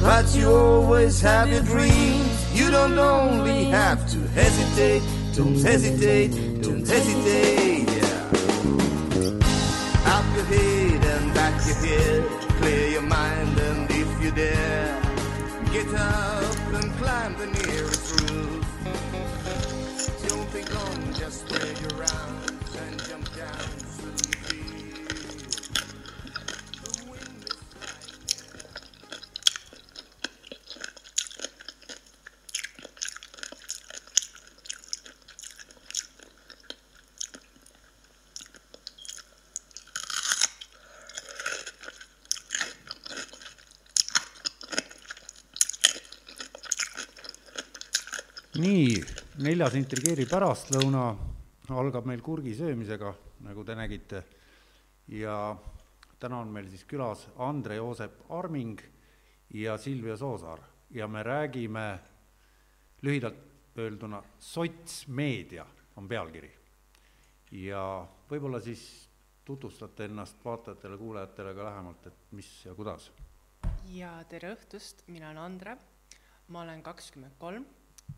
But 0.00 0.34
you 0.34 0.50
always 0.50 1.20
have 1.20 1.50
your 1.50 1.62
dreams. 1.62 2.58
You 2.58 2.70
don't 2.70 2.98
only 2.98 3.64
have 3.64 4.08
to 4.10 4.18
hesitate, 4.28 5.02
don't 5.34 5.60
hesitate, 5.60 6.62
don't 6.62 6.86
hesitate. 6.86 7.88
Yeah. 7.88 8.28
Up 10.14 10.24
your 10.36 10.44
head 10.44 11.04
and 11.04 11.34
back 11.34 11.54
your 11.66 11.76
head, 11.76 12.28
clear 12.60 12.88
your 12.90 13.02
mind 13.02 13.58
and 13.58 13.90
if 13.90 14.22
you 14.22 14.30
dare, 14.30 15.02
get 15.72 15.88
up 15.94 16.72
and 16.74 16.92
climb 16.98 17.36
the 17.36 17.46
nearest 17.46 18.20
roof. 18.20 18.64
Don't 20.28 20.48
think 20.50 20.74
long, 20.74 21.12
just 21.14 21.46
spread 21.46 21.78
your 21.80 22.02
arms 22.02 22.47
neljas 49.58 49.74
intrigeeriv 49.74 50.28
pärastlõuna 50.30 51.00
algab 51.74 52.04
meil 52.06 52.20
kurgi 52.22 52.52
söömisega, 52.54 53.08
nagu 53.42 53.64
te 53.66 53.74
nägite. 53.74 54.20
ja 55.10 55.56
täna 56.20 56.38
on 56.44 56.52
meil 56.54 56.68
siis 56.70 56.84
külas 56.86 57.24
Andre-Joosep 57.42 58.30
Arming 58.30 58.78
ja 59.50 59.76
Silvia 59.76 60.16
Soosaar. 60.16 60.60
Ja 60.90 61.08
me 61.08 61.22
räägime 61.22 61.98
lühidalt 63.02 63.40
öelduna 63.76 64.22
sotsmeedia 64.38 65.66
on 65.96 66.06
pealkiri. 66.08 66.52
ja 67.50 68.06
võib-olla 68.30 68.60
siis 68.60 69.08
tutvustate 69.44 70.04
ennast 70.04 70.36
vaatajatele-kuulajatele 70.44 71.54
ka 71.54 71.64
lähemalt, 71.64 72.06
et 72.06 72.30
mis 72.30 72.64
ja 72.64 72.74
kuidas. 72.74 73.10
Ja 73.90 74.22
tere 74.28 74.54
õhtust, 74.54 75.02
mina 75.08 75.30
olen 75.30 75.42
Andre, 75.42 75.76
ma 76.46 76.62
olen 76.62 76.82
kakskümmend 76.82 77.34
kolm 77.38 77.66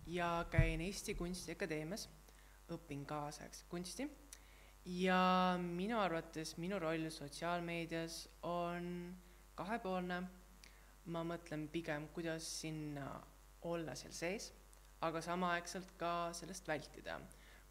ja 0.07 0.47
käin 0.51 0.81
Eesti 0.81 1.15
Kunstiakadeemias, 1.15 2.09
õpin 2.71 3.05
kaasaegset 3.07 3.67
kunsti 3.69 4.07
ja 4.87 5.59
minu 5.61 5.99
arvates 6.01 6.57
minu 6.59 6.79
roll 6.79 7.11
sotsiaalmeedias 7.11 8.29
on 8.43 9.17
kahepoolne. 9.55 10.23
ma 11.11 11.23
mõtlen 11.25 11.65
pigem, 11.73 12.05
kuidas 12.15 12.45
sinna 12.61 13.07
olla 13.67 13.95
seal 13.99 14.13
sees, 14.15 14.51
aga 15.01 15.23
samaaegselt 15.25 15.95
ka 15.99 16.31
sellest 16.37 16.69
vältida, 16.69 17.17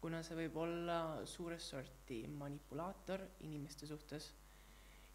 kuna 0.00 0.20
see 0.26 0.36
võib 0.36 0.56
olla 0.60 1.24
suures 1.24 1.68
sorti 1.70 2.26
manipulaator 2.26 3.22
inimeste 3.46 3.86
suhtes 3.86 4.32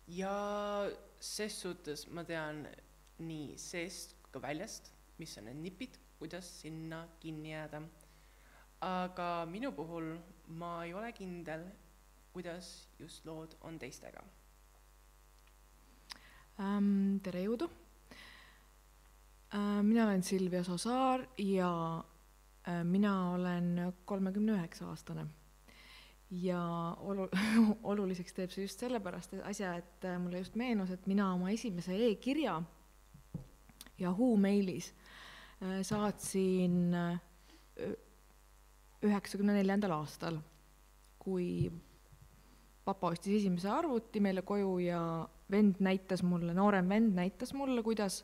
ja 0.07 0.87
ses 1.19 1.59
suhtes 1.61 2.07
ma 2.07 2.23
tean 2.23 2.63
nii 3.19 3.57
seest 3.61 4.15
kui 4.21 4.31
ka 4.37 4.41
väljast, 4.47 4.91
mis 5.19 5.37
on 5.37 5.49
need 5.49 5.61
nipid, 5.67 5.99
kuidas 6.19 6.61
sinna 6.61 7.07
kinni 7.19 7.51
jääda. 7.51 7.81
aga 8.81 9.45
minu 9.49 9.71
puhul 9.71 10.17
ma 10.47 10.83
ei 10.83 10.93
ole 10.93 11.11
kindel, 11.13 11.63
kuidas 12.33 12.89
just 12.99 13.25
lood 13.25 13.55
on 13.61 13.79
teistega. 13.79 14.23
ähm,. 16.59 17.17
tere 17.23 17.43
jõudu 17.43 17.69
äh,. 19.53 19.81
mina 19.83 20.05
olen 20.05 20.23
Silvia 20.23 20.63
Sosaar 20.63 21.27
ja 21.37 22.03
äh, 22.67 22.83
mina 22.83 23.31
olen 23.31 23.93
kolmekümne 24.05 24.51
üheksa 24.51 24.89
aastane. 24.89 25.27
ja 26.31 26.61
olu-, 26.99 27.29
oluliseks 27.91 28.33
teeb 28.33 28.51
see 28.51 28.63
just 28.63 28.79
sellepärast 28.79 29.33
asja, 29.43 29.75
et 29.75 30.05
äh, 30.05 30.19
mulle 30.19 30.37
just 30.37 30.55
meenus, 30.55 30.91
et 30.91 31.07
mina 31.07 31.33
oma 31.33 31.49
esimese 31.49 31.97
e-kirja 32.07 32.61
Yahoo 33.99 34.35
meilis 34.37 34.93
saatsin 35.85 36.93
äh, 36.93 37.19
üheksakümne 39.05 39.55
neljandal 39.57 39.95
aastal, 39.99 40.39
kui 41.19 41.69
papa 42.85 43.09
ostis 43.13 43.39
esimese 43.39 43.69
arvuti 43.71 44.21
meile 44.21 44.43
koju 44.45 44.77
ja 44.85 44.99
vend 45.51 45.81
näitas 45.83 46.23
mulle, 46.25 46.53
noorem 46.57 46.89
vend 46.89 47.15
näitas 47.17 47.53
mulle, 47.57 47.83
kuidas, 47.85 48.23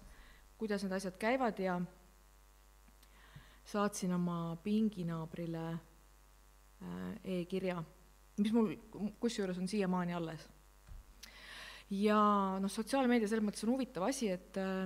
kuidas 0.61 0.85
need 0.85 0.95
asjad 0.97 1.17
käivad 1.21 1.59
ja 1.61 1.79
saatsin 3.65 4.13
oma 4.13 4.55
pinginaabrile 4.63 5.65
äh, 5.71 7.11
e-kirja, 7.37 7.83
mis 8.41 8.53
mul 8.53 8.73
kusjuures 9.21 9.59
on 9.61 9.69
siiamaani 9.69 10.17
alles. 10.17 10.49
ja 11.91 12.17
noh, 12.61 12.71
sotsiaalmeedia 12.71 13.27
selles 13.27 13.45
mõttes 13.45 13.65
on 13.65 13.73
huvitav 13.75 14.07
asi, 14.07 14.31
et 14.31 14.57
äh, 14.61 14.85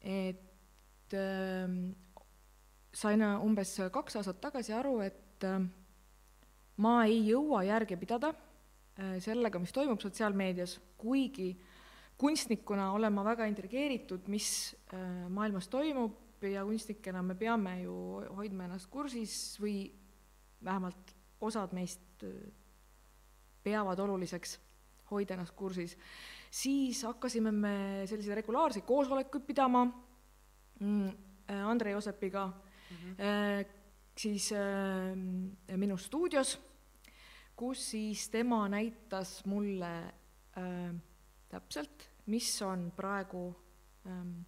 et 0.00 1.14
äh, 1.14 1.78
sain 2.94 3.24
umbes 3.42 3.74
kaks 3.92 4.18
aastat 4.20 4.40
tagasi 4.40 4.74
aru, 4.76 4.98
et 5.06 5.44
äh, 5.46 5.60
ma 6.82 6.94
ei 7.06 7.20
jõua 7.26 7.64
järge 7.66 7.98
pidada 8.00 8.32
äh, 8.32 9.18
sellega, 9.22 9.60
mis 9.62 9.74
toimub 9.74 10.00
sotsiaalmeedias, 10.02 10.78
kuigi 10.98 11.52
kunstnikuna 12.18 12.92
olen 12.92 13.14
ma 13.14 13.24
väga 13.26 13.46
intrigeeritud, 13.50 14.26
mis 14.32 14.74
äh, 14.92 15.28
maailmas 15.30 15.68
toimub 15.70 16.42
ja 16.42 16.64
kunstnikena 16.66 17.22
me 17.22 17.34
peame 17.38 17.80
ju 17.82 17.94
hoidma 18.36 18.68
ennast 18.68 18.90
kursis 18.90 19.58
või 19.62 19.88
vähemalt 20.64 21.14
osad 21.40 21.74
meist 21.76 22.24
äh, 22.26 22.34
peavad 23.62 23.98
oluliseks 24.02 24.58
hoida 25.10 25.34
ennast 25.34 25.56
kursis, 25.56 25.96
siis 26.50 27.02
hakkasime 27.06 27.52
me 27.52 27.74
selliseid 28.06 28.40
regulaarseid 28.40 28.86
koosolekuid 28.88 29.44
pidama 29.46 29.84
mm, 30.80 31.08
äh, 31.50 31.66
Andre 31.66 31.90
Joosepiga 31.90 32.46
mm, 32.46 32.96
-hmm. 32.96 33.66
siis 34.16 34.52
äh, 34.52 35.76
minu 35.76 35.96
stuudios 35.96 36.58
kus 37.58 37.90
siis 37.90 38.28
tema 38.30 38.68
näitas 38.68 39.42
mulle 39.50 39.92
täpselt, 41.48 42.08
mis 42.26 42.50
on 42.62 42.90
praegu 42.96 43.54
ähm, 44.06 44.40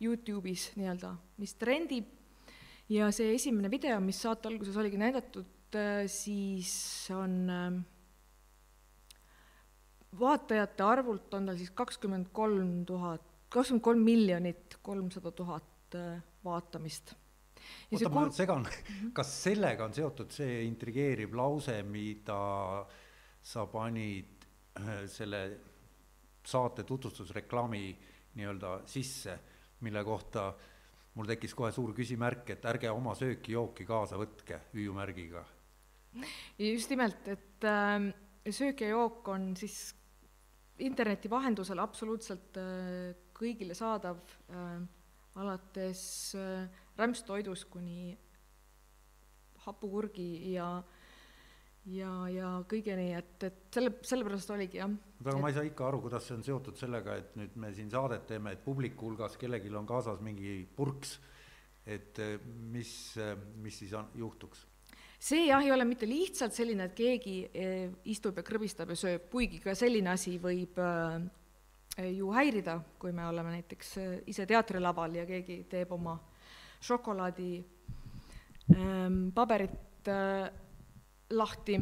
Youtube'is 0.00 0.72
nii-öelda, 0.76 1.14
mis 1.38 1.54
trendib 1.54 2.08
ja 2.88 3.10
see 3.12 3.34
esimene 3.34 3.70
video, 3.70 4.00
mis 4.00 4.20
saate 4.22 4.48
alguses 4.48 4.76
oligi 4.76 5.00
näidatud 5.00 5.46
siis 6.12 7.08
on 7.14 7.50
äh, 7.50 7.72
vaatajate 10.18 10.84
arvult 10.84 11.34
on 11.34 11.48
tal 11.48 11.58
siis 11.58 11.72
kakskümmend 11.76 12.30
kolm 12.36 12.82
tuhat, 12.88 13.24
kakskümmend 13.52 13.84
kolm 13.84 14.04
miljonit 14.04 14.78
kolmsada 14.82 15.32
tuhat 15.32 15.96
äh, 15.96 16.22
vaatamist. 16.44 17.14
oota, 17.92 18.10
ma 18.10 18.26
nüüd 18.26 18.36
segan, 18.36 18.66
kas 19.16 19.32
sellega 19.44 19.86
on 19.86 19.94
seotud 19.96 20.32
see 20.34 20.62
intrigeeriv 20.66 21.36
lause, 21.38 21.78
mida 21.86 22.40
sa 23.42 23.66
panid 23.70 24.46
äh, 24.80 25.04
selle 25.10 25.42
saate 26.42 26.84
tutvustusreklaami 26.84 27.86
nii-öelda 28.34 28.80
sisse, 28.88 29.38
mille 29.84 30.02
kohta 30.04 30.50
mul 31.14 31.28
tekkis 31.28 31.54
kohe 31.54 31.70
suur 31.72 31.92
küsimärk, 31.94 32.54
et 32.54 32.64
ärge 32.68 32.90
oma 32.90 33.14
sööki-jooki 33.16 33.86
kaasa 33.86 34.18
võtke 34.20 34.60
hüüumärgiga. 34.72 35.44
just 36.58 36.90
nimelt, 36.90 37.28
et 37.28 37.64
äh, 37.64 38.12
söök 38.50 38.80
ja 38.80 38.88
jook 38.88 39.28
on 39.28 39.52
siis 39.56 39.94
interneti 40.78 41.30
vahendusel 41.30 41.80
absoluutselt 41.82 42.56
äh, 42.60 43.12
kõigile 43.36 43.76
saadav 43.76 44.20
äh,, 44.48 44.80
alates 45.40 46.02
äh, 46.38 46.66
rämpstoidust 46.98 47.68
kuni 47.72 48.16
hapukurgi 49.66 50.54
ja 50.54 50.82
ja, 51.90 52.10
ja 52.30 52.48
kõigeni, 52.70 53.08
et, 53.18 53.42
et 53.42 53.62
selle, 53.74 53.96
sellepärast 54.06 54.52
oligi 54.54 54.78
jah. 54.78 54.90
aga 55.24 55.38
ma 55.42 55.50
ei 55.50 55.56
saa 55.56 55.66
ikka 55.66 55.88
aru, 55.88 56.02
kuidas 56.04 56.28
see 56.28 56.36
on 56.36 56.44
seotud 56.46 56.78
sellega, 56.78 57.16
et 57.18 57.34
nüüd 57.38 57.56
me 57.58 57.72
siin 57.74 57.90
saadet 57.90 58.28
teeme, 58.30 58.54
et 58.54 58.62
publiku 58.64 59.08
hulgas 59.08 59.34
kellelgi 59.40 59.72
on 59.74 59.88
kaasas 59.88 60.22
mingi 60.22 60.60
purks, 60.76 61.16
et 61.82 62.20
mis, 62.70 62.92
mis 63.64 63.80
siis 63.82 63.96
on, 63.98 64.12
juhtuks 64.14 64.62
see 65.22 65.46
jah, 65.46 65.62
ei 65.62 65.70
ole 65.72 65.86
mitte 65.86 66.08
lihtsalt 66.08 66.54
selline, 66.54 66.88
et 66.88 66.96
keegi 66.98 67.36
eh, 67.54 67.86
istub 68.10 68.40
ja 68.40 68.44
krõbistab 68.46 68.90
ja 68.90 68.98
sööb, 68.98 69.28
kuigi 69.30 69.60
ka 69.62 69.76
selline 69.78 70.10
asi 70.16 70.34
võib 70.42 70.80
äh, 70.82 71.22
ju 72.10 72.32
häirida, 72.34 72.78
kui 72.98 73.14
me 73.14 73.28
oleme 73.28 73.54
näiteks 73.58 73.94
äh, 74.02 74.12
ise 74.32 74.46
teatrilaval 74.50 75.20
ja 75.20 75.26
keegi 75.28 75.62
teeb 75.70 75.94
oma 75.94 76.16
šokolaadi 76.82 77.52
ähm, 78.74 79.28
paberit 79.34 80.08
lahti, 81.32 81.76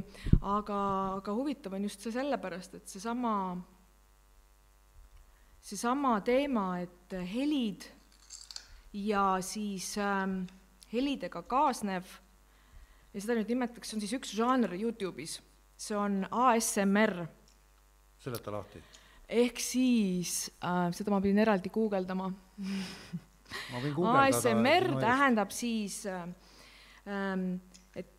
aga, 0.44 0.80
aga 1.16 1.34
huvitav 1.34 1.72
on 1.78 1.86
just 1.88 2.04
see 2.04 2.12
sellepärast, 2.12 2.76
et 2.76 2.92
seesama, 2.92 3.32
seesama 5.64 6.18
teema, 6.26 6.66
et 6.84 7.16
helid 7.32 7.88
ja 8.92 9.24
siis 9.40 9.94
ähm, 9.96 10.42
helidega 10.92 11.40
kaasnev 11.48 12.20
ja 13.14 13.22
seda 13.22 13.36
nüüd 13.38 13.50
nimetatakse, 13.50 13.96
on 13.96 14.02
siis 14.04 14.14
üks 14.16 14.34
žanr 14.36 14.74
Youtube'is, 14.78 15.38
see 15.80 15.96
on 15.98 16.22
ASMR 16.30 17.24
seleta 18.20 18.52
lahti. 18.54 18.82
ehk 19.28 19.62
siis 19.62 20.50
äh,, 20.62 20.90
seda 20.94 21.14
ma 21.14 21.20
pidin 21.22 21.42
eraldi 21.42 21.72
guugeldama. 21.72 22.30
ASMR 23.50 24.92
eest. 24.92 25.00
tähendab 25.02 25.50
siis 25.54 26.04
äh, 26.06 26.28
ähm, 27.10 27.46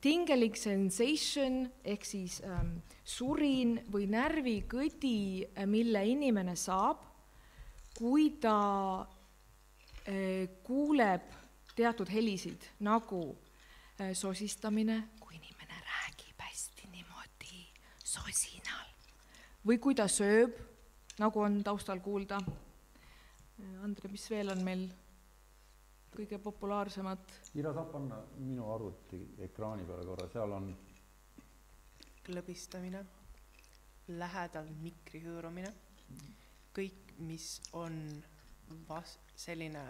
tingling 0.03 0.57
sensation 0.59 1.63
ehk 1.87 2.03
siis 2.05 2.41
ähm, 2.43 2.81
surin 3.07 3.77
või 3.93 4.09
närvikõdi, 4.11 5.47
mille 5.71 6.03
inimene 6.11 6.57
saab, 6.59 7.05
kui 7.95 8.33
ta 8.43 8.57
äh, 10.03 10.49
kuuleb 10.67 11.31
teatud 11.77 12.11
helisid 12.11 12.67
nagu 12.83 13.21
äh, 13.29 13.50
sosistamine, 14.13 14.97
kui 15.19 15.35
inimene 15.37 15.77
räägib 15.85 16.41
hästi 16.41 16.89
niimoodi 16.91 17.67
sosinal 18.03 18.89
või 19.67 19.77
kui 19.79 19.95
ta 19.95 20.07
sööb, 20.09 20.57
nagu 21.21 21.43
on 21.43 21.61
taustal 21.63 22.01
kuulda. 22.01 22.39
Andre, 23.85 24.09
mis 24.09 24.25
veel 24.31 24.49
on 24.49 24.63
meil 24.65 24.87
kõige 26.15 26.39
populaarsemad? 26.41 27.35
Ira 27.59 27.73
saab 27.75 27.91
panna 27.93 28.17
minu 28.39 28.71
arvuti 28.73 29.21
ekraani 29.45 29.85
peale 29.85 30.07
korra, 30.07 30.27
seal 30.33 30.55
on 30.57 30.71
klõbistamine, 32.25 33.03
lähedal 34.17 34.67
mikri 34.81 35.21
hõõrumine, 35.23 35.71
kõik, 36.75 37.15
mis 37.21 37.53
on 37.77 37.95
vas-, 38.89 39.19
selline, 39.37 39.81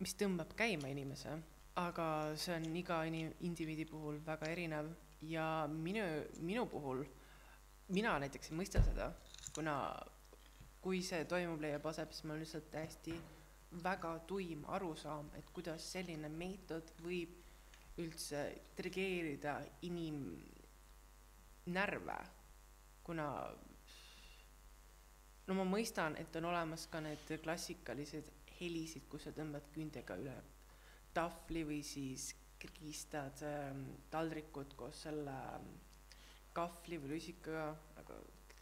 mis 0.00 0.16
tõmbab 0.16 0.56
käima 0.56 0.90
inimese, 0.92 1.36
aga 1.74 2.36
see 2.36 2.54
on 2.54 2.76
iga 2.76 3.04
ini-, 3.06 3.34
indiviidi 3.46 3.84
puhul 3.86 4.18
väga 4.26 4.46
erinev. 4.50 4.86
Ja 5.20 5.68
minu, 5.68 6.04
minu 6.40 6.66
puhul, 6.66 7.04
mina 7.92 8.18
näiteks 8.18 8.50
ei 8.50 8.56
mõista 8.56 8.80
seda, 8.82 9.12
kuna 9.54 9.92
kui 10.80 11.02
see 11.04 11.24
toimub, 11.28 11.60
leiab 11.60 11.86
aset, 11.90 12.12
siis 12.14 12.24
mul 12.24 12.34
on 12.38 12.40
lihtsalt 12.40 12.70
täiesti 12.72 13.12
väga 13.84 14.18
tuim 14.26 14.64
arusaam, 14.68 15.28
et 15.36 15.50
kuidas 15.52 15.92
selline 15.92 16.28
meetod 16.32 16.92
võib 17.04 17.30
üldse 18.00 18.54
trigeerida 18.78 19.60
inimnärve, 19.84 20.48
kuna 23.04 23.26
no 25.46 25.54
ma 25.58 25.64
mõistan, 25.68 26.16
et 26.16 26.36
on 26.40 26.44
olemas 26.48 26.86
ka 26.88 27.00
need 27.04 27.26
klassikalised 27.44 28.32
helisid, 28.56 29.04
kus 29.12 29.22
sa 29.28 29.30
tõmbad 29.36 29.68
küüntega 29.74 30.16
üle 30.22 30.36
tahvli 31.14 31.64
või 31.66 31.80
siis 31.86 32.30
krigistad 32.60 33.42
ähm, 33.46 33.84
taldrikut 34.12 34.74
koos 34.78 35.04
selle 35.06 35.34
ähm, 35.54 35.68
kahvli 36.56 36.98
või 37.00 37.14
lusikaga, 37.16 37.68
aga 38.00 38.16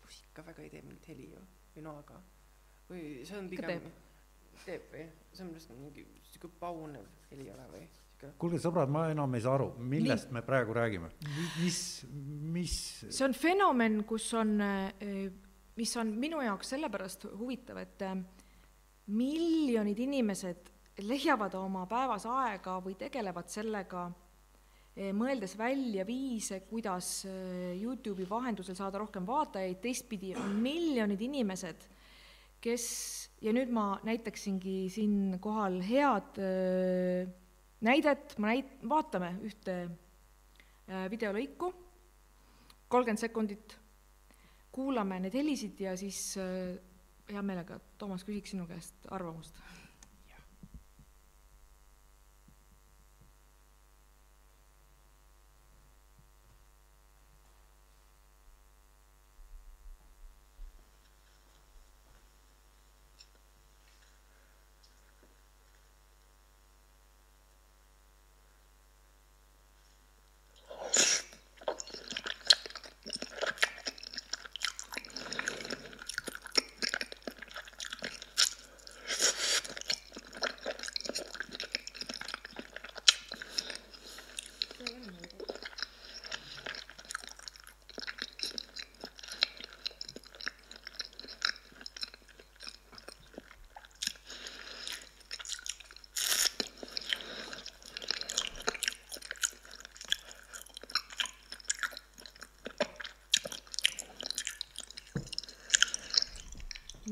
lusika 0.04 0.44
väga 0.46 0.64
ei 0.64 0.72
tee 0.72 0.82
mingit 0.84 1.08
heli 1.12 1.30
ju, 1.32 1.44
või 1.74 1.86
noaga. 1.86 2.20
või 2.88 3.06
see 3.28 3.38
on 3.38 3.48
pigem, 3.50 3.88
teeb. 4.64 4.90
või, 4.92 5.06
see 5.32 5.44
on 5.44 5.54
lihtsalt 5.56 5.80
mingi 5.80 6.04
sihuke 6.30 6.52
paunev 6.60 7.08
heli 7.30 7.48
ei 7.48 7.54
ole 7.56 7.66
või? 7.72 7.86
Kuulge 8.38 8.58
sõbrad, 8.58 8.90
ma 8.90 9.04
enam 9.12 9.36
ei 9.38 9.42
saa 9.44 9.52
aru, 9.54 9.68
millest 9.78 10.32
me 10.34 10.40
praegu 10.42 10.74
räägime, 10.74 11.12
mis, 11.60 11.76
mis 12.10 12.72
see 13.04 13.22
on 13.22 13.34
fenomen, 13.38 14.00
kus 14.08 14.26
on, 14.34 14.56
mis 15.78 15.92
on 16.02 16.10
minu 16.18 16.40
jaoks 16.42 16.74
sellepärast 16.74 17.28
huvitav, 17.38 17.78
et 17.78 18.02
äh, 18.02 18.16
miljonid 19.14 20.02
inimesed 20.02 20.72
leiavad 21.04 21.54
oma 21.58 21.84
päevas 21.90 22.26
aega 22.30 22.78
või 22.82 22.96
tegelevad 22.98 23.50
sellega, 23.52 24.08
mõeldes 25.14 25.54
välja 25.58 26.02
viise, 26.06 26.60
kuidas 26.66 27.22
äh, 27.28 27.76
Youtube'i 27.78 28.26
vahendusel 28.28 28.74
saada 28.74 28.98
rohkem 28.98 29.26
vaatajaid, 29.26 29.78
teistpidi 29.82 30.32
on 30.38 30.56
miljonid 30.62 31.22
inimesed, 31.22 31.84
kes 32.58 32.86
ja 33.44 33.54
nüüd 33.54 33.70
ma 33.70 33.92
näitaksingi 34.06 34.88
siinkohal 34.90 35.78
head 35.86 36.40
äh, 36.42 37.30
näidet, 37.86 38.34
ma 38.42 38.54
näit-, 38.54 38.78
vaatame 38.90 39.36
ühte 39.46 39.80
videolõiku, 41.12 41.68
kolmkümmend 42.88 43.20
sekundit, 43.20 43.74
kuulame 44.72 45.18
neid 45.20 45.34
helisid 45.36 45.82
ja 45.84 45.92
siis 46.00 46.32
hea 47.28 47.42
meelega, 47.44 47.76
Toomas, 48.00 48.24
küsiks 48.24 48.54
sinu 48.54 48.64
käest 48.70 49.04
arvamust. 49.12 49.60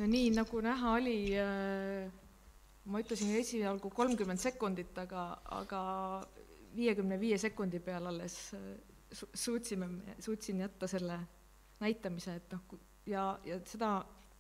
No 0.07 0.13
nii, 0.13 0.31
nagu 0.37 0.61
näha 0.63 0.93
oli 1.01 1.19
äh,, 1.35 2.11
ma 2.87 3.01
ütlesin 3.03 3.33
esialgu 3.41 3.91
kolmkümmend 3.91 4.39
sekundit, 4.39 4.93
aga, 5.03 5.25
aga 5.59 5.81
viiekümne 6.77 7.19
viie 7.21 7.39
sekundi 7.41 7.81
peal 7.83 8.07
alles 8.07 8.37
äh, 8.55 8.67
su- 9.13 9.31
suutsime, 9.35 9.89
suutsin 10.23 10.61
jätta 10.63 10.87
selle 10.91 11.19
näitamise, 11.83 12.37
et 12.39 12.53
noh, 12.55 12.79
ja, 13.11 13.25
ja 13.45 13.59
seda 13.67 13.91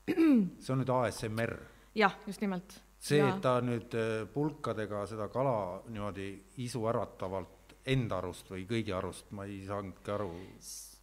see 0.63 0.73
on 0.73 0.83
nüüd 0.85 0.93
ASMR, 0.95 1.57
jah, 1.99 2.15
just 2.27 2.41
nimelt. 2.45 2.79
see, 3.03 3.19
Ja- 3.19 3.33
et 3.35 3.43
ta 3.43 3.57
nüüd 3.65 3.95
äh, 3.99 4.23
pulkadega 4.33 5.03
seda 5.11 5.27
kala 5.35 5.83
niimoodi 5.89 6.29
isuäratavalt 6.63 7.75
enda 7.87 8.19
arust 8.23 8.49
või 8.51 8.65
kõigi 8.71 8.95
arust, 8.95 9.29
ma 9.35 9.45
ei 9.51 9.61
saanudki 9.67 10.11
aru. 10.15 10.31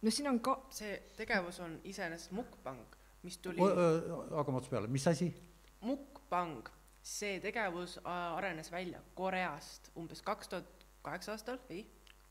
no 0.02 0.10
siin 0.12 0.28
on 0.32 0.40
ka, 0.40 0.56
see 0.72 0.96
tegevus 1.16 1.60
on 1.64 1.78
iseenesest 1.84 2.32
mukbang, 2.36 2.82
mis 3.24 3.38
tuli, 3.42 3.60
hakkame 3.60 4.60
otsast 4.60 4.72
peale, 4.72 4.90
mis 4.92 5.06
asi? 5.10 5.30
mukbang, 5.84 6.68
see 7.04 7.38
tegevus 7.44 7.98
äh, 8.00 8.12
arenes 8.38 8.70
välja 8.72 9.02
Koreast 9.16 9.90
umbes 10.00 10.22
kaks 10.24 10.52
tuhat 10.52 10.86
kaheksa 11.04 11.34
aastal, 11.34 11.60
ei, 11.72 11.84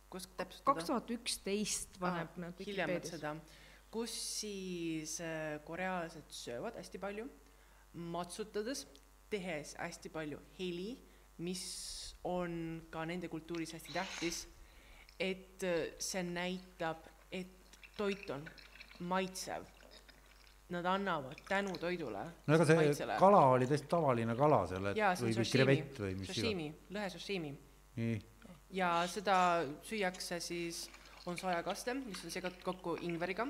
kus 0.09 0.27
täpsustada? 0.37 0.71
kaks 0.71 0.89
tuhat 0.89 1.13
üksteist 1.17 1.99
paneb 2.01 2.37
nad 2.41 2.63
hiljemalt 2.63 3.05
Vikipeedias. 3.05 3.15
seda, 3.17 3.35
kus 3.93 4.15
siis 4.39 5.19
äh, 5.21 5.59
korealased 5.67 6.29
söövad 6.33 6.79
hästi 6.81 7.01
palju, 7.01 7.27
matsutades, 7.93 8.87
tehes 9.29 9.75
hästi 9.77 10.09
palju 10.13 10.41
heli, 10.57 10.95
mis 11.43 11.63
on 12.23 12.83
ka 12.93 13.05
nende 13.09 13.29
kultuuris 13.29 13.73
hästi 13.75 13.93
tähtis 13.93 14.45
et 15.19 15.63
äh, 15.63 15.93
see 15.99 16.23
näitab, 16.23 17.05
et 17.31 17.79
toit 17.97 18.29
on 18.33 18.43
maitsev. 18.99 19.65
Nad 20.69 20.85
annavad 20.85 21.41
tänu 21.47 21.75
toidule. 21.77 22.23
no 22.47 22.55
ega 22.55 22.65
see 22.65 22.75
maitsele. 22.79 23.17
kala 23.19 23.41
oli 23.53 23.67
täiesti 23.67 23.87
tavaline 23.91 24.35
kala 24.35 24.61
seal, 24.67 24.85
et 24.91 24.97
jaa, 24.97 25.11
või, 25.19 25.45
krevett 25.51 25.99
või 25.99 26.15
mis 26.21 26.31
iganes. 26.37 26.77
lõhe 26.95 27.09
sashimi 27.11 27.51
nii, 27.99 28.15
ja 28.79 28.93
seda 29.11 29.35
süüakse 29.85 30.39
siis, 30.43 30.87
on 31.27 31.37
sojakaste, 31.37 31.93
mis 31.99 32.23
on 32.25 32.33
segatud 32.33 32.63
kokku 32.65 32.95
ingveriga 33.05 33.45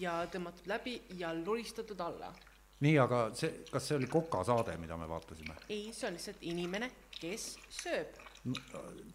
ja 0.00 0.16
tõmmatud 0.32 0.66
läbi 0.68 0.98
ja 1.20 1.34
luristatud 1.36 2.00
alla. 2.00 2.32
nii, 2.80 2.98
aga 2.98 3.22
see, 3.36 3.64
kas 3.70 3.88
see 3.88 4.00
oli 4.00 4.08
kokasaade, 4.10 4.76
mida 4.80 4.96
me 4.96 5.08
vaatasime? 5.08 5.60
ei, 5.68 5.90
see 5.92 6.08
on 6.08 6.16
lihtsalt 6.18 6.42
inimene, 6.48 6.90
kes 7.20 7.50
sööb. 7.84 8.18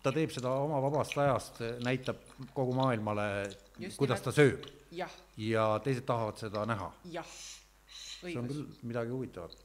ta 0.04 0.14
teeb 0.14 0.32
seda 0.38 0.54
oma 0.64 0.80
vabast 0.86 1.18
ajast, 1.18 1.64
näitab 1.84 2.22
kogu 2.54 2.78
maailmale, 2.78 3.32
kuidas 3.98 4.22
nimelt. 4.22 4.30
ta 4.30 4.38
sööb 4.38 4.76
ja 4.92 5.66
teised 5.84 6.06
tahavad 6.08 6.40
seda 6.42 6.66
näha. 6.70 6.92
jah, 7.14 7.34
see 7.90 8.36
on 8.40 8.48
küll 8.50 8.66
midagi 8.84 9.14
huvitavat. 9.14 9.56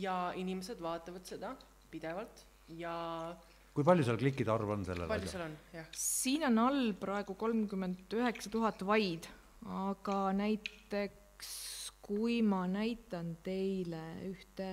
ja 0.00 0.32
inimesed 0.36 0.80
vaatavad 0.82 1.24
seda 1.26 1.54
pidevalt 1.90 2.44
ja 2.78 2.94
kui 3.74 3.84
palju 3.86 4.04
seal 4.06 4.18
klikkide 4.20 4.52
arv 4.52 4.70
on 4.76 4.84
sellel 4.86 5.08
palju 5.10 5.30
seal 5.30 5.46
on, 5.48 5.56
jah. 5.74 5.86
siin 5.96 6.44
on 6.50 6.58
all 6.66 6.92
praegu 7.00 7.34
kolmkümmend 7.40 8.16
üheksa 8.20 8.50
tuhat 8.52 8.82
vaid, 8.86 9.28
aga 9.86 10.20
näiteks 10.36 11.52
kui 12.10 12.40
ma 12.42 12.64
näitan 12.66 13.36
teile 13.46 14.00
ühte, 14.26 14.70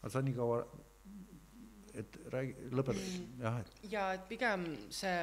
aga 0.00 0.12
sa 0.12 0.22
nii 0.24 0.36
kaua, 0.36 0.62
et 1.94 2.16
räägi, 2.32 2.54
lõpeta 2.72 3.02
Mm. 3.02 3.42
jah, 3.42 3.58
et 3.60 3.92
ja 3.92 4.06
et 4.16 4.24
pigem 4.28 4.64
see, 4.88 5.18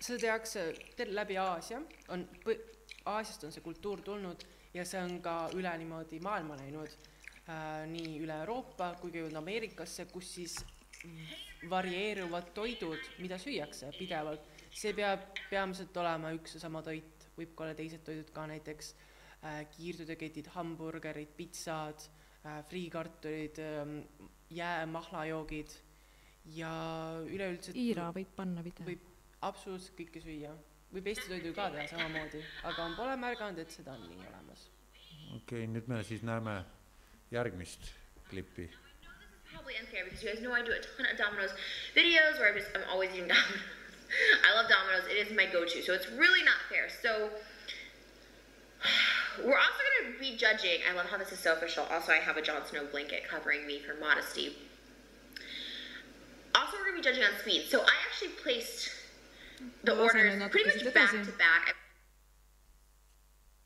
seda 0.00 0.18
tehakse 0.18 0.64
läbi 1.10 1.38
Aasia, 1.38 1.82
on, 2.14 2.28
Aasiast 3.04 3.44
on 3.44 3.52
see 3.52 3.64
kultuur 3.64 4.02
tulnud 4.04 4.44
ja 4.74 4.84
see 4.86 5.00
on 5.02 5.18
ka 5.24 5.48
üle 5.56 5.70
niimoodi 5.80 6.20
maailma 6.24 6.58
läinud 6.60 6.92
äh,, 7.48 7.86
nii 7.90 8.18
üle 8.22 8.36
Euroopa 8.44 8.92
kui 9.00 9.12
ka 9.12 9.22
jõudnud 9.22 9.40
Ameerikasse, 9.40 10.06
kus 10.12 10.34
siis 10.38 10.58
varieeruvad 11.70 12.52
toidud, 12.54 13.10
mida 13.22 13.38
süüakse 13.38 13.90
pidevalt. 13.98 14.44
see 14.78 14.92
peab 14.94 15.24
peamiselt 15.50 15.96
olema 15.96 16.30
üks 16.36 16.54
ja 16.54 16.60
sama 16.62 16.82
toit, 16.84 17.26
võib 17.38 17.54
ka 17.56 17.64
olla 17.64 17.74
teised 17.74 18.04
toidud 18.06 18.30
ka, 18.34 18.44
näiteks 18.50 18.92
äh, 19.42 19.64
kiirtoiduketid, 19.74 20.50
hamburgerid, 20.54 21.32
pitsad 21.36 22.04
äh,, 22.44 22.60
friikartulid 22.70 23.58
äh,, 23.64 23.94
jää, 24.50 24.86
mahlajoogid 24.86 25.74
ja 26.54 26.72
üleüldiselt 27.26 27.76
Iira 27.76 28.10
võib 28.14 28.30
panna 28.36 28.62
video. 28.64 28.86
võib 28.86 29.17
absoluutselt 29.42 29.96
kõike 29.98 30.22
süüa. 30.24 30.56
võib 30.92 31.06
Eesti 31.12 31.28
toidu 31.28 31.52
ka 31.54 31.68
teha 31.70 31.86
samamoodi, 31.90 32.42
aga 32.64 32.88
ma 32.88 32.96
pole 32.96 33.16
märganud, 33.20 33.58
et 33.60 33.70
seda 33.70 33.92
on 33.92 34.04
nii 34.08 34.26
olemas. 34.26 34.68
okei 35.36 35.64
okay,, 35.64 35.66
nüüd 35.66 35.88
me 35.88 36.02
siis 36.04 36.22
näeme 36.22 36.64
järgmist 37.30 37.92
klippi. 38.30 38.70
probably 39.52 39.74
unfair 39.80 40.04
because 40.04 40.22
you 40.22 40.30
guys 40.32 40.40
know 40.42 40.52
I 40.52 40.62
do 40.62 40.72
a 40.72 40.80
ton 40.80 41.06
of 41.10 41.16
Domino's 41.18 41.52
videos 41.94 42.38
where 42.38 42.48
I'm 42.50 42.58
just 42.58 42.70
I'm 42.74 42.84
always 42.90 43.10
eating 43.10 43.28
Domino's. 43.28 43.64
I 44.48 44.54
love 44.54 44.68
Domino's. 44.68 45.04
It 45.10 45.16
is 45.16 45.36
my 45.36 45.46
go-to. 45.46 45.82
So 45.82 45.92
it's 45.92 46.08
really 46.10 46.42
not 46.42 46.56
fair. 46.68 46.88
So 46.88 47.30
we're 49.44 49.58
also 49.58 49.82
going 49.84 50.14
to 50.14 50.20
be 50.20 50.36
judging. 50.36 50.80
I 50.88 50.94
love 50.94 51.06
how 51.06 51.18
this 51.18 51.32
is 51.32 51.38
so 51.38 51.52
official. 51.52 51.84
Also, 51.90 52.12
I 52.12 52.16
have 52.16 52.36
a 52.36 52.42
Jon 52.42 52.64
Snow 52.66 52.86
blanket 52.90 53.28
covering 53.28 53.66
me 53.66 53.80
for 53.80 53.98
modesty. 54.00 54.56
Also, 56.54 56.76
we're 56.78 56.90
going 56.90 57.02
to 57.02 57.02
be 57.02 57.08
judging 57.08 57.24
on 57.24 57.38
speed. 57.40 57.64
So 57.68 57.80
I 57.80 57.92
actually 58.08 58.32
placed 58.42 58.90
the 59.84 59.94
Ma 59.94 60.02
lasen 60.02 60.20
orders 60.20 60.36
nüüd 60.38 60.50
pretty 60.50 60.70
much 60.70 60.94
back 60.94 61.10
to 61.10 61.32
back. 61.38 61.74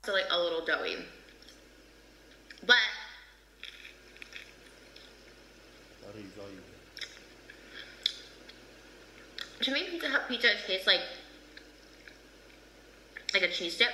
So 0.04 0.12
like 0.12 0.26
a 0.30 0.38
little 0.38 0.64
doughy. 0.64 0.96
But 2.66 2.76
to 9.60 9.70
me, 9.72 9.84
Pizza 9.90 10.08
Hut 10.08 10.28
pizza 10.28 10.48
tastes 10.66 10.86
like 10.86 11.00
like 13.34 13.42
a 13.42 13.48
cheese 13.48 13.76
dip. 13.76 13.92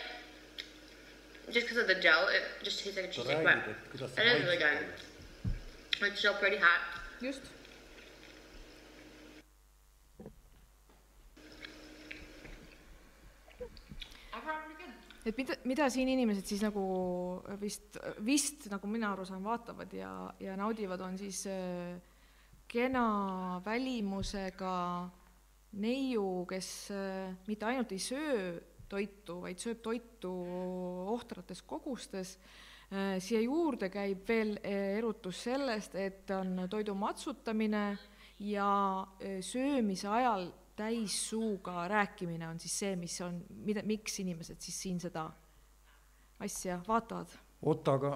Just 1.51 1.67
because 1.67 1.79
of 1.79 1.87
the 1.89 1.95
dough, 1.95 2.29
it 2.29 2.43
just 2.63 2.85
tastes 2.85 2.97
like 2.97 3.07
a 3.07 3.13
cheese 3.13 3.27
dip. 3.27 3.45
But 3.45 3.59
kuidas 3.93 4.19
it 4.19 4.27
is 4.27 4.45
really 4.45 4.59
good. 4.59 4.79
It's 6.01 6.19
still 6.19 6.35
pretty 6.35 6.59
hot. 6.59 6.81
just. 7.21 7.41
Et 15.29 15.37
mida, 15.37 15.57
mida 15.69 15.89
siin 15.93 16.09
inimesed 16.09 16.47
siis 16.49 16.63
nagu 16.65 16.83
vist, 17.61 17.99
vist 18.25 18.69
nagu 18.73 18.89
mina 18.91 19.13
aru 19.13 19.27
saan, 19.29 19.45
vaatavad 19.45 19.93
ja, 19.93 20.13
ja 20.41 20.57
naudivad, 20.57 21.03
on 21.05 21.19
siis 21.21 21.43
äh, 21.51 21.99
kena 22.69 23.61
välimusega 23.65 24.75
neiu, 25.81 26.47
kes 26.49 26.71
äh, 26.95 27.37
mitte 27.49 27.69
ainult 27.69 27.93
ei 27.93 28.01
söö 28.03 28.41
toitu, 28.89 29.43
vaid 29.45 29.61
sööb 29.61 29.83
toitu 29.85 30.33
ohtrates 31.13 31.63
kogustes. 31.63 32.39
siia 33.21 33.41
juurde 33.45 33.91
käib 33.93 34.23
veel 34.29 34.55
äh, 34.63 34.97
erutus 34.97 35.43
sellest, 35.45 35.95
et 35.95 36.31
on 36.33 36.63
toidu 36.71 36.95
matsutamine 36.97 37.99
ja 38.41 38.71
äh, 39.21 39.43
söömise 39.45 40.09
ajal 40.09 40.49
täissuuga 40.79 41.89
rääkimine 41.91 42.49
on 42.49 42.63
siis 42.63 42.79
see, 42.85 42.95
mis 43.01 43.19
on, 43.25 43.43
mida, 43.67 43.83
miks 43.87 44.21
inimesed 44.23 44.63
siis 44.63 44.79
siin 44.87 45.01
seda 45.03 45.29
asja 46.45 46.79
vaatavad. 46.87 47.33
oota, 47.63 47.95
aga 47.99 48.11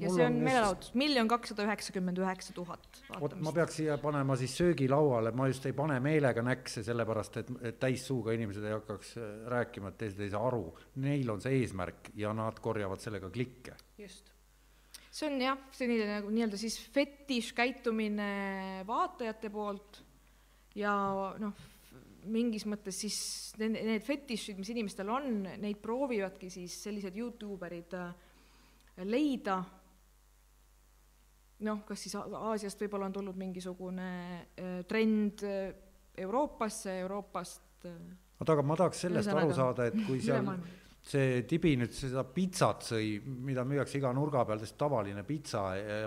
ja 0.00 0.10
see 0.10 0.24
on 0.26 0.38
meelelahutus, 0.42 0.94
miljon 0.98 1.28
kakssada 1.30 1.62
üheksakümmend 1.68 2.18
üheksa 2.18 2.54
tuhat 2.56 2.98
vot 3.20 3.36
ma 3.38 3.52
peaks 3.54 3.78
siia 3.78 3.98
panema 4.02 4.34
siis 4.40 4.56
söögilauale, 4.58 5.30
ma 5.38 5.46
just 5.50 5.68
ei 5.70 5.76
pane 5.78 6.00
meelega 6.02 6.42
näkse, 6.42 6.82
sellepärast 6.86 7.40
et, 7.42 7.54
et 7.70 7.78
täissuuga 7.82 8.34
inimesed 8.34 8.66
ei 8.66 8.74
hakkaks 8.74 9.14
äh, 9.20 9.30
rääkima, 9.54 9.92
et 9.92 10.00
teised 10.02 10.26
ei 10.26 10.32
saa 10.34 10.42
aru. 10.48 10.64
Neil 11.04 11.30
on 11.30 11.42
see 11.44 11.60
eesmärk 11.60 12.10
ja 12.18 12.34
nad 12.34 12.58
korjavad 12.62 13.02
sellega 13.02 13.30
klikke. 13.30 13.78
just. 13.98 14.34
see 15.10 15.30
on 15.30 15.40
jah, 15.42 15.58
selline 15.74 16.10
nagu 16.10 16.30
nii-öelda 16.34 16.58
siis 16.58 16.78
fetiškäitumine 16.94 18.30
vaatajate 18.86 19.50
poolt 19.54 20.02
ja 20.78 20.92
noh, 21.38 21.66
mingis 22.28 22.66
mõttes 22.68 22.98
siis 23.04 23.18
need, 23.60 23.78
need 23.86 24.04
fetišid, 24.04 24.58
mis 24.60 24.72
inimestel 24.72 25.10
on, 25.12 25.44
neid 25.62 25.80
proovivadki 25.82 26.50
siis 26.52 26.74
sellised 26.84 27.16
Youtuberid 27.16 27.94
äh, 27.98 28.10
leida. 29.06 29.60
noh, 31.66 31.84
kas 31.88 32.06
siis 32.06 32.16
Aasiast 32.16 32.80
võib-olla 32.80 33.10
on 33.10 33.16
tulnud 33.16 33.38
mingisugune 33.40 34.10
äh, 34.40 34.82
trend 34.88 35.44
äh, 35.44 35.72
Euroopasse, 36.20 36.98
Euroopast 37.00 37.86
oota, 37.86 38.52
aga 38.52 38.62
ma 38.66 38.76
tahaks 38.76 39.06
sellest 39.06 39.32
aru 39.32 39.54
saada, 39.56 39.88
et 39.88 39.98
kui 40.06 40.20
seal 40.24 40.48
see 41.00 41.42
Tibi 41.48 41.72
nüüd 41.80 41.94
seda 41.96 42.26
pitsat 42.28 42.84
sõi, 42.90 43.14
mida 43.24 43.64
müüakse 43.64 43.96
iga 43.96 44.10
nurga 44.12 44.42
peal, 44.44 44.60
täiesti 44.60 44.76
tavaline 44.82 45.24
pitsa, 45.24 45.62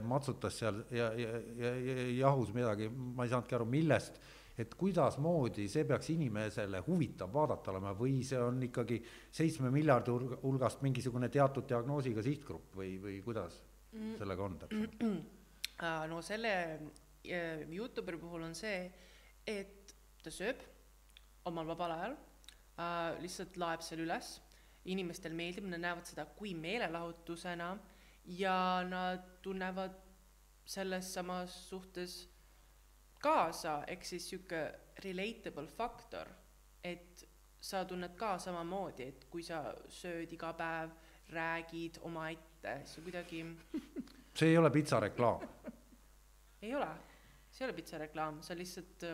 matsutas 0.06 0.60
seal 0.62 0.84
ja, 0.94 1.08
ja, 1.18 1.40
ja, 1.58 1.72
ja 1.88 1.96
jahus 2.20 2.54
midagi, 2.54 2.92
ma 2.94 3.26
ei 3.26 3.32
saanudki 3.32 3.58
aru, 3.58 3.66
millest, 3.74 4.20
et 4.58 4.76
kuidasmoodi 4.78 5.66
see 5.72 5.86
peaks 5.90 6.12
inimesele 6.14 6.84
huvitav 6.86 7.32
vaadata 7.34 7.72
olema 7.74 7.94
või 7.98 8.20
see 8.26 8.40
on 8.42 8.62
ikkagi 8.68 9.00
seitsme 9.34 9.72
miljardi 9.74 10.14
hulg- 10.14 10.36
hulgast 10.44 10.84
mingisugune 10.86 11.30
teatud 11.34 11.66
diagnoosiga 11.70 12.22
sihtgrupp 12.26 12.76
või, 12.78 12.98
või 13.02 13.22
kuidas 13.26 13.62
sellega 14.20 14.46
on 14.50 14.60
täpselt? 14.66 15.02
No 15.84 16.22
selle 16.24 16.52
Youtuberi 17.26 18.20
puhul 18.22 18.44
on 18.46 18.54
see, 18.56 18.86
et 19.50 19.92
ta 20.24 20.32
sööb 20.32 20.62
omal 21.50 21.68
vabal 21.74 21.96
ajal 21.96 22.14
äh,, 22.14 23.18
lihtsalt 23.24 23.58
laeb 23.60 23.84
selle 23.84 24.06
üles, 24.06 24.38
inimestel 24.94 25.36
meeldib, 25.36 25.66
nad 25.72 25.82
näevad 25.82 26.08
seda 26.08 26.28
kui 26.38 26.54
meelelahutusena 26.56 27.74
ja 28.38 28.56
nad 28.88 29.26
tunnevad 29.44 29.98
selles 30.66 31.10
samas 31.16 31.56
suhtes 31.68 32.22
kaasa, 33.24 33.78
ehk 33.88 34.06
siis 34.06 34.28
sihuke 34.30 34.64
relatable 35.04 35.68
faktor, 35.68 36.30
et 36.84 37.24
sa 37.64 37.86
tunned 37.88 38.18
ka 38.20 38.36
samamoodi, 38.44 39.08
et 39.08 39.26
kui 39.32 39.44
sa 39.46 39.64
sööd 39.88 40.32
iga 40.36 40.52
päev, 40.60 40.92
räägid 41.34 42.02
omaette, 42.04 42.76
see 42.86 43.06
kuidagi 43.06 43.40
see 44.38 44.52
ei 44.52 44.58
ole 44.60 44.70
pitsareklaam. 44.74 45.48
ei 46.62 46.76
ole, 46.76 46.90
see 47.50 47.64
ei 47.64 47.70
ole 47.70 47.78
pitsareklaam, 47.80 48.42
on 48.44 48.60
lihtsalt, 48.60 49.08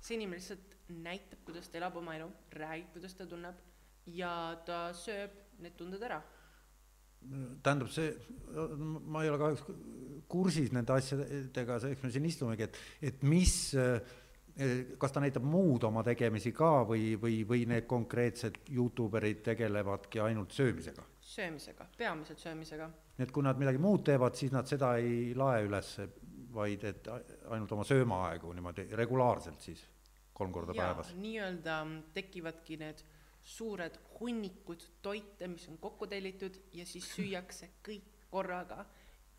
see 0.00 0.16
inimene 0.16 0.40
lihtsalt 0.40 0.76
näitab, 0.88 1.44
kuidas 1.44 1.68
ta 1.68 1.78
elab 1.82 2.00
oma 2.00 2.16
elu, 2.16 2.30
räägib, 2.56 2.92
kuidas 2.96 3.14
ta 3.14 3.26
tunneb 3.28 3.60
ja 4.16 4.32
ta 4.64 4.88
sööb 4.96 5.36
need 5.60 5.76
tunded 5.76 6.02
ära. 6.08 6.22
Tähendab, 7.62 7.90
see, 7.92 8.12
ma 9.06 9.22
ei 9.24 9.30
ole 9.32 9.40
kahjuks 9.40 9.64
kursis 10.28 10.72
nende 10.76 10.94
asjadega, 10.94 11.78
eks 11.90 12.04
me 12.04 12.10
siin 12.12 12.26
istumegi, 12.28 12.68
et, 12.68 12.78
et 13.10 13.22
mis, 13.26 13.54
kas 15.00 15.14
ta 15.14 15.22
näitab 15.22 15.44
muud 15.46 15.86
oma 15.88 16.02
tegemisi 16.06 16.52
ka 16.56 16.82
või, 16.88 17.12
või, 17.20 17.40
või 17.48 17.66
need 17.70 17.86
konkreetsed 17.90 18.60
Youtuberid 18.74 19.42
tegelevadki 19.46 20.22
ainult 20.24 20.56
söömisega? 20.56 21.04
söömisega, 21.28 21.84
peamiselt 21.98 22.40
söömisega. 22.40 22.88
nii 23.18 23.26
et 23.26 23.32
kui 23.34 23.44
nad 23.44 23.58
midagi 23.60 23.80
muud 23.82 24.00
teevad, 24.06 24.36
siis 24.38 24.52
nad 24.54 24.68
seda 24.68 24.94
ei 24.96 25.34
lae 25.36 25.66
üles, 25.66 25.90
vaid 26.54 26.84
et 26.88 27.08
ainult 27.12 27.72
oma 27.76 27.84
söömaaegu 27.84 28.54
niimoodi 28.56 28.86
regulaarselt 28.96 29.60
siis, 29.60 29.82
kolm 30.32 30.52
korda 30.54 30.72
Jaa, 30.72 30.86
päevas? 30.86 31.12
nii-öelda 31.20 31.82
tekivadki 32.16 32.78
need 32.80 33.04
suured 33.48 33.96
hunnikud 34.18 34.84
toite, 35.02 35.48
mis 35.48 35.68
on 35.70 35.78
kokku 35.80 36.06
tellitud 36.10 36.56
ja 36.76 36.84
siis 36.86 37.06
süüakse 37.14 37.70
kõik 37.86 38.04
korraga 38.30 38.84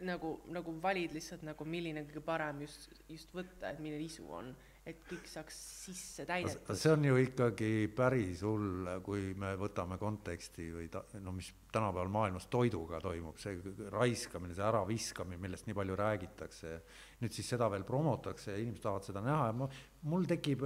nagu, 0.07 0.39
nagu 0.53 0.73
valid 0.81 1.13
lihtsalt 1.15 1.43
nagu 1.47 1.67
milline 1.67 2.05
kõige 2.07 2.23
parem 2.25 2.63
just, 2.65 2.89
just 3.09 3.33
võtta, 3.35 3.71
et 3.71 3.79
milline 3.83 4.05
isu 4.05 4.25
on, 4.33 4.51
et 4.87 5.01
kõik 5.09 5.27
saaks 5.29 5.57
sisse 5.83 6.25
täidetud. 6.27 6.71
see 6.79 6.93
on 6.93 7.05
ju 7.05 7.17
ikkagi 7.21 7.71
päris 7.95 8.41
hull, 8.47 8.87
kui 9.05 9.33
me 9.37 9.51
võtame 9.59 9.99
konteksti 10.01 10.69
või 10.73 10.87
ta, 10.91 11.03
no 11.21 11.33
mis 11.35 11.51
tänapäeval 11.73 12.11
maailmas 12.13 12.47
toiduga 12.49 13.01
toimub, 13.03 13.37
see 13.41 13.59
raiskamine, 13.93 14.55
see 14.57 14.65
äraviskamine, 14.65 15.41
millest 15.41 15.67
nii 15.69 15.77
palju 15.77 15.99
räägitakse. 15.99 16.79
nüüd 17.19 17.35
siis 17.35 17.49
seda 17.51 17.67
veel 17.69 17.83
promotakse 17.83 18.53
ja 18.55 18.61
inimesed 18.61 18.85
tahavad 18.85 19.05
seda 19.05 19.21
näha 19.25 19.49
ja 19.51 19.57
ma, 19.61 19.69
mul 20.07 20.25
tekib, 20.29 20.63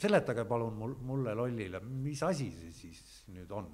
seletage 0.00 0.44
palun 0.48 0.74
mul, 0.78 0.96
mulle 1.06 1.34
lollile, 1.36 1.80
mis 1.80 2.22
asi 2.26 2.50
see 2.54 2.72
siis 2.74 3.22
nüüd 3.34 3.52
on? 3.54 3.70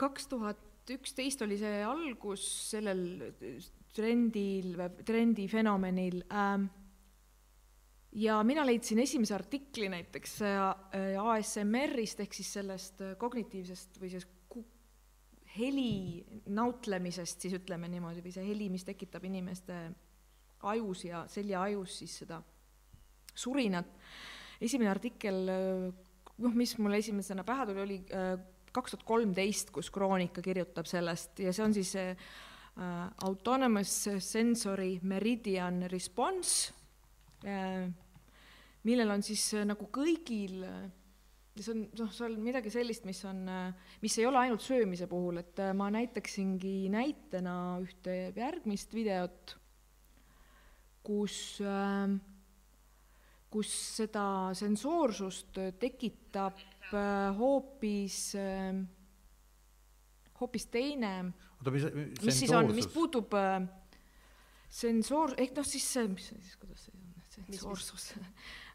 kaks 0.00 0.30
tuhat 0.30 0.90
üksteist 0.90 1.42
oli 1.44 1.58
see 1.60 1.82
algus 1.84 2.44
sellel 2.70 3.32
trendil, 3.94 4.78
trendifenomenil 5.04 6.22
ähm, 6.32 6.64
ja 8.16 8.38
mina 8.46 8.64
leidsin 8.64 9.02
esimese 9.04 9.36
artikli 9.36 9.90
näiteks 9.92 10.38
äh, 10.46 11.20
ASMR-ist 11.20 12.24
ehk 12.24 12.38
siis 12.38 12.54
sellest 12.56 13.04
kognitiivsest 13.20 14.00
või 14.00 14.14
sellest 14.14 14.38
heli 15.56 16.22
nautlemisest 16.54 17.42
siis 17.42 17.56
ütleme 17.58 17.88
niimoodi, 17.90 18.22
või 18.24 18.34
see 18.34 18.46
heli, 18.46 18.68
mis 18.72 18.86
tekitab 18.86 19.24
inimeste 19.26 19.76
ajus 20.70 21.04
ja 21.08 21.24
seljaajus 21.30 21.98
siis 22.02 22.16
seda 22.22 22.40
surinat. 23.40 23.88
esimene 24.60 24.90
artikkel, 24.90 25.40
noh, 26.40 26.54
mis 26.54 26.76
mulle 26.78 27.00
esimesena 27.00 27.44
pähe 27.44 27.66
tuli, 27.70 27.80
oli 27.86 27.98
äh, 28.16 28.34
kaks 28.72 28.94
tuhat 28.94 29.06
kolmteist, 29.08 29.72
kus 29.74 29.90
Kroonika 29.90 30.42
kirjutab 30.44 30.86
sellest 30.86 31.40
ja 31.42 31.52
see 31.52 31.64
on 31.64 31.74
siis 31.74 31.90
see 31.96 32.12
uh, 32.12 33.08
Autonomous 33.26 33.96
Sensory 34.22 35.00
Meridian 35.02 35.82
Response 35.90 36.70
millel 38.84 39.12
on 39.12 39.22
siis 39.24 39.42
nagu 39.64 39.88
kõigil 39.92 40.60
see 41.60 41.72
on, 41.74 41.82
noh, 41.98 42.10
see 42.14 42.26
on 42.26 42.36
midagi 42.40 42.72
sellist, 42.72 43.04
mis 43.08 43.20
on, 43.28 43.42
mis 44.00 44.16
ei 44.20 44.26
ole 44.28 44.40
ainult 44.44 44.64
söömise 44.64 45.08
puhul, 45.10 45.42
et 45.42 45.60
ma 45.76 45.90
näitaksingi 45.92 46.88
näitena 46.92 47.54
ühte 47.82 48.16
järgmist 48.36 48.94
videot, 48.96 49.56
kus, 51.04 51.58
kus 53.50 53.70
seda 53.98 54.24
sensoorsust 54.54 55.58
tekitab 55.80 56.58
Äh, 56.90 57.36
hoopis, 57.38 58.34
äh, 58.34 58.74
hoopis 60.40 60.66
teine, 60.66 61.32
mis 61.62 62.38
siis 62.40 62.50
on, 62.56 62.72
mis 62.74 62.88
puutub 62.90 63.30
äh, 63.38 63.60
sensoor, 64.66 65.36
ehk 65.38 65.54
noh, 65.54 65.68
siis 65.70 65.86
see, 65.86 66.08
mis 66.10 66.32
siis, 66.32 66.56
kuidas 66.58 66.88
see 66.88 66.96
on, 66.96 67.22
sensoorsus 67.30 68.08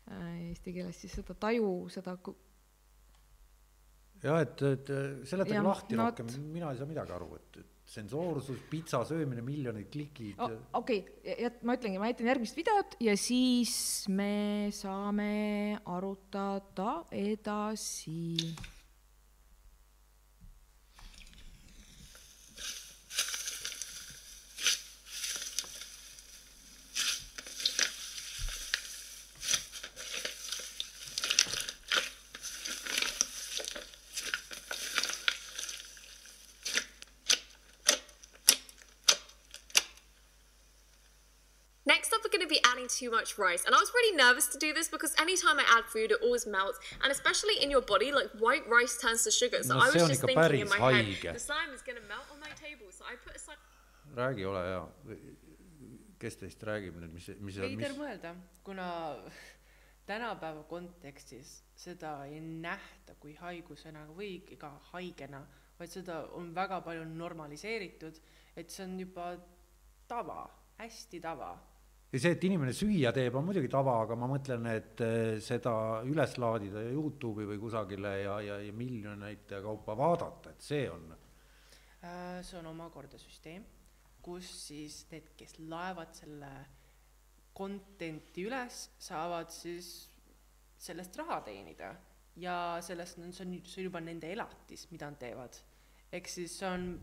eesti 0.05 0.77
keeles 0.77 1.01
siis 1.01 1.17
seda 1.19 1.35
taju, 1.43 1.73
seda 1.91 2.15
jah, 4.23 4.39
et, 4.39 4.63
et 4.69 4.93
seletage 5.27 5.67
lahti 5.67 5.99
not... 5.99 6.21
rohkem, 6.21 6.47
mina 6.55 6.71
ei 6.71 6.79
saa 6.79 6.87
midagi 6.87 7.17
aru, 7.17 7.33
et, 7.41 7.59
et 7.65 7.74
sensoorsus, 7.85 8.59
pitsa 8.69 9.03
söömine, 9.05 9.43
miljonid 9.45 9.89
klikid 9.93 10.39
oh,. 10.41 10.55
okei 10.73 11.03
okay., 11.05 11.51
ma 11.61 11.75
ütlengi, 11.77 12.01
ma 12.01 12.09
näitan 12.09 12.31
järgmist 12.31 12.57
videot 12.57 12.97
ja 13.05 13.13
siis 13.19 13.75
me 14.09 14.71
saame 14.73 15.77
arutada 15.85 17.03
edasi 17.13 18.35
too 42.99 43.09
much 43.11 43.37
rice. 43.37 43.63
And 43.65 43.75
I 43.75 43.79
was 43.79 43.91
really 43.97 44.15
nervous 44.15 44.47
to 44.53 44.57
do 44.57 44.73
this 44.73 44.87
because 44.95 45.13
anytime 45.19 45.57
I 45.59 45.65
add 45.77 45.85
food, 45.85 46.11
it 46.11 46.19
always 46.23 46.45
melts. 46.47 46.79
And 47.03 47.11
especially 47.11 47.55
in 47.63 47.69
your 47.69 47.81
body, 47.81 48.11
like 48.11 48.29
white 48.39 48.67
rice 48.69 48.97
turns 48.97 49.23
to 49.23 49.31
sugar. 49.31 49.63
So 49.63 49.73
no, 49.73 49.81
I 49.81 49.91
was 49.91 50.07
just 50.07 50.21
thinking 50.21 50.61
in 50.61 50.69
my 50.69 50.79
haige. 50.79 51.23
head, 51.23 51.35
the 51.35 51.39
slime 51.39 51.71
is 51.73 51.81
going 51.81 51.99
to 52.01 52.07
melt 52.13 52.27
on 52.33 52.39
my 52.39 52.53
table. 52.65 52.87
So 52.91 53.03
I 53.11 53.15
put 53.25 53.35
aside... 53.35 53.57
räägi, 54.15 54.45
ole 54.45 54.61
hea. 54.69 54.83
kes 56.19 56.37
teist 56.39 56.63
räägib 56.63 56.95
nüüd, 56.99 57.11
mis, 57.13 57.27
mis 57.43 57.57
veider 57.59 57.91
mis... 57.91 57.99
mõelda, 57.99 58.31
kuna 58.65 58.87
tänapäeva 60.07 60.63
kontekstis 60.69 61.57
seda 61.77 62.17
ei 62.29 62.39
nähta 62.41 63.17
kui 63.19 63.35
haigusena 63.39 64.05
või 64.15 64.39
ka 64.61 64.71
haigena, 64.91 65.43
vaid 65.79 65.91
seda 65.91 66.21
on 66.37 66.53
väga 66.55 66.79
palju 66.85 67.05
normaliseeritud, 67.09 68.19
et 68.55 68.71
see 68.71 68.85
on 68.87 68.99
juba 69.01 69.33
tava, 70.07 70.45
hästi 70.79 71.19
tava 71.23 71.51
ja 72.15 72.21
see, 72.23 72.35
et 72.37 72.45
inimene 72.47 72.71
süüa 72.71 73.11
teeb, 73.15 73.35
on 73.35 73.43
muidugi 73.43 73.67
tava, 73.71 73.97
aga 74.05 74.15
ma 74.15 74.29
mõtlen, 74.31 74.69
et 74.71 75.01
eh, 75.03 75.33
seda 75.43 75.73
üles 76.07 76.37
laadida 76.39 76.83
Youtube'i 76.87 77.47
või 77.49 77.59
kusagile 77.59 78.13
ja, 78.21 78.37
ja, 78.45 78.59
ja 78.63 78.75
miljoneid 78.75 79.51
kaupa 79.65 79.97
vaadata, 79.99 80.53
et 80.55 80.63
see 80.63 80.85
on. 80.91 81.09
Äh, 82.05 82.39
see 82.45 82.59
on 82.61 82.71
omakorda 82.71 83.19
süsteem, 83.19 83.67
kus 84.23 84.47
siis 84.69 85.01
need, 85.11 85.33
kes 85.35 85.59
laevad 85.67 86.15
selle 86.15 86.53
content'i 87.55 88.47
üles, 88.47 88.85
saavad 89.03 89.51
siis 89.51 89.91
sellest 90.87 91.19
raha 91.19 91.41
teenida 91.43 91.91
ja 92.39 92.57
sellest, 92.83 93.19
see 93.19 93.27
on, 93.27 93.59
see 93.59 93.81
on 93.83 93.89
juba 93.89 94.03
nende 94.03 94.31
elatis, 94.31 94.87
mida 94.91 95.11
nad 95.11 95.19
teevad. 95.19 95.59
ehk 96.15 96.31
siis 96.31 96.59
see 96.61 96.71
on, 96.71 96.93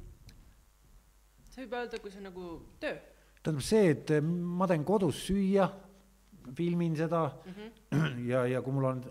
see 1.51 1.67
võib 1.67 1.83
öelda, 1.83 2.01
kui 2.01 2.13
see 2.13 2.25
on 2.25 2.31
nagu 2.33 2.53
töö 2.81 2.97
tähendab 3.43 3.65
see, 3.67 3.91
et 3.91 4.11
eh, 4.17 4.23
ma 4.23 4.69
teen 4.71 4.85
kodus 4.87 5.25
süüa, 5.27 5.69
filmin 6.57 6.97
seda 6.97 7.23
mm 7.47 7.53
-hmm. 7.53 8.21
ja, 8.33 8.47
ja 8.47 8.63
kui 8.63 8.73
mul 8.73 8.85
on, 8.85 9.03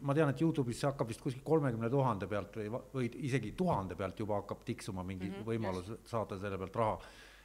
ma 0.00 0.14
tean, 0.14 0.30
et 0.30 0.40
Youtube'is 0.40 0.80
see 0.80 0.88
hakkab 0.88 1.08
vist 1.08 1.20
kuskil 1.20 1.42
kolmekümne 1.44 1.90
tuhande 1.90 2.26
pealt 2.26 2.56
või, 2.56 2.68
või 2.94 3.10
isegi 3.28 3.52
tuhande 3.52 3.94
pealt 3.94 4.18
juba 4.18 4.40
hakkab 4.40 4.64
tiksuma 4.64 5.02
mingi 5.02 5.28
mm 5.28 5.34
-hmm, 5.34 5.48
võimalus 5.48 5.88
just. 5.88 6.06
saada 6.08 6.38
selle 6.38 6.58
pealt 6.58 6.76
raha. 6.76 6.98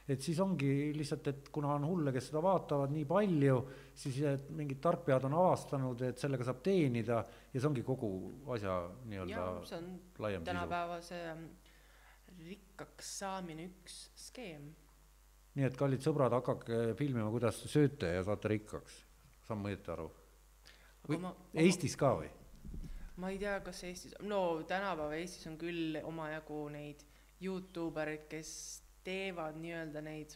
et 0.08 0.22
siis 0.22 0.40
ongi 0.40 0.92
lihtsalt, 0.96 1.26
et 1.26 1.48
kuna 1.48 1.74
on 1.74 1.84
hulle, 1.86 2.12
kes 2.12 2.26
seda 2.28 2.42
vaatavad 2.42 2.90
nii 2.92 3.04
palju, 3.04 3.68
siis 3.94 4.16
mingid 4.50 4.80
tarkpead 4.80 5.24
on 5.24 5.34
avastanud, 5.34 6.02
et 6.02 6.18
sellega 6.18 6.44
saab 6.44 6.62
teenida 6.62 7.24
ja 7.52 7.60
see 7.60 7.68
ongi 7.68 7.82
kogu 7.82 8.10
asja 8.52 8.90
nii-öelda 9.04 9.44
laiem 10.18 10.40
sisu. 10.40 10.50
tänapäeva 10.50 11.00
see 11.00 11.34
mm, 11.34 11.48
rikkaks 12.48 13.18
saamine 13.18 13.64
üks 13.64 14.10
skeem 14.14 14.74
nii 15.54 15.66
et 15.68 15.76
kallid 15.78 16.02
sõbrad, 16.02 16.34
hakake 16.34 16.94
filmima, 16.98 17.30
kuidas 17.30 17.60
te 17.62 17.70
sööte 17.70 18.10
ja 18.16 18.22
saate 18.26 18.50
rikkaks, 18.50 18.96
saan 19.46 19.62
ma 19.62 19.70
õieti 19.70 19.92
aru? 19.94 20.08
või 21.08 21.20
ma, 21.20 21.34
Eestis 21.60 21.96
ka 22.00 22.14
või? 22.20 22.30
ma 23.22 23.30
ei 23.30 23.38
tea, 23.38 23.58
kas 23.66 23.82
Eestis, 23.86 24.16
no 24.26 24.40
tänapäeva 24.68 25.18
Eestis 25.18 25.46
on 25.50 25.58
küll 25.60 26.00
omajagu 26.02 26.64
neid 26.74 27.04
Youtube 27.44 28.02
erid, 28.02 28.26
kes 28.30 28.50
teevad 29.04 29.58
nii-öelda 29.60 30.02
neid 30.04 30.34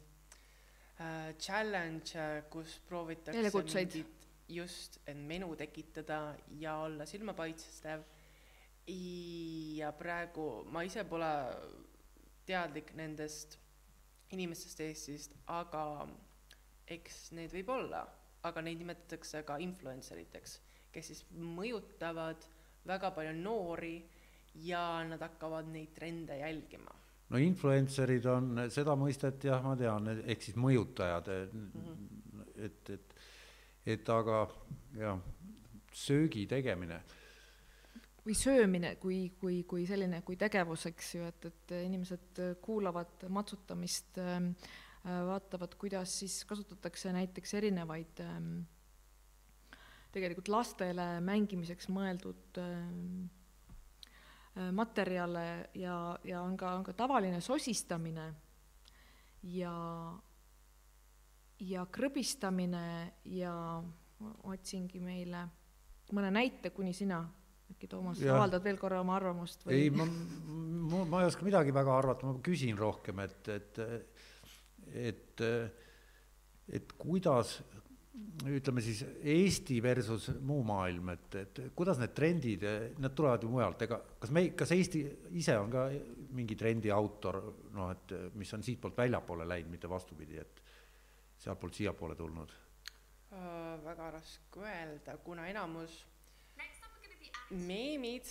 äh, 1.00 1.32
challenge'e, 1.40 2.44
kus 2.52 2.78
proovitakse 2.86 3.50
mingit 3.50 4.28
just, 4.48 5.00
et 5.06 5.16
menu 5.16 5.54
tekitada 5.56 6.36
ja 6.60 6.78
olla 6.84 7.06
silmapaistvev. 7.06 8.04
ja 9.76 9.90
praegu 9.92 10.64
ma 10.72 10.82
ise 10.82 11.02
pole 11.04 11.28
teadlik 12.48 12.94
nendest 12.96 13.58
inimestest 14.34 14.80
Eestist, 14.84 15.34
aga 15.52 16.06
eks 16.88 17.30
need 17.36 17.52
võib 17.52 17.72
olla, 17.72 18.02
aga 18.48 18.62
neid 18.64 18.80
nimetatakse 18.82 19.42
ka 19.46 19.58
influencer 19.62 20.20
iteks, 20.22 20.58
kes 20.92 21.10
siis 21.12 21.24
mõjutavad 21.32 22.46
väga 22.88 23.10
palju 23.16 23.34
noori 23.40 23.96
ja 24.64 25.02
nad 25.08 25.22
hakkavad 25.22 25.68
neid 25.72 25.92
trende 25.96 26.38
jälgima. 26.38 26.94
no 27.28 27.38
influencer'id 27.38 28.26
on 28.32 28.62
seda 28.72 28.94
mõistet 28.96 29.44
jah, 29.44 29.62
ma 29.62 29.76
tean, 29.76 30.08
ehk 30.24 30.42
siis 30.42 30.56
mõjutajad 30.56 31.28
mm, 31.28 31.70
-hmm. 31.74 32.46
et, 32.64 32.90
et, 32.90 33.14
et 33.86 34.08
aga 34.08 34.46
jah, 34.96 35.20
söögi 35.92 36.46
tegemine 36.46 37.02
või 38.28 38.36
söömine 38.36 38.96
kui, 39.00 39.30
kui, 39.40 39.62
kui 39.68 39.86
selline, 39.88 40.20
kui 40.26 40.36
tegevus, 40.36 40.84
eks 40.90 41.14
ju, 41.16 41.28
et, 41.30 41.46
et 41.48 41.74
inimesed 41.80 42.40
kuulavad 42.60 43.24
matsutamist, 43.32 44.18
ähm, 44.20 44.50
äh, 45.06 45.22
vaatavad, 45.30 45.78
kuidas 45.80 46.18
siis 46.20 46.42
kasutatakse 46.48 47.12
näiteks 47.16 47.54
erinevaid 47.60 48.20
ähm, 48.24 48.50
tegelikult 50.12 50.50
lastele 50.52 51.06
mängimiseks 51.24 51.88
mõeldud 51.94 52.60
ähm, 52.60 53.30
äh, 54.58 54.68
materjale 54.76 55.46
ja, 55.78 55.96
ja 56.24 56.42
on 56.44 56.58
ka, 56.60 56.74
on 56.80 56.84
ka 56.84 56.96
tavaline 56.98 57.40
sosistamine 57.44 58.28
ja, 59.56 59.72
ja 61.64 61.88
krõbistamine 61.96 62.84
ja 63.38 63.54
otsingi 64.52 65.00
meile 65.00 65.46
mõne 66.12 66.30
näite, 66.34 66.72
kuni 66.74 66.92
sina 66.96 67.22
äkki 67.72 67.88
Toomas, 67.90 68.20
avaldad 68.24 68.64
veel 68.64 68.78
korra 68.80 69.00
oma 69.02 69.16
arvamust 69.18 69.66
või? 69.66 69.76
ei, 69.76 69.90
ma, 69.94 70.06
ma, 70.08 71.04
ma 71.08 71.22
ei 71.22 71.30
oska 71.30 71.46
midagi 71.46 71.74
väga 71.74 71.96
arvata, 72.00 72.28
ma 72.28 72.38
küsin 72.44 72.78
rohkem, 72.78 73.20
et, 73.24 73.50
et, 73.54 73.82
et, 75.08 75.44
et 76.78 76.94
kuidas 76.98 77.58
ütleme 78.48 78.82
siis 78.82 79.02
Eesti 79.22 79.78
versus 79.82 80.28
muu 80.46 80.62
maailm, 80.66 81.12
et, 81.14 81.34
et 81.38 81.60
kuidas 81.76 82.00
need 82.00 82.14
trendid, 82.16 82.64
need 82.98 83.14
tulevad 83.16 83.44
ju 83.44 83.50
mujalt, 83.52 83.84
ega 83.86 84.00
kas 84.22 84.32
me, 84.34 84.44
kas 84.58 84.72
Eesti 84.74 85.02
ise 85.38 85.56
on 85.58 85.70
ka 85.72 85.88
mingi 86.34 86.56
trendi 86.58 86.92
autor, 86.94 87.40
noh, 87.74 87.92
et 87.94 88.16
mis 88.38 88.50
on 88.56 88.64
siitpoolt 88.64 88.98
väljapoole 88.98 89.46
läinud, 89.48 89.70
mitte 89.74 89.90
vastupidi, 89.90 90.40
et 90.42 90.62
sealtpoolt 91.38 91.78
siiapoole 91.78 92.18
tulnud 92.18 92.54
uh,? 92.54 93.74
väga 93.84 94.10
raske 94.10 94.64
öelda, 94.64 95.14
kuna 95.22 95.46
enamus 95.50 96.00
meemid 97.50 98.28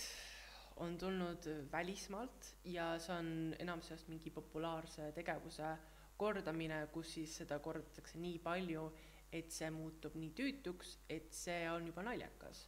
on 0.76 0.98
tulnud 0.98 1.46
välismaalt 1.72 2.54
ja 2.64 2.92
see 3.02 3.14
on 3.16 3.30
enamusest 3.58 4.08
mingi 4.08 4.30
populaarse 4.30 5.10
tegevuse 5.16 5.72
kordamine, 6.18 6.84
kus 6.92 7.14
siis 7.18 7.36
seda 7.42 7.58
kordatakse 7.62 8.18
nii 8.18 8.38
palju, 8.42 8.88
et 9.34 9.52
see 9.54 9.68
muutub 9.74 10.16
nii 10.18 10.32
tüütuks, 10.38 10.96
et 11.10 11.30
see 11.34 11.66
on 11.70 11.86
juba 11.90 12.02
naljakas. 12.06 12.66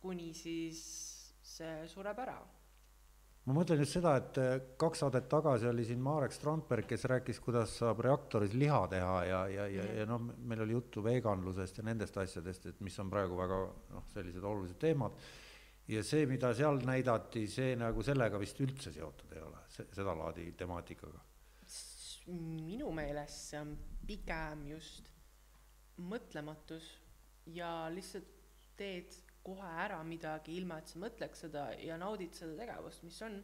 kuni 0.00 0.32
siis 0.34 0.80
see 1.42 1.86
sureb 1.88 2.18
ära. 2.22 2.36
ma 3.46 3.54
mõtlen 3.54 3.80
just 3.80 3.96
seda, 3.96 4.16
et 4.20 4.38
äh, 4.42 4.56
kaks 4.78 5.04
saadet 5.04 5.28
tagasi 5.28 5.68
oli 5.68 5.84
siin 5.84 6.00
Marek 6.02 6.32
Strandberg, 6.32 6.86
kes 6.88 7.04
rääkis, 7.04 7.40
kuidas 7.40 7.76
saab 7.78 8.00
reaktoris 8.04 8.54
liha 8.54 8.86
teha 8.88 9.24
ja, 9.24 9.40
ja, 9.48 9.66
ja, 9.70 9.84
ja 10.00 10.06
noh, 10.08 10.24
meil 10.38 10.64
oli 10.64 10.72
juttu 10.72 11.04
veganlusest 11.04 11.78
ja 11.78 11.84
nendest 11.86 12.16
asjadest, 12.16 12.66
et 12.66 12.80
mis 12.80 12.98
on 12.98 13.10
praegu 13.10 13.38
väga 13.38 13.60
noh, 13.92 14.08
sellised 14.14 14.42
olulised 14.44 14.80
teemad 14.82 15.20
ja 15.88 16.02
see, 16.02 16.26
mida 16.26 16.52
seal 16.56 16.80
näidati, 16.86 17.46
see 17.50 17.76
nagu 17.78 18.02
sellega 18.02 18.40
vist 18.42 18.60
üldse 18.64 18.92
seotud 18.94 19.34
ei 19.36 19.42
ole, 19.44 19.62
sedalaadi 19.70 20.50
temaatikaga? 20.58 21.22
minu 22.26 22.88
meelest 22.90 23.52
see 23.52 23.60
on 23.62 23.76
pigem 24.06 24.64
just 24.72 25.12
mõtlematus 26.10 26.88
ja 27.54 27.86
lihtsalt 27.94 28.32
teed 28.76 29.14
kohe 29.46 29.68
ära 29.84 30.00
midagi, 30.02 30.56
ilma 30.58 30.80
et 30.82 30.90
sa 30.90 30.98
mõtleks 30.98 31.44
seda 31.46 31.68
ja 31.78 31.94
naudid 32.00 32.34
seda 32.34 32.56
tegevust, 32.58 33.04
mis 33.06 33.20
on, 33.22 33.38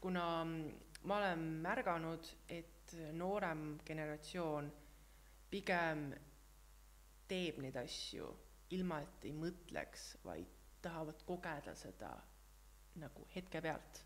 kuna 0.00 0.24
ma 0.48 1.18
olen 1.18 1.44
märganud, 1.62 2.30
et 2.48 2.96
noorem 3.18 3.76
generatsioon 3.84 4.70
pigem 5.52 6.08
teeb 7.28 7.60
neid 7.62 7.76
asju 7.82 8.32
ilma, 8.72 9.02
et 9.04 9.28
ei 9.28 9.36
mõtleks, 9.36 10.14
vaid 10.24 10.61
tahavad 10.82 11.22
kogeda 11.26 11.74
seda 11.78 12.12
nagu 13.00 13.26
hetke 13.34 13.62
pealt. 13.64 14.02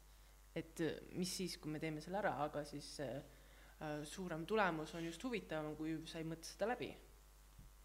et 0.57 0.81
äh, 0.81 1.01
mis 1.21 1.33
siis, 1.37 1.59
kui 1.61 1.73
me 1.73 1.81
teeme 1.81 2.01
selle 2.01 2.17
ära, 2.23 2.37
aga 2.47 2.63
siis 2.65 2.87
see 3.01 3.17
äh, 3.17 3.99
suurem 4.09 4.47
tulemus 4.49 4.95
on 4.97 5.05
just 5.05 5.25
huvitavam, 5.25 5.75
kui 5.77 5.99
sa 6.09 6.23
ei 6.23 6.29
mõtle 6.29 6.49
seda 6.49 6.71
läbi. 6.71 6.89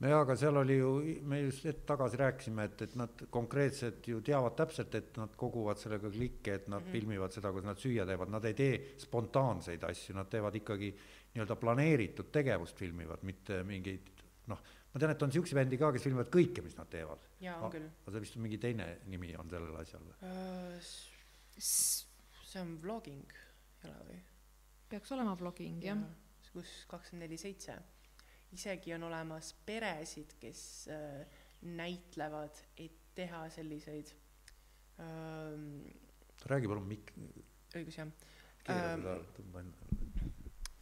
nojah, 0.01 0.21
aga 0.23 0.37
seal 0.39 0.61
oli 0.61 0.77
ju, 0.77 0.91
me 1.27 1.41
just 1.41 1.65
hetk 1.67 1.83
tagasi 1.89 2.19
rääkisime, 2.21 2.67
et, 2.69 2.85
et 2.87 2.95
nad 2.99 3.25
konkreetselt 3.29 4.07
ju 4.07 4.21
teavad 4.25 4.55
täpselt, 4.61 4.95
et 4.95 5.17
nad 5.19 5.35
koguvad 5.37 5.81
sellega 5.81 6.09
klikke, 6.09 6.53
et 6.53 6.67
nad 6.67 6.79
mm 6.79 6.87
-hmm. 6.87 6.91
filmivad 6.91 7.35
seda, 7.35 7.51
kuidas 7.51 7.69
nad 7.73 7.81
süüa 7.81 8.05
teevad, 8.05 8.29
nad 8.29 8.45
ei 8.45 8.53
tee 8.53 8.95
spontaanseid 8.97 9.83
asju, 9.83 10.15
nad 10.15 10.29
teevad 10.29 10.55
ikkagi 10.55 10.95
nii-öelda 11.33 11.55
planeeritud 11.55 12.31
tegevust 12.31 12.77
filmivad, 12.77 13.23
mitte 13.23 13.63
mingeid 13.63 14.09
noh 14.47 14.63
ma 14.91 14.99
tean, 14.99 15.13
et 15.13 15.23
on 15.23 15.31
siukseid 15.31 15.57
bändi 15.59 15.79
ka, 15.79 15.91
kes 15.95 16.03
filmivad 16.07 16.31
kõike, 16.33 16.63
mis 16.65 16.75
nad 16.77 16.89
teevad. 16.91 17.23
jaa, 17.43 17.59
on 17.63 17.71
küll. 17.73 17.87
aga 18.03 18.15
see 18.15 18.23
vist 18.25 18.37
on 18.37 18.45
mingi 18.45 18.59
teine 18.61 18.87
nimi 19.11 19.31
on 19.39 19.51
sellel 19.51 19.77
asjal 19.81 20.09
uh,? 20.11 20.91
see 21.61 22.59
on 22.61 22.75
vlogging, 22.83 23.37
ei 23.85 23.91
ole 23.93 24.09
või? 24.09 24.19
peaks 24.91 25.13
olema 25.15 25.37
vlogging, 25.39 25.79
jah 25.85 25.99
ja,. 25.99 26.49
kus 26.51 26.73
kakskümmend 26.91 27.29
neli 27.29 27.39
seitse. 27.39 27.77
isegi 28.51 28.95
on 28.97 29.07
olemas 29.07 29.53
peresid, 29.65 30.35
kes 30.41 30.63
äh, 30.91 31.39
näitlevad, 31.61 32.59
et 32.75 32.99
teha 33.15 33.45
selliseid 33.53 34.11
ähm,. 34.99 35.87
räägi 36.51 36.67
palun 36.67 36.87
mik-. 36.91 37.15
õigus, 37.75 38.01
jah. 38.01 38.11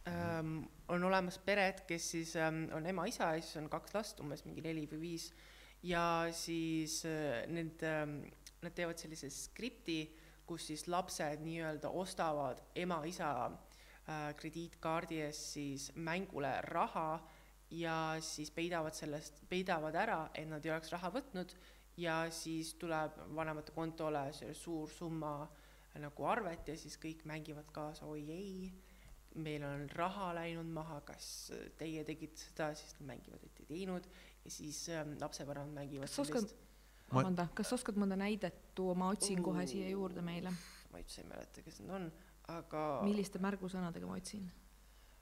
Ähm,, 0.10 0.58
on 0.89 1.04
olemas 1.04 1.38
pered, 1.45 1.84
kes 1.88 2.12
siis 2.15 2.36
ähm, 2.36 2.65
on 2.76 2.86
ema-isa 2.89 3.34
ja 3.36 3.41
siis 3.41 3.58
on 3.62 3.69
kaks 3.69 3.93
last, 3.95 4.19
umbes 4.24 4.45
mingi 4.45 4.63
neli 4.65 4.88
või 4.89 5.02
viis, 5.04 5.30
ja 5.86 6.04
siis 6.36 7.04
äh, 7.08 7.45
need 7.52 7.84
ähm,, 7.88 8.22
nad 8.63 8.76
teevad 8.76 9.00
sellise 9.00 9.30
skripti, 9.32 10.02
kus 10.50 10.65
siis 10.72 10.88
lapsed 10.89 11.43
nii-öelda 11.45 11.91
ostavad 11.93 12.62
ema-isa 12.76 13.32
äh, 13.48 14.32
krediitkaardi 14.39 15.22
eest 15.28 15.54
siis 15.54 15.91
mängule 15.95 16.56
raha 16.65 17.19
ja 17.72 18.17
siis 18.26 18.52
peidavad 18.52 18.98
sellest, 18.98 19.43
peidavad 19.50 19.95
ära, 19.95 20.24
et 20.34 20.50
nad 20.50 20.65
ei 20.65 20.74
oleks 20.74 20.91
raha 20.95 21.13
võtnud. 21.13 21.54
Ja 22.00 22.22
siis 22.32 22.74
tuleb 22.80 23.17
vanemate 23.36 23.74
kontole 23.76 24.22
see 24.34 24.54
suur 24.56 24.89
summa 24.89 25.34
nagu 26.00 26.28
arvet 26.32 26.69
ja 26.72 26.78
siis 26.80 26.95
kõik 27.02 27.26
mängivad 27.28 27.67
kaasa, 27.76 28.08
oi 28.08 28.24
ei 28.32 28.69
meil 29.43 29.63
on 29.67 29.86
raha 29.95 30.32
läinud 30.38 30.69
maha, 30.73 30.99
kas 31.08 31.52
teie 31.80 32.04
tegite 32.08 32.41
seda, 32.41 32.71
siis 32.78 32.95
nad 32.99 33.13
mängivad, 33.13 33.43
et 33.45 33.62
ei 33.63 33.69
teinud 33.73 34.10
ja 34.45 34.52
siis 34.52 34.82
ähm, 34.93 35.15
lapsevanemad 35.21 35.73
mängivad 35.73 36.10
kas 36.10 36.19
oskad, 36.25 36.54
vabanda, 37.12 37.47
kas 37.58 37.73
oskad 37.75 37.99
mõnda 37.99 38.17
näidet 38.19 38.73
tuua, 38.78 38.95
ma 38.97 39.12
otsin 39.13 39.43
kohe 39.43 39.65
siia 39.69 39.89
juurde 39.91 40.23
meile. 40.25 40.54
ma 40.89 41.02
üldse 41.02 41.21
ei 41.21 41.30
mäleta, 41.30 41.62
kes 41.62 41.80
need 41.84 41.93
on, 41.93 42.10
aga 42.49 42.84
milliste 43.06 43.41
märgusõnadega 43.43 44.10
ma 44.10 44.17
otsin? 44.17 44.49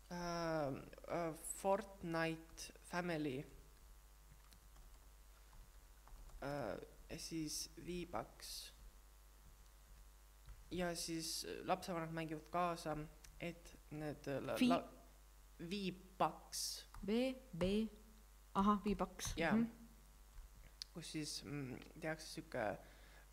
Uh,? 0.07 0.77
Uh, 1.07 1.33
Fortnite 1.59 2.71
Family. 2.87 3.41
Uh,, 6.39 6.77
siis 7.17 7.69
V-Bucks. 7.85 8.73
Ja 10.71 10.95
siis 10.95 11.47
lapsevanemad 11.63 12.15
mängivad 12.15 12.47
kaasa, 12.51 12.97
et 13.39 13.76
need 13.91 14.27
äh, 14.27 14.59
Vi- 14.59 14.69
la-, 14.69 14.83
viipaks. 15.69 16.85
V, 17.07 17.33
B, 17.57 17.63
ahah, 18.53 18.81
viipaks. 18.85 19.33
jaa 19.37 19.53
mm, 19.53 19.63
-hmm. 19.63 20.87
kus 20.93 21.11
siis 21.11 21.43
mm, 21.45 21.77
tehakse 22.01 22.27
sihuke 22.27 22.77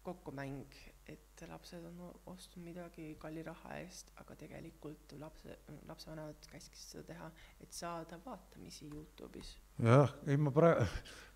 kokkumäng, 0.04 0.74
et 1.08 1.44
lapsed 1.48 1.84
on 1.84 2.20
ostnud 2.26 2.64
midagi 2.64 3.14
kalli 3.20 3.42
raha 3.42 3.78
eest, 3.80 4.10
aga 4.20 4.36
tegelikult 4.36 5.14
lapse, 5.20 5.58
lapsevanemad 5.88 6.48
käskisid 6.50 6.90
seda 6.90 7.04
teha, 7.08 7.30
et 7.60 7.72
saada 7.72 8.18
vaatamisi 8.24 8.90
Youtube'is. 8.90 9.56
jah, 9.82 10.12
ei 10.26 10.36
ma 10.36 10.52
praegu, 10.54 10.84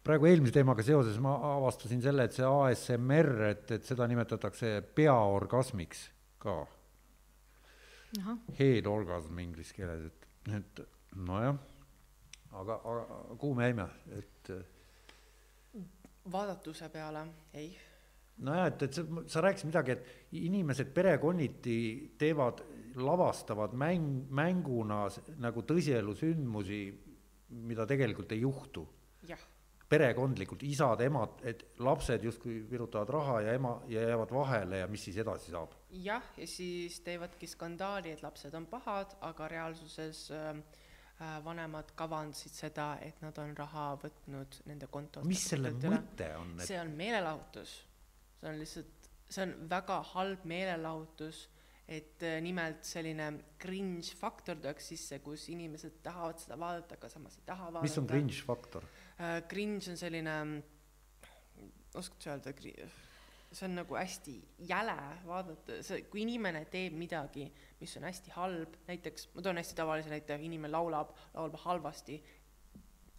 praegu 0.05 0.29
eelmise 0.29 0.53
teemaga 0.53 0.85
seoses 0.85 1.19
ma 1.25 1.35
avastasin 1.55 2.03
selle, 2.05 2.29
et 2.29 2.37
see 2.37 2.45
ASMR, 2.45 3.33
et, 3.51 3.71
et 3.79 3.85
seda 3.85 4.07
nimetatakse 4.07 4.75
peaorgasmiks 4.95 6.11
ka 6.39 6.61
head 8.59 8.87
orgasm 8.87 9.39
inglise 9.43 9.75
keeles, 9.77 10.07
et, 10.09 10.29
et 10.57 10.81
nojah, 11.29 11.59
aga, 12.61 12.79
aga 12.79 13.37
kuhu 13.39 13.55
me 13.59 13.69
jäime, 13.69 13.87
et. 14.17 14.53
vaadatuse 16.33 16.89
peale, 16.93 17.27
ei. 17.55 17.71
nojah, 18.45 18.67
et, 18.73 18.87
et 18.89 18.99
sa, 18.99 19.05
sa 19.35 19.45
rääkisid 19.45 19.71
midagi, 19.71 19.97
et 19.97 20.37
inimesed 20.41 20.93
perekonniti 20.95 21.79
teevad, 22.21 22.65
lavastavad 22.99 23.77
mäng, 23.79 24.25
mänguna 24.35 25.05
nagu 25.39 25.63
tõsielu 25.63 26.15
sündmusi, 26.19 26.81
mida 27.69 27.87
tegelikult 27.89 28.33
ei 28.35 28.43
juhtu. 28.43 28.87
Perekondlikult, 29.89 30.63
isad-emad, 30.69 31.41
et 31.49 31.65
lapsed 31.81 32.25
justkui 32.25 32.59
virutavad 32.71 33.09
raha 33.15 33.39
ja 33.47 33.55
ema 33.57 33.79
ja 33.89 34.03
jäävad 34.11 34.35
vahele 34.37 34.83
ja 34.83 34.89
mis 34.91 35.07
siis 35.09 35.17
edasi 35.25 35.53
saab? 35.55 35.73
jah, 36.05 36.25
ja 36.37 36.47
siis 36.47 37.01
teevadki 37.07 37.49
skandaali, 37.49 38.13
et 38.13 38.23
lapsed 38.23 38.55
on 38.55 38.67
pahad, 38.69 39.17
aga 39.25 39.49
reaalsuses 39.49 40.27
äh, 40.37 40.51
äh, 40.53 41.39
vanemad 41.45 41.95
kavandasid 41.97 42.53
seda, 42.53 42.91
et 43.05 43.23
nad 43.25 43.41
on 43.41 43.57
raha 43.57 43.91
võtnud 44.05 44.61
nende 44.69 44.91
kontolt. 44.93 45.29
mis 45.29 45.49
selle 45.55 45.73
mõte 45.73 46.35
on 46.37 46.59
et...? 46.59 46.69
see 46.69 46.81
on 46.81 46.93
meelelahutus, 46.99 47.79
see 48.43 48.53
on 48.53 48.61
lihtsalt, 48.61 49.13
see 49.29 49.47
on 49.47 49.57
väga 49.73 50.03
halb 50.13 50.45
meelelahutus, 50.53 51.47
et 51.89 52.29
äh, 52.29 52.43
nimelt 52.45 52.85
selline 52.85 53.33
cringe 53.57 54.13
faktor 54.21 54.61
tuleks 54.61 54.93
sisse, 54.93 55.23
kus 55.25 55.49
inimesed 55.49 56.03
tahavad 56.05 56.45
seda 56.45 56.61
vaadata, 56.61 57.01
aga 57.01 57.09
samas 57.09 57.41
ei 57.41 57.49
taha 57.49 57.73
vaadata. 57.73 57.89
mis 57.89 58.01
on 58.05 58.13
cringe 58.13 58.45
faktor? 58.45 58.85
Cringe 59.49 59.91
on 59.91 59.99
selline, 59.99 60.39
oskad 61.99 62.23
sa 62.23 62.37
öelda, 62.37 62.53
see 63.53 63.67
on 63.67 63.79
nagu 63.79 63.97
hästi 63.97 64.35
jäle 64.69 64.97
vaadata, 65.27 65.81
see, 65.83 66.05
kui 66.13 66.23
inimene 66.23 66.65
teeb 66.71 66.97
midagi, 67.01 67.47
mis 67.81 67.97
on 67.99 68.07
hästi 68.07 68.35
halb, 68.37 68.77
näiteks 68.89 69.31
ma 69.35 69.45
toon 69.45 69.61
hästi 69.61 69.79
tavalise 69.79 70.13
näite, 70.13 70.37
inimene 70.45 70.71
laulab, 70.73 71.15
laulab 71.35 71.57
halvasti, 71.65 72.19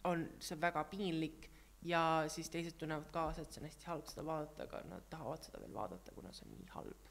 on 0.07 0.27
see 0.39 0.59
väga 0.61 0.85
piinlik 0.91 1.49
ja 1.83 2.23
siis 2.27 2.49
teised 2.53 2.77
tunnevad 2.79 3.09
kaasa, 3.11 3.41
et 3.41 3.53
see 3.53 3.63
on 3.63 3.69
hästi 3.69 3.89
halb 3.89 4.07
seda 4.11 4.25
vaadata, 4.27 4.67
aga 4.67 4.83
nad 4.91 5.07
tahavad 5.09 5.43
seda 5.43 5.63
veel 5.63 5.73
vaadata, 5.73 6.15
kuna 6.15 6.33
see 6.35 6.47
on 6.47 6.55
nii 6.57 6.73
halb. 6.75 7.07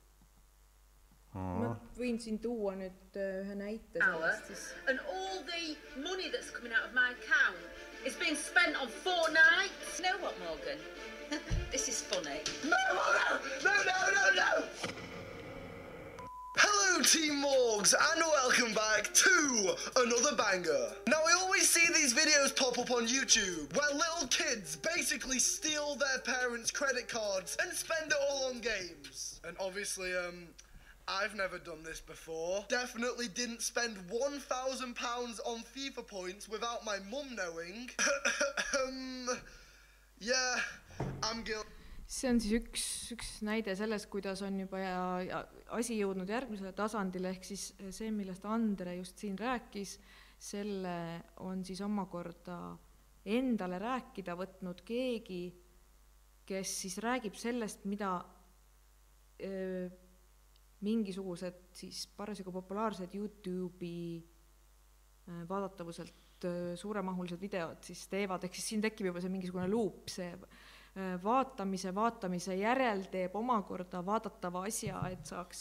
ma 1.39 1.75
võin 1.99 2.17
siin 2.23 2.39
tuua 2.41 2.73
nüüd 2.79 3.19
äh, 3.21 3.43
ühe 3.43 3.55
näite 3.59 4.01
sellest 4.01 4.47
siis. 4.49 4.63
And 4.89 5.03
all 5.13 5.43
the 5.51 6.01
money 6.01 6.31
that's 6.33 6.49
coming 6.55 6.73
out 6.73 6.89
of 6.89 6.95
my 6.97 7.11
account 7.13 7.88
is 8.05 8.15
being 8.15 8.37
spent 8.37 8.77
on 8.81 8.89
Fortnite. 8.89 9.99
You 9.99 10.05
know 10.05 10.19
what, 10.21 10.35
Morgan? 10.41 10.79
this 11.71 11.89
is 11.89 12.01
funny. 12.01 12.41
No, 12.65 12.77
no, 12.95 13.39
no, 13.65 13.73
no, 13.85 14.15
no, 14.15 14.35
no! 14.35 14.69
Hello, 16.57 17.03
Team 17.03 17.43
Morgs, 17.45 17.95
and 17.95 18.21
welcome 18.21 18.75
back 18.75 19.13
to 19.15 19.77
another 19.97 20.35
banger. 20.37 20.93
Now, 21.07 21.17
I 21.17 21.33
always 21.41 21.69
see 21.69 21.87
these 21.93 22.13
videos 22.15 22.57
pop 22.57 22.79
up 22.79 22.91
on 22.91 23.07
YouTube 23.07 23.75
where 23.77 23.91
little 23.93 24.29
kids 24.29 24.77
basically 24.77 25.39
steal 25.39 25.97
their 25.97 26.19
parents' 26.25 26.71
credit 26.71 27.09
cards 27.09 27.57
and 27.63 27.73
spend 27.73 28.11
it 28.11 28.19
all 28.29 28.49
on 28.49 28.61
games. 28.61 29.41
And 29.45 29.57
obviously, 29.61 30.17
um, 30.17 30.49
I've 31.09 31.35
never 31.35 31.59
done 31.59 31.83
this 31.83 32.01
before. 32.01 32.65
Definitely 32.69 33.29
didn't 33.29 33.63
spend 33.63 33.97
£1,000 34.11 35.41
on 35.47 35.65
FIFA 35.75 36.07
points 36.07 36.49
without 36.49 36.85
my 36.85 36.99
mum 37.11 37.35
knowing. 37.35 37.89
um, 38.85 39.29
yeah, 40.21 40.61
I 41.23 41.33
m 41.33 41.43
guilty 41.43 41.79
see 42.09 42.29
on 42.31 42.39
siis 42.41 42.55
üks, 42.57 42.85
üks 43.13 43.31
näide 43.45 43.75
sellest, 43.77 44.09
kuidas 44.09 44.41
on 44.47 44.57
juba 44.63 44.81
ja, 44.81 45.01
ja 45.21 45.41
asi 45.77 45.99
jõudnud 45.99 46.31
järgmisele 46.33 46.73
tasandile, 46.73 47.35
ehk 47.35 47.45
siis 47.45 47.67
see, 47.93 48.09
millest 48.15 48.47
Andre 48.49 48.95
just 48.97 49.21
siin 49.21 49.37
rääkis, 49.37 49.99
selle 50.41 50.95
on 51.45 51.61
siis 51.69 51.83
omakorda 51.85 52.57
endale 53.29 53.77
rääkida 53.83 54.39
võtnud 54.41 54.81
keegi, 54.89 55.43
kes 56.49 56.75
siis 56.87 56.97
räägib 57.05 57.37
sellest, 57.37 57.85
mida 57.85 58.15
öö, 59.45 59.91
mingisugused 60.87 61.61
siis 61.75 62.07
parasjagu 62.17 62.53
populaarsed 62.55 63.15
Youtube'i 63.15 64.23
vaadatavuselt 65.49 66.47
suuremahulised 66.79 67.41
videod 67.43 67.83
siis 67.85 68.05
teevad, 68.09 68.45
ehk 68.47 68.55
siis 68.55 68.69
siin 68.73 68.83
tekib 68.85 69.11
juba 69.11 69.21
see 69.21 69.33
mingisugune 69.33 69.67
luup, 69.69 70.07
see 70.13 70.31
Äh, 70.99 71.19
vaatamise, 71.23 71.93
vaatamise 71.95 72.57
järel 72.59 73.05
teeb 73.13 73.35
omakorda 73.39 74.01
vaadatava 74.07 74.65
asja, 74.67 75.03
et 75.13 75.29
saaks, 75.29 75.61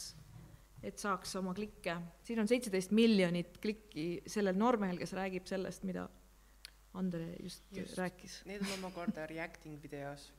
et 0.82 0.98
saaks 0.98 1.36
oma 1.38 1.54
klikke. 1.58 1.98
siin 2.24 2.40
on 2.42 2.48
seitseteist 2.48 2.94
miljonit 2.96 3.60
klikki 3.62 4.24
sellel 4.26 4.58
noormehel, 4.58 4.98
kes 4.98 5.14
räägib 5.18 5.46
sellest, 5.50 5.84
mida 5.84 6.08
Andre 6.98 7.36
just, 7.44 7.62
just 7.76 7.98
rääkis. 8.00 8.40
Need 8.50 8.64
on 8.66 8.72
omakorda 8.80 9.28
reacting 9.30 9.78
videos. 9.84 10.32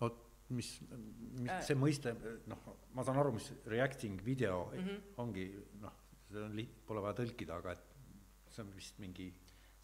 oot, 0.00 0.25
mis, 0.48 0.70
mis 1.40 1.50
äh. 1.50 1.62
see 1.66 1.78
mõiste, 1.78 2.14
noh, 2.50 2.62
ma 2.94 3.04
saan 3.06 3.18
aru, 3.22 3.32
mis 3.38 3.50
reacting 3.66 4.22
video 4.24 4.70
mm 4.72 4.84
-hmm. 4.84 5.02
ongi, 5.24 5.46
noh, 5.82 5.92
see 6.30 6.42
on 6.42 6.56
liht-, 6.56 6.78
pole 6.86 7.02
vaja 7.02 7.20
tõlkida, 7.22 7.58
aga 7.58 7.72
et 7.72 8.50
see 8.50 8.62
on 8.62 8.72
vist 8.76 8.98
mingi 8.98 9.32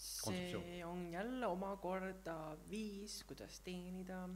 see 0.03 0.85
on 0.85 1.13
jälle 1.13 1.47
omakorda 1.47 2.57
viis, 2.71 3.23
kuidas 3.25 3.61
teenida 3.61 4.29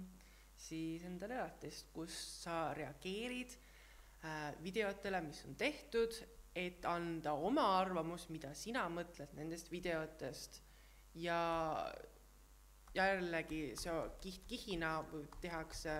siis 0.56 1.04
endale 1.04 1.34
elatist, 1.34 1.90
kus 1.92 2.16
sa 2.42 2.72
reageerid 2.76 3.56
äh, 4.24 4.54
videotele, 4.62 5.20
mis 5.26 5.42
on 5.48 5.56
tehtud, 5.58 6.16
et 6.56 6.84
anda 6.88 7.34
oma 7.34 7.66
arvamus, 7.80 8.28
mida 8.32 8.54
sina 8.56 8.86
mõtled 8.88 9.34
nendest 9.36 9.68
videotest 9.72 10.62
ja 11.20 11.40
jällegi 12.96 13.60
see 13.78 13.96
kiht-kihina 14.24 14.92
tehakse 15.40 15.96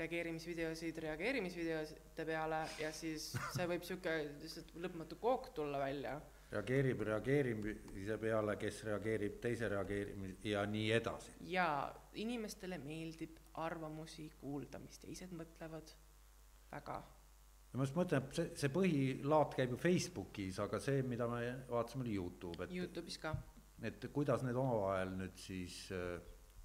reageerimisvideosid 0.00 0.98
reageerimisvideote 1.04 2.24
peale 2.24 2.60
ja 2.80 2.92
siis 2.96 3.32
see 3.56 3.66
võib 3.68 3.82
niisugune 3.84 4.36
lihtsalt 4.42 4.76
lõpmatu 4.80 5.18
kook 5.20 5.50
tulla 5.54 5.80
välja 5.82 6.20
reageerib 6.50 7.04
reageerimise 7.06 8.16
peale, 8.18 8.56
kes 8.58 8.82
reageerib 8.88 9.38
teise 9.42 9.68
reageerimise 9.70 10.50
ja 10.50 10.64
nii 10.66 10.90
edasi. 10.96 11.36
ja 11.52 11.66
inimestele 12.14 12.78
meeldib 12.82 13.38
arvamusi 13.60 14.30
kuulda, 14.40 14.80
mis 14.82 14.98
teised 15.02 15.32
mõtlevad, 15.36 15.94
väga. 16.72 16.98
ja 17.70 17.78
ma 17.78 17.86
just 17.86 17.98
mõtlen, 17.98 18.26
et 18.26 18.40
see, 18.40 18.50
see 18.64 18.72
põhilaat 18.74 19.54
käib 19.58 19.76
ju 19.76 19.78
Facebookis, 19.80 20.58
aga 20.64 20.82
see, 20.82 21.04
mida 21.06 21.28
me 21.30 21.42
vaatasime, 21.70 22.06
oli 22.06 22.18
Youtube, 22.18 22.66
et 22.66 22.74
Youtube'is 22.74 23.18
ka. 23.22 23.36
Et 23.82 24.06
kuidas 24.12 24.44
need 24.44 24.58
omavahel 24.60 25.14
nüüd 25.16 25.36
siis 25.40 25.86
äh, 25.96 26.18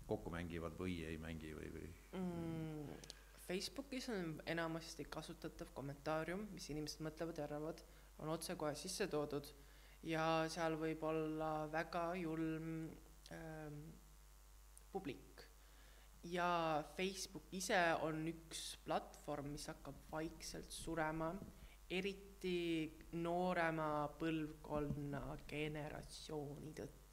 kokku 0.07 0.33
mängivad 0.33 0.75
või 0.79 0.99
ei 1.07 1.17
mängi 1.21 1.53
või, 1.57 1.69
või 1.75 1.91
mm,? 2.19 3.13
Facebookis 3.45 4.07
on 4.09 4.39
enamasti 4.49 5.05
kasutatav 5.05 5.69
kommentaarium, 5.77 6.47
mis 6.55 6.65
inimesed 6.73 7.03
mõtlevad 7.05 7.37
ja 7.37 7.45
arvavad, 7.45 7.83
on 8.23 8.31
otsekohe 8.33 8.73
sisse 8.79 9.05
toodud 9.11 9.51
ja 10.05 10.45
seal 10.49 10.77
võib 10.81 11.03
olla 11.05 11.67
väga 11.69 12.07
julm 12.17 12.87
ähm, 13.33 13.81
publik. 14.91 15.43
ja 16.25 16.83
Facebook 16.97 17.51
ise 17.53 17.77
on 18.01 18.23
üks 18.31 18.79
platvorm, 18.85 19.51
mis 19.53 19.67
hakkab 19.69 20.07
vaikselt 20.09 20.71
surema, 20.73 21.29
eriti 21.93 22.97
noorema 23.21 24.07
põlvkonna 24.17 25.21
generatsiooni 25.47 26.73
tõttu. 26.79 27.04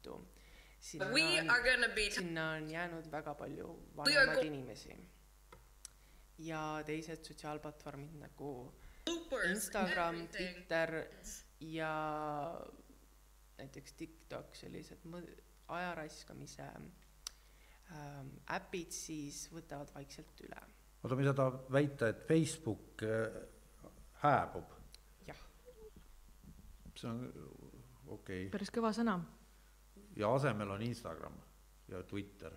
Sinna 0.83 1.07
on, 1.07 2.11
sinna 2.11 2.49
on 2.51 2.69
jäänud 2.69 3.11
väga 3.11 3.33
palju 3.33 3.67
vanemaid 3.95 4.45
inimesi. 4.45 4.95
ja 6.37 6.83
teised 6.85 7.23
sotsiaalplatvormid 7.23 8.15
nagu 8.19 8.73
Instagram, 9.49 10.27
Twitter 10.27 11.05
ja 11.59 11.93
näiteks 13.57 13.93
TikTok, 13.93 14.55
sellised 14.55 15.05
aja 15.67 15.95
raiskamise 15.95 16.63
ähm, 17.91 18.29
äpid 18.51 18.91
siis 18.91 19.45
võtavad 19.53 19.91
vaikselt 19.95 20.43
üle. 20.45 20.61
oota, 21.03 21.15
mida 21.15 21.33
ta 21.33 21.49
väita, 21.71 22.09
et 22.13 22.25
Facebook 22.27 23.03
äh, 23.07 23.91
hääbub? 24.23 24.75
jah. 25.27 25.45
see 26.95 27.09
on 27.09 27.23
okei 28.07 28.45
okay.. 28.45 28.51
päris 28.51 28.73
kõva 28.73 28.93
sõna. 28.95 29.19
Ja 30.15 30.33
asemel 30.35 30.71
on 30.71 30.81
Instagram 30.81 31.37
ja 31.87 32.03
Twitter 32.03 32.53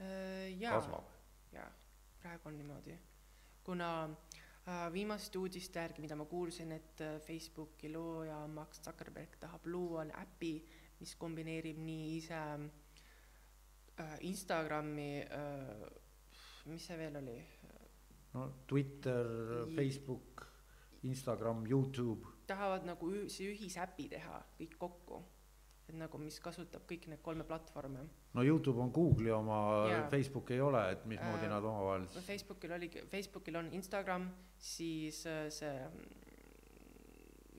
äh,. 0.00 0.70
kasvab. 0.70 1.08
jaa, 1.52 1.70
praegu 2.22 2.48
on 2.48 2.56
niimoodi, 2.58 2.98
kuna 3.64 4.04
äh, 4.04 4.92
viimaste 4.92 5.38
uudiste 5.38 5.80
järgi, 5.80 6.02
mida 6.02 6.16
ma 6.16 6.24
kuulsin, 6.24 6.72
et 6.72 7.00
äh, 7.00 7.20
Facebooki 7.20 7.92
looja 7.92 8.46
Max 8.46 8.82
Zuckerberg 8.84 9.36
tahab 9.40 9.66
luua 9.66 10.04
äpi, 10.22 10.54
mis 11.00 11.16
kombineerib 11.16 11.78
nii 11.78 12.16
ise 12.16 12.40
äh, 12.40 14.16
Instagrami 14.20 15.10
äh,, 15.22 15.90
mis 16.66 16.86
see 16.86 16.98
veel 16.98 17.16
oli? 17.16 17.38
no 18.32 18.46
Twitter, 18.66 19.26
Facebook, 19.76 20.46
Instagram, 21.02 21.66
Youtube. 21.66 22.26
tahavad 22.46 22.86
nagu 22.86 23.10
ühisäpi 23.10 24.08
teha 24.10 24.40
kõik 24.58 24.74
kokku 24.78 25.20
et 25.90 25.98
nagu, 25.98 26.18
mis 26.22 26.38
kasutab 26.42 26.84
kõiki 26.88 27.10
neid 27.12 27.22
kolme 27.24 27.44
platvorme. 27.48 28.04
no 28.36 28.44
Youtube 28.46 28.82
on 28.82 28.92
Google'i 28.94 29.32
oma 29.34 29.60
yeah., 29.88 30.08
Facebook 30.12 30.50
ei 30.54 30.60
ole, 30.64 30.82
et 30.94 31.06
mismoodi 31.10 31.46
äh, 31.46 31.52
nad 31.52 31.66
omavahel 31.66 32.06
siis 32.10 32.26
Facebookil 32.26 32.74
oligi, 32.76 33.04
Facebookil 33.10 33.60
on 33.60 33.70
Instagram, 33.76 34.28
siis 34.58 35.22
äh, 35.30 35.46
see, 35.54 35.72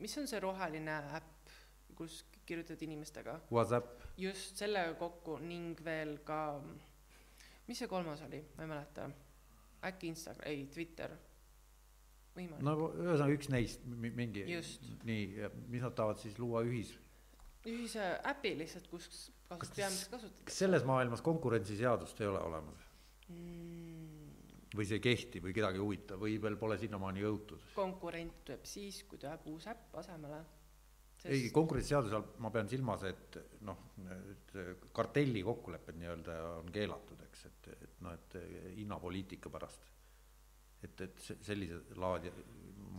mis 0.01 0.17
on 0.21 0.29
see 0.31 0.39
roheline 0.43 0.99
äpp, 1.19 1.55
kus 1.97 2.21
kirjutad 2.47 2.81
inimestega? 2.81 3.39
Whatsapp. 3.51 4.05
just, 4.17 4.55
sellega 4.59 4.95
kokku 4.99 5.37
ning 5.43 5.83
veel 5.85 6.17
ka, 6.27 6.61
mis 7.67 7.83
see 7.83 7.91
kolmas 7.91 8.23
oli, 8.27 8.41
ma 8.55 8.65
ei 8.65 8.71
mäleta, 8.71 9.09
äkki 9.91 10.13
Instagram, 10.13 10.47
ei, 10.49 10.65
Twitter 10.73 11.13
võimalik. 12.35 12.63
no 12.65 12.89
ühesõnaga 12.95 13.35
üks 13.35 13.51
neist 13.51 13.85
mingi, 13.85 14.45
nii, 15.07 15.23
mis 15.71 15.83
nad 15.83 15.95
tahavad 15.97 16.21
siis 16.21 16.37
luua 16.39 16.63
ühis 16.67 16.93
ühise 17.69 18.05
äpi 18.31 18.55
lihtsalt, 18.57 18.87
kus 18.89 19.09
kasut-, 19.49 19.75
peamiselt 19.75 20.15
kasutatakse. 20.15 20.47
kas 20.49 20.61
selles 20.63 20.85
maailmas 20.87 21.21
konkurentsiseadust 21.25 22.21
ei 22.21 22.29
ole 22.31 22.41
olemas 22.47 22.87
mm.? 23.29 24.07
või 24.77 24.87
see 24.87 24.97
ei 25.01 25.03
kehti 25.03 25.41
või 25.43 25.53
kedagi 25.55 25.79
ei 25.79 25.83
huvita 25.83 26.17
või 26.19 26.37
veel 26.41 26.57
pole 26.61 26.79
sinnamaani 26.81 27.23
jõutud? 27.25 27.69
konkurent 27.75 28.41
tuleb 28.47 28.65
siis, 28.69 29.03
kui 29.09 29.21
tuleb 29.21 29.45
uus 29.51 29.67
äpp 29.71 30.01
asemele 30.01 30.41
Sest... 31.21 31.33
ei, 31.35 31.49
konkurentsiseaduse 31.53 32.17
all 32.17 32.29
ma 32.41 32.49
pean 32.49 32.69
silmas, 32.69 33.03
et 33.05 33.37
noh, 33.67 33.77
et 34.31 34.55
kartelli 34.95 35.43
kokkulepped 35.45 35.99
nii-öelda 36.01 36.37
on 36.55 36.71
keelatud, 36.73 37.19
eks, 37.27 37.43
et, 37.51 37.67
et 37.75 37.99
noh, 38.01 38.15
et 38.17 38.37
hinnapoliitika 38.79 39.51
pärast. 39.53 39.85
et, 40.81 41.03
et 41.05 41.21
sellise 41.45 41.77
laadi 42.01 42.31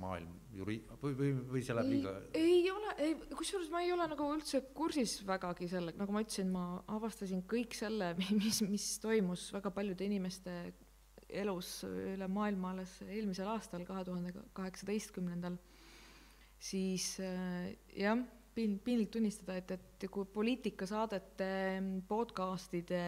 maailm 0.02 0.36
juri- 0.56 0.82
või, 1.00 1.16
või, 1.18 1.32
või 1.54 1.64
see 1.64 1.76
läheb 1.78 1.92
liiga? 1.94 2.14
ei 2.38 2.62
ole, 2.72 2.94
ei, 3.06 3.16
kusjuures 3.32 3.70
ma 3.72 3.82
ei 3.84 3.92
ole 3.94 4.06
nagu 4.12 4.28
üldse 4.34 4.62
kursis 4.76 5.18
vägagi 5.26 5.70
sellega, 5.70 6.00
nagu 6.02 6.14
ma 6.14 6.24
ütlesin, 6.24 6.52
ma 6.52 6.66
avastasin 6.92 7.44
kõik 7.48 7.76
selle, 7.78 8.12
mis, 8.42 8.62
mis 8.66 8.88
toimus 9.02 9.48
väga 9.54 9.72
paljude 9.74 10.08
inimeste 10.08 10.56
elus 11.32 11.78
üle 11.88 12.26
maailma 12.28 12.74
alles 12.74 12.98
eelmisel 13.06 13.48
aastal, 13.48 13.86
kahe 13.88 14.04
tuhande 14.04 14.34
kaheksateistkümnendal 14.52 15.56
siis 16.62 17.16
äh, 17.20 17.72
jah, 17.98 18.18
pin-, 18.54 18.78
piinlik 18.84 19.10
tunnistada, 19.12 19.56
et, 19.58 19.74
et 19.76 20.08
kui 20.12 20.26
poliitikasaadete, 20.34 21.48
podcast'ide 22.08 23.02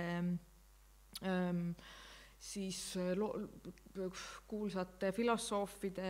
ähm, 1.22 1.68
siis 2.44 2.78
äh, 3.00 3.12
lo-, 3.18 3.34
kuulsate 4.50 5.12
filosoofide, 5.16 6.08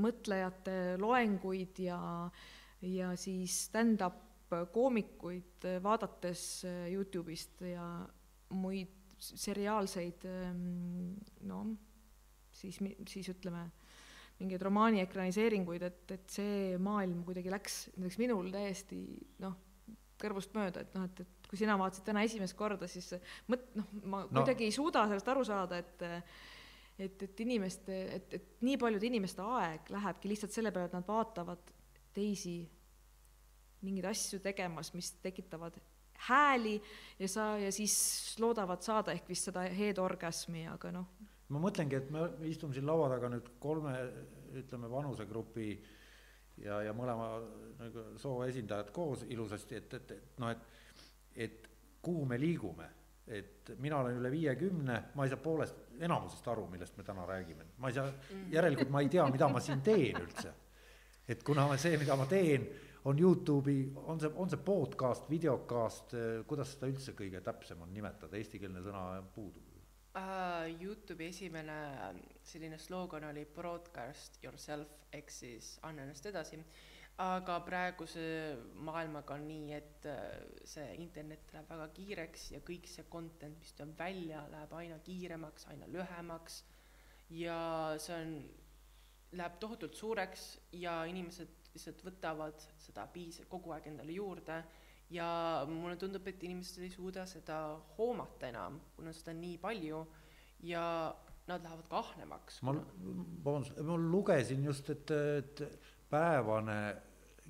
mõtlejate 0.00 0.78
loenguid 1.00 1.82
ja, 1.86 2.00
ja 2.82 3.12
siis 3.20 3.64
stand-up 3.68 4.24
koomikuid 4.72 5.66
vaadates 5.84 6.44
äh, 6.66 6.86
Youtube'ist 6.94 7.62
ja 7.68 7.84
muid 8.56 8.94
seriaalseid 9.18 10.24
ähm, 10.30 11.16
noh, 11.50 11.72
siis, 12.54 12.78
siis 13.10 13.28
ütleme, 13.32 13.64
mingeid 14.38 14.62
romaani 14.62 15.02
ekraniseeringuid, 15.02 15.82
et, 15.82 16.04
et 16.14 16.30
see 16.30 16.76
maailm 16.82 17.24
kuidagi 17.26 17.50
läks 17.50 17.80
näiteks 17.96 18.20
minul 18.22 18.52
täiesti 18.54 19.00
noh, 19.42 19.56
kõrvust 20.22 20.54
mööda, 20.56 20.84
et 20.86 20.94
noh, 20.94 21.08
et, 21.10 21.24
et 21.26 21.37
kui 21.48 21.58
sina 21.60 21.78
vaatasid 21.80 22.06
täna 22.08 22.22
esimest 22.26 22.56
korda, 22.58 22.88
siis 22.90 23.14
mõt-, 23.48 23.68
noh, 23.78 23.90
ma 24.04 24.22
no. 24.26 24.40
kuidagi 24.40 24.68
ei 24.68 24.74
suuda 24.74 25.06
sellest 25.08 25.34
aru 25.34 25.44
saada, 25.48 25.80
et 25.80 26.08
et, 26.98 27.22
et 27.22 27.40
inimeste, 27.44 27.96
et, 28.16 28.32
et 28.34 28.64
nii 28.66 28.78
paljude 28.80 29.06
inimeste 29.06 29.44
aeg 29.58 29.90
lähebki 29.94 30.32
lihtsalt 30.32 30.54
selle 30.54 30.72
peale, 30.74 30.88
et 30.90 30.96
nad 30.96 31.06
vaatavad 31.06 31.70
teisi 32.16 32.56
mingeid 33.86 34.08
asju 34.10 34.40
tegemas, 34.42 34.90
mis 34.96 35.12
tekitavad 35.22 35.76
hääli 36.26 36.74
ja 37.18 37.28
sa, 37.30 37.52
ja 37.62 37.70
siis 37.72 37.94
loodavad 38.42 38.82
saada 38.82 39.14
ehk 39.14 39.28
vist 39.30 39.46
seda 39.46 39.62
heedorgasmi, 39.70 40.64
aga 40.66 40.90
noh, 40.96 41.06
ma 41.54 41.62
mõtlengi, 41.62 42.00
et 42.00 42.10
me 42.10 42.26
istume 42.50 42.74
siin 42.74 42.88
laua 42.88 43.06
taga 43.12 43.30
nüüd 43.32 43.52
kolme, 43.62 43.94
ütleme, 44.58 44.90
vanusegrupi 44.90 45.68
ja, 46.64 46.82
ja 46.88 46.94
mõlema 46.96 47.30
nagu 47.78 48.04
soo 48.18 48.42
esindajad 48.48 48.90
koos 48.96 49.22
ilusasti, 49.28 49.78
et, 49.78 49.98
et, 50.00 50.16
et 50.18 50.42
noh, 50.42 50.50
et, 50.56 50.66
et 51.38 51.68
kuhu 52.02 52.24
me 52.26 52.38
liigume, 52.40 52.88
et 53.28 53.70
mina 53.78 54.00
olen 54.00 54.18
üle 54.20 54.30
viiekümne, 54.32 54.98
ma 55.14 55.24
ei 55.26 55.32
saa 55.32 55.40
poolest, 55.42 55.84
enamusest 56.00 56.46
aru, 56.48 56.66
millest 56.72 56.96
me 56.96 57.04
täna 57.04 57.26
räägime, 57.28 57.66
ma 57.78 57.90
ei 57.90 57.96
saa, 57.98 58.10
järelikult 58.52 58.90
ma 58.90 59.04
ei 59.04 59.12
tea, 59.12 59.26
mida 59.30 59.48
ma 59.52 59.60
siin 59.62 59.84
teen 59.84 60.20
üldse. 60.22 60.54
et 61.28 61.42
kuna 61.44 61.66
see, 61.76 61.98
mida 62.00 62.16
ma 62.16 62.24
teen, 62.26 62.64
on 63.04 63.18
Youtube'i, 63.20 63.92
on 64.08 64.20
see, 64.20 64.30
on 64.36 64.50
see 64.50 64.60
podcast, 64.64 65.28
videocast, 65.30 66.14
kuidas 66.48 66.72
seda 66.74 66.88
üldse 66.88 67.14
kõige 67.16 67.42
täpsem 67.44 67.82
on 67.84 67.92
nimetada, 67.94 68.36
eestikeelne 68.40 68.82
sõna 68.84 69.04
puudub 69.34 69.68
uh,? 70.18 70.82
Youtube'i 70.82 71.28
esimene 71.32 71.78
selline 72.42 72.78
slogan 72.78 73.28
oli 73.28 73.44
broadcast 73.54 74.38
yourself 74.44 74.88
ehk 75.12 75.30
siis 75.32 75.76
anna 75.82 76.04
ennast 76.04 76.26
edasi. 76.26 76.58
Aga 77.18 77.56
praeguse 77.66 78.22
maailmaga 78.86 79.34
on 79.34 79.46
nii, 79.48 79.72
et 79.74 80.06
äh, 80.06 80.20
see 80.68 80.86
internet 81.02 81.50
läheb 81.52 81.70
väga 81.72 81.88
kiireks 81.96 82.44
ja 82.54 82.60
kõik 82.62 82.86
see 82.86 83.06
content, 83.10 83.58
mis 83.58 83.74
tuleb 83.74 83.96
välja, 83.98 84.44
läheb 84.52 84.74
aina 84.78 84.98
kiiremaks, 85.02 85.66
aina 85.72 85.88
lühemaks 85.90 86.60
ja 87.34 87.58
see 87.98 88.20
on, 88.22 88.36
läheb 89.34 89.58
tohutult 89.60 89.98
suureks 89.98 90.44
ja 90.78 91.00
inimesed 91.10 91.72
lihtsalt 91.74 92.04
võtavad 92.06 92.68
seda 92.80 93.08
piis-, 93.12 93.42
kogu 93.50 93.74
aeg 93.74 93.90
endale 93.90 94.14
juurde 94.14 94.62
ja 95.10 95.28
mulle 95.66 95.96
tundub, 95.98 96.26
et 96.30 96.42
inimesed 96.46 96.86
ei 96.86 96.92
suuda 96.94 97.26
seda 97.26 97.58
hoomata 97.96 98.52
enam, 98.52 98.78
kuna 98.96 99.12
seda 99.16 99.34
on 99.34 99.42
nii 99.42 99.58
palju 99.58 100.04
ja 100.68 100.84
nad 101.48 101.64
lähevad 101.64 101.90
ka 101.90 101.98
ahnemaks. 102.04 102.62
ma, 102.62 102.76
vabandust, 103.42 103.78
ma 103.82 103.98
lugesin 103.98 104.64
just, 104.70 104.90
et, 104.94 105.10
et 105.10 105.62
päevane 106.10 106.78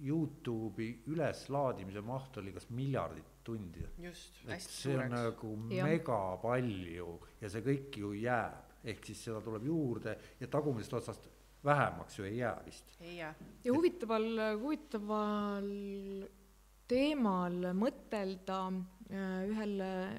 Youtube'i 0.05 1.03
üleslaadimise 1.11 2.03
maht 2.05 2.37
oli 2.41 2.53
kas 2.55 2.69
miljardit 2.71 3.39
tundi. 3.45 3.85
just, 3.99 4.41
hästi 4.47 4.73
suureks. 4.73 4.83
see 4.83 4.99
on 4.99 5.15
nagu 5.15 5.53
ja. 5.75 5.85
mega 5.89 6.21
palju 6.43 7.19
ja 7.41 7.51
see 7.51 7.65
kõik 7.65 7.99
ju 8.03 8.13
jääb, 8.19 8.75
ehk 8.85 9.09
siis 9.09 9.23
seda 9.29 9.41
tuleb 9.45 9.67
juurde 9.67 10.17
ja 10.41 10.49
tagumisest 10.53 10.99
otsast 11.01 11.31
vähemaks 11.65 12.19
ju 12.19 12.25
ei 12.29 12.37
jää 12.39 12.57
vist. 12.67 12.93
ei 13.01 13.17
jää. 13.17 13.35
ja 13.65 13.75
huvitaval, 13.75 14.29
huvitaval 14.61 15.71
teemal 16.89 17.73
mõtelda 17.77 18.61
äh, 18.73 19.43
ühel 19.51 19.81
äh, 19.85 20.19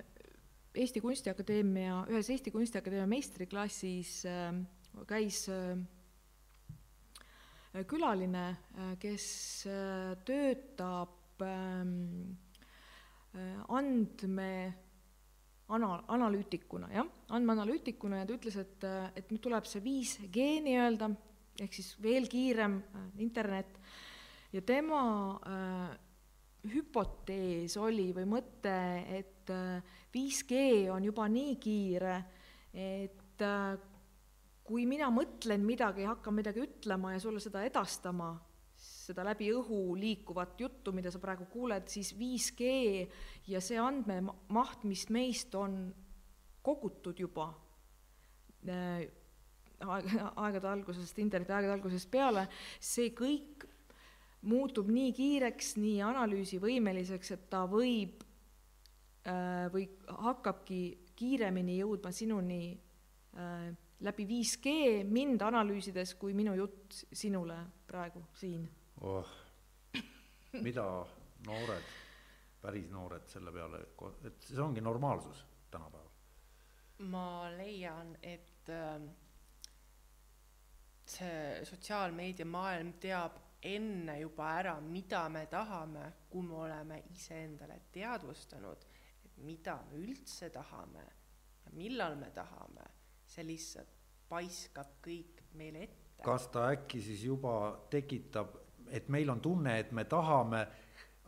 Eesti 0.79 1.01
Kunstiakadeemia, 1.01 2.03
ühes 2.11 2.29
Eesti 2.29 2.51
Kunstiakadeemia 2.53 3.07
meistriklassis 3.09 4.21
äh, 4.29 4.53
käis 5.07 5.47
külaline, 7.89 8.45
kes 8.99 9.25
töötab 10.25 11.43
ähm, 11.45 12.37
andme 13.69 14.51
ana-, 15.69 16.03
analüütikuna, 16.07 16.89
jah, 16.93 17.07
andmeanalüütikuna 17.29 18.23
ja 18.23 18.27
ta 18.27 18.35
ütles, 18.35 18.57
et, 18.59 18.85
et 19.15 19.31
nüüd 19.31 19.41
tuleb 19.43 19.67
see 19.69 19.83
5G 19.85 20.47
nii-öelda, 20.65 21.09
ehk 21.63 21.75
siis 21.77 21.93
veel 22.01 22.29
kiirem 22.31 22.79
internet. 23.21 23.77
Ja 24.53 24.63
tema 24.65 25.01
äh, 25.45 25.91
hüpotees 26.73 27.77
oli 27.79 28.09
või 28.15 28.25
mõte, 28.29 28.75
et 29.19 29.51
5G 30.13 30.63
äh, 30.87 30.89
on 30.95 31.05
juba 31.05 31.27
nii 31.29 31.55
kiire, 31.61 32.15
et 32.73 33.45
äh, 33.45 33.88
kui 34.69 34.85
mina 34.85 35.07
mõtlen 35.09 35.63
midagi, 35.65 36.05
hakkan 36.05 36.35
midagi 36.37 36.61
ütlema 36.61 37.15
ja 37.15 37.21
sulle 37.23 37.41
seda 37.41 37.63
edastama, 37.65 38.35
seda 38.79 39.25
läbi 39.25 39.47
õhu 39.55 39.95
liikuvat 39.97 40.59
juttu, 40.61 40.93
mida 40.93 41.09
sa 41.09 41.21
praegu 41.21 41.47
kuuled, 41.49 41.87
siis 41.89 42.11
5G 42.17 42.69
ja 43.49 43.61
see 43.65 43.79
andmemaht, 43.81 44.85
mis 44.85 45.07
meist 45.09 45.57
on 45.57 45.81
kogutud 46.61 47.17
juba 47.17 47.49
äh, 48.69 49.09
aegade 49.79 50.69
algusest, 50.69 51.17
interneti 51.23 51.55
aegade 51.55 51.73
algusest 51.73 52.11
peale, 52.11 52.45
see 52.77 53.09
kõik 53.17 53.65
muutub 54.49 54.87
nii 54.93 55.11
kiireks, 55.17 55.73
nii 55.81 55.99
analüüsivõimeliseks, 56.05 57.33
et 57.35 57.49
ta 57.51 57.65
võib 57.71 58.21
äh, 59.25 59.65
või 59.73 59.89
hakkabki 60.29 60.81
kiiremini 61.19 61.81
jõudma 61.81 62.13
sinuni 62.15 62.63
äh, 63.33 63.71
läbi 64.05 64.25
5G 64.25 64.73
mind 65.09 65.41
analüüsides, 65.41 66.15
kui 66.15 66.33
minu 66.33 66.53
jutt 66.55 67.01
sinule 67.11 67.57
praegu 67.87 68.23
siin 68.39 68.67
oh,. 69.01 69.31
mida 70.65 70.85
noored, 71.45 71.89
päris 72.61 72.89
noored 72.91 73.27
selle 73.29 73.51
peale, 73.51 73.81
et 74.27 74.47
see 74.47 74.61
ongi 74.63 74.81
normaalsus 74.81 75.43
tänapäeval? 75.71 76.07
ma 77.11 77.47
leian, 77.55 78.15
et 78.23 78.71
äh, 78.75 78.97
see 81.07 81.65
sotsiaalmeedia 81.65 82.45
maailm 82.45 82.93
teab 82.99 83.37
enne 83.61 84.19
juba 84.19 84.49
ära, 84.59 84.75
mida 84.81 85.25
me 85.29 85.45
tahame, 85.51 86.05
kui 86.29 86.43
me 86.47 86.55
oleme 86.63 87.01
iseendale 87.11 87.81
teadvustanud, 87.91 88.85
et 89.25 89.41
mida 89.43 89.75
me 89.89 89.99
üldse 89.99 90.49
tahame 90.53 91.05
ja 91.65 91.73
millal 91.75 92.15
me 92.19 92.31
tahame, 92.35 92.85
see 93.29 93.45
lihtsalt 93.47 93.95
paiskab 94.29 94.99
kõik 95.05 95.43
meile 95.57 95.85
ette. 95.87 96.23
kas 96.23 96.47
ta 96.53 96.69
äkki 96.73 97.01
siis 97.01 97.23
juba 97.23 97.53
tekitab, 97.89 98.55
et 98.91 99.09
meil 99.09 99.29
on 99.29 99.41
tunne, 99.41 99.77
et 99.79 99.91
me 99.95 100.03
tahame, 100.09 100.65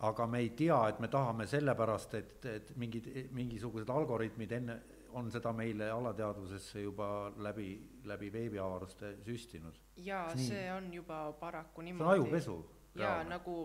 aga 0.08 0.28
me 0.28 0.41
ei 0.43 0.49
tea, 0.58 0.80
et 0.89 0.99
me 0.99 1.08
tahame 1.08 1.47
sellepärast, 1.47 2.16
et, 2.20 2.45
et 2.45 2.74
mingid, 2.78 3.08
mingisugused 3.38 3.89
algoritmid 3.89 4.58
enne 4.58 4.80
on 5.18 5.32
seda 5.32 5.52
meile 5.54 5.89
alateadvusesse 5.91 6.82
juba 6.82 7.32
läbi, 7.43 7.70
läbi 8.08 8.32
veebiavaruste 8.34 9.16
süstinud. 9.26 9.80
jaa, 9.97 10.30
see 10.36 10.66
on 10.74 10.93
juba 10.93 11.24
paraku 11.39 11.82
niimoodi. 11.82 12.08
see 12.08 12.20
on 12.20 12.26
ajupesu. 12.26 12.58
jaa, 12.95 13.24
nagu 13.28 13.56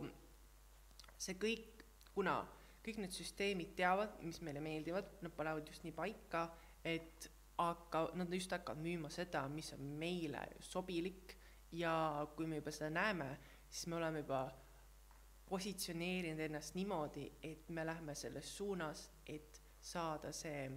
see 1.19 1.39
kõik, 1.43 1.87
kuna 2.15 2.41
kõik 2.87 3.01
need 3.03 3.15
süsteemid 3.15 3.75
teavad, 3.79 4.19
mis 4.23 4.39
meile 4.47 4.63
meeldivad, 4.63 5.09
nad 5.23 5.35
panevad 5.35 5.67
just 5.67 5.83
nii 5.87 5.95
paika, 5.95 6.47
et 6.87 7.31
aga 7.59 8.11
nad 8.15 8.33
just 8.33 8.53
hakkavad 8.53 8.83
müüma 8.83 9.11
seda, 9.11 9.47
mis 9.49 9.73
on 9.73 9.85
meile 10.01 10.47
sobilik. 10.61 11.37
Ja 11.73 12.27
kui 12.37 12.47
me 12.47 12.61
juba 12.61 12.71
seda 12.73 12.91
näeme, 12.95 13.27
siis 13.69 13.87
me 13.91 13.97
oleme 13.97 14.23
juba 14.23 14.45
positsioneerinud 15.49 16.41
ennast 16.41 16.75
niimoodi, 16.75 17.27
et 17.43 17.69
me 17.69 17.85
lähme 17.87 18.15
selles 18.15 18.57
suunas, 18.57 19.11
et 19.27 19.61
saada 19.81 20.33
see 20.33 20.71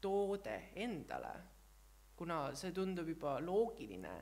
toode 0.00 0.56
endale, 0.76 1.32
kuna 2.16 2.54
see 2.56 2.72
tundub 2.76 3.08
juba 3.08 3.38
loogiline, 3.40 4.14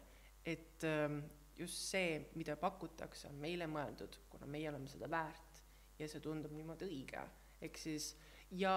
et 0.47 0.85
ähm, 0.85 1.21
just 1.59 1.91
see, 1.91 2.31
mida 2.35 2.57
pakutakse, 2.61 3.29
on 3.31 3.39
meile 3.43 3.69
mõeldud, 3.71 4.19
kuna 4.31 4.49
meie 4.51 4.71
oleme 4.71 4.91
seda 4.91 5.11
väärt 5.11 5.63
ja 5.99 6.09
see 6.09 6.23
tundub 6.23 6.55
niimoodi 6.55 6.89
õige, 6.89 7.23
ehk 7.63 7.79
siis 7.81 8.13
ja 8.51 8.75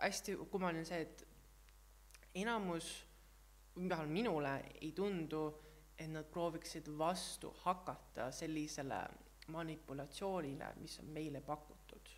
hästi 0.00 0.36
kummaline 0.50 0.84
see, 0.86 1.00
et 1.06 1.23
enamus, 2.34 2.88
vähemalt 3.76 4.12
minule 4.12 4.54
ei 4.80 4.92
tundu, 4.92 5.46
et 5.98 6.10
nad 6.10 6.26
prooviksid 6.26 6.88
vastu 6.98 7.52
hakata 7.62 8.30
sellisele 8.34 9.00
manipulatsioonile, 9.54 10.72
mis 10.80 10.98
on 11.00 11.10
meile 11.14 11.40
pakutud. 11.40 12.10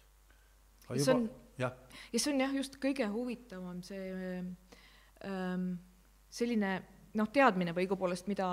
ja 0.89 1.05
see 1.05 1.14
on, 1.14 1.31
ja 1.59 1.71
see 2.19 2.33
on 2.33 2.41
jah, 2.41 2.55
just 2.55 2.79
kõige 2.81 3.09
huvitavam, 3.11 3.83
see 3.85 4.12
ähm, 5.27 5.73
selline 6.31 6.73
noh, 7.17 7.31
teadmine 7.33 7.75
või 7.75 7.87
õigupoolest, 7.87 8.29
mida, 8.31 8.51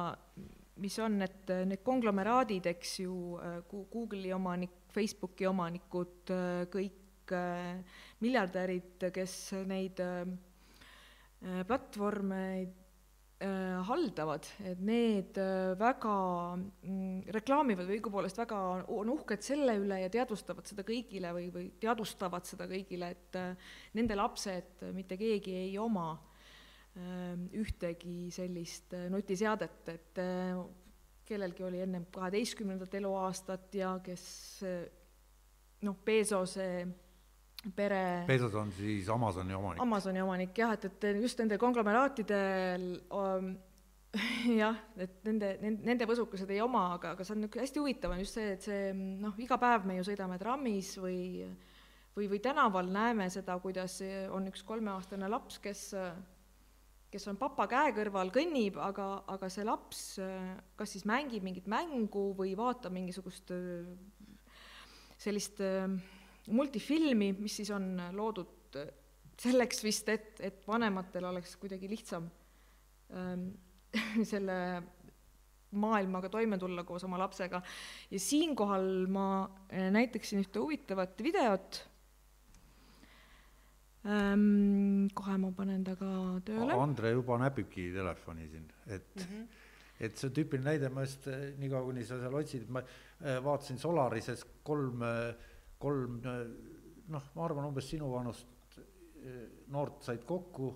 mis 0.82 0.98
on, 1.04 1.22
et 1.26 1.52
need 1.68 1.84
konglomeraadid, 1.86 2.68
eks 2.74 2.98
ju, 3.04 3.18
Google'i 3.70 4.34
omanik, 4.36 4.80
Facebooki 4.94 5.48
omanikud, 5.50 6.32
kõik 6.74 7.34
äh, 7.34 8.00
miljardärid, 8.24 9.08
kes 9.14 9.38
neid 9.70 10.02
äh, 10.04 10.26
platvorme 11.68 12.42
äh, 13.44 13.80
haldavad, 13.88 14.48
et 14.64 14.82
need 14.84 15.40
väga 15.80 16.16
mm, 16.56 17.34
reklaamivad 17.36 17.90
või 17.90 17.98
õigupoolest 18.00 18.40
väga 18.40 18.60
on 18.96 19.12
uhked 19.12 19.44
selle 19.44 19.76
üle 19.82 20.00
ja 20.06 20.12
teadvustavad 20.14 20.70
seda 20.70 20.86
kõigile 20.88 21.34
või, 21.36 21.50
või 21.54 21.68
teadvustavad 21.82 22.48
seda 22.48 22.68
kõigile, 22.72 23.12
et 23.16 23.40
nende 23.98 24.20
lapsed, 24.20 24.86
mitte 24.96 25.20
keegi 25.20 25.58
ei 25.66 25.74
oma 25.82 26.14
ühtegi 27.58 28.28
sellist 28.30 28.92
nutiseadet, 29.10 29.88
et 29.90 30.20
kellelgi 31.26 31.64
oli 31.66 31.80
ennem 31.82 32.06
kaheteistkümnendat 32.14 32.94
eluaastat 33.00 33.74
ja 33.80 33.96
kes 34.06 34.26
noh, 35.84 35.98
Bezose 36.06 36.68
pere 37.76 38.24
Bezos 38.28 38.56
on 38.60 38.72
siis 38.76 39.10
Amazoni 39.10 39.56
omanik? 39.56 39.82
Amazoni 39.84 40.24
omanik 40.24 40.58
jah, 40.58 40.74
et, 40.76 40.90
et 40.90 41.22
just 41.22 41.40
nendel 41.40 41.62
konglomeraatidel 41.62 42.90
um, 43.16 43.54
jah, 44.64 44.78
et 45.00 45.24
nende, 45.26 45.56
nende, 45.62 45.86
nende 45.88 46.08
võsukesed 46.10 46.52
ei 46.54 46.62
oma, 46.64 46.90
aga, 46.98 47.14
aga 47.16 47.26
see 47.26 47.38
on 47.38 47.44
niisugune 47.46 47.66
hästi 47.66 47.82
huvitav 47.82 48.14
on 48.14 48.22
just 48.22 48.38
see, 48.38 48.52
et 48.58 48.68
see 48.68 48.92
noh, 48.94 49.38
iga 49.42 49.58
päev 49.62 49.88
me 49.90 49.98
ju 50.00 50.08
sõidame 50.10 50.38
trammis 50.42 50.94
või 51.02 51.48
või, 52.14 52.28
või 52.30 52.40
tänaval 52.44 52.92
näeme 52.94 53.30
seda, 53.34 53.56
kuidas 53.64 53.98
on 54.34 54.52
üks 54.52 54.62
kolmeaastane 54.68 55.30
laps, 55.32 55.58
kes 55.64 55.90
kes 57.14 57.28
on 57.30 57.38
papa 57.38 57.68
käe 57.70 57.92
kõrval, 57.94 58.32
kõnnib, 58.34 58.78
aga, 58.82 59.08
aga 59.30 59.50
see 59.54 59.66
laps 59.68 60.00
kas 60.78 60.96
siis 60.96 61.06
mängib 61.06 61.46
mingit 61.46 61.68
mängu 61.70 62.32
või 62.38 62.56
vaatab 62.58 62.96
mingisugust 62.96 63.54
sellist 65.22 65.62
multifilmi, 66.52 67.34
mis 67.40 67.56
siis 67.62 67.72
on 67.72 67.96
loodud 68.12 68.78
selleks 69.40 69.84
vist, 69.84 70.10
et, 70.10 70.42
et 70.44 70.68
vanematel 70.68 71.26
oleks 71.30 71.56
kuidagi 71.62 71.90
lihtsam 71.90 72.28
ähm, 73.16 73.48
selle 74.32 74.58
maailmaga 75.74 76.30
toime 76.30 76.58
tulla 76.62 76.84
koos 76.86 77.04
oma 77.08 77.18
lapsega. 77.22 77.62
ja 78.12 78.20
siinkohal 78.20 79.08
ma 79.10 79.26
näitaksin 79.92 80.44
ühte 80.44 80.62
huvitavat 80.62 81.24
videot 81.24 81.80
ähm,. 84.06 85.08
kohe 85.14 85.38
ma 85.38 85.52
panen 85.56 85.84
ta 85.84 85.96
ka 85.98 86.12
tööle. 86.46 86.78
Andre 86.78 87.14
juba 87.16 87.40
näpibki 87.42 87.90
telefoni 87.96 88.50
siin, 88.52 88.68
et 88.88 89.16
mm, 89.16 89.24
-hmm. 89.24 89.48
et 90.00 90.18
see 90.18 90.30
on 90.30 90.36
tüüpiline 90.36 90.70
näide, 90.70 90.90
ma 90.94 91.08
just 91.08 91.28
eh, 91.28 91.54
niikaua, 91.58 91.86
kuni 91.90 92.06
sa 92.06 92.20
seal 92.22 92.38
otsid, 92.42 92.70
ma 92.70 92.84
vaatasin 93.44 93.80
Solarises 93.80 94.46
kolm, 94.64 95.02
eh, 95.02 95.52
kolm 95.84 96.22
noh, 96.24 97.30
ma 97.36 97.46
arvan, 97.46 97.68
umbes 97.68 97.90
sinu 97.92 98.08
vanust 98.14 98.80
noort 99.72 100.04
said 100.04 100.24
kokku, 100.28 100.70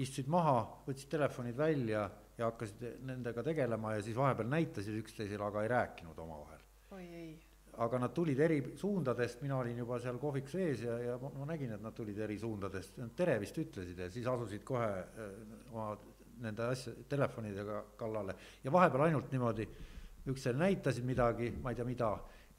istusid 0.00 0.30
maha, 0.30 0.62
võtsid 0.86 1.10
telefonid 1.12 1.56
välja 1.58 2.04
ja 2.38 2.48
hakkasid 2.48 3.04
nendega 3.06 3.44
tegelema 3.44 3.94
ja 3.96 4.02
siis 4.04 4.16
vahepeal 4.16 4.48
näitasid 4.48 4.96
üksteisele, 5.02 5.44
aga 5.44 5.64
ei 5.64 5.72
rääkinud 5.72 6.18
omavahel. 6.18 6.66
oi 6.96 7.06
ei. 7.06 7.30
Aga 7.80 8.00
nad 8.02 8.12
tulid 8.12 8.40
eri 8.42 8.58
suundadest, 8.76 9.42
mina 9.44 9.56
olin 9.60 9.78
juba 9.78 9.98
seal 10.02 10.18
kohviku 10.20 10.50
sees 10.52 10.82
ja, 10.84 10.96
ja 10.98 11.18
ma, 11.22 11.30
ma 11.38 11.46
nägin, 11.52 11.76
et 11.76 11.82
nad 11.82 11.94
tulid 11.96 12.18
eri 12.18 12.38
suundadest, 12.38 12.98
tere 13.16 13.38
vist 13.40 13.58
ütlesid 13.62 14.00
ja 14.02 14.08
siis 14.10 14.26
asusid 14.26 14.64
kohe 14.66 14.88
äh, 14.88 15.30
oma 15.70 15.92
nende 16.40 16.66
asja, 16.72 16.92
telefonidega 17.08 17.84
kallale. 18.00 18.34
Ja 18.64 18.72
vahepeal 18.72 19.06
ainult 19.06 19.30
niimoodi 19.32 19.68
üksteisele 20.26 20.64
näitasid 20.64 21.06
midagi, 21.06 21.52
ma 21.62 21.72
ei 21.72 21.78
tea, 21.78 21.86
mida, 21.88 22.10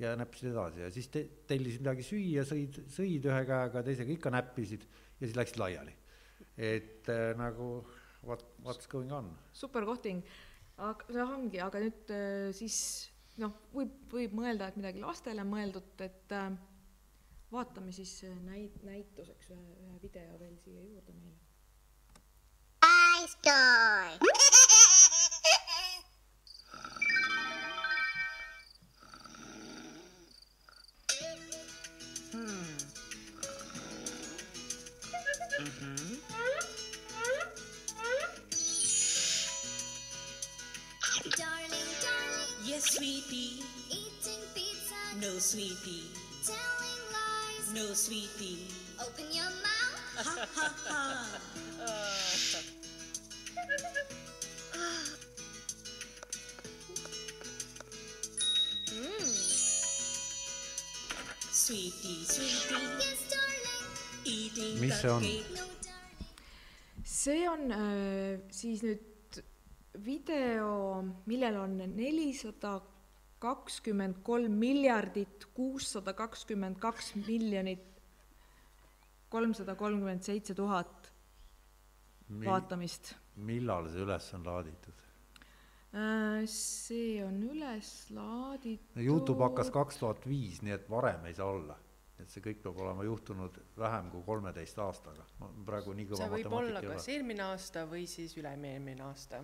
ja 0.01 0.15
näppisid 0.19 0.51
edasi 0.51 0.83
ja 0.85 0.91
siis 0.93 1.09
te, 1.13 1.23
tellisid 1.49 1.83
midagi 1.83 2.05
süüa, 2.05 2.45
sõid, 2.47 2.81
sõid 2.91 3.27
ühe 3.29 3.41
käega, 3.47 3.83
teisega 3.85 4.15
ikka 4.15 4.33
näppisid 4.33 4.85
ja 4.85 5.25
siis 5.25 5.37
läksid 5.37 5.61
laiali. 5.61 5.95
et 6.57 7.09
äh, 7.09 7.31
nagu 7.39 7.73
what, 8.23 8.45
what's 8.63 8.87
going 8.87 9.11
on. 9.13 9.31
super 9.53 9.85
kohting, 9.85 10.23
aga 10.77 11.07
see 11.09 11.25
ongi, 11.25 11.61
aga 11.63 11.83
nüüd 11.83 12.13
äh, 12.15 12.49
siis 12.57 12.77
noh, 13.41 13.53
võib, 13.73 13.95
võib 14.11 14.35
mõelda, 14.37 14.69
et 14.69 14.79
midagi 14.79 15.03
lastele 15.03 15.45
mõeldud, 15.47 15.93
et 16.03 16.35
äh, 16.37 16.51
vaatame 17.51 17.95
siis 17.95 18.17
äh, 18.27 18.35
näit-, 18.47 18.81
näituseks 18.87 19.53
ühe, 19.55 19.77
ühe 19.87 19.99
video 20.03 20.39
veel 20.41 20.57
siia 20.63 20.85
juurde 20.85 21.17
meile. 21.17 21.39
Ice 23.21 23.37
toy 23.45 24.17
sweetie. 45.51 46.07
Telling 46.47 47.03
lies. 47.11 47.65
No, 47.75 47.93
sweetie. 47.93 48.67
Open 49.03 49.27
your 49.35 49.51
mouth. 49.59 49.99
Ha 50.15 50.47
ha 50.55 50.67
ha. 50.87 51.01
mm. 58.95 59.27
Sweetie, 61.51 62.23
sweetie. 62.23 62.87
Yes, 63.03 63.19
darling. 63.31 63.87
Eating 64.23 64.79
mis 64.79 65.01
see 65.01 65.09
on? 65.09 65.27
see 67.03 67.47
on 67.49 67.71
äh, 67.71 68.39
siis 68.55 68.85
nüüd 68.87 69.41
video, 70.05 71.03
millel 71.27 71.59
on 71.59 71.75
nelisada 71.91 72.77
kakskümmend 73.41 74.21
kolm 74.23 74.53
miljardit 74.61 75.40
kuussada 75.53 76.13
kakskümmend 76.13 76.79
kaks 76.79 77.13
miljonit 77.27 77.87
kolmsada 79.29 79.75
kolmkümmend 79.75 80.23
seitse 80.23 80.55
tuhat 80.55 81.11
vaatamist. 82.45 83.15
millal 83.35 83.87
see 83.91 84.03
üles 84.05 84.33
on 84.35 84.43
laaditud? 84.45 85.05
Äh, 85.91 86.43
see 86.47 87.19
on 87.25 87.39
üles 87.43 87.91
laaditud. 88.15 88.99
Youtube 89.03 89.43
hakkas 89.43 89.71
kaks 89.75 89.99
tuhat 89.99 90.27
viis, 90.27 90.61
nii 90.63 90.75
et 90.77 90.89
varem 90.89 91.25
ei 91.27 91.37
saa 91.37 91.49
olla. 91.51 91.77
et 92.21 92.29
see 92.29 92.43
kõik 92.45 92.59
peab 92.61 92.77
olema 92.77 93.01
juhtunud 93.01 93.55
vähem 93.81 94.11
kui 94.13 94.21
kolmeteist 94.21 94.77
aastaga. 94.79 95.23
ma 95.39 95.47
praegu 95.65 95.95
nii 95.97 96.05
kõva 96.11 96.19
see 96.19 96.33
võib 96.35 96.53
olla 96.59 96.83
kas 96.85 97.07
eelmine 97.09 97.43
aasta 97.47 97.87
või 97.89 98.03
siis 98.07 98.35
üle-eelmine 98.37 99.01
aasta 99.07 99.41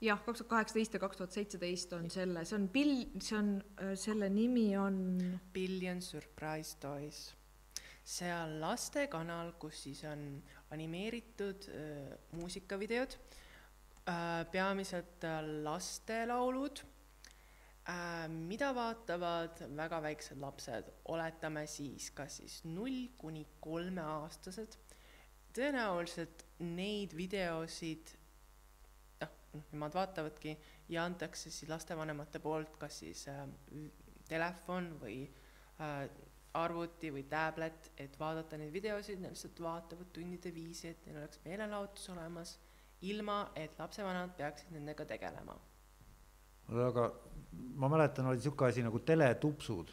jah, 0.00 0.20
kaks 0.22 0.42
tuhat 0.42 0.50
kaheksateist 0.52 0.94
ja 0.94 1.00
kaks 1.02 1.18
tuhat 1.18 1.34
seitseteist 1.34 1.92
on 1.96 2.06
selle, 2.12 2.44
see 2.46 2.58
on 2.58 2.68
Bill, 2.74 2.94
see 3.24 3.38
on, 3.38 3.50
äh, 3.82 3.94
selle 3.98 4.28
nimi 4.30 4.70
on. 4.78 5.00
Billion 5.52 6.02
Surprise 6.02 6.76
Toys. 6.80 7.34
see 8.08 8.30
on 8.32 8.54
lastekanal, 8.60 9.50
kus 9.60 9.82
siis 9.84 9.98
on 10.08 10.22
animeeritud 10.72 11.66
äh, 11.68 12.14
muusikavideod 12.38 13.18
äh,, 14.08 14.46
peamiselt 14.52 15.24
äh, 15.28 15.42
lastelaulud 15.64 16.80
äh,, 17.90 18.28
mida 18.32 18.70
vaatavad 18.74 19.60
väga 19.76 20.00
väiksed 20.06 20.40
lapsed, 20.40 20.88
oletame 21.12 21.66
siis 21.66 22.08
kas 22.16 22.38
siis 22.40 22.62
null 22.64 23.10
kuni 23.20 23.44
kolmeaastased, 23.60 24.78
tõenäoliselt 25.52 26.46
neid 26.64 27.12
videosid 27.16 28.16
nemad 29.72 29.94
vaatavadki 29.94 30.56
ja 30.88 31.04
antakse 31.04 31.50
siis 31.50 31.68
lastevanemate 31.70 32.38
poolt 32.38 32.76
kas 32.80 32.98
siis 33.04 33.26
äh, 33.28 33.44
telefon 34.28 34.92
või 35.02 35.22
äh, 35.80 36.08
arvuti 36.58 37.10
või 37.12 37.24
tablet, 37.28 37.92
et 38.00 38.16
vaadata 38.18 38.58
neid 38.58 38.72
videosid, 38.72 39.20
nad 39.22 39.34
lihtsalt 39.34 39.60
vaatavad 39.62 40.10
tundide 40.14 40.52
viisi, 40.54 40.88
et 40.88 41.06
neil 41.06 41.20
oleks 41.20 41.40
meelelahutus 41.44 42.08
olemas, 42.14 42.56
ilma 43.06 43.38
et 43.56 43.78
lapsevanemad 43.78 44.34
peaksid 44.36 44.72
nendega 44.74 45.04
tegelema. 45.06 45.56
aga 46.88 47.04
ma 47.80 47.88
mäletan, 47.88 48.26
oli 48.26 48.36
niisugune 48.36 48.68
asi 48.68 48.82
nagu 48.82 48.98
teletupsud 48.98 49.92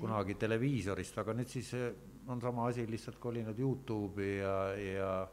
kunagi 0.00 0.32
mm 0.32 0.36
-hmm. 0.36 0.40
televiisorist, 0.40 1.18
aga 1.18 1.32
nüüd 1.32 1.48
siis 1.48 1.74
eh, 1.74 1.94
on 2.26 2.40
sama 2.40 2.66
asi 2.66 2.90
lihtsalt 2.90 3.18
kolinud 3.18 3.58
Youtube'i 3.58 4.38
ja, 4.38 4.76
ja 4.76 5.28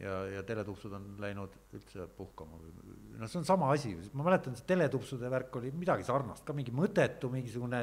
ja, 0.00 0.18
ja 0.32 0.42
teletupsud 0.46 0.92
on 0.98 1.08
läinud 1.22 1.54
üldse 1.76 2.06
puhkama 2.16 2.60
või 2.60 2.72
noh, 3.18 3.30
see 3.30 3.40
on 3.40 3.48
sama 3.48 3.70
asi, 3.74 3.94
ma 4.12 4.26
mäletan, 4.28 4.56
see 4.58 4.68
teletupsude 4.68 5.30
värk 5.32 5.60
oli 5.60 5.72
midagi 5.74 6.06
sarnast 6.06 6.46
ka 6.46 6.56
mingi 6.56 6.74
mõttetu 6.74 7.30
mingisugune 7.32 7.82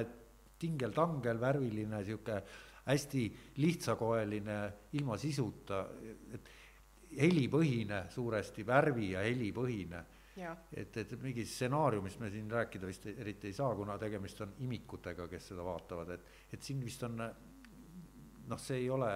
tingel-tangel, 0.60 1.40
värviline, 1.42 2.00
sihuke 2.08 2.40
hästi 2.86 3.24
lihtsakoeline, 3.60 4.60
ilma 4.96 5.18
sisuta, 5.20 5.82
et 6.34 6.52
helipõhine 7.20 8.06
suuresti, 8.14 8.66
värvi 8.68 9.12
ja 9.16 9.24
helipõhine. 9.26 10.04
et, 10.76 10.98
et 11.00 11.14
mingi 11.22 11.46
stsenaariumist 11.48 12.20
me 12.20 12.28
siin 12.30 12.50
rääkida 12.52 12.88
vist 12.90 13.06
eriti 13.08 13.48
ei 13.48 13.54
saa, 13.56 13.70
kuna 13.76 13.96
tegemist 13.98 14.42
on 14.44 14.52
imikutega, 14.66 15.30
kes 15.32 15.48
seda 15.54 15.64
vaatavad, 15.64 16.10
et, 16.12 16.26
et 16.52 16.64
siin 16.64 16.82
vist 16.84 17.04
on 17.08 17.16
noh, 17.20 18.60
see 18.60 18.82
ei 18.82 18.90
ole, 18.92 19.12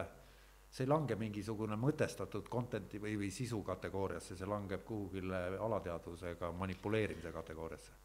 see 0.70 0.86
ei 0.86 0.89
lange 0.89 1.15
mingisugune 1.17 1.76
mõtestatud 1.82 2.49
content'i 2.49 3.01
või, 3.01 3.15
või 3.17 3.32
sisu 3.34 3.63
kategooriasse, 3.65 4.38
see 4.38 4.49
langeb 4.49 4.84
kuhugile 4.86 5.57
alateadvusega 5.57 6.51
manipuleerimise 6.51 7.32
kategooriasse 7.34 7.97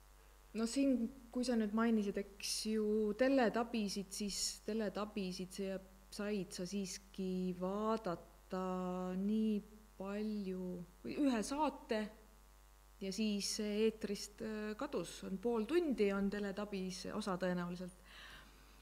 no 0.55 0.67
siin, 0.71 0.97
kui 1.35 1.45
sa 1.45 1.59
nüüd 1.59 1.75
mainisid, 1.77 2.19
eks 2.23 2.55
ju, 2.73 2.87
teletabisid, 3.19 4.11
siis 4.15 4.41
teletabisid 4.67 5.59
sa 5.59 5.79
said 6.15 6.53
sa 6.55 6.67
siiski 6.69 7.57
vaadata 7.59 9.15
nii 9.19 9.57
palju, 9.99 10.67
ühe 11.11 11.41
saate 11.43 12.01
ja 13.03 13.11
siis 13.13 13.57
eetrist 13.65 14.43
äh, 14.47 14.75
kadus, 14.79 15.17
on 15.27 15.41
pool 15.43 15.67
tundi 15.69 16.11
on 16.15 16.31
teletabis 16.31 17.05
osa 17.15 17.35
tõenäoliselt. 17.41 18.04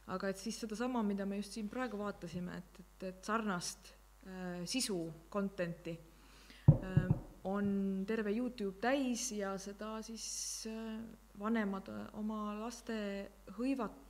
Aga 0.07 0.29
et 0.33 0.39
siis 0.41 0.59
sedasama, 0.65 1.03
mida 1.07 1.27
me 1.29 1.37
just 1.39 1.53
siin 1.57 1.69
praegu 1.71 1.99
vaatasime, 2.01 2.57
et, 2.59 2.81
et, 2.83 3.03
et 3.11 3.25
sarnast 3.25 3.93
äh, 4.27 4.65
sisu, 4.67 5.13
content'i 5.31 5.95
äh, 6.73 7.09
on 7.45 8.05
terve 8.07 8.31
Youtube 8.35 8.79
täis 8.83 9.33
ja 9.37 9.59
seda 9.59 10.03
siis 10.07 10.67
äh, 10.71 11.01
vanemad 11.39 11.89
äh, 11.91 12.07
oma 12.19 12.55
laste 12.61 12.95
hõivatuks 13.59 14.03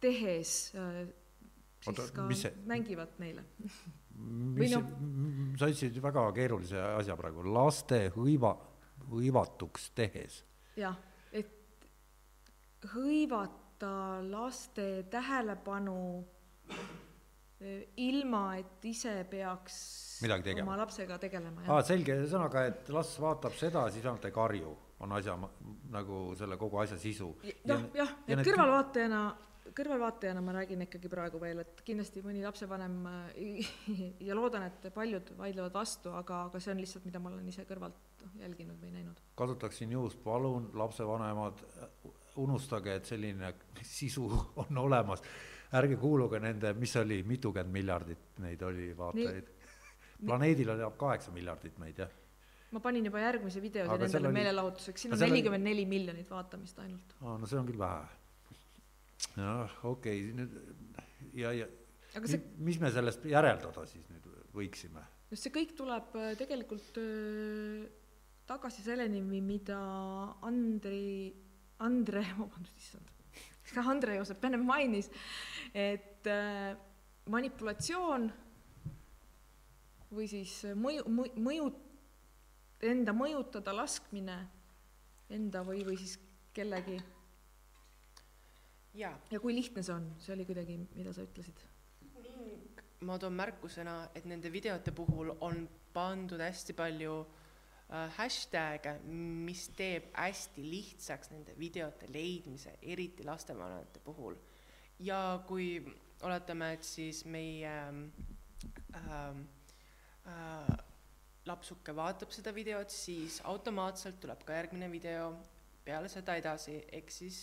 tehes 0.00 0.74
äh, 0.78 1.06
siis 1.80 1.88
Oota, 1.94 2.12
ka 2.14 2.28
see, 2.36 2.52
mängivad 2.68 3.08
neile 3.22 3.42
mis 4.60 4.74
no, 4.74 4.80
sa 5.58 5.68
ütlesid 5.70 5.96
väga 6.02 6.26
keerulise 6.36 6.80
asja 6.98 7.16
praegu, 7.18 7.44
laste 7.46 8.10
hõiva, 8.14 8.52
hõivatuks 9.10 9.90
tehes. 9.96 10.42
Jah, 10.80 10.96
et 11.32 11.86
hõivata 12.94 13.92
laste 14.26 14.88
tähelepanu 15.12 16.00
ilma, 18.00 18.44
et 18.56 18.84
ise 18.88 19.12
peaks 19.28 19.76
midagi 20.24 20.46
tegema. 20.50 20.70
oma 20.70 20.78
lapsega 20.80 21.18
tegelema. 21.20 21.66
aa, 21.68 21.82
selge, 21.84 22.16
ühesõnaga, 22.22 22.64
et 22.70 22.88
las 22.94 23.12
vaatab 23.20 23.56
seda, 23.58 23.84
siis 23.92 24.06
ainult 24.06 24.24
ei 24.28 24.34
karju, 24.34 24.72
on 25.04 25.12
asja 25.16 25.36
nagu 25.92 26.22
selle 26.40 26.56
kogu 26.60 26.80
asja 26.80 26.96
sisu. 27.00 27.34
noh, 27.68 27.86
jah, 27.96 28.14
et 28.24 28.32
need... 28.32 28.44
kõrvalvaatajana, 28.48 29.20
kõrvalvaatajana 29.76 30.44
ma 30.44 30.56
räägin 30.56 30.86
ikkagi 30.86 31.12
praegu 31.12 31.40
veel, 31.42 31.60
et 31.66 31.84
kindlasti 31.84 32.24
mõni 32.24 32.44
lapsevanem 32.46 32.96
ja 34.28 34.38
loodan, 34.38 34.64
et 34.70 34.88
paljud 34.94 35.34
vaidlevad 35.38 35.76
vastu, 35.76 36.14
aga, 36.16 36.46
aga 36.48 36.64
see 36.64 36.72
on 36.72 36.80
lihtsalt, 36.80 37.04
mida 37.08 37.20
ma 37.20 37.32
olen 37.34 37.52
ise 37.52 37.68
kõrvalt 37.68 38.09
jälginud 38.40 38.80
või 38.82 38.92
näinud. 38.94 39.20
kasutaksin 39.34 39.92
juhust, 39.92 40.22
palun, 40.24 40.70
lapsevanemad, 40.74 41.62
unustage, 42.36 42.94
et 42.94 43.04
selline 43.04 43.54
sisu 43.82 44.28
on 44.64 44.78
olemas 44.78 45.22
ärge 45.76 45.96
kuuluge 46.00 46.40
nende, 46.42 46.72
mis 46.78 46.94
oli, 46.98 47.22
mitukümmend 47.26 47.72
miljardit 47.72 48.40
neid 48.42 48.62
oli 48.66 48.90
vaatajaid. 48.96 49.50
planeedil 50.24 50.74
elab 50.74 50.96
kaheksa 51.00 51.32
miljardit 51.34 51.78
meid, 51.78 51.98
jah. 52.04 52.10
ma 52.70 52.80
panin 52.80 53.06
juba 53.06 53.22
järgmise 53.22 53.62
video 53.62 53.86
siin 53.86 54.06
endale 54.06 54.28
oli... 54.28 54.38
meelelahutuseks, 54.38 55.06
siin 55.06 55.14
on 55.14 55.22
nelikümmend 55.26 55.68
neli 55.70 55.86
miljonit 55.86 56.30
vaatamist 56.30 56.78
ainult. 56.78 57.14
aa, 57.20 57.36
no 57.38 57.50
see 57.50 57.60
on 57.60 57.68
küll 57.70 57.78
vähe. 57.78 58.08
jah, 59.36 59.78
okei 59.84 60.24
okay,, 60.24 60.34
nüüd 60.40 60.58
ja, 61.38 61.54
ja 61.54 61.70
aga 62.18 62.30
see... 62.30 62.42
mis 62.58 62.80
me 62.82 62.90
sellest 62.94 63.24
järeldada 63.30 63.86
siis 63.90 64.06
nüüd 64.10 64.28
võiksime? 64.56 65.06
no 65.30 65.38
see 65.38 65.54
kõik 65.54 65.76
tuleb 65.78 66.14
äh, 66.18 66.32
tegelikult 66.40 66.98
äh, 67.02 67.86
tagasi 68.50 68.82
selleni, 68.82 69.20
mida 69.22 69.78
Andri, 70.42 71.30
Andre, 71.86 72.24
vabandust, 72.38 72.78
issand 72.82 73.16
Andre 73.86 74.16
Joosep 74.18 74.44
ennem 74.48 74.64
mainis, 74.66 75.06
et 75.70 76.26
äh, 76.26 76.72
manipulatsioon 77.30 78.26
või 80.10 80.26
siis 80.26 80.56
mõju, 80.74 81.04
mõju, 81.38 81.68
enda 82.90 83.14
mõjutada 83.14 83.76
laskmine 83.76 84.40
enda 85.30 85.62
või, 85.62 85.84
või 85.86 86.00
siis 86.00 86.16
kellegi. 86.56 86.98
ja, 89.30 89.38
kui 89.38 89.54
lihtne 89.54 89.84
see 89.86 89.94
on, 89.94 90.08
see 90.18 90.34
oli 90.34 90.48
kuidagi, 90.48 90.80
mida 90.96 91.14
sa 91.14 91.22
ütlesid? 91.22 91.62
ma 93.06 93.14
toon 93.16 93.32
märkusena, 93.32 94.10
et 94.18 94.26
nende 94.28 94.50
videote 94.52 94.92
puhul 94.92 95.30
on 95.40 95.62
pandud 95.94 96.42
hästi 96.42 96.74
palju 96.76 97.14
Äh, 97.22 97.39
hashtag'e, 97.90 98.94
mis 99.46 99.66
teeb 99.74 100.12
hästi 100.14 100.62
lihtsaks 100.62 101.32
nende 101.32 101.56
videote 101.58 102.06
leidmise, 102.12 102.76
eriti 102.82 103.26
lastevanemate 103.26 104.02
puhul. 104.04 104.36
ja 105.00 105.40
kui 105.48 105.80
oletame, 106.22 106.74
et 106.76 106.84
siis 106.84 107.24
meie 107.24 107.72
äh, 108.94 109.14
äh, 110.26 110.76
lapsuke 111.46 111.94
vaatab 111.96 112.30
seda 112.36 112.52
videot, 112.54 112.92
siis 112.92 113.40
automaatselt 113.48 114.20
tuleb 114.20 114.44
ka 114.44 114.58
järgmine 114.58 114.90
video 114.92 115.32
peale 115.84 116.08
seda 116.12 116.36
edasi, 116.36 116.76
ehk 116.92 117.10
siis 117.10 117.40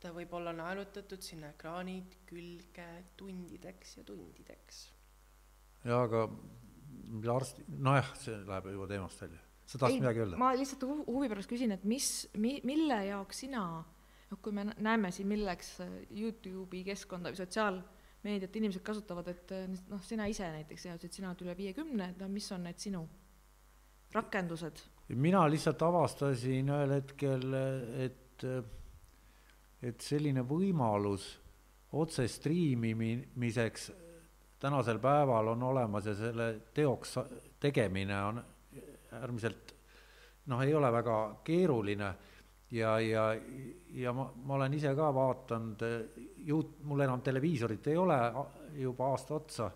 ta 0.00 0.14
võib 0.14 0.32
olla 0.38 0.52
naelutatud 0.54 1.24
sinna 1.26 1.50
ekraani 1.56 1.98
külge 2.30 2.86
tundideks 3.18 3.98
ja 3.98 4.06
tundideks. 4.06 4.80
jaa, 5.84 6.00
aga 6.06 6.24
arst, 7.34 7.60
nojah, 7.68 8.14
see 8.22 8.38
läheb 8.46 8.72
juba 8.72 8.88
teemast 8.94 9.26
välja 9.26 9.47
sa 9.68 9.80
tahtsid 9.82 10.00
midagi 10.00 10.24
öelda? 10.24 10.40
ma 10.40 10.54
lihtsalt 10.56 10.86
huvi 10.88 11.28
pärast 11.30 11.50
küsin, 11.50 11.74
et 11.76 11.84
mis, 11.88 12.08
mi-, 12.40 12.60
mille 12.68 12.98
jaoks 13.10 13.44
sina, 13.44 13.62
noh, 14.30 14.42
kui 14.42 14.54
me 14.56 14.68
näeme 14.70 15.12
siin, 15.14 15.28
milleks 15.30 15.76
Youtube'i 16.08 16.84
keskkonda 16.88 17.32
või 17.32 17.40
sotsiaalmeediat 17.40 18.60
inimesed 18.60 18.84
kasutavad, 18.86 19.28
et 19.34 19.56
äh, 19.56 19.66
noh, 19.92 20.02
sina 20.04 20.28
ise 20.30 20.48
näiteks, 20.54 20.86
sa 20.86 20.96
ütlesid, 20.96 21.20
sina 21.20 21.32
oled 21.32 21.46
üle 21.46 21.56
viiekümne, 21.58 22.12
et 22.14 22.22
no 22.22 22.30
mis 22.32 22.48
on 22.56 22.64
need 22.68 22.80
sinu 22.82 23.04
rakendused? 24.14 24.84
mina 25.08 25.44
lihtsalt 25.48 25.82
avastasin 25.82 26.68
ühel 26.72 26.96
hetkel, 26.98 27.44
et, 28.04 28.44
et 29.80 30.04
selline 30.04 30.44
võimalus 30.48 31.30
otse 31.96 32.26
striimimiseks 32.28 33.90
tänasel 34.60 34.98
päeval 35.00 35.54
on 35.54 35.62
olemas 35.62 36.06
ja 36.06 36.14
selle 36.18 36.48
teoks 36.74 37.14
tegemine 37.60 38.18
on 38.24 38.40
äärmiselt 39.12 39.78
noh, 40.48 40.62
ei 40.64 40.74
ole 40.74 40.90
väga 40.92 41.18
keeruline. 41.44 42.14
Ja, 42.70 42.98
ja, 43.00 43.30
ja 43.96 44.12
ma, 44.12 44.26
ma 44.44 44.58
olen 44.58 44.74
ise 44.76 44.90
ka 44.96 45.08
vaadanud, 45.16 45.84
ju 46.44 46.58
mul 46.84 47.00
enam 47.00 47.22
televiisorit 47.24 47.86
ei 47.88 47.96
ole 47.96 48.18
juba 48.76 49.08
aasta 49.14 49.34
otsa. 49.38 49.70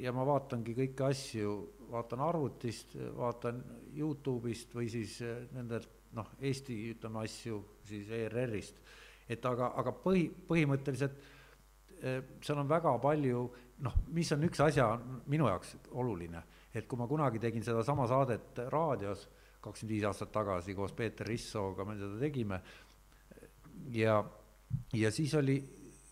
Ja 0.00 0.12
ma 0.16 0.24
vaatangi 0.26 0.72
kõiki 0.74 1.04
asju, 1.06 1.52
vaatan 1.90 2.22
arvutist, 2.24 2.96
vaatan 3.16 3.60
Youtube'ist 3.94 4.72
või 4.74 4.88
siis 4.90 5.20
nendelt 5.52 5.92
noh, 6.16 6.32
Eesti 6.40 6.78
ütleme 6.94 7.22
asju 7.26 7.60
siis 7.84 8.08
ERR-ist. 8.10 8.80
et 9.28 9.44
aga, 9.44 9.72
aga 9.76 9.92
põhi, 9.92 10.28
põhimõtteliselt 10.48 11.16
eh, 12.00 12.20
seal 12.40 12.58
on 12.62 12.68
väga 12.68 12.92
palju 13.02 13.40
noh, 13.84 13.96
mis 14.14 14.30
on 14.32 14.44
üks 14.48 14.60
asja 14.64 14.86
minu 15.26 15.48
jaoks 15.50 15.76
oluline 15.92 16.42
et 16.76 16.86
kui 16.88 16.98
ma 17.00 17.08
kunagi 17.08 17.40
tegin 17.40 17.64
sedasama 17.64 18.06
saadet 18.10 18.60
raadios, 18.72 19.26
kakskümmend 19.64 19.94
viis 19.94 20.04
aastat 20.06 20.32
tagasi 20.34 20.74
koos 20.76 20.92
Peeter 20.94 21.26
Rissooga 21.26 21.86
me 21.88 21.96
seda 21.98 22.20
tegime, 22.20 22.60
ja, 23.96 24.20
ja 24.94 25.10
siis 25.14 25.34
oli 25.38 25.56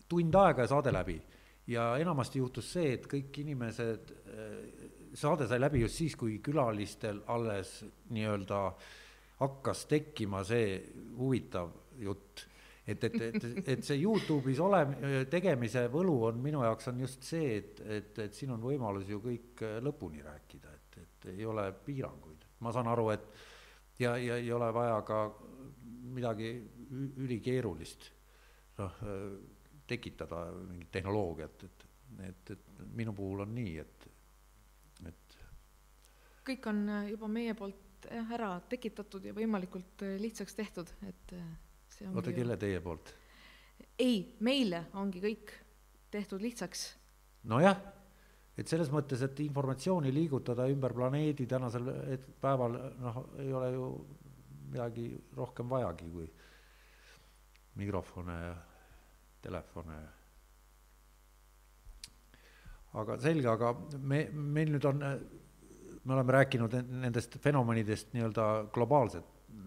tund 0.09 0.35
aega 0.41 0.65
ja 0.65 0.73
saade 0.73 0.93
läbi. 0.93 1.21
ja 1.67 1.95
enamasti 1.97 2.39
juhtus 2.39 2.67
see, 2.75 2.91
et 2.93 3.07
kõik 3.09 3.39
inimesed, 3.41 4.11
saade 5.17 5.47
sai 5.49 5.57
läbi 5.59 5.81
just 5.81 5.97
siis, 5.97 6.15
kui 6.15 6.37
külalistel 6.43 7.23
alles 7.33 7.79
nii-öelda 8.13 8.59
hakkas 9.39 9.85
tekkima 9.89 10.43
see 10.45 10.75
huvitav 11.17 11.71
jutt 11.99 12.45
et, 12.87 13.03
et, 13.03 13.15
et, 13.21 13.69
et 13.73 13.83
see 13.83 13.97
Youtube'is 13.97 14.59
ole, 14.61 14.81
tegemise 15.31 15.87
võlu 15.93 16.19
on 16.27 16.41
minu 16.41 16.61
jaoks 16.65 16.91
on 16.91 17.01
just 17.01 17.25
see, 17.25 17.55
et, 17.57 17.81
et, 17.81 18.19
et 18.27 18.37
siin 18.37 18.53
on 18.53 18.61
võimalus 18.61 19.09
ju 19.09 19.19
kõik 19.23 19.63
lõpuni 19.85 20.21
rääkida, 20.25 20.73
et, 20.77 20.99
et 21.01 21.29
ei 21.33 21.45
ole 21.49 21.65
piiranguid. 21.85 22.45
ma 22.61 22.73
saan 22.73 22.87
aru, 22.91 23.09
et 23.15 23.25
ja, 23.99 24.15
ja 24.17 24.37
ei 24.37 24.51
ole 24.53 24.69
vaja 24.73 25.01
ka 25.07 25.23
midagi 26.15 26.51
ülikeerulist, 27.25 28.11
noh, 28.77 29.01
tekitada 29.87 30.45
mingit 30.53 30.91
tehnoloogiat, 30.93 31.65
et, 31.65 31.87
et, 32.29 32.53
et 32.55 32.85
minu 32.93 33.13
puhul 33.17 33.43
on 33.45 33.53
nii, 33.55 33.75
et, 33.81 34.07
et 35.09 35.37
kõik 36.45 36.69
on 36.69 36.85
juba 37.09 37.29
meie 37.31 37.57
poolt 37.57 38.07
ära 38.13 38.59
tekitatud 38.69 39.23
ja 39.25 39.33
võimalikult 39.33 40.03
lihtsaks 40.21 40.53
tehtud, 40.57 40.91
et 41.09 41.33
oota, 42.13 42.33
kelle 42.35 42.57
teie 42.57 42.81
poolt? 42.83 43.13
ei, 43.99 44.35
meile 44.43 44.85
ongi 44.99 45.21
kõik 45.23 45.53
tehtud 46.11 46.43
lihtsaks. 46.43 46.85
nojah, 47.51 47.79
et 48.57 48.67
selles 48.67 48.91
mõttes, 48.93 49.23
et 49.25 49.39
informatsiooni 49.45 50.13
liigutada 50.13 50.67
ümber 50.71 50.93
planeedi 50.95 51.47
tänasel 51.47 51.91
päeval, 52.41 52.77
noh, 52.99 53.21
ei 53.43 53.53
ole 53.53 53.71
ju 53.75 53.89
midagi 54.71 55.09
rohkem 55.37 55.69
vajagi 55.69 56.11
kui 56.11 56.27
mikrofone 57.79 58.35
ja 58.41 58.53
telefone 59.43 59.97
ja 60.01 60.11
aga 63.01 63.17
selge, 63.19 63.49
aga 63.51 63.73
me, 63.99 64.21
meil 64.31 64.71
nüüd 64.71 64.87
on, 64.87 65.03
me 66.05 66.15
oleme 66.15 66.35
rääkinud 66.37 66.77
nendest 67.03 67.35
fenomenidest 67.43 68.13
nii-öelda 68.15 68.45
globaalsel 68.75 69.25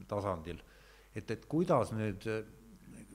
tasandil 0.08 0.60
et, 1.18 1.34
et 1.34 1.44
kuidas 1.50 1.92
nüüd 1.96 2.26
eh, 2.30 2.54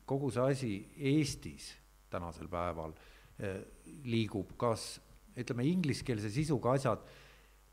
kogu 0.06 0.32
see 0.34 0.46
asi 0.52 0.74
Eestis 1.14 1.72
tänasel 2.14 2.50
päeval 2.52 2.94
eh, 3.40 3.60
liigub, 4.06 4.54
kas 4.60 4.98
ütleme, 5.40 5.66
ingliskeelse 5.66 6.30
sisuga 6.34 6.76
asjad, 6.78 7.02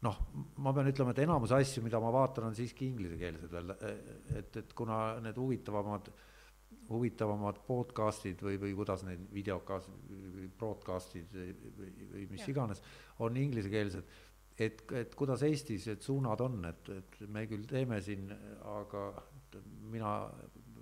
noh, 0.06 0.16
ma 0.64 0.72
pean 0.76 0.88
ütlema, 0.88 1.12
et 1.12 1.22
enamus 1.26 1.52
asju, 1.52 1.82
mida 1.84 2.00
ma 2.00 2.12
vaatan, 2.14 2.48
on 2.48 2.56
siiski 2.56 2.88
inglisekeelsed 2.88 3.52
veel, 3.52 3.74
eh, 3.76 4.16
et, 4.40 4.60
et 4.62 4.74
kuna 4.76 5.18
need 5.24 5.38
huvitavamad, 5.40 6.08
huvitavamad 6.90 7.60
podcast'id 7.66 8.40
või, 8.46 8.56
või 8.62 8.72
kuidas 8.78 9.04
neid 9.06 9.28
videokaas-, 9.34 9.90
broadcast'id 10.58 11.36
või, 11.36 11.52
või, 11.76 11.92
või 12.14 12.26
mis 12.32 12.46
ja. 12.46 12.54
iganes, 12.54 12.82
on 13.22 13.36
inglisekeelsed, 13.38 14.16
et, 14.60 14.82
et 14.96 15.14
kuidas 15.18 15.44
Eestis 15.46 15.86
need 15.90 16.02
suunad 16.04 16.40
on, 16.44 16.62
et, 16.70 16.90
et 16.96 17.20
me 17.28 17.44
küll 17.50 17.68
teeme 17.68 18.00
siin, 18.04 18.32
aga 18.72 19.10
mina 19.92 20.14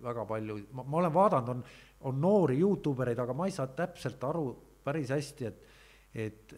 väga 0.02 0.24
palju, 0.28 0.58
ma, 0.76 0.84
ma 0.84 1.00
olen 1.02 1.14
vaadanud, 1.14 1.52
on, 1.52 1.62
on 2.08 2.20
noori 2.22 2.58
Youtube 2.60 3.04
ereid, 3.04 3.20
aga 3.22 3.34
ma 3.36 3.48
ei 3.48 3.54
saa 3.54 3.68
täpselt 3.74 4.24
aru 4.28 4.46
päris 4.84 5.10
hästi, 5.14 5.48
et, 5.48 5.62
et 6.14 6.56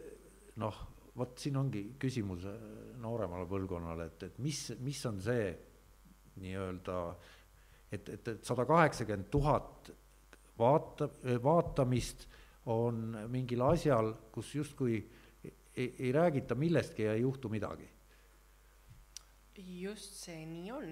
noh, 0.60 0.80
vot 1.16 1.38
siin 1.40 1.56
ongi 1.60 1.84
küsimus 2.00 2.46
äh, 2.48 2.58
nooremale 3.02 3.48
põlvkonnale, 3.50 4.10
et, 4.12 4.28
et 4.28 4.42
mis, 4.42 4.60
mis 4.84 5.00
on 5.08 5.20
see 5.24 5.48
nii-öelda, 6.40 6.98
et, 7.90 8.08
et, 8.08 8.28
et 8.34 8.44
sada 8.46 8.66
kaheksakümmend 8.68 9.30
tuhat 9.32 9.90
vaata, 10.60 11.08
vaatamist 11.42 12.26
on 12.70 13.16
mingil 13.32 13.64
asjal, 13.66 14.12
kus 14.32 14.52
justkui 14.54 15.00
ei, 15.44 15.88
ei 15.98 16.12
räägita 16.12 16.54
millestki 16.54 17.08
ja 17.08 17.16
ei 17.16 17.24
juhtu 17.24 17.48
midagi. 17.48 17.88
just 19.60 20.14
see 20.16 20.46
nii 20.46 20.70
on 20.72 20.86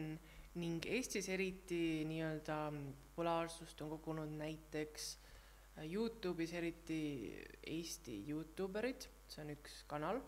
ning 0.58 0.84
Eestis 0.90 1.28
eriti 1.32 2.04
nii-öelda 2.08 2.58
populaarsust 3.18 3.80
on 3.82 3.90
kogunud 3.96 4.30
näiteks 4.38 5.06
äh, 5.78 5.86
Youtube'is 5.90 6.52
eriti 6.54 7.34
Eesti 7.66 8.20
Youtuberid, 8.30 9.08
see 9.28 9.42
on 9.42 9.50
üks 9.56 9.80
kanal, 9.90 10.20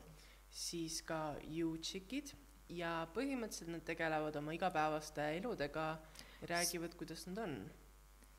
siis 0.50 1.00
ka 1.06 1.36
YouTchicid 1.46 2.34
ja 2.74 3.06
põhimõtteliselt 3.14 3.70
nad 3.74 3.86
tegelevad 3.86 4.40
oma 4.40 4.54
igapäevaste 4.56 5.28
eludega 5.38 5.86
ja 6.40 6.50
räägivad, 6.50 6.98
kuidas 6.98 7.26
nad 7.30 7.38
on. 7.46 7.56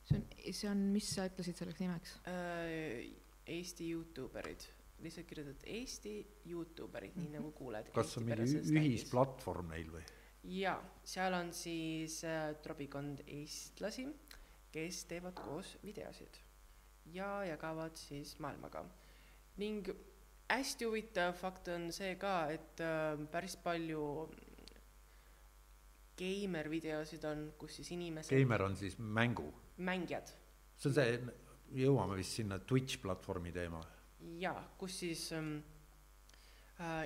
see 0.03 0.19
on, 0.19 0.27
see 0.51 0.69
on, 0.69 0.85
mis 0.91 1.09
sa 1.15 1.27
ütlesid 1.31 1.63
selleks 1.63 1.79
nimeks? 1.79 2.15
Äh, 2.27 3.11
Eesti 3.51 3.87
Youtuberid, 3.91 4.67
lihtsalt 5.03 5.27
kirjutad 5.31 5.63
Eesti 5.67 6.15
Youtuberid, 6.51 7.15
nii 7.19 7.37
nagu 7.37 7.51
kuuled. 7.55 7.91
kas 7.95 8.15
see 8.15 8.23
on 8.23 8.33
mingi 8.33 8.97
ühisplatvorm 8.97 9.71
neil 9.71 9.95
või? 9.95 10.03
Jaa, 10.43 10.77
seal 11.05 11.35
on 11.37 11.51
siis 11.53 12.21
äh, 12.25 12.53
trobikond 12.63 13.23
eestlasi, 13.27 14.07
kes 14.71 15.03
teevad 15.09 15.37
koos 15.37 15.75
videosid 15.83 16.39
ja 17.13 17.43
jagavad 17.45 17.97
siis 17.97 18.37
maailmaga. 18.39 18.85
ning 19.57 19.89
hästi 20.49 20.85
huvitav 20.85 21.33
fakt 21.33 21.67
on 21.67 21.91
see 21.91 22.15
ka, 22.15 22.49
et 22.49 22.81
äh, 22.81 23.19
päris 23.31 23.55
palju 23.57 24.29
geimer 26.17 26.69
videosid 26.69 27.23
on, 27.25 27.51
kus 27.57 27.75
siis 27.79 27.91
inimesed 27.91 28.35
geimer 28.35 28.63
on 28.63 28.75
siis 28.75 28.97
mängu? 28.97 29.53
mängijad. 29.77 30.33
see 30.77 30.89
on 30.89 30.95
see, 30.95 31.19
jõuame 31.85 32.17
vist 32.17 32.41
sinna 32.41 32.59
Twitch 32.59 33.01
platvormi 33.01 33.51
teema? 33.51 33.83
jaa, 34.41 34.61
kus 34.77 34.99
siis 35.03 35.31
ähm, 35.37 35.59
Äh, 35.59 35.70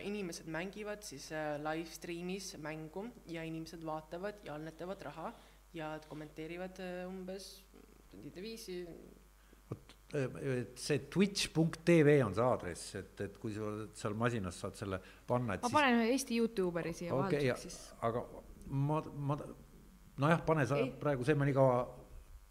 inimesed 0.06 0.48
mängivad 0.52 1.04
siis 1.04 1.32
äh, 1.32 1.56
live 1.60 1.90
stream'is 1.92 2.54
mängu 2.62 3.08
ja 3.32 3.44
inimesed 3.44 3.84
vaatavad 3.86 4.44
ja 4.46 4.56
annetavad 4.56 5.02
raha 5.08 5.34
ja 5.74 5.96
kommenteerivad 6.10 6.80
äh, 6.80 7.08
umbes 7.10 7.50
tundide 8.12 8.42
viisi. 8.42 8.86
vot, 9.70 9.96
see 10.80 11.00
twitch.tv 11.12 12.20
on 12.24 12.36
see 12.38 12.46
aadress, 12.46 12.96
et, 12.96 13.22
et 13.26 13.38
kui 13.42 13.54
sa 13.56 13.72
seal 13.98 14.16
masinas 14.18 14.60
saad 14.62 14.78
selle 14.78 15.00
panna, 15.28 15.58
et 15.58 15.66
ma 15.66 15.72
siis... 15.72 15.78
panen 15.80 16.02
Eesti 16.06 16.40
Youtuberi 16.40 16.94
siia 16.94 17.14
okay, 17.16 17.42
vahelduseks 17.42 17.66
siis. 17.66 17.80
aga 18.06 18.24
ma, 18.70 19.02
ma, 19.32 19.40
nojah, 20.22 20.44
pane 20.46 20.68
sa 20.70 20.80
Ei. 20.80 20.92
praegu, 21.02 21.26
see 21.28 21.36
ma 21.36 21.50
nii 21.50 21.58
kaua 21.58 21.80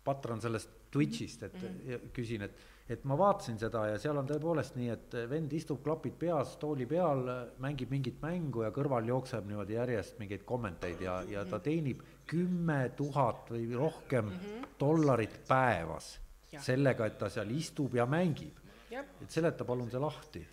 patran 0.04 0.42
sellest 0.42 0.82
Twitch'ist, 0.94 1.42
et 1.46 1.54
mm 1.54 1.68
-hmm. 1.68 2.10
küsin, 2.14 2.42
et 2.42 2.58
et 2.88 3.04
ma 3.08 3.16
vaatasin 3.16 3.56
seda 3.60 3.86
ja 3.88 4.00
seal 4.00 4.18
on 4.20 4.26
tõepoolest 4.28 4.76
nii, 4.76 4.88
et 4.92 5.14
vend 5.30 5.52
istub, 5.56 5.80
klapid 5.84 6.16
peas, 6.20 6.56
tooli 6.60 6.86
peal, 6.88 7.22
mängib 7.64 7.92
mingit 7.94 8.18
mängu 8.22 8.64
ja 8.66 8.70
kõrval 8.74 9.08
jookseb 9.08 9.46
niimoodi 9.48 9.78
järjest 9.78 10.18
mingeid 10.20 10.44
kommenteid 10.48 11.00
ja, 11.04 11.18
ja 11.28 11.46
ta 11.48 11.62
teenib 11.64 12.02
kümme 12.28 12.80
tuhat 12.96 13.48
või 13.54 13.70
rohkem 13.72 14.28
mm 14.28 14.42
-hmm. 14.42 14.66
dollarit 14.80 15.38
päevas 15.48 16.18
ja. 16.52 16.60
sellega, 16.60 17.06
et 17.06 17.18
ta 17.18 17.30
seal 17.32 17.50
istub 17.50 17.94
ja 17.94 18.06
mängib. 18.06 18.60
et 18.94 19.30
seleta 19.30 19.64
palun 19.64 19.90
see 19.90 20.00
lahti 20.00 20.46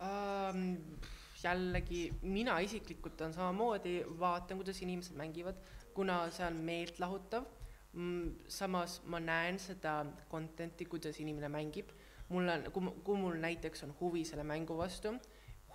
um,. 0.00 0.76
jällegi, 1.42 2.12
mina 2.22 2.60
isiklikult 2.60 3.20
on 3.20 3.32
samamoodi, 3.34 4.04
vaatan, 4.18 4.56
kuidas 4.56 4.82
inimesed 4.82 5.16
mängivad, 5.16 5.56
kuna 5.94 6.30
see 6.30 6.46
on 6.46 6.54
meeltlahutav 6.62 7.44
Mm, 7.44 7.61
samas 8.48 9.00
ma 9.04 9.20
näen 9.20 9.58
seda 9.60 9.98
content'i, 10.30 10.86
kuidas 10.88 11.18
inimene 11.20 11.50
mängib, 11.52 11.92
mul 12.32 12.48
on, 12.48 12.64
kui, 12.72 12.92
kui 13.04 13.20
mul 13.20 13.36
näiteks 13.42 13.84
on 13.84 13.92
huvi 14.00 14.24
selle 14.24 14.44
mängu 14.48 14.76
vastu, 14.78 15.12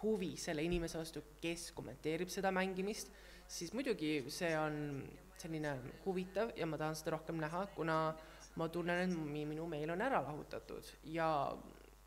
huvi 0.01 0.33
selle 0.37 0.65
inimese 0.65 0.97
vastu, 0.97 1.21
kes 1.41 1.71
kommenteerib 1.77 2.31
seda 2.33 2.51
mängimist, 2.53 3.13
siis 3.47 3.73
muidugi 3.73 4.25
see 4.33 4.51
on 4.57 5.05
selline 5.37 5.75
huvitav 6.05 6.55
ja 6.57 6.65
ma 6.65 6.79
tahan 6.81 6.97
seda 6.97 7.13
rohkem 7.13 7.37
näha, 7.41 7.67
kuna 7.75 7.99
ma 8.57 8.69
tunnen, 8.73 9.03
et 9.05 9.45
minu 9.45 9.67
meel 9.69 9.93
on 9.93 10.01
ära 10.01 10.23
lahutatud. 10.25 10.89
Ja 11.13 11.29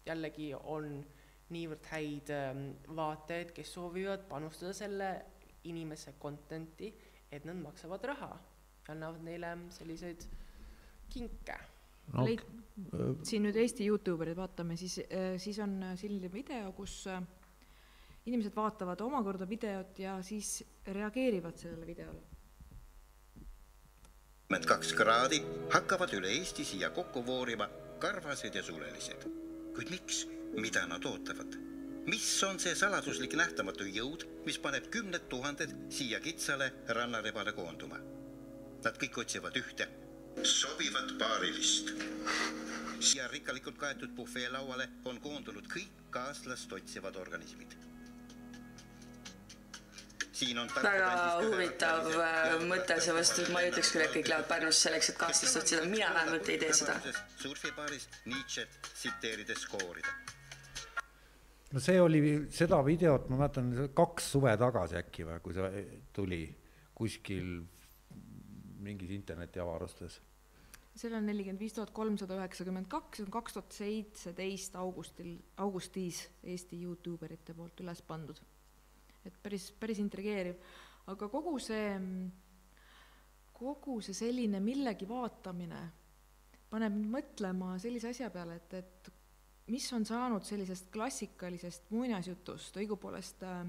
jällegi 0.06 0.50
on 0.58 1.04
niivõrd 1.54 1.86
häid 1.90 2.30
ähm, 2.34 2.64
vaatajaid, 2.98 3.54
kes 3.54 3.74
soovivad 3.74 4.26
panustada 4.30 4.74
selle 4.74 5.10
inimese 5.70 6.16
content'i, 6.18 6.90
et 7.30 7.46
nad 7.46 7.58
maksavad 7.62 8.02
raha 8.10 8.32
annavad 8.88 9.22
neile 9.24 9.56
selliseid 9.70 10.24
kinke 11.10 11.58
no,. 12.12 12.24
Leid... 12.24 12.42
Äh, 12.94 13.12
siin 13.26 13.44
nüüd 13.44 13.58
Eesti 13.60 13.86
Youtuberid 13.90 14.38
vaatame, 14.38 14.76
siis, 14.80 14.98
äh, 15.04 15.34
siis 15.38 15.58
on 15.62 15.76
selline 16.00 16.30
video, 16.32 16.72
kus 16.76 17.02
äh, 17.10 17.20
inimesed 18.26 18.56
vaatavad 18.56 19.00
omakorda 19.04 19.48
videot 19.48 19.98
ja 19.98 20.18
siis 20.22 20.60
reageerivad 20.86 21.58
sellele 21.60 21.86
videole. 21.86 22.22
kaks 24.66 24.92
kraadi 24.98 25.42
hakkavad 25.70 26.12
üle 26.18 26.30
Eesti 26.38 26.64
siia 26.64 26.90
kokku 26.90 27.22
voorima 27.26 27.68
karvased 28.00 28.54
ja 28.54 28.62
sulelised. 28.62 29.26
kuid 29.74 29.90
miks, 29.90 30.26
mida 30.56 30.86
nad 30.86 31.04
ootavad? 31.04 31.58
mis 32.06 32.42
on 32.42 32.58
see 32.58 32.74
saladuslik 32.74 33.36
nähtamatu 33.36 33.84
jõud, 33.84 34.24
mis 34.46 34.58
paneb 34.58 34.88
kümned 34.90 35.28
tuhanded 35.28 35.76
siia 35.92 36.20
kitsale 36.20 36.72
rannarebale 36.88 37.52
koonduma? 37.52 38.00
Nad 38.84 38.96
kõik 38.96 39.18
otsivad 39.24 39.56
ühte, 39.60 39.88
sobivat 40.42 41.16
paarilist. 41.20 41.92
siia 43.00 43.28
rikkalikult 43.32 43.78
kaetud 43.80 44.10
bufeelauale 44.16 44.88
on 45.08 45.20
koondunud 45.20 45.68
kõik 45.72 46.02
kaaslast 46.12 46.72
otsivad 46.72 47.16
organismid 47.16 47.76
siin 50.40 50.58
on 50.58 50.68
väga 50.82 51.12
huvitav 51.42 52.06
äh, 52.16 52.54
mõte, 52.68 52.96
seepärast 53.04 53.40
et 53.42 53.50
ma 53.52 53.62
ei 53.64 53.70
ütleks 53.72 53.92
küll, 53.92 54.04
et 54.04 54.14
kõik 54.14 54.30
lähevad 54.30 54.48
Pärnusse 54.48 54.86
selleks, 54.86 55.10
et 55.12 55.18
kaaslast 55.20 55.60
otsida, 55.60 55.86
mina 55.90 56.08
vähemalt 56.16 56.48
ei 56.52 56.60
tee 56.62 56.76
seda. 56.76 56.96
surfibaaris 57.42 58.06
Nietzsche't 58.30 58.78
tsiteerides 58.94 59.66
koorida. 59.72 60.14
no 61.74 61.82
see 61.84 62.00
oli, 62.00 62.22
seda 62.56 62.80
videot 62.86 63.28
ma 63.30 63.42
mäletan 63.42 63.74
kaks 63.96 64.32
suve 64.36 64.56
tagasi 64.64 65.00
äkki 65.02 65.28
või, 65.28 65.42
kui 65.44 65.58
see 65.58 65.84
tuli 66.16 66.40
kuskil 66.96 67.52
mingis 68.80 69.12
internetiavarustes. 69.14 70.20
Seal 70.96 71.14
on 71.14 71.26
nelikümmend 71.28 71.62
viis 71.62 71.74
tuhat 71.76 71.92
kolmsada 71.94 72.36
üheksakümmend 72.40 72.88
kaks, 72.90 73.20
see 73.20 73.26
on 73.26 73.34
kaks 73.34 73.54
tuhat 73.56 73.76
seitseteist 73.76 74.76
augustil, 74.80 75.36
augustis 75.62 76.24
Eesti 76.42 76.80
Youtube 76.82 77.28
erite 77.28 77.54
poolt 77.54 77.80
üles 77.84 78.02
pandud. 78.02 78.40
Et 79.24 79.36
päris, 79.42 79.70
päris 79.78 80.00
intrigeeriv, 80.02 80.58
aga 81.12 81.28
kogu 81.30 81.54
see, 81.62 81.94
kogu 83.54 84.00
see 84.02 84.16
selline 84.16 84.60
millegi 84.64 85.08
vaatamine 85.08 85.80
paneb 86.70 86.94
mind 86.94 87.10
mõtlema 87.14 87.74
sellise 87.82 88.12
asja 88.12 88.30
peale, 88.32 88.58
et, 88.60 88.74
et 88.78 89.10
mis 89.70 89.86
on 89.94 90.06
saanud 90.06 90.46
sellisest 90.46 90.90
klassikalisest 90.94 91.90
muinasjutust, 91.94 92.78
õigupoolest 92.82 93.44
äh, 93.46 93.64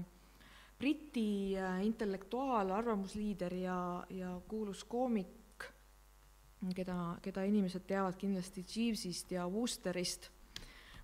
Briti 0.82 1.54
äh, 1.54 1.84
intellektuaal, 1.86 2.72
arvamusliider 2.74 3.54
ja, 3.54 3.78
ja 4.10 4.32
kuulus 4.50 4.82
koomik, 4.90 5.68
keda, 6.74 6.96
keda 7.22 7.44
inimesed 7.46 7.86
teavad 7.86 8.18
kindlasti 8.18 8.64
Jeevesist 8.66 9.30
ja 9.30 9.46
Woosterist 9.46 10.26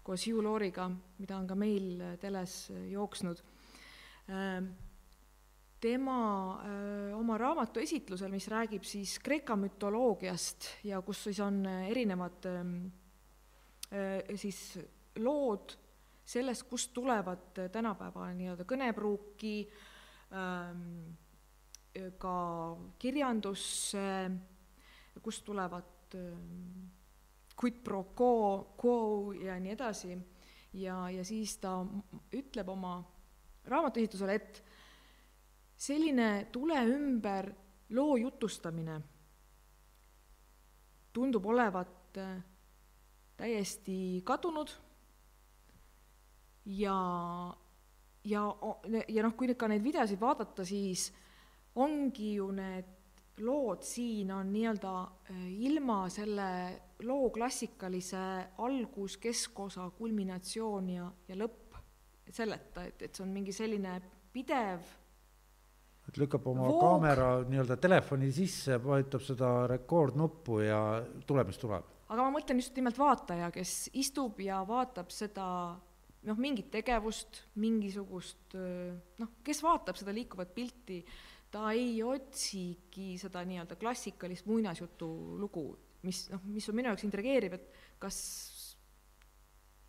koos 0.03 0.27
Hugh 0.27 0.43
Laurie'ga, 0.43 0.89
mida 1.21 1.37
on 1.39 1.47
ka 1.47 1.55
meil 1.55 2.03
teles 2.19 2.73
jooksnud. 2.91 3.43
Ehm, 4.33 4.71
tema 5.79 6.19
oma 7.15 7.37
raamatu 7.39 7.79
esitlusel, 7.85 8.33
mis 8.35 8.49
räägib 8.51 8.87
siis 8.89 9.19
Kreeka 9.23 9.55
mütoloogiast 9.61 10.73
ja 10.89 11.03
kus 11.07 11.27
siis 11.29 11.39
on 11.45 11.61
erinevad 11.69 12.49
öö, 12.49 12.65
siis 14.35 14.79
lood 15.21 15.77
sellest, 16.29 16.67
kust 16.69 16.93
tulevad 16.97 17.57
tänapäeva 17.73 18.29
nii-öelda 18.37 18.67
kõnepruuki, 18.69 19.55
ehm, 20.37 20.83
ka 22.21 22.37
kirjandusse, 23.01 24.09
kust 25.25 25.45
tulevad 25.47 26.17
quid 27.59 27.81
pro 27.85 28.05
quo, 28.15 28.75
quo 28.79 29.33
ja 29.33 29.57
nii 29.61 29.73
edasi, 29.75 30.17
ja, 30.79 31.01
ja 31.11 31.25
siis 31.27 31.57
ta 31.63 31.81
ütleb 32.37 32.69
oma 32.71 32.99
raamatuesitusele, 33.69 34.35
et 34.35 34.61
selline 35.79 36.49
tule 36.53 36.79
ümber 36.93 37.51
loo 37.97 38.17
jutustamine 38.21 38.99
tundub 41.13 41.47
olevat 41.51 42.19
äh, 42.21 42.37
täiesti 43.37 44.23
kadunud 44.25 44.71
ja, 46.69 46.99
ja, 48.29 48.45
ja 49.09 49.25
noh, 49.25 49.35
kui 49.37 49.49
nüüd 49.49 49.59
ka 49.61 49.71
neid 49.71 49.85
videosid 49.85 50.21
vaadata, 50.21 50.67
siis 50.69 51.09
ongi 51.79 52.35
ju 52.37 52.51
need 52.53 52.95
lood 53.45 53.85
siin 53.87 54.33
on 54.35 54.49
nii-öelda 54.51 54.93
äh, 55.31 55.43
ilma 55.69 56.01
selle 56.11 56.49
loo 57.07 57.31
klassikalise 57.31 58.23
algus, 58.65 59.17
keskosa, 59.23 59.87
kulminatsioon 59.99 60.89
ja, 60.91 61.11
ja 61.29 61.37
lõpp 61.39 61.77
selleta, 62.35 62.85
et, 62.89 63.07
et 63.07 63.15
see 63.15 63.25
on 63.25 63.31
mingi 63.33 63.55
selline 63.55 64.01
pidev 64.35 64.83
et 66.09 66.17
lükkab 66.17 66.47
oma 66.49 66.67
voog. 66.67 66.81
kaamera 66.81 67.29
nii-öelda 67.49 67.77
telefoni 67.81 68.31
sisse, 68.33 68.79
vajutab 68.83 69.25
seda 69.25 69.53
rekordnuppu 69.71 70.63
ja 70.65 70.81
tuleb, 71.29 71.53
mis 71.53 71.61
tuleb. 71.61 71.85
aga 72.09 72.25
ma 72.25 72.33
mõtlen 72.35 72.63
just 72.63 72.77
nimelt 72.77 72.99
vaataja, 72.99 73.51
kes 73.55 73.91
istub 74.01 74.41
ja 74.41 74.63
vaatab 74.69 75.13
seda 75.15 75.49
noh, 76.27 76.39
mingit 76.41 76.71
tegevust, 76.73 77.45
mingisugust 77.63 78.57
noh, 78.57 79.35
kes 79.47 79.63
vaatab 79.63 79.99
seda 80.01 80.15
liikuvat 80.17 80.51
pilti, 80.57 81.03
ta 81.53 81.71
ei 81.73 82.03
otsigi 82.05 83.15
seda 83.21 83.45
nii-öelda 83.49 83.79
klassikalist 83.81 84.49
muinasjutu 84.51 85.09
lugu, 85.41 85.71
mis 86.03 86.27
noh, 86.33 86.43
mis 86.51 86.67
on 86.69 86.77
minu 86.79 86.91
jaoks 86.91 87.07
intrigeeriv, 87.07 87.57
et 87.57 87.69
kas 88.03 88.19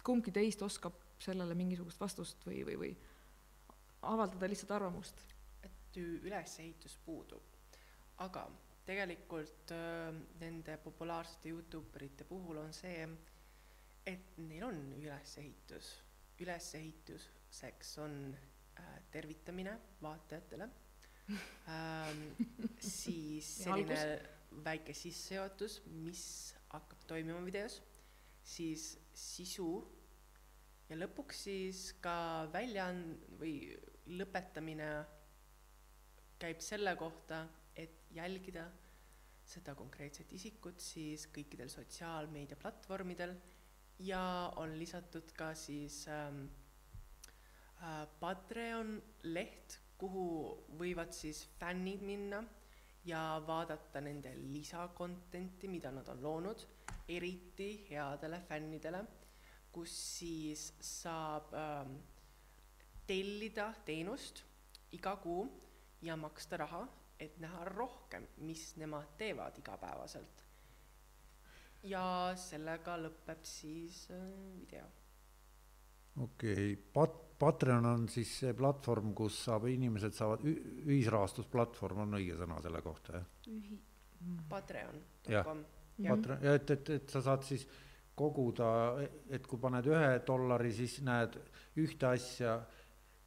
kumbki 0.06 0.32
teist 0.34 0.62
oskab 0.66 0.96
sellele 1.20 1.58
mingisugust 1.58 2.00
vastust 2.00 2.46
või, 2.48 2.62
või, 2.68 2.78
või 2.80 2.94
avaldada 4.08 4.50
lihtsalt 4.50 4.78
arvamust? 4.78 5.26
et 5.66 5.98
ülesehitus 6.00 6.96
puudub, 7.04 7.44
aga 8.24 8.46
tegelikult 8.88 9.74
äh, 9.76 10.14
nende 10.40 10.78
populaarsete 10.84 11.52
Youtuberite 11.52 12.26
puhul 12.30 12.62
on 12.62 12.72
see, 12.74 13.08
et 14.08 14.38
neil 14.38 14.64
on 14.70 14.80
ülesehitus, 14.98 15.92
ülesehituseks 16.40 17.98
on 18.04 18.16
äh, 18.80 19.00
tervitamine 19.12 19.78
vaatajatele. 20.02 20.70
Ähm, 21.70 22.22
siis 22.82 23.46
selline 23.64 24.00
väike 24.66 24.96
sissejuhatus, 24.98 25.76
mis 26.02 26.24
hakkab 26.72 27.04
toimuma 27.06 27.44
videos, 27.46 27.76
siis 28.42 28.96
sisu 29.14 29.68
ja 30.90 30.98
lõpuks 30.98 31.44
siis 31.46 31.84
ka 32.02 32.48
väljaand- 32.54 33.28
või 33.38 33.54
lõpetamine 34.10 34.90
käib 36.42 36.66
selle 36.66 36.96
kohta, 36.98 37.44
et 37.78 38.10
jälgida 38.16 38.66
seda 39.50 39.74
konkreetset 39.78 40.34
isikut 40.34 40.82
siis 40.82 41.28
kõikidel 41.34 41.70
sotsiaalmeediaplatvormidel 41.74 43.36
ja 44.00 44.54
on 44.56 44.78
lisatud 44.80 45.32
ka 45.38 45.54
siis 45.56 46.08
ähm, 46.08 46.46
äh, 47.84 48.08
Patreon 48.20 49.02
leht, 49.24 49.80
kuhu 49.98 50.26
võivad 50.80 51.12
siis 51.12 51.44
fännid 51.60 52.02
minna 52.02 52.44
ja 53.06 53.42
vaadata 53.48 54.02
nende 54.02 54.32
lisakontenti, 54.36 55.68
mida 55.68 55.92
nad 55.92 56.08
on 56.10 56.22
loonud, 56.24 56.66
eriti 57.08 57.72
headele 57.90 58.40
fännidele 58.48 59.04
kus 59.72 59.94
siis 60.18 60.70
saab 60.82 61.54
ähm, 61.54 61.98
tellida 63.08 63.70
teenust 63.86 64.44
iga 64.96 65.16
kuu 65.22 65.46
ja 66.02 66.16
maksta 66.18 66.58
raha, 66.58 66.86
et 67.20 67.38
näha 67.42 67.66
rohkem, 67.68 68.26
mis 68.48 68.72
nemad 68.80 69.18
teevad 69.18 69.58
igapäevaselt. 69.60 70.46
Ja 71.88 72.04
sellega 72.40 72.98
lõpeb 73.00 73.44
siis 73.48 74.06
äh, 74.12 74.22
video. 74.60 74.86
okei 76.26 76.74
okay., 76.74 76.78
Pat-, 76.94 77.26
Patreon 77.40 77.86
on 77.88 78.08
siis 78.12 78.32
see 78.42 78.54
platvorm, 78.54 79.14
kus 79.16 79.38
saab, 79.46 79.70
inimesed 79.72 80.16
saavad, 80.16 80.44
ühisrahastusplatvorm 80.44 82.04
on 82.04 82.18
õige 82.20 82.36
sõna 82.40 82.60
selle 82.64 82.82
kohta, 82.84 83.22
jah? 83.22 83.30
ühi-, 83.54 83.80
Patreon.com. 84.50 85.64
jah, 86.04 86.18
Patreon, 86.18 86.44
ja 86.44 86.58
et, 86.60 86.76
et, 86.76 86.92
et 86.98 87.16
sa 87.16 87.24
saad 87.24 87.48
siis 87.48 87.64
koguda, 88.20 88.70
et 89.32 89.46
kui 89.48 89.62
paned 89.62 89.88
ühe 89.88 90.12
dollari, 90.28 90.74
siis 90.76 90.98
näed 91.08 91.38
ühte 91.80 92.10
asja, 92.10 92.58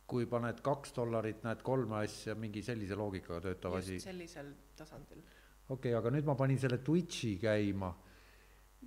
kui 0.05 0.27
paned 0.29 0.59
kaks 0.61 0.93
dollarit, 0.99 1.41
näed 1.47 1.63
kolme 1.65 2.03
asja, 2.03 2.35
mingi 2.37 2.61
sellise 2.67 2.99
loogikaga 3.01 3.41
töötav 3.47 3.79
asi. 3.79 3.97
just 3.97 4.11
sellisel 4.11 4.53
tasandil. 4.77 5.23
okei 5.69 5.95
okay,, 5.95 5.95
aga 5.97 6.13
nüüd 6.13 6.29
ma 6.29 6.37
panin 6.37 6.61
selle 6.61 6.83
Twitch'i 6.85 7.39
käima 7.41 7.95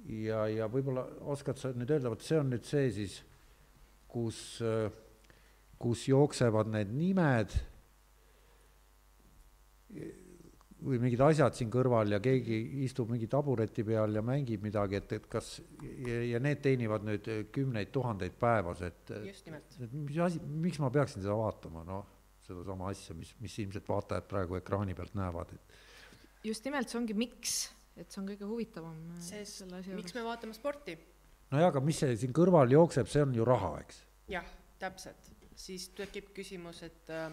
ja, 0.04 0.46
ja 0.52 0.68
võib-olla 0.72 1.06
oskad 1.34 1.60
sa 1.62 1.72
nüüd 1.76 1.92
öelda, 1.96 2.12
vot 2.14 2.26
see 2.26 2.40
on 2.40 2.52
nüüd 2.54 2.68
see 2.68 2.92
siis, 2.94 3.22
kus, 4.12 4.40
kus 5.82 6.06
jooksevad 6.10 6.70
need 6.72 6.94
nimed 6.96 7.56
või 10.86 11.00
mingid 11.02 11.22
asjad 11.24 11.56
siin 11.58 11.70
kõrval 11.74 12.12
ja 12.14 12.20
keegi 12.24 12.58
istub 12.86 13.10
mingi 13.12 13.28
tabureti 13.32 13.86
peal 13.88 14.18
ja 14.18 14.24
mängib 14.26 14.66
midagi, 14.66 15.00
et, 15.00 15.14
et 15.18 15.30
kas 15.32 15.56
ja, 16.06 16.20
ja 16.36 16.42
need 16.44 16.62
teenivad 16.66 17.06
nüüd 17.08 17.30
kümneid 17.56 17.94
tuhandeid 17.96 18.36
päevas, 18.40 18.84
et 18.86 19.14
just 19.26 19.48
nimelt. 19.48 19.80
mis 19.96 20.20
asi, 20.28 20.42
miks 20.42 20.82
ma 20.84 20.92
peaksin 20.94 21.24
seda 21.24 21.38
vaatama, 21.40 21.86
noh, 21.88 22.04
sedasama 22.46 22.92
asja, 22.92 23.16
mis, 23.18 23.34
mis 23.42 23.56
ilmselt 23.64 23.88
vaatajad 23.90 24.28
praegu 24.30 24.60
ekraani 24.60 24.98
pealt 24.98 25.16
näevad, 25.18 25.56
et 25.56 26.52
just 26.52 26.68
nimelt, 26.68 26.92
see 26.92 27.00
ongi 27.02 27.18
miks, 27.18 27.58
et 27.96 28.12
see 28.12 28.22
on 28.22 28.30
kõige 28.32 28.48
huvitavam 28.50 28.98
äh, 29.16 29.22
sest 29.24 29.66
miks 29.72 29.90
juures. 29.92 30.16
me 30.18 30.26
vaatame 30.28 30.58
sporti? 30.58 30.98
nojah, 31.52 31.70
aga 31.72 31.84
mis 31.84 32.02
see 32.04 32.16
siin 32.24 32.36
kõrval 32.36 32.72
jookseb, 32.74 33.10
see 33.12 33.24
on 33.26 33.36
ju 33.36 33.46
raha, 33.48 33.76
eks? 33.84 34.02
jah, 34.32 34.48
täpselt, 34.82 35.30
siis 35.56 35.90
tekib 35.98 36.32
küsimus, 36.36 36.82
et 36.88 37.14
äh, 37.14 37.30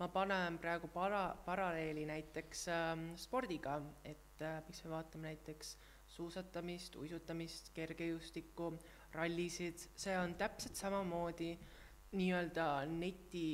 ma 0.00 0.10
panen 0.12 0.58
praegu 0.62 0.90
para-, 0.94 1.34
paralleeli 1.46 2.06
näiteks 2.10 2.68
äh, 2.72 2.92
spordiga, 3.20 3.80
et 4.04 4.42
äh, 4.44 4.60
miks 4.68 4.84
me 4.84 4.94
vaatame 4.96 5.32
näiteks 5.32 5.76
suusatamist, 6.14 6.96
uisutamist, 7.00 7.72
kergejõustikku, 7.74 8.74
rallisid, 9.16 9.88
see 9.98 10.14
on 10.18 10.36
täpselt 10.38 10.78
samamoodi 10.78 11.54
nii-öelda 12.14 12.66
neti 12.86 13.46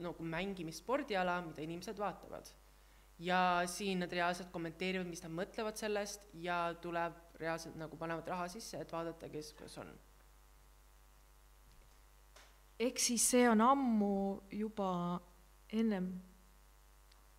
nagu 0.00 0.24
mängimisspordiala, 0.24 1.40
mida 1.50 1.64
inimesed 1.64 1.98
vaatavad. 2.00 2.48
Ja 3.18 3.62
siin 3.66 4.02
nad 4.04 4.12
reaalselt 4.12 4.50
kommenteerivad, 4.52 5.08
mis 5.08 5.22
nad 5.24 5.32
mõtlevad 5.32 5.78
sellest 5.80 6.26
ja 6.42 6.74
tuleb 6.82 7.16
reaalselt 7.40 7.76
nagu 7.80 7.96
panevad 7.96 8.28
raha 8.28 8.48
sisse, 8.52 8.80
et 8.80 8.92
vaadata, 8.92 9.28
kes 9.32 9.52
kuidas 9.56 9.78
on. 9.82 9.92
ehk 12.78 12.98
siis 13.00 13.24
see 13.30 13.48
on 13.48 13.60
ammu 13.64 14.42
juba 14.52 15.20
ennem 15.72 16.10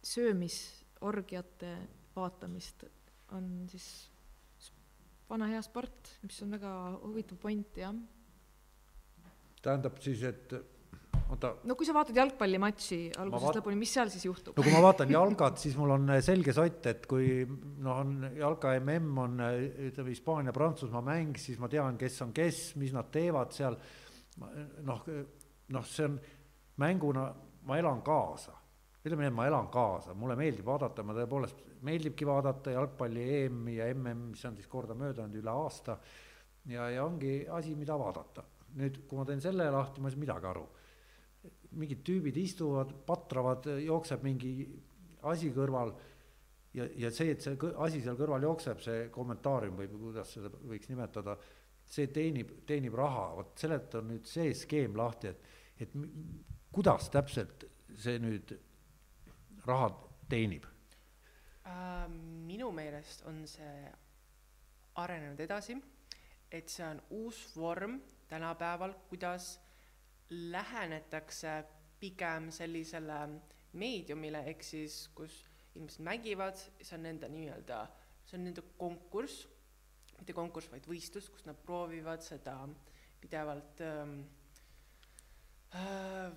söömisorgiate 0.04 1.74
vaatamist 2.16 2.88
on 3.36 3.68
siis 3.70 4.08
vana 5.30 5.50
hea 5.52 5.62
sport, 5.62 6.18
mis 6.24 6.42
on 6.42 6.56
väga 6.56 6.72
huvitav 7.04 7.38
point, 7.42 7.78
jah. 7.78 7.96
tähendab 9.62 10.00
siis, 10.02 10.24
et 10.24 10.54
oota. 11.34 11.54
no 11.68 11.78
kui 11.80 11.88
sa 11.88 11.96
vaatad 11.98 12.18
jalgpallimatši 12.18 13.00
algusest 13.24 13.48
vaat... 13.50 13.60
lõpuni, 13.60 13.80
mis 13.80 13.94
seal 13.98 14.12
siis 14.14 14.28
juhtub? 14.28 14.58
no 14.58 14.66
kui 14.66 14.76
ma 14.76 14.84
vaatan 14.86 15.14
jalgat, 15.14 15.62
siis 15.64 15.78
mul 15.80 15.96
on 15.98 16.14
selge 16.26 16.56
sott, 16.56 16.92
et 16.92 17.08
kui 17.10 17.42
noh, 17.48 18.04
on 18.04 18.30
jalka 18.38 18.76
mm 18.80 19.24
on 19.24 19.42
ütleme 19.90 20.14
Hispaania-Prantsusmaa 20.14 21.04
mäng, 21.06 21.40
siis 21.42 21.60
ma 21.62 21.72
tean, 21.72 21.98
kes 22.00 22.22
on 22.26 22.36
kes, 22.36 22.62
mis 22.82 22.94
nad 22.96 23.12
teevad 23.14 23.56
seal. 23.56 23.80
noh, 24.86 25.04
noh, 25.74 25.90
see 25.90 26.06
on 26.06 26.20
mänguna, 26.78 27.28
ma 27.68 27.78
elan 27.82 28.04
kaasa 28.06 28.58
ütleme 29.08 29.24
nii, 29.24 29.32
et 29.32 29.38
ma 29.38 29.48
elan 29.48 29.70
kaasa, 29.72 30.16
mulle 30.18 30.36
meeldib 30.40 30.68
vaadata, 30.68 31.04
ma 31.06 31.16
tõepoolest, 31.16 31.64
meeldibki 31.88 32.28
vaadata 32.28 32.74
jalgpalli 32.76 33.26
EM-i 33.42 33.78
ja 33.78 33.88
MM, 33.94 34.32
mis 34.34 34.44
on 34.50 34.58
siis 34.58 34.70
kordamööda 34.72 35.24
olnud 35.24 35.42
üle 35.42 35.54
aasta. 35.54 35.98
ja, 36.68 36.90
ja 36.92 37.06
ongi 37.06 37.46
asi, 37.48 37.76
mida 37.76 37.98
vaadata. 38.00 38.44
nüüd, 38.78 39.00
kui 39.08 39.18
ma 39.18 39.26
teen 39.26 39.42
selle 39.42 39.70
lahti, 39.72 40.02
ma 40.02 40.10
ei 40.10 40.14
saa 40.14 40.22
midagi 40.22 40.46
aru. 40.50 40.66
Mingid 41.78 42.04
tüübid 42.06 42.38
istuvad, 42.42 42.94
patravad, 43.08 43.68
jookseb 43.84 44.24
mingi 44.26 44.54
asi 45.28 45.52
kõrval 45.56 45.94
ja, 46.78 46.88
ja 47.06 47.12
see, 47.14 47.34
et 47.34 47.44
see 47.44 47.58
asi 47.84 48.02
seal 48.04 48.18
kõrval 48.20 48.46
jookseb, 48.48 48.82
see 48.84 49.08
kommentaarium 49.14 49.80
või 49.80 49.90
kuidas 49.92 50.34
seda 50.38 50.52
võiks 50.52 50.90
nimetada, 50.92 51.38
see 51.88 52.10
teenib, 52.14 52.54
teenib 52.68 52.96
raha, 52.98 53.30
vot 53.40 53.54
seleta 53.60 54.02
nüüd 54.06 54.28
see 54.30 54.54
skeem 54.58 54.98
lahti, 54.98 55.32
et, 55.32 55.86
et 55.86 55.94
kuidas 56.74 57.10
täpselt 57.14 57.68
see 57.98 58.18
nüüd 58.22 58.56
raha 59.68 59.92
teenib 60.30 60.68
äh,? 61.66 62.08
minu 62.48 62.72
meelest 62.72 63.26
on 63.28 63.42
see 63.50 63.90
arenenud 64.98 65.40
edasi, 65.44 65.76
et 66.52 66.72
see 66.72 66.86
on 66.88 67.02
uus 67.14 67.42
vorm 67.56 68.00
tänapäeval, 68.32 68.96
kuidas 69.10 69.58
lähenetakse 70.30 71.64
pigem 72.00 72.52
sellisele 72.52 73.20
meediumile, 73.78 74.44
ehk 74.52 74.64
siis 74.64 75.08
kus 75.16 75.36
inimesed 75.76 76.04
mängivad, 76.06 76.60
see 76.82 76.98
on 76.98 77.06
nende 77.06 77.30
nii-öelda, 77.32 77.82
see 78.26 78.38
on 78.40 78.48
nende 78.50 78.64
konkurss, 78.78 79.46
mitte 80.18 80.36
konkurss, 80.38 80.72
vaid 80.74 80.88
võistlus, 80.90 81.30
kus 81.34 81.46
nad 81.46 81.58
proovivad 81.66 82.26
seda 82.26 82.58
pidevalt 83.22 83.82
ähm, 83.86 84.20
äh, 85.76 86.32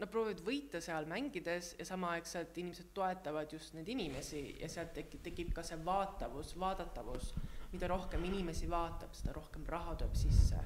nad 0.00 0.08
proovivad 0.08 0.40
võita 0.44 0.80
seal 0.84 1.08
mängides 1.08 1.74
ja 1.78 1.84
samaaegselt 1.88 2.56
inimesed 2.60 2.92
toetavad 2.96 3.52
just 3.52 3.74
neid 3.76 3.88
inimesi 3.92 4.42
ja 4.62 4.68
sealt 4.72 4.94
tekib, 4.96 5.20
tekib 5.26 5.52
ka 5.56 5.64
see 5.66 5.80
vaatavus, 5.84 6.54
vaadatavus. 6.60 7.34
mida 7.70 7.86
rohkem 7.86 8.24
inimesi 8.26 8.66
vaatab, 8.70 9.12
seda 9.14 9.32
rohkem 9.36 9.66
raha 9.68 9.94
tuleb 9.94 10.16
sisse. 10.18 10.58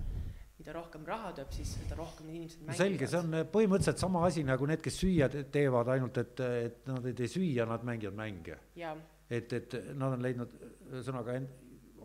Mida 0.64 0.78
rohkem 0.78 1.02
raha 1.04 1.34
tuleb 1.36 1.50
sisse, 1.52 1.82
seda 1.82 1.96
rohkem 1.98 2.28
inimesed 2.32 2.62
mängivad. 2.62 2.78
selge, 2.78 3.06
see 3.10 3.18
on 3.20 3.34
põhimõtteliselt 3.52 4.00
sama 4.00 4.22
asi 4.24 4.44
nagu 4.48 4.64
need, 4.64 4.80
kes 4.80 4.96
süüa 4.96 5.28
teevad, 5.52 5.90
ainult 5.92 6.20
et, 6.22 6.40
et 6.40 6.88
nad 6.88 7.04
ei 7.04 7.16
tee 7.18 7.28
süüa, 7.28 7.66
nad 7.68 7.84
mängivad 7.84 8.16
mänge. 8.16 8.56
et, 9.28 9.52
et 9.52 9.76
nad 9.92 10.16
on 10.16 10.24
leidnud 10.24 10.56
ühesõnaga 10.88 11.36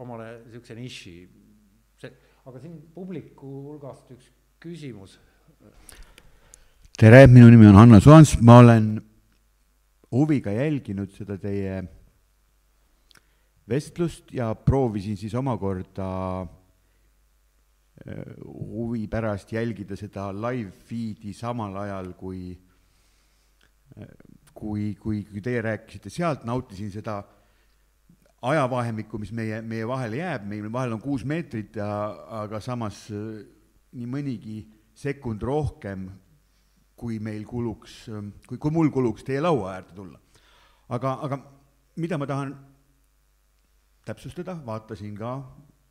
omale 0.03 0.27
niisuguse 0.43 0.75
niši. 0.75 1.15
see, 2.03 2.11
aga 2.51 2.59
siin 2.59 2.75
publiku 2.91 3.47
hulgast 3.69 4.11
üks 4.17 4.27
küsimus 4.59 5.15
tere, 6.99 7.23
minu 7.31 7.47
nimi 7.47 7.71
on 7.71 7.79
Hanna 7.79 8.03
Soans, 8.03 8.35
ma 8.43 8.59
olen 8.59 8.97
huviga 10.11 10.51
jälginud 10.51 11.15
seda 11.15 11.39
teie 11.39 11.79
vestlust 13.71 14.33
ja 14.35 14.51
proovisin 14.51 15.15
siis 15.15 15.35
omakorda 15.39 16.09
äh, 16.41 16.58
huvi 18.45 19.07
pärast 19.11 19.51
jälgida 19.51 19.95
seda 19.99 20.29
live 20.31 20.71
feed'i 20.87 21.33
samal 21.35 21.75
ajal, 21.81 22.13
kui 22.17 22.53
äh, 23.97 24.07
kui, 24.53 24.93
kui, 24.99 25.23
kui 25.27 25.41
teie 25.43 25.61
rääkisite. 25.63 26.11
Sealt, 26.11 26.45
nautisin 26.47 26.91
seda 26.91 27.21
ajavahemikku, 28.49 29.19
mis 29.19 29.31
meie, 29.35 29.61
meie 29.61 29.87
vahele 29.87 30.21
jääb, 30.21 30.47
meil 30.47 30.71
vahel 30.71 30.95
on 30.95 31.03
kuus 31.03 31.25
meetrit 31.27 31.77
aga 31.79 32.61
samas 32.63 33.05
äh, 33.11 33.43
nii 33.95 34.09
mõnigi 34.09 34.57
sekund 34.99 35.43
rohkem 35.43 36.09
kui 36.99 37.19
meil 37.23 37.45
kuluks, 37.47 38.09
kui, 38.47 38.57
kui 38.59 38.73
mul 38.75 38.89
kuluks 38.91 39.23
teie 39.23 39.39
laua 39.39 39.77
äärde 39.77 39.95
tulla. 39.95 40.19
aga, 40.89 41.13
aga 41.23 41.37
mida 41.95 42.17
ma 42.19 42.27
tahan 42.27 42.51
täpsustada, 44.05 44.57
vaatasin 44.65 45.15
ka 45.15 45.37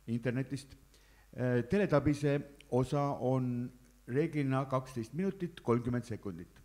internetist, 0.07 0.73
äh, 0.73 0.88
Teletabise 1.69 2.39
osa 2.75 3.03
on 3.21 3.69
reeglina 4.09 4.63
kaksteist 4.69 5.13
minutit 5.13 5.61
kolmkümmend 5.61 6.03
sekundit. 6.03 6.59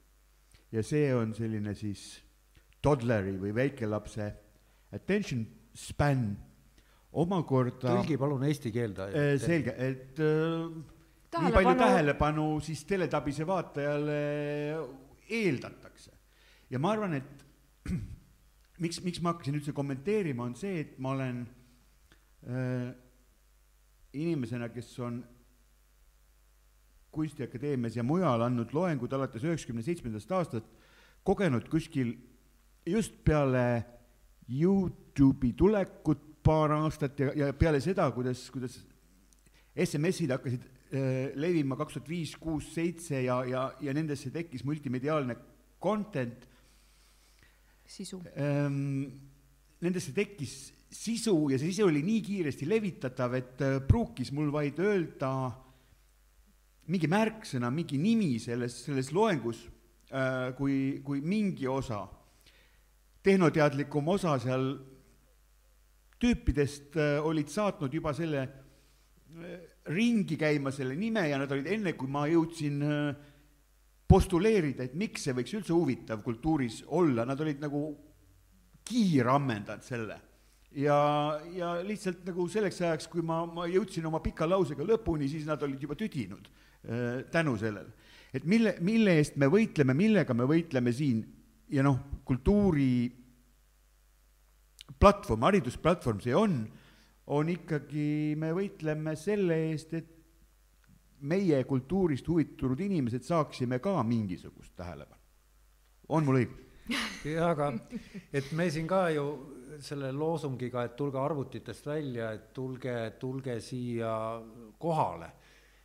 ja 0.73 0.83
see 0.83 1.15
on 1.15 1.35
selline 1.35 1.75
siis 1.79 2.23
toddleri 2.83 3.37
või 3.39 3.53
väikelapse 3.55 4.25
attention 4.97 5.45
span 5.75 6.25
omakorda 7.15 7.79
tõlgi 7.85 8.19
palun 8.19 8.43
eesti 8.49 8.73
keelde. 8.75 9.07
Äh, 9.15 9.37
selge, 9.43 9.75
et 9.79 10.19
äh, 10.23 11.45
nii 11.45 11.55
palju 11.55 11.77
tähelepanu 11.79 12.49
siis 12.65 12.83
teletabise 12.89 13.47
vaatajale 13.47 14.19
eeldatakse. 15.31 16.11
ja 16.71 16.81
ma 16.83 16.95
arvan, 16.95 17.15
et 17.21 17.47
miks, 18.83 19.01
miks 19.05 19.23
ma 19.23 19.35
hakkasin 19.35 19.61
üldse 19.61 19.75
kommenteerima, 19.77 20.49
on 20.49 20.59
see, 20.59 20.81
et 20.83 20.99
ma 20.99 21.15
olen 21.15 21.45
äh, 22.49 22.91
inimesena, 24.15 24.71
kes 24.73 24.93
on 25.05 25.23
Kunstiakadeemias 27.15 27.95
ja 27.95 28.03
mujal 28.03 28.43
andnud 28.43 28.73
loengud 28.75 29.13
alates 29.15 29.45
üheksakümne 29.47 29.85
seitsmendast 29.87 30.33
aastast, 30.35 30.71
kogenud 31.23 31.69
kuskil 31.71 32.11
just 32.87 33.21
peale 33.25 33.85
Youtube'i 34.51 35.53
tulekut 35.57 36.25
paar 36.45 36.75
aastat 36.81 37.21
ja, 37.23 37.31
ja 37.39 37.53
peale 37.57 37.79
seda, 37.81 38.09
kuidas, 38.13 38.49
kuidas 38.53 38.81
SMS-id 39.79 40.35
hakkasid 40.35 40.67
Äh, 40.95 41.33
levima 41.35 41.75
kaks 41.75 41.97
tuhat 41.97 42.09
viis, 42.09 42.35
kuus, 42.39 42.69
seitse 42.75 43.19
ja, 43.25 43.41
ja, 43.49 43.63
ja 43.83 43.93
nendesse 43.97 44.31
tekkis 44.31 44.63
multimediaalne 44.69 45.37
content. 45.83 46.47
sisu 47.85 48.23
ähm,. 48.39 49.09
Nendesse 49.81 50.13
tekkis 50.17 50.73
sisu 50.95 51.35
ja 51.51 51.59
see 51.59 51.73
sisu 51.73 51.89
oli 51.89 52.05
nii 52.07 52.23
kiiresti 52.25 52.69
levitatav, 52.71 53.37
et 53.39 53.63
äh, 53.65 53.79
pruukis 53.87 54.31
mul 54.35 54.53
vaid 54.55 54.79
öelda 54.83 55.31
mingi 56.93 57.09
märksõna, 57.11 57.71
mingi 57.75 57.99
nimi 57.99 58.37
selles, 58.43 58.77
selles 58.87 59.11
loengus 59.17 59.65
äh,, 60.13 60.53
kui, 60.59 61.01
kui 61.05 61.23
mingi 61.25 61.67
osa, 61.71 62.05
tehnoteadlikum 63.25 64.11
osa 64.15 64.37
seal 64.43 64.69
tüüpidest 66.21 66.99
äh, 67.01 67.19
olid 67.25 67.51
saatnud 67.51 67.95
juba 67.95 68.15
selle 68.17 68.47
ringi 69.91 70.37
käima 70.39 70.71
selle 70.71 70.95
nime 70.95 71.25
ja 71.27 71.41
nad 71.41 71.51
olid 71.51 71.67
enne, 71.75 71.97
kui 71.99 72.07
ma 72.07 72.29
jõudsin 72.31 72.79
postuleerida, 74.07 74.87
et 74.87 74.95
miks 74.95 75.25
see 75.27 75.35
võiks 75.35 75.57
üldse 75.59 75.75
huvitav 75.75 76.23
kultuuris 76.23 76.85
olla, 76.95 77.25
nad 77.27 77.41
olid 77.43 77.59
nagu 77.65 77.83
kiirammendanud 78.87 79.83
selle. 79.83 80.21
Ja, 80.75 80.99
ja 81.55 81.73
lihtsalt 81.87 82.25
nagu 82.29 82.47
selleks 82.51 82.81
ajaks, 82.83 83.09
kui 83.13 83.25
ma, 83.27 83.43
ma 83.47 83.67
jõudsin 83.71 84.07
oma 84.09 84.21
pika 84.25 84.49
lausega 84.49 84.87
lõpuni, 84.87 85.29
siis 85.31 85.47
nad 85.49 85.63
olid 85.63 85.83
juba 85.83 85.97
tüdinud 85.99 86.49
äh, 86.49 87.25
tänu 87.33 87.57
sellele. 87.61 87.93
et 88.35 88.45
mille, 88.45 88.77
mille 88.81 89.19
eest 89.21 89.37
me 89.41 89.49
võitleme, 89.51 89.95
millega 89.95 90.35
me 90.35 90.49
võitleme 90.51 90.93
siin 90.93 91.23
ja 91.71 91.85
noh, 91.87 92.01
kultuuri 92.25 93.11
platvorm, 94.99 95.47
haridusplatvorm 95.49 96.21
see 96.25 96.35
on 96.37 96.65
on 97.33 97.49
ikkagi, 97.49 98.35
me 98.37 98.51
võitleme 98.57 99.15
selle 99.17 99.57
eest, 99.71 99.95
et 99.97 100.11
meie 101.25 101.63
kultuurist 101.65 102.27
huvitatud 102.29 102.81
inimesed 102.85 103.25
saaksime 103.25 103.79
ka 103.81 103.97
mingisugust 104.05 104.75
tähelepanu. 104.77 105.21
on 106.09 106.25
mul 106.25 106.43
õigus? 106.43 106.61
jaa, 107.25 107.51
aga 107.55 107.71
et 108.33 108.51
me 108.53 108.69
siin 108.71 108.87
ka 108.87 109.07
ju 109.15 109.25
selle 109.83 110.11
loosungiga, 110.13 110.85
et 110.85 110.97
tulge 110.97 111.19
arvutitest 111.19 111.87
välja, 111.87 112.33
et 112.35 112.53
tulge, 112.55 112.95
tulge 113.21 113.59
siia 113.63 114.13
kohale, 114.79 115.31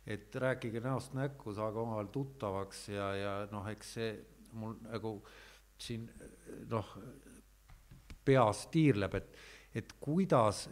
et 0.06 0.34
rääkige 0.34 0.82
näost 0.84 1.14
näkku, 1.14 1.54
saage 1.54 1.78
omavahel 1.78 2.10
tuttavaks 2.12 2.88
ja, 2.94 3.08
ja 3.16 3.32
noh, 3.52 3.66
eks 3.70 3.94
see 3.98 4.12
mul 4.58 4.76
nagu 4.84 5.14
siin 5.80 6.06
noh, 6.70 6.94
peas 8.24 8.66
tiirleb, 8.72 9.16
et, 9.16 9.36
et 9.80 9.92
kuidas, 10.00 10.66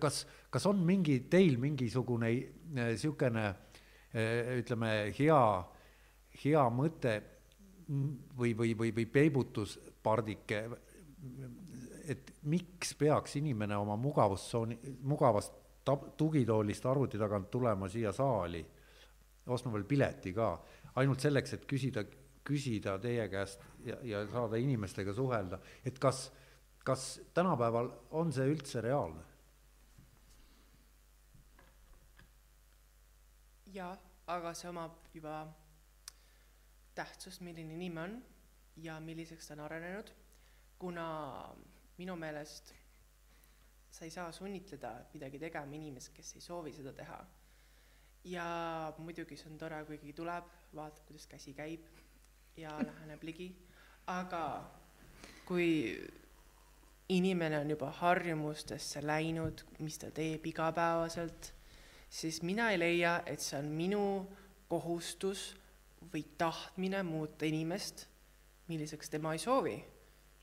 kas, 0.00 0.22
kas 0.50 0.66
on 0.70 0.80
mingi, 0.86 1.20
teil 1.30 1.58
mingisugune 1.60 2.30
niisugune 2.74 3.46
ütleme, 4.58 4.92
hea, 5.18 5.42
hea 6.42 6.64
mõte 6.72 7.14
või, 7.88 8.54
või, 8.56 8.74
või, 8.78 8.92
või 8.96 9.06
peibutuspardike, 9.12 10.62
et 12.08 12.34
miks 12.48 12.94
peaks 12.98 13.36
inimene 13.40 13.76
oma 13.76 13.96
mugavustsooni, 14.00 14.78
mugavast 15.08 15.54
tugitoolist 16.16 16.86
arvuti 16.86 17.18
tagant 17.18 17.50
tulema 17.50 17.88
siia 17.88 18.12
saali, 18.12 18.60
ostma 19.48 19.72
veel 19.72 19.86
pileti 19.88 20.32
ka, 20.36 20.50
ainult 21.00 21.24
selleks, 21.24 21.54
et 21.56 21.64
küsida, 21.68 22.04
küsida 22.44 22.98
teie 23.00 23.28
käest 23.32 23.64
ja, 23.86 23.96
ja 24.04 24.24
saada 24.28 24.60
inimestega 24.60 25.14
suhelda, 25.16 25.60
et 25.84 25.98
kas, 25.98 26.28
kas 26.84 27.08
tänapäeval 27.34 27.90
on 28.20 28.32
see 28.32 28.48
üldse 28.52 28.84
reaalne? 28.84 29.24
jah, 33.68 33.98
aga 34.26 34.54
see 34.56 34.68
omab 34.70 34.94
juba 35.14 35.42
tähtsust, 36.96 37.42
milline 37.44 37.76
nimi 37.76 38.00
on 38.00 38.16
ja 38.82 38.96
milliseks 39.00 39.48
ta 39.48 39.54
on 39.54 39.66
arenenud, 39.66 40.10
kuna 40.78 41.08
minu 41.98 42.16
meelest 42.16 42.74
sa 43.90 44.04
ei 44.04 44.10
saa 44.10 44.32
sunnitleda 44.32 44.92
midagi 45.14 45.38
tegema 45.38 45.74
inimest, 45.74 46.12
kes 46.14 46.34
ei 46.36 46.44
soovi 46.44 46.72
seda 46.72 46.92
teha. 46.92 47.18
ja 48.24 48.44
muidugi 48.98 49.36
see 49.38 49.48
on 49.50 49.58
tore, 49.58 49.78
kui 49.86 49.96
keegi 49.98 50.12
tuleb, 50.12 50.48
vaatab, 50.74 51.04
kuidas 51.06 51.26
käsi 51.26 51.54
käib 51.54 51.86
ja 52.56 52.74
läheneb 52.88 53.22
ligi, 53.24 53.48
aga 54.06 54.42
kui 55.48 55.68
inimene 57.08 57.58
on 57.58 57.70
juba 57.70 57.90
harjumustesse 58.00 59.00
läinud, 59.06 59.62
mis 59.78 59.98
ta 59.98 60.10
teeb 60.10 60.46
igapäevaselt, 60.46 61.52
siis 62.10 62.42
mina 62.42 62.70
ei 62.70 62.78
leia, 62.78 63.22
et 63.26 63.40
see 63.40 63.58
on 63.58 63.70
minu 63.72 64.02
kohustus 64.68 65.54
või 66.12 66.24
tahtmine 66.38 67.02
muuta 67.02 67.48
inimest, 67.48 68.06
milliseks 68.68 69.10
tema 69.10 69.32
ei 69.32 69.40
soovi. 69.40 69.78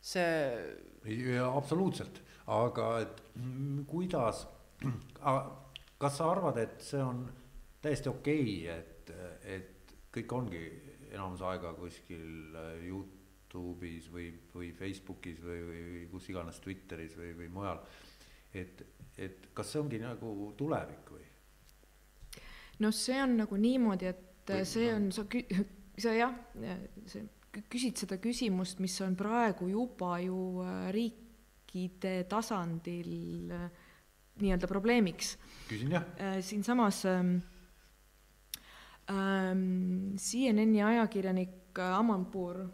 See. 0.05 1.39
absoluutselt, 1.45 2.21
aga 2.53 2.89
et 3.03 3.21
kuidas, 3.89 4.45
kas 6.01 6.17
sa 6.19 6.29
arvad, 6.31 6.59
et 6.61 6.81
see 6.83 7.01
on 7.01 7.23
täiesti 7.81 8.11
okei 8.11 8.43
okay,, 8.65 8.79
et, 8.79 9.13
et 9.55 9.95
kõik 10.15 10.35
ongi 10.37 10.63
enamus 11.11 11.43
aega 11.45 11.73
kuskil 11.77 12.55
Youtube'is 12.85 14.09
või, 14.11 14.29
või 14.53 14.71
Facebookis 14.77 15.41
või, 15.43 15.61
või 15.69 16.03
kus 16.11 16.29
iganes 16.33 16.59
Twitteris 16.63 17.17
või, 17.17 17.33
või 17.37 17.49
mujal. 17.53 17.81
et, 18.53 18.85
et 19.17 19.49
kas 19.53 19.73
see 19.73 19.81
ongi 19.81 20.01
nagu 20.01 20.53
tulevik 20.57 21.11
või? 21.15 21.25
noh, 22.83 22.93
see 22.93 23.21
on 23.23 23.37
nagu 23.39 23.57
niimoodi, 23.57 24.09
et 24.11 24.23
et 24.53 24.67
see 24.67 24.91
on, 24.93 25.09
sa, 25.11 25.25
sa 26.03 26.13
jah, 26.13 26.33
see, 27.09 27.23
küsid 27.71 27.99
seda 27.99 28.17
küsimust, 28.21 28.79
mis 28.83 28.95
on 29.05 29.15
praegu 29.17 29.67
juba 29.69 30.17
ju 30.23 30.61
äh, 30.63 30.87
riikide 30.95 32.15
tasandil 32.29 33.51
äh, 33.55 33.67
nii-öelda 34.41 34.69
probleemiks. 34.69 35.35
küsin 35.69 35.93
jah. 35.95 36.07
Äh, 36.19 36.39
siinsamas 36.43 37.05
ähm, 37.05 37.37
ähm, 39.09 40.15
CNN-i 40.17 40.81
ajakirjanik 40.83 41.79
Amanpour, 41.79 42.65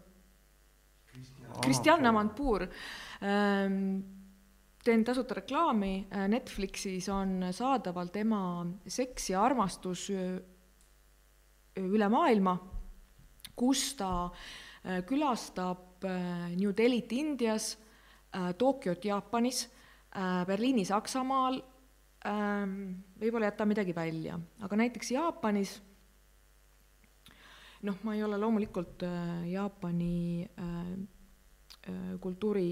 Kristjan 1.62 2.06
Amanpour 2.06 2.62
ähm, 3.20 4.02
teen 4.82 5.04
tasuta 5.04 5.34
reklaami, 5.34 6.06
Netflixis 6.28 7.08
on 7.12 7.48
saadaval 7.50 8.08
tema 8.14 8.64
Seks 8.86 9.30
ja 9.30 9.42
armastus 9.42 10.06
üle 11.82 12.08
maailma, 12.10 12.56
kus 13.58 13.92
ta 13.98 14.12
äh, 14.24 14.71
külastab 15.06 16.04
äh, 16.04 16.50
New 16.56 16.72
Delhit 16.76 17.12
Indias, 17.12 17.78
äh, 18.34 18.52
Tokyot 18.58 19.04
Jaapanis, 19.04 19.68
Berliini 20.46 20.82
Saksamaal, 20.84 21.54
ähm, 22.28 22.74
võib-olla 23.16 23.48
jätan 23.48 23.70
midagi 23.70 23.94
välja, 23.96 24.34
aga 24.60 24.76
näiteks 24.76 25.08
Jaapanis 25.14 25.70
noh, 27.88 27.96
ma 28.04 28.12
ei 28.12 28.20
ole 28.20 28.36
loomulikult 28.36 29.06
Jaapani 29.48 30.44
kultuuri 32.20 32.68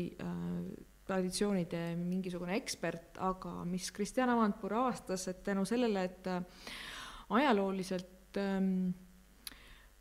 traditsioonide 1.09 1.81
mingisugune 1.97 2.59
ekspert, 2.61 3.17
aga 3.25 3.65
mis 3.65 3.89
Kristjan 3.97 4.35
Avantpur 4.37 4.77
avastas, 4.83 5.25
et 5.33 5.41
tänu 5.47 5.65
sellele, 5.65 6.05
et 6.05 6.29
ajalooliselt 7.31 8.37
ähm, 8.37 8.91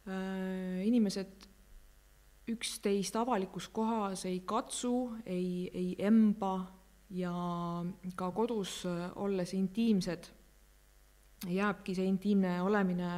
äh, 0.07 0.86
inimesed 0.86 1.49
üksteist 2.50 3.16
avalikus 3.20 3.70
kohas 3.74 4.26
ei 4.30 4.41
katsu, 4.47 5.12
ei, 5.26 5.70
ei 5.74 5.95
emba 6.00 6.54
ja 7.10 7.34
ka 8.16 8.32
kodus 8.36 8.84
äh, 8.89 9.10
olles 9.16 9.54
intiimsed, 9.58 10.30
jääbki 11.50 11.95
see 11.95 12.08
intiimne 12.10 12.60
olemine 12.62 13.12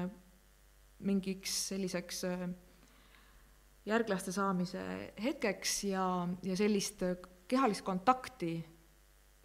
mingiks 1.08 1.56
selliseks 1.72 2.24
äh, 2.30 2.48
järglaste 3.86 4.32
saamise 4.32 4.84
hetkeks 5.24 5.84
ja, 5.90 6.06
ja 6.44 6.58
sellist 6.58 7.04
kehalist 7.48 7.84
kontakti, 7.84 8.54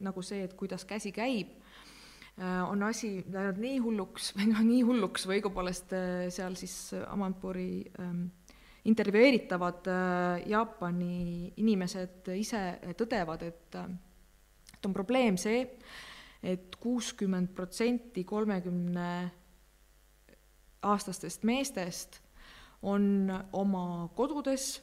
nagu 0.04 0.22
see, 0.22 0.42
et 0.44 0.52
kuidas 0.58 0.84
käsi 0.84 1.10
käib 1.16 1.56
Äh, 2.36 2.70
on 2.70 2.82
asi 2.82 3.24
läinud 3.32 3.56
nii 3.62 3.76
hulluks 3.80 4.34
või 4.36 4.50
noh, 4.50 4.58
nii 4.70 4.82
hulluks 4.84 5.22
või 5.24 5.38
õigupoolest 5.38 5.92
äh, 5.96 6.26
seal 6.34 6.56
siis 6.60 6.74
Amanpuri 7.08 7.86
ähm, 8.02 8.26
intervjueeritavad 8.86 9.88
äh, 9.90 10.48
Jaapani 10.50 11.52
inimesed 11.62 12.30
ise 12.36 12.60
tõdevad, 12.98 13.42
et, 13.46 13.78
et 14.76 14.86
on 14.86 14.94
probleem 14.94 15.38
see 15.40 15.62
et, 15.64 15.80
et 16.46 16.76
kuuskümmend 16.80 17.50
protsenti 17.56 18.24
kolmekümne 18.24 19.08
aastastest 20.86 21.46
meestest 21.48 22.20
on 22.86 23.32
oma 23.56 24.08
kodudes, 24.14 24.76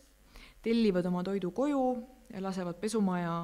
tellivad 0.64 1.06
oma 1.08 1.24
toidu 1.24 1.52
koju 1.56 1.86
ja 2.34 2.42
lasevad 2.44 2.80
pesumaja 2.82 3.38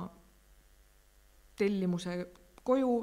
tellimuse 1.60 2.18
koju. 2.64 2.94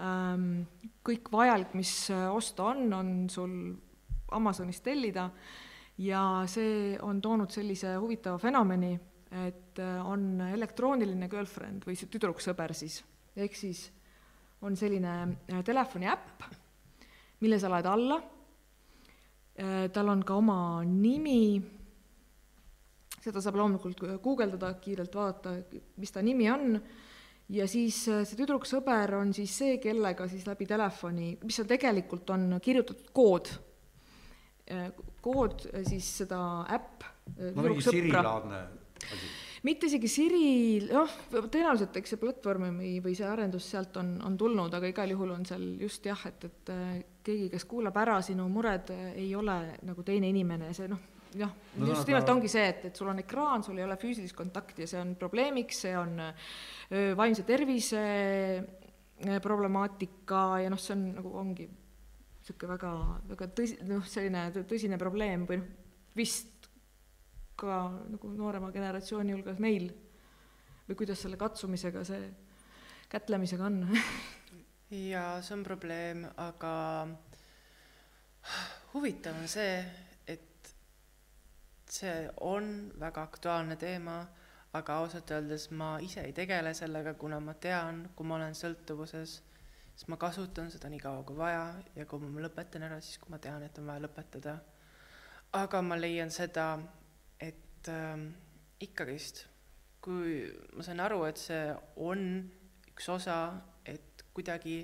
Ähm, 0.00 0.62
kõik 1.04 1.28
vajalik, 1.32 1.74
mis 1.76 1.92
äh, 2.14 2.28
osta 2.32 2.70
on, 2.70 2.86
on 2.94 3.10
sul 3.28 3.52
Amazonist 4.32 4.84
tellida 4.86 5.26
ja 6.00 6.22
see 6.48 6.96
on 7.04 7.20
toonud 7.20 7.52
sellise 7.52 7.94
huvitava 8.00 8.38
fenomeni, 8.40 8.94
et 9.46 9.78
äh, 9.78 9.98
on 10.06 10.40
elektrooniline 10.48 11.28
girlfriend 11.30 11.86
või 11.86 11.98
see 11.98 12.10
tüdruksõber 12.10 12.74
siis, 12.74 13.00
ehk 13.36 13.56
siis 13.56 13.84
on 14.66 14.76
selline 14.76 15.14
äh, 15.22 15.62
telefoni 15.66 16.08
äpp, 16.10 16.46
mille 17.40 17.60
sa 17.60 17.70
laed 17.72 17.88
alla, 17.88 18.20
tal 19.92 20.08
on 20.08 20.22
ka 20.24 20.36
oma 20.40 20.56
nimi, 20.88 21.60
seda 23.20 23.42
saab 23.44 23.58
loomulikult 23.60 24.00
guugeldada, 24.24 24.72
kiirelt 24.80 25.16
vaadata, 25.16 25.52
mis 26.00 26.12
ta 26.14 26.22
nimi 26.24 26.48
on. 26.52 26.78
Ja 27.50 27.66
siis 27.66 28.04
äh, 28.08 28.22
see 28.28 28.38
tüdruksõber 28.38 29.16
on 29.18 29.32
siis 29.34 29.56
see, 29.58 29.78
kellega 29.82 30.28
siis 30.30 30.44
läbi 30.46 30.68
telefoni, 30.70 31.32
mis 31.42 31.58
on 31.58 31.68
tegelikult, 31.70 32.30
on 32.30 32.60
kirjutatud 32.62 33.10
kood, 33.16 33.50
äh, 33.50 33.69
kood 35.20 35.66
äh, 35.72 35.84
siis 35.88 36.08
seda 36.22 36.40
äpp. 36.70 37.06
no 37.40 37.68
mingi 37.68 37.86
Siri-laadne 37.86 38.64
asi 39.10 39.30
mitte 39.66 39.90
isegi 39.90 40.08
Siri, 40.08 40.44
noh, 40.88 41.14
tõenäoliselt 41.32 41.96
eks 42.00 42.14
see 42.14 42.20
platvorm 42.20 42.70
või, 42.80 42.94
või 43.04 43.14
see 43.16 43.28
arendus 43.28 43.66
sealt 43.72 43.96
on, 44.00 44.14
on 44.24 44.36
tulnud, 44.40 44.72
aga 44.76 44.88
igal 44.88 45.12
juhul 45.12 45.34
on 45.34 45.46
seal 45.48 45.64
just 45.80 46.06
jah, 46.08 46.20
et, 46.30 46.46
et 46.48 46.72
keegi, 47.26 47.50
kes 47.52 47.66
kuulab 47.68 47.96
ära 48.00 48.20
sinu 48.24 48.48
mured, 48.52 48.92
ei 49.12 49.28
ole 49.36 49.58
nagu 49.88 50.04
teine 50.06 50.30
inimene, 50.32 50.72
see 50.76 50.88
noh, 50.90 51.02
jah 51.36 51.52
no,, 51.76 51.90
just 51.92 52.08
nimelt 52.08 52.32
ongi 52.32 52.50
see, 52.50 52.66
et, 52.72 52.86
et 52.88 52.96
sul 52.96 53.10
on 53.12 53.20
ekraan, 53.22 53.64
sul 53.66 53.78
ei 53.78 53.86
ole 53.86 53.98
füüsilist 54.00 54.36
kontakti 54.38 54.86
ja 54.86 54.94
see 54.94 55.02
on 55.02 55.14
probleemiks, 55.20 55.84
see 55.84 55.96
on 55.98 56.16
vaimse 57.18 57.44
tervise 57.46 58.00
problemaatika 59.44 60.44
ja 60.64 60.72
noh, 60.72 60.80
see 60.80 60.96
on 60.96 61.04
nagu 61.18 61.34
ongi, 61.42 61.68
niisugune 62.50 62.74
väga, 62.74 62.92
väga 63.30 63.48
tõsi, 63.54 63.78
noh, 63.86 64.06
selline 64.06 64.50
tõsine 64.66 64.98
probleem 64.98 65.46
või 65.46 65.60
noh, 65.60 65.68
vist 66.16 66.68
ka 67.60 67.90
nagu 68.10 68.30
noorema 68.34 68.70
generatsiooni 68.72 69.34
hulgas 69.36 69.60
meil. 69.60 69.90
Või 70.88 70.96
kuidas 70.98 71.20
selle 71.22 71.36
katsumisega 71.38 72.02
see, 72.04 72.30
kätlemisega 73.12 73.66
on? 73.68 73.84
Jaa, 74.90 75.40
see 75.42 75.54
on 75.54 75.62
probleem, 75.62 76.24
aga 76.36 76.72
huvitav 78.94 79.36
on 79.38 79.46
see, 79.48 79.76
et 80.26 80.72
see 81.86 82.26
on 82.42 82.90
väga 82.98 83.22
aktuaalne 83.28 83.76
teema, 83.78 84.24
aga 84.74 84.96
ausalt 85.02 85.30
öeldes 85.30 85.68
ma 85.70 85.98
ise 86.02 86.24
ei 86.26 86.34
tegele 86.34 86.74
sellega, 86.74 87.14
kuna 87.14 87.38
ma 87.40 87.54
tean, 87.54 88.08
kui 88.16 88.26
ma 88.26 88.40
olen 88.40 88.56
sõltuvuses 88.58 89.40
siis 90.00 90.08
ma 90.08 90.16
kasutan 90.16 90.70
seda 90.72 90.88
nii 90.88 90.98
kaua 91.02 91.20
kui 91.28 91.36
vaja 91.36 91.64
ja 91.92 92.06
kui 92.08 92.22
ma 92.24 92.40
lõpetan 92.40 92.86
ära, 92.86 92.96
siis 93.04 93.18
kui 93.20 93.28
ma 93.28 93.36
tean, 93.36 93.60
et 93.66 93.78
on 93.78 93.90
vaja 93.90 94.00
lõpetada. 94.00 94.54
aga 95.52 95.82
ma 95.82 95.98
leian 95.98 96.30
seda, 96.32 96.78
et 97.36 97.88
äh, 97.92 98.22
ikkagist, 98.80 99.42
kui 100.00 100.46
ma 100.72 100.86
saan 100.86 101.02
aru, 101.04 101.18
et 101.28 101.36
see 101.36 101.74
on 102.00 102.22
üks 102.88 103.10
osa, 103.12 103.36
et 103.84 104.24
kuidagi 104.32 104.78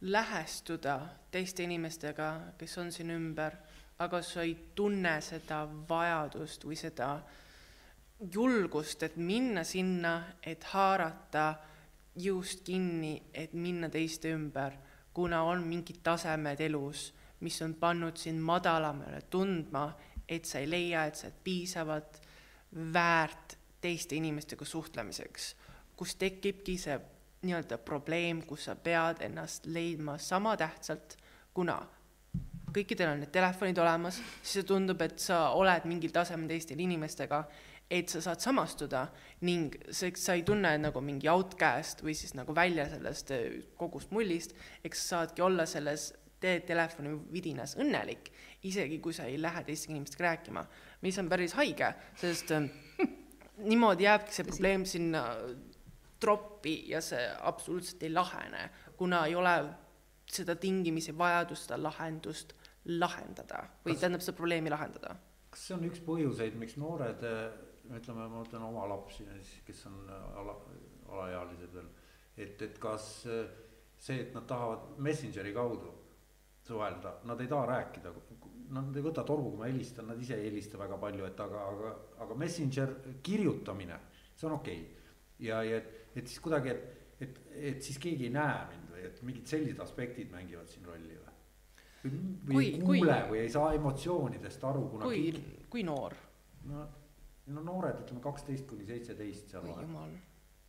lähestuda 0.00 0.96
teiste 1.30 1.68
inimestega, 1.68 2.30
kes 2.56 2.78
on 2.78 2.92
siin 2.96 3.12
ümber, 3.12 3.58
aga 3.98 4.22
sa 4.22 4.40
ei 4.40 4.56
tunne 4.74 5.18
seda 5.20 5.66
vajadust 5.68 6.64
või 6.64 6.80
seda 6.80 7.10
julgust, 8.32 9.02
et 9.02 9.20
minna 9.20 9.68
sinna, 9.68 10.16
et 10.40 10.64
haarata 10.72 11.73
jõust 12.16 12.64
kinni, 12.66 13.16
et 13.34 13.54
minna 13.54 13.88
teiste 13.90 14.30
ümber, 14.34 14.76
kuna 15.14 15.42
on 15.46 15.64
mingid 15.66 16.02
tasemed 16.02 16.60
elus, 16.60 17.12
mis 17.40 17.60
on 17.62 17.74
pannud 17.78 18.16
sind 18.18 18.42
madalamale 18.42 19.22
tundma, 19.30 19.88
et 20.28 20.46
sa 20.48 20.62
ei 20.62 20.70
leia, 20.70 21.04
et 21.06 21.18
sa 21.18 21.28
oled 21.28 21.42
piisavalt 21.44 22.20
väärt 22.94 23.58
teiste 23.84 24.16
inimestega 24.16 24.64
suhtlemiseks, 24.64 25.50
kus 25.96 26.14
tekibki 26.16 26.78
see 26.80 26.96
nii-öelda 27.44 27.78
probleem, 27.84 28.40
kus 28.48 28.70
sa 28.70 28.74
pead 28.74 29.20
ennast 29.26 29.66
leidma 29.66 30.16
sama 30.18 30.56
tähtsalt, 30.56 31.18
kuna 31.54 31.76
kõikidel 32.74 33.12
on 33.12 33.20
need 33.22 33.30
telefonid 33.34 33.78
olemas, 33.78 34.18
siis 34.42 34.66
tundub, 34.66 35.02
et 35.04 35.20
sa 35.22 35.50
oled 35.54 35.86
mingil 35.86 36.10
tasemel 36.14 36.50
teiste 36.50 36.74
inimestega 36.74 37.44
et 37.90 38.08
sa 38.08 38.20
saad 38.24 38.40
samastuda 38.40 39.04
ning 39.44 39.74
see, 39.90 40.14
sa 40.16 40.36
ei 40.36 40.44
tunne 40.46 40.72
nagu 40.80 41.02
mingi 41.04 41.28
outcast 41.30 42.02
või 42.04 42.14
siis 42.16 42.34
nagu 42.36 42.54
välja 42.56 42.86
sellest 42.90 43.32
äh, 43.34 43.58
kogust 43.78 44.14
mullist, 44.14 44.54
eks 44.84 45.02
sa 45.04 45.20
saadki 45.20 45.44
olla 45.44 45.66
selles 45.68 46.12
te 46.40 46.58
telefoni 46.66 47.14
vidinas 47.32 47.76
õnnelik, 47.80 48.30
isegi 48.68 48.98
kui 49.04 49.14
sa 49.16 49.28
ei 49.28 49.38
lähe 49.40 49.62
teiste 49.64 49.92
inimestega 49.92 50.26
rääkima, 50.26 50.64
mis 51.04 51.18
on 51.20 51.28
päris 51.32 51.54
haige, 51.58 51.92
sest 52.20 52.52
äh, 52.56 52.68
niimoodi 53.70 54.08
jääbki 54.08 54.34
see 54.34 54.48
probleem 54.48 54.88
sinna 54.88 55.24
troppi 56.20 56.78
ja 56.88 57.00
see 57.04 57.22
absoluutselt 57.44 58.02
ei 58.02 58.12
lahene, 58.12 58.68
kuna 58.96 59.26
ei 59.28 59.36
ole 59.36 59.54
seda 60.30 60.56
tingimisi 60.56 61.12
vajadust, 61.16 61.68
seda 61.68 61.78
lahendust 61.82 62.54
lahendada 62.84 63.64
või 63.84 63.96
tähendab 63.96 64.24
seda 64.24 64.36
probleemi 64.36 64.72
lahendada. 64.72 65.16
kas 65.52 65.68
see 65.68 65.76
on 65.76 65.84
üks 65.86 66.00
põhjuseid, 66.04 66.56
miks 66.58 66.76
noored 66.80 67.22
äh, 67.28 67.52
ütleme, 67.92 68.24
ma 68.24 68.40
mõtlen 68.40 68.64
oma 68.64 68.86
lapsi, 68.88 69.26
kes 69.66 69.84
on 69.90 70.00
ala, 70.10 70.56
alaealised 71.10 71.74
veel, 71.74 71.90
et, 72.36 72.62
et 72.62 72.78
kas 72.80 73.08
äh, 73.28 73.44
see, 74.00 74.22
et 74.24 74.34
nad 74.34 74.46
tahavad 74.48 74.96
Messengeri 75.04 75.52
kaudu 75.54 75.92
suhelda, 76.64 77.18
nad 77.28 77.40
ei 77.40 77.50
taha 77.50 77.66
rääkida, 77.68 78.12
nad 78.74 78.96
ei 78.96 79.04
võta 79.04 79.24
toru, 79.26 79.50
kui 79.50 79.60
ma 79.60 79.68
helistan, 79.68 80.08
nad 80.08 80.20
ise 80.20 80.38
ei 80.38 80.48
helista 80.48 80.80
väga 80.80 80.96
palju, 81.00 81.26
et 81.28 81.40
aga, 81.44 81.66
aga, 81.74 81.92
aga 82.24 82.38
Messenger 82.40 82.94
kirjutamine, 83.24 84.00
see 84.32 84.48
on 84.48 84.56
okei 84.56 84.80
okay.. 84.80 85.12
ja, 85.44 85.60
ja 85.66 85.82
et, 85.82 85.92
et 86.16 86.30
siis 86.30 86.40
kuidagi, 86.44 86.72
et, 86.72 87.20
et, 87.20 87.38
et 87.74 87.84
siis 87.84 88.00
keegi 88.00 88.30
ei 88.30 88.34
näe 88.34 88.64
mind 88.72 88.90
või 88.94 89.06
et 89.10 89.22
mingid 89.28 89.52
sellised 89.52 89.84
aspektid 89.84 90.32
mängivad 90.32 90.72
siin 90.72 90.88
rolli 90.88 91.20
või? 91.20 91.30
või 92.04 92.54
kui, 92.54 92.64
ei 92.64 92.80
kuule 92.80 93.20
kui, 93.20 93.30
või 93.30 93.42
ei 93.44 93.52
saa 93.52 93.72
emotsioonidest 93.76 94.64
aru, 94.68 94.88
kuna 94.92 95.08
kui 95.08 95.28
kui 95.72 95.84
noor? 95.86 96.16
no 96.68 96.88
no 97.52 97.64
noored, 97.64 98.00
ütleme 98.04 98.22
kaksteist 98.24 98.66
kuni 98.70 98.86
seitseteist 98.88 99.52
seal 99.52 99.66
vahel. 99.68 99.88
jumal 99.88 100.14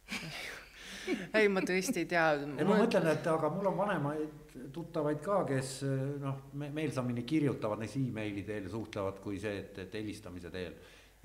ei, 1.40 1.48
ma 1.52 1.64
tõesti 1.66 2.04
ei 2.04 2.10
tea. 2.10 2.26
ei, 2.42 2.68
ma 2.68 2.80
mõtlen, 2.82 3.08
et 3.14 3.30
aga 3.30 3.50
mul 3.54 3.70
on 3.72 3.78
vanemaid 3.78 4.58
tuttavaid 4.76 5.22
ka, 5.24 5.40
kes 5.50 5.78
noh, 6.22 6.44
me 6.60 6.70
meelsamini 6.74 7.26
kirjutavad 7.28 7.82
näiteks 7.82 8.02
emaili 8.02 8.44
teel 8.48 8.70
suhtlevad, 8.72 9.22
kui 9.24 9.40
see, 9.42 9.64
et, 9.64 9.80
et 9.86 9.98
helistamise 10.00 10.52
teel. 10.54 10.76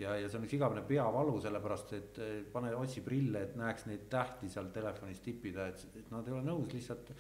ja, 0.01 0.15
ja 0.17 0.31
see 0.31 0.41
on 0.41 0.47
üks 0.47 0.57
igavene 0.57 0.85
peavalu, 0.87 1.37
sellepärast 1.43 1.93
et 1.99 2.23
pane, 2.53 2.73
otsi 2.77 3.05
prille, 3.05 3.45
et 3.49 3.59
näeks 3.61 3.87
neid 3.91 4.09
tähti 4.13 4.49
seal 4.53 4.71
telefonis 4.75 5.21
tippida, 5.25 5.69
et, 5.73 5.85
et 6.01 6.11
nad 6.15 6.27
ei 6.29 6.37
ole 6.37 6.47
nõus 6.47 6.73
lihtsalt 6.73 7.13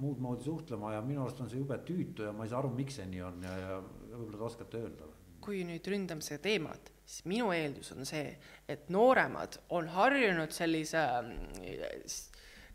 muud 0.00 0.18
moodi 0.18 0.42
suhtlema 0.42 0.96
ja 0.96 1.04
minu 1.06 1.22
arust 1.22 1.44
on 1.44 1.50
see 1.50 1.60
jube 1.60 1.76
tüütu 1.86 2.24
ja 2.26 2.32
ma 2.34 2.46
ei 2.46 2.50
saa 2.50 2.58
aru, 2.64 2.72
miks 2.74 2.96
see 2.98 3.06
nii 3.06 3.20
on 3.22 3.44
ja, 3.46 3.52
ja 3.60 3.76
võib-olla 3.84 4.40
te 4.40 4.48
oskate 4.48 4.80
öelda. 4.82 5.10
kui 5.44 5.60
nüüd 5.68 5.86
ründame 5.92 6.24
seda 6.24 6.42
teemat 6.48 6.93
siis 7.04 7.24
minu 7.28 7.52
eeldus 7.52 7.92
on 7.92 8.06
see, 8.08 8.32
et 8.68 8.88
nooremad 8.92 9.58
on 9.76 9.88
harjunud 9.92 10.52
sellise 10.54 11.02
mm, 11.20 12.04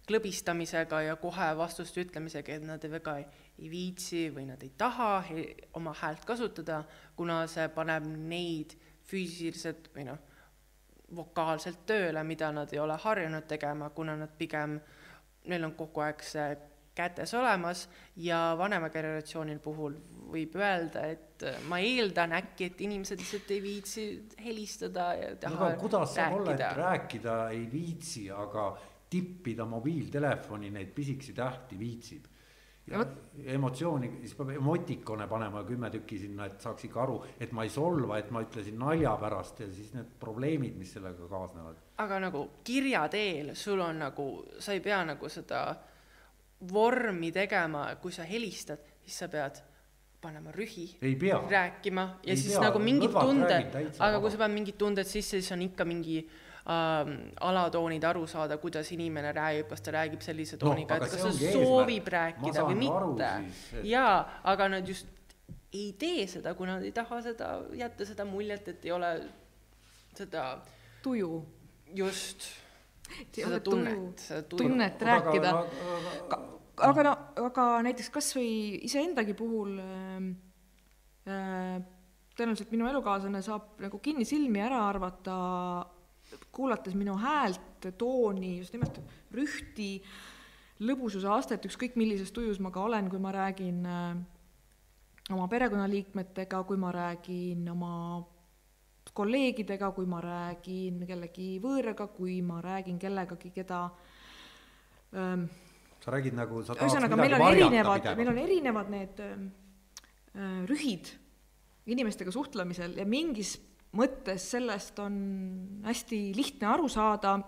klõbistamisega 0.09 1.01
ja 1.05 1.17
kohe 1.21 1.49
vastuste 1.57 2.01
ütlemisega, 2.05 2.57
et 2.57 2.65
nad 2.65 2.85
väga 2.91 3.17
ei, 3.21 3.27
ei 3.59 3.69
viitsi 3.71 4.23
või 4.33 4.47
nad 4.49 4.63
ei 4.65 4.71
taha 4.77 5.11
he, 5.29 5.45
oma 5.77 5.93
häält 6.01 6.25
kasutada, 6.25 6.83
kuna 7.17 7.43
see 7.51 7.67
paneb 7.73 8.07
neid 8.09 8.75
füüsiliselt 9.09 9.91
või 9.95 10.07
noh, 10.09 10.19
vokaalselt 11.15 11.85
tööle, 11.89 12.23
mida 12.23 12.51
nad 12.53 12.73
ei 12.73 12.81
ole 12.81 12.97
harjunud 13.01 13.47
tegema, 13.49 13.89
kuna 13.89 14.15
nad 14.17 14.33
pigem, 14.37 14.77
neil 15.49 15.65
on 15.65 15.73
kogu 15.77 16.03
aeg 16.05 16.21
see 16.25 16.49
kätes 16.99 17.33
olemas 17.37 17.87
ja 18.19 18.55
vanema 18.59 18.91
generatsioonil 18.93 19.59
puhul 19.63 19.97
võib 20.29 20.55
öelda, 20.59 21.05
et 21.09 21.45
äh, 21.47 21.59
ma 21.69 21.79
eeldan 21.83 22.35
äkki, 22.37 22.69
et 22.69 22.81
inimesed 22.85 23.21
lihtsalt 23.21 23.53
ei 23.55 23.61
viitsi 23.63 24.07
helistada 24.43 25.11
ja 25.17 25.35
taha 25.39 25.55
no, 25.55 25.61
rääkida. 25.65 25.81
kuidas 25.81 26.15
saab 26.15 26.39
olla, 26.39 26.55
et 26.55 26.77
rääkida 26.77 27.37
ei 27.55 27.63
viitsi, 27.71 28.27
aga 28.31 28.71
tippida 29.09 29.65
mobiiltelefoni 29.65 30.69
neid 30.73 30.91
pisikesi 30.95 31.33
tähti 31.33 31.79
viitsib. 31.79 32.27
ja 32.89 33.03
emotsiooni, 33.53 34.07
siis 34.21 34.31
peab 34.33 34.49
emotikone 34.49 35.27
panema 35.29 35.61
kümme 35.63 35.91
tükki 35.93 36.17
sinna, 36.17 36.47
et 36.49 36.61
saaks 36.61 36.87
ikka 36.87 37.03
aru, 37.03 37.19
et 37.37 37.51
ma 37.53 37.61
ei 37.65 37.69
solva, 37.69 38.17
et 38.17 38.31
ma 38.33 38.41
ütlesin 38.41 38.79
nalja 38.81 39.11
pärast 39.21 39.61
ja 39.61 39.67
siis 39.69 39.91
need 39.93 40.15
probleemid, 40.19 40.73
mis 40.77 40.95
sellega 40.97 41.27
kaasnevad. 41.29 41.83
aga 42.01 42.19
nagu 42.23 42.47
kirja 42.65 43.03
teel 43.13 43.53
sul 43.53 43.81
on 43.85 44.01
nagu, 44.05 44.25
sa 44.57 44.73
ei 44.73 44.81
pea 44.81 45.03
nagu 45.05 45.29
seda 45.29 45.61
vormi 46.59 47.31
tegema, 47.31 47.87
kui 48.01 48.11
sa 48.11 48.25
helistad, 48.27 48.83
siis 49.05 49.19
sa 49.23 49.29
pead 49.31 49.61
panema 50.19 50.51
rühi, 50.51 50.89
rääkima 51.49 52.03
ja 52.25 52.33
ei 52.33 52.37
siis 52.37 52.57
pea, 52.57 52.65
nagu 52.67 52.79
mingid 52.83 53.13
tunded, 53.15 53.75
aga 54.03 54.19
kui 54.19 54.31
sa 54.33 54.41
paned 54.41 54.57
mingid 54.57 54.75
tunded 54.79 55.07
sisse, 55.07 55.39
siis 55.39 55.51
on 55.55 55.63
ikka 55.63 55.85
mingi 55.87 56.17
äh, 56.19 57.11
alatoonid 57.47 58.03
aru 58.03 58.25
saada, 58.27 58.57
kuidas 58.59 58.91
inimene 58.91 59.31
räägib, 59.35 59.69
kas 59.71 59.85
ta 59.85 59.95
räägib 59.95 60.25
sellise 60.25 60.59
tooniga 60.59 60.97
no,, 60.99 61.07
et 61.07 61.15
kas 61.15 61.23
ta 61.23 61.31
soovib 61.55 62.03
eesmärk. 62.03 62.11
rääkida 62.17 62.67
või 62.67 62.77
mitte. 62.83 63.31
Et... 63.79 63.87
jaa, 63.93 64.17
aga 64.51 64.67
nad 64.75 64.91
just 64.91 65.07
ei 65.73 65.93
tee 66.01 66.25
seda, 66.27 66.53
kui 66.57 66.67
nad 66.67 66.83
ei 66.83 66.91
taha 66.91 67.21
seda, 67.23 67.53
jätta 67.77 68.07
seda 68.09 68.25
muljet, 68.27 68.67
et 68.73 68.89
ei 68.89 68.91
ole 68.91 69.13
seda 70.17 70.49
tuju. 71.05 71.45
just, 71.95 72.49
seda 73.35 73.59
tunnet, 73.63 74.25
tunnet 74.49 75.01
rääkida. 75.01 75.53
aga 76.89 77.05
no, 77.05 77.13
aga 77.49 77.69
näiteks 77.87 78.11
kas 78.13 78.31
või 78.37 78.51
iseendagi 78.87 79.35
puhul 79.37 79.77
äh, 79.83 80.27
äh, 81.29 81.79
tõenäoliselt 82.39 82.71
minu 82.73 82.87
elukaaslane 82.89 83.41
saab 83.43 83.79
nagu 83.83 83.99
kinnisilmi 84.03 84.61
ära 84.63 84.81
arvata, 84.87 85.35
kuulates 86.55 86.95
minu 86.95 87.17
häält, 87.19 87.89
tooni, 87.99 88.57
just 88.61 88.75
nimelt 88.75 88.99
rühti, 89.35 89.97
lõbususe 90.83 91.27
astet, 91.31 91.65
ükskõik 91.67 91.97
millises 91.99 92.31
tujus 92.35 92.59
ma 92.63 92.71
ka 92.71 92.85
olen, 92.87 93.09
kui 93.11 93.19
ma 93.19 93.33
räägin 93.35 93.83
äh, 93.87 94.19
oma 95.35 95.47
perekonnaliikmetega, 95.51 96.63
kui 96.63 96.79
ma 96.79 96.91
räägin 96.95 97.67
oma 97.71 97.93
kolleegidega, 99.19 99.91
kui 99.95 100.07
ma 100.09 100.21
räägin 100.23 101.03
kellegi 101.07 101.49
võõraga, 101.63 102.09
kui 102.15 102.39
ma 102.45 102.61
räägin 102.63 102.99
kellegagi, 103.01 103.51
keda 103.55 103.85
ähm, 105.13 105.47
sa 105.99 106.13
räägid 106.15 106.37
nagu 106.37 106.63
sa 106.63 106.77
ühesõnaga, 106.77 107.17
meil 107.19 107.35
on 107.35 107.47
erinevad, 107.49 108.11
meil 108.19 108.31
on 108.31 108.43
erinevad 108.43 108.93
need 108.93 109.23
äh, 109.23 109.41
rühid 110.69 111.11
inimestega 111.89 112.31
suhtlemisel 112.31 112.95
ja 112.99 113.05
mingis 113.09 113.57
mõttes 113.97 114.45
sellest 114.53 114.99
on 115.01 115.17
hästi 115.85 116.21
lihtne 116.37 116.69
aru 116.69 116.89
saada, 116.91 117.39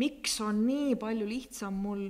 miks 0.00 0.38
on 0.44 0.64
nii 0.64 0.96
palju 1.00 1.28
lihtsam 1.28 1.76
mul 1.84 2.06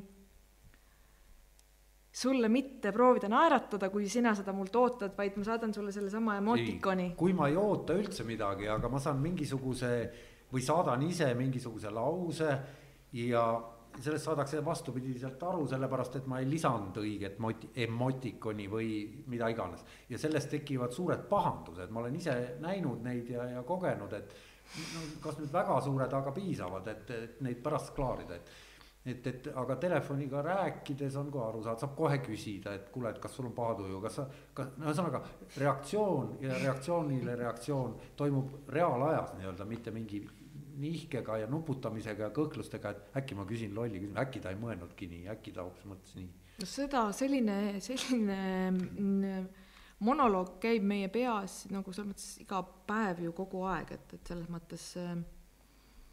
sulle 2.10 2.48
mitte 2.48 2.90
proovida 2.92 3.28
naeratada, 3.30 3.88
kui 3.90 4.08
sina 4.08 4.34
seda 4.34 4.52
mult 4.52 4.74
ootad, 4.76 5.14
vaid 5.16 5.36
ma 5.38 5.46
saadan 5.46 5.72
sulle 5.74 5.92
sellesama 5.94 6.36
emotikoni. 6.40 7.12
kui 7.16 7.32
ma 7.32 7.48
ei 7.48 7.56
oota 7.56 7.94
üldse 7.94 8.26
midagi, 8.26 8.68
aga 8.68 8.90
ma 8.90 8.98
saan 8.98 9.20
mingisuguse 9.22 9.90
või 10.50 10.62
saadan 10.66 11.02
ise 11.06 11.28
mingisuguse 11.38 11.90
lause 11.94 12.56
ja 13.14 13.44
sellest 14.00 14.24
saadakse 14.24 14.64
vastupidiselt 14.64 15.42
aru, 15.42 15.66
sellepärast 15.70 16.20
et 16.20 16.26
ma 16.30 16.38
ei 16.40 16.48
lisanud 16.50 16.98
õiget 17.02 17.38
moti-, 17.42 17.70
emotikoni 17.84 18.66
või 18.70 18.90
mida 19.30 19.48
iganes. 19.50 19.84
ja 20.08 20.18
sellest 20.18 20.50
tekivad 20.50 20.94
suured 20.94 21.26
pahandused, 21.30 21.90
ma 21.90 22.00
olen 22.00 22.16
ise 22.16 22.36
näinud 22.62 23.02
neid 23.06 23.30
ja, 23.30 23.46
ja 23.56 23.62
kogenud, 23.66 24.12
et 24.18 24.34
no 24.94 25.06
kas 25.22 25.38
nüüd 25.38 25.52
väga 25.52 25.80
suured, 25.82 26.12
aga 26.20 26.32
piisavad, 26.34 26.90
et, 26.90 27.10
et 27.10 27.40
neid 27.46 27.62
pärast 27.62 27.94
klaarida, 27.94 28.38
et 28.38 28.52
et, 29.04 29.26
et 29.26 29.46
aga 29.56 29.76
telefoniga 29.80 30.42
rääkides 30.44 31.14
on 31.16 31.30
ka 31.32 31.46
aru 31.48 31.62
saada, 31.64 31.80
saab 31.80 31.94
kohe 31.96 32.18
küsida, 32.24 32.74
et 32.76 32.90
kuule, 32.92 33.12
et 33.14 33.20
kas 33.22 33.32
sul 33.36 33.48
on 33.48 33.54
paha 33.56 33.78
tuju, 33.78 34.00
kas 34.02 34.18
sa, 34.20 34.26
kas, 34.56 34.74
no 34.76 34.90
ühesõnaga 34.90 35.22
reaktsioon 35.56 36.34
ja 36.44 36.58
reaktsioonile 36.58 37.36
reaktsioon 37.40 37.96
toimub 38.18 38.68
reaalajas 38.68 39.32
nii-öelda, 39.38 39.66
mitte 39.70 39.94
mingi 39.94 40.20
nihkega 40.80 41.38
ja 41.42 41.48
nuputamisega 41.50 42.28
ja 42.28 42.34
kõhklustega, 42.36 42.92
et 42.92 43.16
äkki 43.20 43.38
ma 43.38 43.46
küsin 43.48 43.72
lolli 43.76 44.00
küsimuse, 44.00 44.20
äkki 44.20 44.44
ta 44.44 44.52
ei 44.52 44.60
mõelnudki 44.60 45.08
nii, 45.08 45.24
äkki 45.32 45.56
ta 45.56 45.64
hoopis 45.64 45.88
mõtles 45.88 46.20
nii. 46.20 46.28
no 46.60 46.68
seda, 46.68 47.06
selline, 47.16 47.56
selline 47.84 48.38
mm, 48.74 49.48
monoloog 50.04 50.58
käib 50.60 50.84
meie 50.92 51.08
peas 51.12 51.62
nagu 51.72 51.92
selles 51.96 52.12
mõttes 52.12 52.28
iga 52.44 52.60
päev 52.88 53.24
ju 53.24 53.32
kogu 53.36 53.64
aeg, 53.68 53.96
et, 53.96 54.14
et 54.18 54.32
selles 54.34 54.52
mõttes. 54.52 54.86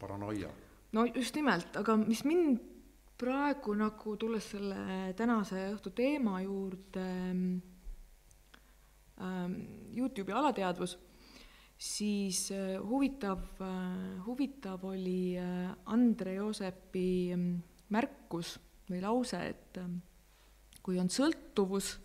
paranoia. 0.00 0.50
no 0.96 1.04
just 1.12 1.36
nimelt, 1.36 1.76
aga 1.76 2.00
mis 2.00 2.24
mind 2.24 2.77
praegu 3.18 3.74
nagu 3.74 4.14
tulles 4.20 4.46
selle 4.52 5.12
tänase 5.18 5.64
õhtu 5.72 5.90
teema 5.96 6.38
juurde 6.44 7.06
ähm,, 9.18 9.54
Youtube'i 9.96 10.34
alateadvus, 10.38 10.94
siis 11.78 12.44
äh, 12.54 12.76
huvitav 12.78 13.42
äh,, 13.64 14.20
huvitav 14.26 14.84
oli 14.86 15.34
äh, 15.38 15.72
Andre 15.90 16.36
Joosepi 16.38 17.08
äh, 17.34 17.46
märkus 17.94 18.58
või 18.88 19.02
lause, 19.02 19.42
et 19.50 19.82
äh, 19.82 19.90
kui 20.82 21.00
on 21.02 21.10
sõltuvus 21.10 21.96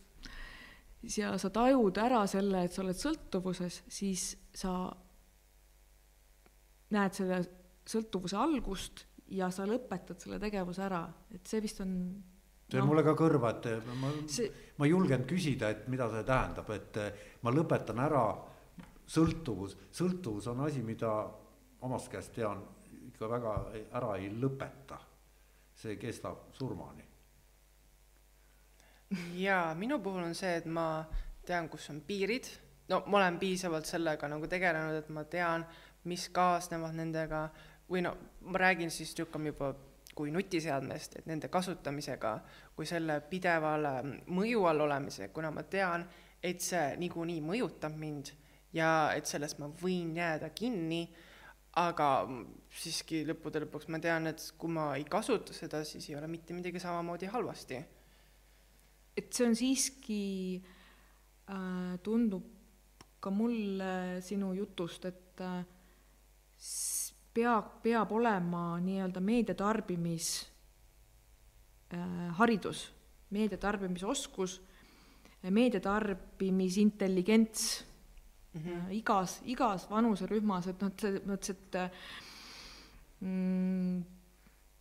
ja 1.18 1.34
sa 1.38 1.49
tajud 1.53 1.98
ära 2.02 2.26
selle, 2.31 2.65
et 2.65 2.73
sa 2.73 2.81
oled 2.84 2.99
sõltuvuses, 2.99 3.84
siis 3.91 4.34
sa 4.56 4.73
näed 6.94 7.18
selle 7.18 7.41
sõltuvuse 7.90 8.38
algust 8.40 9.06
ja 9.34 9.50
sa 9.52 9.66
lõpetad 9.68 10.22
selle 10.22 10.40
tegevuse 10.42 10.84
ära, 10.86 11.04
et 11.34 11.48
see 11.50 11.62
vist 11.64 11.82
on 11.84 11.94
see 12.70 12.82
no, 12.82 12.88
mulle 12.90 13.04
ka 13.06 13.14
kõrva, 13.18 13.54
et 13.54 13.88
ma 14.00 14.12
see..., 14.32 14.50
ma 14.80 14.88
ei 14.88 14.94
julgenud 14.94 15.28
küsida, 15.30 15.70
et 15.74 15.88
mida 15.92 16.08
see 16.12 16.26
tähendab, 16.28 16.70
et 16.74 17.00
ma 17.46 17.54
lõpetan 17.54 18.02
ära 18.02 18.24
sõltuvus, 19.14 19.76
sõltuvus 19.94 20.48
on 20.52 20.64
asi, 20.66 20.82
mida 20.86 21.12
omast 21.86 22.10
käest 22.12 22.34
tean, 22.38 22.64
ikka 23.10 23.30
väga 23.30 23.56
ära 24.00 24.16
ei 24.20 24.32
lõpeta. 24.32 25.00
see 25.74 25.96
kestab 25.98 26.54
surmani. 26.54 27.04
ja 29.36 29.74
minu 29.78 30.00
puhul 30.00 30.24
on 30.24 30.36
see, 30.36 30.56
et 30.58 30.66
ma 30.66 31.04
tean, 31.46 31.70
kus 31.70 31.90
on 31.90 32.02
piirid, 32.02 32.48
no 32.90 33.04
ma 33.08 33.18
olen 33.18 33.40
piisavalt 33.40 33.86
sellega 33.86 34.28
nagu 34.28 34.48
tegelenud, 34.48 34.96
et 34.96 35.10
ma 35.10 35.24
tean, 35.24 35.66
mis 36.04 36.30
kaasnevad 36.30 36.94
nendega 36.96 37.50
või 37.94 38.02
no 38.02 38.15
ma 38.49 38.60
räägin 38.60 38.91
siis 38.91 39.14
niisugune 39.14 39.53
juba 39.53 39.74
kui 40.14 40.32
nutiseadmest, 40.32 41.18
et 41.20 41.26
nende 41.30 41.49
kasutamisega, 41.49 42.34
kui 42.76 42.86
selle 42.86 43.20
pidevale 43.30 43.95
mõju 44.30 44.65
all 44.70 44.86
olemise, 44.86 45.30
kuna 45.34 45.49
ma 45.53 45.64
tean, 45.65 46.06
et 46.44 46.61
see 46.61 46.94
niikuinii 47.02 47.41
mõjutab 47.41 47.95
mind 47.98 48.34
ja 48.76 49.14
et 49.15 49.30
sellest 49.30 49.61
ma 49.61 49.70
võin 49.82 50.14
jääda 50.18 50.52
kinni, 50.53 51.07
aga 51.82 52.10
siiski 52.78 53.24
lõppude 53.26 53.64
lõpuks 53.64 53.90
ma 53.90 53.99
tean, 54.02 54.30
et 54.30 54.44
kui 54.57 54.70
ma 54.74 54.91
ei 54.98 55.06
kasuta 55.10 55.56
seda, 55.56 55.82
siis 55.88 56.10
ei 56.10 56.18
ole 56.20 56.30
mitte 56.30 56.53
midagi 56.53 56.82
samamoodi 56.82 57.30
halvasti. 57.34 57.82
et 59.18 59.34
see 59.34 59.45
on 59.45 59.56
siiski 59.56 60.24
äh,, 61.49 61.99
tundub 62.03 62.45
ka 63.22 63.30
mulle 63.30 64.22
sinu 64.22 64.53
jutust, 64.57 65.06
et 65.06 65.41
äh, 65.41 65.65
pea, 67.34 67.62
peab 67.84 68.12
olema 68.12 68.80
nii-öelda 68.84 69.20
meediatarbimis 69.24 70.46
äh, 71.94 72.00
haridus, 72.40 72.94
meediatarbimisoskus, 73.34 74.62
meediatarbimisintelligents 75.50 77.86
mm 78.54 78.62
-hmm. 78.62 78.92
igas, 78.92 79.42
igas 79.46 79.90
vanuserühmas, 79.90 80.68
et 80.68 80.82
noh, 80.82 80.88
et 80.88 81.00
selles 81.00 81.26
mõttes, 81.26 81.50
et 81.50 81.76
mm, 83.20 84.04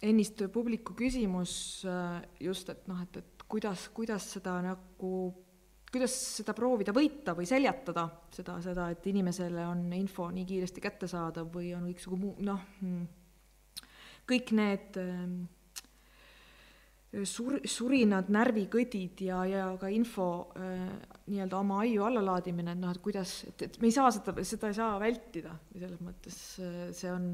ennist 0.03 0.43
publiku 0.53 0.95
küsimus 0.95 1.85
äh, 1.87 2.23
just, 2.41 2.69
et 2.69 2.89
noh, 2.89 3.03
et, 3.03 3.17
et 3.17 3.43
kuidas, 3.49 3.89
kuidas 3.95 4.33
seda 4.33 4.63
nagu 4.63 5.35
kuidas 5.93 6.13
seda 6.39 6.55
proovida 6.57 6.95
võita 6.97 7.35
või 7.37 7.47
seljatada, 7.49 8.07
seda, 8.33 8.57
seda, 8.65 8.89
et 8.95 9.07
inimesele 9.11 9.65
on 9.69 9.85
info 9.97 10.31
nii 10.33 10.47
kiiresti 10.49 10.85
kättesaadav 10.85 11.51
või 11.53 11.73
on 11.77 11.89
kõiksugu 11.91 12.19
muu, 12.21 12.37
noh, 12.45 12.63
hmm, 12.81 13.83
kõik 14.31 14.55
need 14.57 14.97
ähm, 15.03 15.35
sur-, 17.29 17.61
surinad, 17.69 18.31
närvikõdid 18.33 19.21
ja, 19.27 19.43
ja 19.49 19.67
ka 19.81 19.91
info 19.93 20.29
äh, 20.57 20.87
nii-öelda 21.29 21.61
oma 21.61 21.83
aiu 21.85 22.07
allalaadimine, 22.09 22.73
et 22.73 22.81
noh, 22.81 22.95
et 22.95 23.03
kuidas, 23.05 23.43
et, 23.51 23.67
et 23.69 23.81
me 23.83 23.91
ei 23.91 23.97
saa 23.99 24.09
seda, 24.15 24.37
seda 24.49 24.73
ei 24.73 24.79
saa 24.81 24.97
vältida. 25.03 25.53
Või 25.75 25.85
selles 25.85 26.01
mõttes 26.09 26.39
äh, 26.65 26.87
see 26.97 27.13
on, 27.13 27.27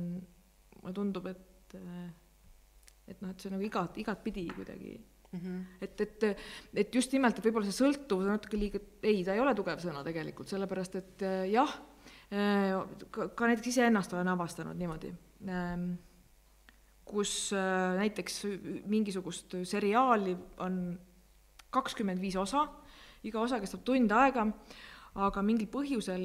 mulle 0.80 0.96
tundub, 0.96 1.30
et 1.30 1.44
et 3.08 3.20
noh, 3.20 3.32
et 3.32 3.40
see 3.40 3.50
on 3.50 3.58
nagu 3.58 3.66
igat, 3.66 3.96
igatpidi 4.00 4.46
kuidagi 4.56 4.94
Mm 5.32 5.40
-hmm. 5.40 5.64
et, 5.80 6.00
et, 6.00 6.22
et 6.74 6.94
just 6.94 7.12
nimelt, 7.12 7.38
et 7.38 7.44
võib-olla 7.44 7.68
see 7.68 7.84
sõltuvus 7.84 8.24
on 8.24 8.32
natuke 8.32 8.56
liiga, 8.56 8.80
ei, 9.02 9.20
ta 9.24 9.34
ei 9.36 9.42
ole 9.42 9.52
tugev 9.54 9.82
sõna 9.82 10.00
tegelikult, 10.04 10.48
sellepärast 10.48 10.96
et 10.96 11.22
äh, 11.22 11.42
jah, 11.52 11.74
äh, 12.32 12.72
ka, 13.10 13.28
ka 13.36 13.50
näiteks 13.50 13.68
iseennast 13.74 14.14
olen 14.16 14.28
avastanud 14.32 14.80
niimoodi, 14.80 15.12
ähm, 15.44 15.90
kus 17.04 17.52
äh, 17.52 17.98
näiteks 18.00 18.40
mingisugust 18.88 19.58
seriaali 19.68 20.32
on 20.64 20.98
kakskümmend 21.70 22.24
viis 22.24 22.36
osa, 22.36 22.64
iga 23.22 23.44
osa 23.44 23.60
kestab 23.60 23.84
tund 23.84 24.10
aega, 24.10 24.46
aga 25.14 25.42
mingil 25.42 25.68
põhjusel 25.68 26.24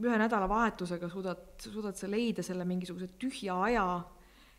ühe 0.00 0.18
nädalavahetusega 0.24 1.08
suudad, 1.12 1.44
suudad 1.60 1.96
sa 1.96 2.08
leida 2.08 2.42
selle 2.42 2.64
mingisuguse 2.64 3.12
tühja 3.20 3.60
aja 3.68 3.86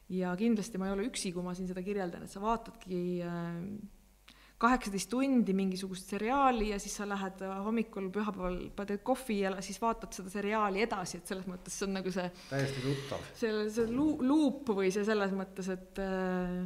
ja 0.09 0.31
kindlasti 0.39 0.79
ma 0.79 0.87
ei 0.87 0.95
ole 0.95 1.07
üksi, 1.09 1.33
kui 1.35 1.43
ma 1.43 1.53
siin 1.57 1.67
seda 1.69 1.83
kirjeldan, 1.83 2.25
et 2.25 2.31
sa 2.31 2.41
vaatadki 2.43 2.99
äh, 3.27 3.61
kaheksateist 4.57 5.09
tundi 5.11 5.53
mingisugust 5.53 6.09
seriaali 6.09 6.71
ja 6.71 6.79
siis 6.81 6.95
sa 6.97 7.05
lähed 7.09 7.43
äh, 7.45 7.53
hommikul 7.65 8.09
pühapäeval, 8.13 8.57
teed 8.79 9.03
kohvi 9.05 9.41
ja 9.43 9.53
siis 9.61 9.77
vaatad 9.81 10.15
seda 10.17 10.31
seriaali 10.33 10.81
edasi, 10.87 11.19
et 11.19 11.29
selles 11.29 11.47
mõttes 11.49 11.77
see 11.77 11.87
on 11.89 11.97
nagu 11.99 12.13
see 12.13 12.27
täiesti 12.49 12.83
tuttav. 12.85 13.29
see, 13.37 13.53
see 13.75 13.87
lu-, 13.91 14.17
luup 14.25 14.73
või 14.79 14.89
see 14.95 15.05
selles 15.07 15.35
mõttes, 15.37 15.69
et 15.75 16.01
äh, 16.01 16.61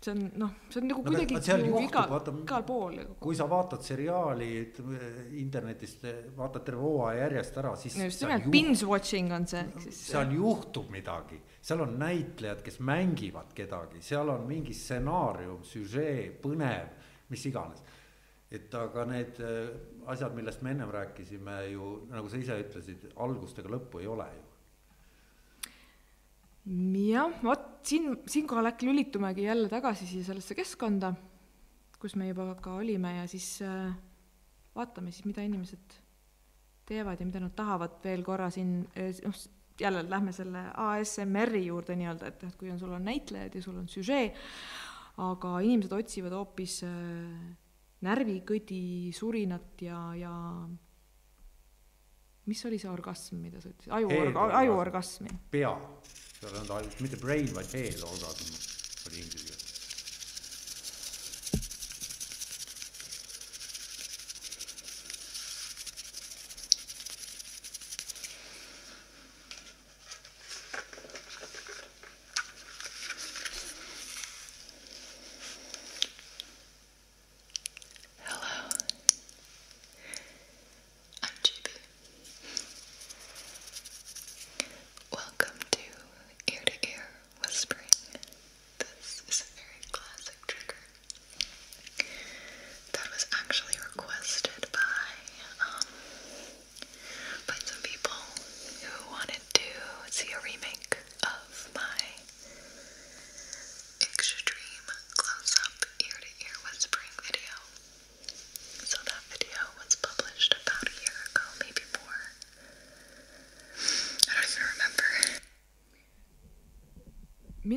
see 0.00 0.14
on 0.14 0.22
noh, 0.40 0.54
see 0.72 0.80
on 0.80 0.88
nagu 0.88 1.02
no, 1.04 1.10
kuidagi 1.10 1.36
ju 1.36 1.82
iga, 1.84 2.06
igal 2.30 2.64
pool. 2.66 2.98
kui 3.20 3.36
sa 3.36 3.46
vaatad 3.50 3.84
seriaali 3.84 4.50
internetist, 5.42 6.06
vaatad 6.38 6.64
terve 6.64 6.86
hooaja 6.86 7.26
järjest 7.26 7.60
ära, 7.60 7.76
siis 7.76 8.00
no 8.00 8.08
just 8.08 8.24
nimelt, 8.24 8.50
binge 8.52 8.88
watching 8.88 9.32
on 9.36 9.46
see, 9.50 9.60
ehk 9.66 9.88
siis 9.88 10.02
seal 10.14 10.36
juhtub 10.38 10.88
midagi 10.94 11.42
seal 11.60 11.80
on 11.84 11.98
näitlejad, 12.00 12.62
kes 12.64 12.80
mängivad 12.80 13.52
kedagi, 13.54 14.00
seal 14.02 14.28
on 14.32 14.46
mingi 14.48 14.74
stsenaarium, 14.74 15.62
süžee, 15.66 16.30
põnev, 16.42 16.92
mis 17.30 17.46
iganes. 17.46 17.82
et 18.50 18.72
aga 18.74 19.04
need 19.06 19.36
äh, 19.46 19.68
asjad, 20.10 20.32
millest 20.34 20.62
me 20.66 20.72
ennem 20.74 20.90
rääkisime 20.90 21.68
ju, 21.70 21.90
nagu 22.10 22.28
sa 22.28 22.40
ise 22.40 22.56
ütlesid, 22.58 23.04
algust 23.22 23.60
ega 23.62 23.70
lõppu 23.70 24.00
ei 24.02 24.08
ole 24.10 24.26
ju. 24.26 24.48
Jah, 26.66 27.32
vot 27.42 27.66
siin, 27.86 28.12
siinkohal 28.28 28.70
äkki 28.72 28.88
lülitumegi 28.88 29.46
jälle 29.46 29.68
tagasi 29.68 30.06
siia 30.06 30.26
sellesse 30.26 30.54
keskkonda, 30.58 31.14
kus 32.00 32.16
me 32.16 32.28
juba 32.28 32.54
ka 32.60 32.74
olime 32.80 33.16
ja 33.16 33.26
siis 33.30 33.62
äh, 33.64 33.94
vaatame 34.76 35.12
siis, 35.12 35.24
mida 35.28 35.44
inimesed 35.46 35.96
teevad 36.88 37.20
ja 37.20 37.26
mida 37.26 37.40
nad 37.40 37.54
tahavad 37.56 37.98
veel 38.04 38.22
korra 38.26 38.50
siin, 38.52 38.82
äh, 38.98 39.14
noh, 39.24 39.40
jälle 39.80 40.04
lähme 40.10 40.32
selle 40.36 40.66
ASMR-i 40.76 41.64
juurde 41.66 41.96
nii-öelda, 41.96 42.28
et 42.28 42.44
et 42.44 42.56
kui 42.60 42.70
on, 42.70 42.78
sul 42.78 42.92
on 42.92 43.04
näitlejad 43.08 43.56
ja 43.56 43.62
sul 43.64 43.78
on 43.80 43.88
süžee, 43.88 44.28
aga 45.20 45.56
inimesed 45.64 45.96
otsivad 45.96 46.36
hoopis 46.36 46.82
äh, 46.84 47.56
närvikõdi, 48.04 49.12
surinat 49.16 49.82
ja, 49.84 50.02
ja 50.16 50.34
mis 52.50 52.64
oli 52.66 52.80
see 52.82 52.90
orgasm, 52.90 53.38
mida 53.44 53.62
sa 53.62 53.70
ütlesid, 53.70 53.92
aju, 53.94 54.10
ajuorgasmi? 54.62 55.36
pea, 55.54 55.70
seal 56.40 56.50
olnud 56.54 56.74
ainult 56.80 57.00
mitte 57.04 57.20
brain, 57.22 57.48
vaid 57.54 57.78
heel 57.78 58.04
orgasm 58.08 58.50
oli 59.10 59.22
inglise 59.22 59.44
keeles. 59.44 59.49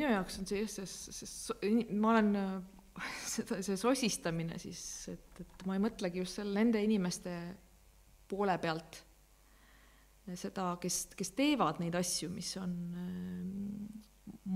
Minu 0.04 0.14
jaoks 0.18 0.40
on 0.42 0.50
see, 0.50 0.68
see, 0.68 0.86
see, 0.86 1.28
see, 1.32 1.88
ma 1.96 2.12
olen 2.14 2.36
seda, 3.36 3.62
see 3.64 3.80
sosistamine 3.80 4.60
siis, 4.62 4.84
et, 5.14 5.42
et 5.44 5.66
ma 5.70 5.78
ei 5.78 5.84
mõtlegi 5.84 6.22
just 6.22 6.42
selle, 6.42 6.54
nende 6.60 6.84
inimeste 6.84 7.34
poole 8.30 8.58
pealt. 8.62 9.02
Seda, 10.40 10.70
kes, 10.80 11.10
kes 11.20 11.34
teevad 11.36 11.82
neid 11.84 11.96
asju, 12.00 12.30
mis 12.32 12.54
on 12.62 12.76
äh, 12.96 14.04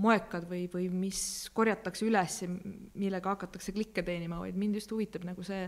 moekad 0.00 0.46
või, 0.48 0.62
või 0.72 0.86
mis 0.92 1.20
korjatakse 1.52 2.06
üles 2.08 2.38
ja 2.44 2.48
millega 2.48 3.34
hakatakse 3.34 3.74
klikke 3.76 4.04
teenima, 4.06 4.40
vaid 4.40 4.56
mind 4.56 4.78
just 4.80 4.94
huvitab 4.94 5.26
nagu 5.28 5.44
see 5.44 5.66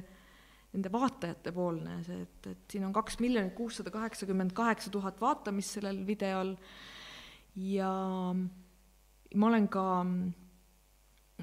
nende 0.71 0.93
vaatajate 0.95 1.53
poolne, 1.53 1.99
see, 2.07 2.23
et, 2.25 2.49
et 2.53 2.73
siin 2.73 2.87
on 2.87 2.95
kaks 2.97 3.19
miljonit 3.21 3.53
kuussada 3.59 3.93
kaheksakümmend 3.93 4.55
kaheksa 4.57 4.93
tuhat 4.95 5.21
vaatamist 5.21 5.77
sellel 5.77 6.01
videol 6.07 6.55
ja 7.61 7.91
ma 9.35 9.47
olen 9.47 9.69
ka 9.69 9.85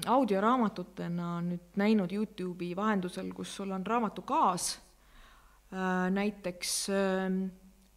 audioraamatutena 0.06 1.38
nüüd 1.46 1.78
näinud 1.80 2.12
Youtube'i 2.12 2.76
vahendusel, 2.76 3.32
kus 3.34 3.54
sul 3.58 3.72
on 3.74 3.86
raamatu 3.86 4.22
kaas, 4.28 4.76
äh, 5.72 6.06
näiteks 6.14 6.74
ähm, 6.94 7.42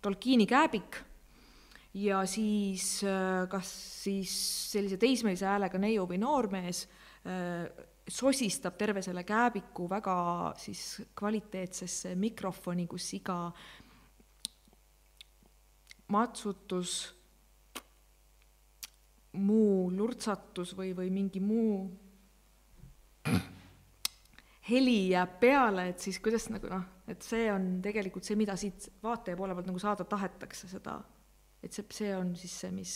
Tolkieni 0.02 0.48
kääbik 0.50 0.98
ja 1.94 2.24
siis 2.26 3.04
äh, 3.04 3.46
kas 3.50 3.70
siis 4.04 4.34
sellise 4.72 4.98
teismelise 4.98 5.46
häälega 5.46 5.78
neiu 5.82 6.08
või 6.10 6.18
noormees 6.22 6.86
äh, 7.28 7.68
sosistab 8.08 8.80
terve 8.80 9.04
selle 9.06 9.24
kääbiku 9.24 9.86
väga 9.90 10.18
siis 10.58 11.02
kvaliteetsesse 11.16 12.16
mikrofoni, 12.16 12.88
kus 12.90 13.12
iga 13.20 13.38
matsutus 16.12 17.21
muu 19.40 19.92
lurtsatus 19.96 20.74
või, 20.78 20.92
või 20.98 21.12
mingi 21.14 21.40
muu 21.44 21.86
heli 24.70 24.98
jääb 25.12 25.40
peale, 25.42 25.88
et 25.92 26.04
siis 26.04 26.20
kuidas 26.24 26.50
nagu 26.52 26.70
noh, 26.72 26.84
et 27.10 27.24
see 27.26 27.48
on 27.54 27.80
tegelikult 27.84 28.28
see, 28.28 28.38
mida 28.40 28.58
siit 28.60 28.90
vaataja 29.04 29.40
poole 29.40 29.56
pealt 29.58 29.72
nagu 29.72 29.82
saada 29.82 30.06
tahetakse, 30.08 30.70
seda, 30.72 31.00
et 31.64 31.74
see, 31.74 31.88
see 31.96 32.14
on 32.16 32.36
siis 32.40 32.54
see, 32.64 32.72
mis 32.76 32.96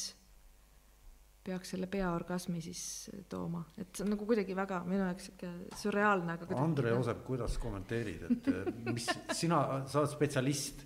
peaks 1.46 1.76
selle 1.76 1.86
peaorgasmi 1.92 2.62
siis 2.64 2.82
tooma, 3.30 3.62
et 3.78 3.92
see 3.94 4.06
on 4.06 4.16
nagu 4.16 4.26
kuidagi 4.26 4.56
väga 4.58 4.82
minu 4.88 5.04
jaoks 5.04 5.30
sihuke 5.30 5.52
sürreaalne, 5.78 6.38
aga 6.38 6.48
kuidagi 6.48 6.64
Andre 6.64 6.94
Joosep, 6.96 7.22
kuidas 7.28 7.58
kommenteerid, 7.62 8.26
et 8.32 8.50
mis, 8.90 9.10
sina, 9.38 9.62
sa 9.90 10.02
oled 10.02 10.14
spetsialist 10.16 10.86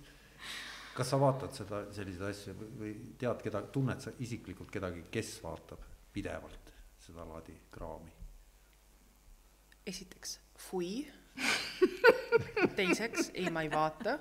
kas 1.00 1.14
sa 1.14 1.16
vaatad 1.16 1.54
seda, 1.56 1.78
selliseid 1.96 2.28
asju 2.28 2.52
või 2.76 2.90
tead 3.20 3.40
keda, 3.40 3.62
tunned 3.72 4.02
sa 4.04 4.12
isiklikult 4.20 4.68
kedagi, 4.72 5.06
kes 5.12 5.38
vaatab 5.40 5.84
pidevalt 6.12 6.72
sedalaadi 7.00 7.54
kraami? 7.72 8.12
esiteks, 9.88 10.34
fui 10.60 11.00
teiseks, 12.78 13.30
ei, 13.32 13.48
ma 13.50 13.64
ei 13.64 13.70
vaata. 13.72 14.18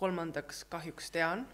kolmandaks, 0.00 0.64
kahjuks 0.72 1.12
tean. 1.14 1.44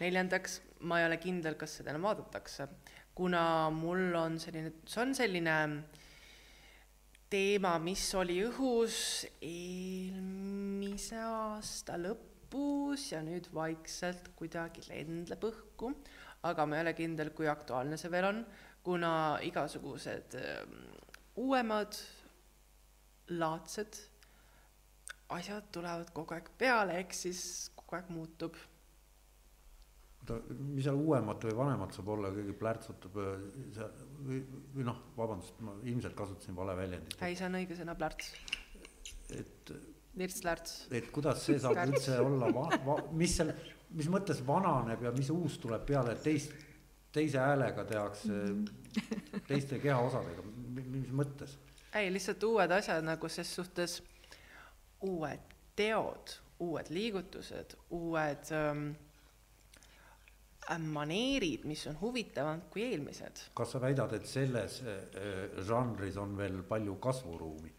neljandaks, 0.00 0.58
ma 0.80 0.98
ei 1.00 1.06
ole 1.06 1.20
kindel, 1.22 1.54
kas 1.60 1.78
seda 1.78 1.94
enam 1.94 2.08
vaadatakse, 2.08 2.66
kuna 3.14 3.44
mul 3.70 4.16
on 4.18 4.40
selline, 4.42 4.72
see 4.90 5.04
on 5.04 5.14
selline 5.14 5.56
teema, 7.30 7.76
mis 7.78 8.08
oli 8.18 8.40
õhus 8.48 8.98
eelmise 9.38 11.22
aasta 11.22 12.00
lõpus 12.00 12.29
lõpus 12.50 13.12
ja 13.12 13.22
nüüd 13.22 13.48
vaikselt 13.54 14.32
kuidagi 14.36 14.82
lendleb 14.88 15.42
õhku, 15.44 15.92
aga 16.42 16.66
ma 16.66 16.76
ei 16.76 16.82
ole 16.84 16.94
kindel, 16.94 17.30
kui 17.30 17.48
aktuaalne 17.48 17.96
see 17.96 18.10
veel 18.10 18.26
on, 18.26 18.40
kuna 18.82 19.38
igasugused 19.42 20.34
ähm, 20.34 20.88
uuemad 21.36 21.94
laadsed 23.30 24.00
asjad 25.30 25.70
tulevad 25.70 26.10
kogu 26.12 26.34
aeg 26.34 26.50
peale, 26.58 26.98
ehk 26.98 27.14
siis 27.14 27.70
kogu 27.76 27.96
aeg 27.96 28.10
muutub. 28.10 28.56
oota, 30.20 30.40
mis 30.58 30.84
seal 30.84 30.98
uuemat 30.98 31.44
või 31.46 31.54
vanemat 31.56 31.94
saab 31.94 32.10
olla, 32.16 32.32
keegi 32.34 32.56
plärtsutab 32.58 33.20
äh, 33.20 33.86
või, 34.26 34.42
või 34.74 34.88
noh, 34.88 34.98
vabandust, 35.16 35.62
ma 35.62 35.76
ilmselt 35.84 36.18
kasutasin 36.18 36.56
vale 36.56 36.74
väljendit. 36.76 37.22
ei, 37.22 37.38
see 37.38 37.46
on 37.46 37.60
õige 37.60 37.78
sõna, 37.78 37.94
plärts. 37.94 38.34
et 39.38 39.74
lirts-lärts. 40.20 40.86
et 40.94 41.10
kuidas 41.14 41.44
see 41.46 41.58
saab 41.62 41.80
üldse 41.88 42.18
olla 42.22 42.50
mis 43.16 43.36
seal, 43.40 43.52
mis 43.96 44.10
mõttes 44.12 44.42
vananeb 44.46 45.02
ja 45.06 45.14
mis 45.16 45.30
uus 45.34 45.58
tuleb 45.62 45.84
peale, 45.88 46.14
et 46.14 46.22
teist, 46.24 46.54
teise 47.12 47.42
häälega 47.42 47.84
tehakse 47.88 48.40
teiste 49.50 49.80
kehaosadega, 49.82 50.46
mis 50.78 51.12
mõttes? 51.22 51.56
ei, 51.94 52.10
lihtsalt 52.12 52.42
uued 52.46 52.78
asjad 52.78 53.04
nagu 53.04 53.28
ses 53.28 53.54
suhtes, 53.54 54.00
uued 55.06 55.54
teod, 55.76 56.36
uued 56.60 56.90
liigutused, 56.92 57.74
uued 57.96 58.52
ähm, 58.54 58.90
maneerid, 60.92 61.64
mis 61.66 61.86
on 61.90 61.98
huvitavamad 62.00 62.68
kui 62.70 62.84
eelmised. 62.90 63.46
kas 63.54 63.74
sa 63.74 63.82
väidad, 63.82 64.14
et 64.14 64.26
selles 64.28 64.80
äh, 64.84 65.60
žanris 65.66 66.18
on 66.20 66.36
veel 66.38 66.62
palju 66.68 66.96
kasvuruumi? 67.02 67.74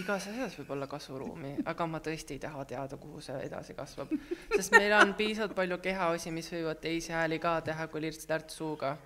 Igas 0.00 0.28
asjas 0.30 0.54
võib 0.60 0.70
olla 0.76 0.86
kasvuruumi, 0.90 1.52
aga 1.66 1.86
ma 1.90 2.00
tõesti 2.04 2.36
ei 2.36 2.42
taha 2.42 2.64
teada, 2.68 2.98
kuhu 3.00 3.20
see 3.24 3.38
edasi 3.46 3.74
kasvab. 3.74 4.12
sest 4.54 4.76
meil 4.76 4.94
on 4.98 5.14
piisavalt 5.18 5.56
palju 5.58 5.78
kehaosi, 5.82 6.32
mis 6.34 6.50
võivad 6.52 6.80
teisi 6.82 7.14
hääli 7.16 7.38
ka 7.42 7.58
teha 7.66 7.88
kui 7.92 8.04
lirts-lärts 8.04 8.58
suuga 8.60 8.96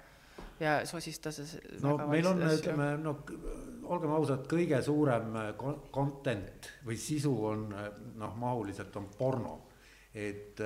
ja 0.60 0.80
sosistades. 0.86 1.56
no 1.82 1.96
meil 2.10 2.26
on, 2.26 2.42
ütleme, 2.50 2.90
no 3.00 3.16
olgem 3.90 4.12
ausad, 4.14 4.44
kõige 4.50 4.82
suurem 4.84 5.34
content 5.92 6.70
või 6.86 6.98
sisu 7.00 7.32
on 7.52 7.66
noh, 7.70 8.36
mahuliselt 8.36 8.96
on 9.00 9.08
porno. 9.16 9.58
et 10.14 10.58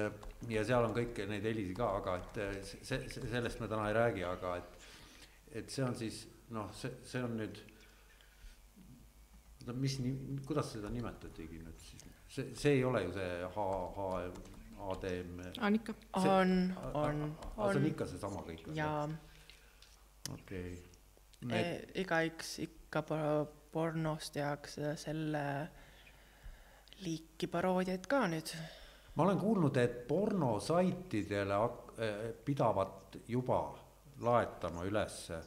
ja 0.49 0.65
seal 0.65 0.87
on 0.87 0.95
kõiki 0.97 1.27
neid 1.29 1.45
helisid 1.45 1.77
ka, 1.77 1.91
aga 2.01 2.17
et 2.17 2.71
see, 2.81 3.03
sellest 3.13 3.61
me 3.61 3.69
täna 3.69 3.91
ei 3.91 3.97
räägi, 3.97 4.25
aga 4.25 4.57
et, 4.57 4.87
et 5.61 5.71
see 5.71 5.85
on 5.85 5.95
siis 5.95 6.23
noh, 6.57 6.71
see, 6.73 6.91
see 7.05 7.23
on 7.23 7.37
nüüd 7.43 7.61
no 9.67 9.77
mis, 9.79 9.99
kuidas 10.47 10.73
seda 10.75 10.91
nimetatigi 10.93 11.61
nüüd 11.63 11.81
siis, 11.83 12.05
see, 12.29 12.51
see 12.59 12.77
ei 12.79 12.85
ole 12.85 13.05
ju 13.07 13.15
see 13.17 13.31
H, 13.55 13.69
H, 13.97 14.09
ADM. 14.85 15.39
on 15.63 15.79
ikka. 15.79 15.95
on, 16.15 16.75
on, 16.95 17.23
on. 17.57 17.73
see 17.73 17.81
on 17.81 17.87
ikka 17.91 18.09
seesama 18.11 18.43
kõik? 18.49 18.67
jaa. 18.77 19.07
okei 20.35 20.75
okay. 21.45 21.61
E,. 21.61 21.65
igaüks 22.05 22.59
ikka 22.65 23.05
pornos 23.73 24.31
tehakse 24.35 24.95
selle 25.01 25.45
liiki 27.05 27.49
paroodiaid 27.51 28.07
ka 28.11 28.25
nüüd. 28.31 28.55
ma 29.15 29.27
olen 29.27 29.41
kuulnud, 29.41 29.77
et 29.81 30.05
pornosaitidele 30.09 31.59
eh, 31.99 32.31
pidavat 32.45 33.19
juba 33.29 33.65
laetama 34.25 34.85
ülesse 34.85 35.41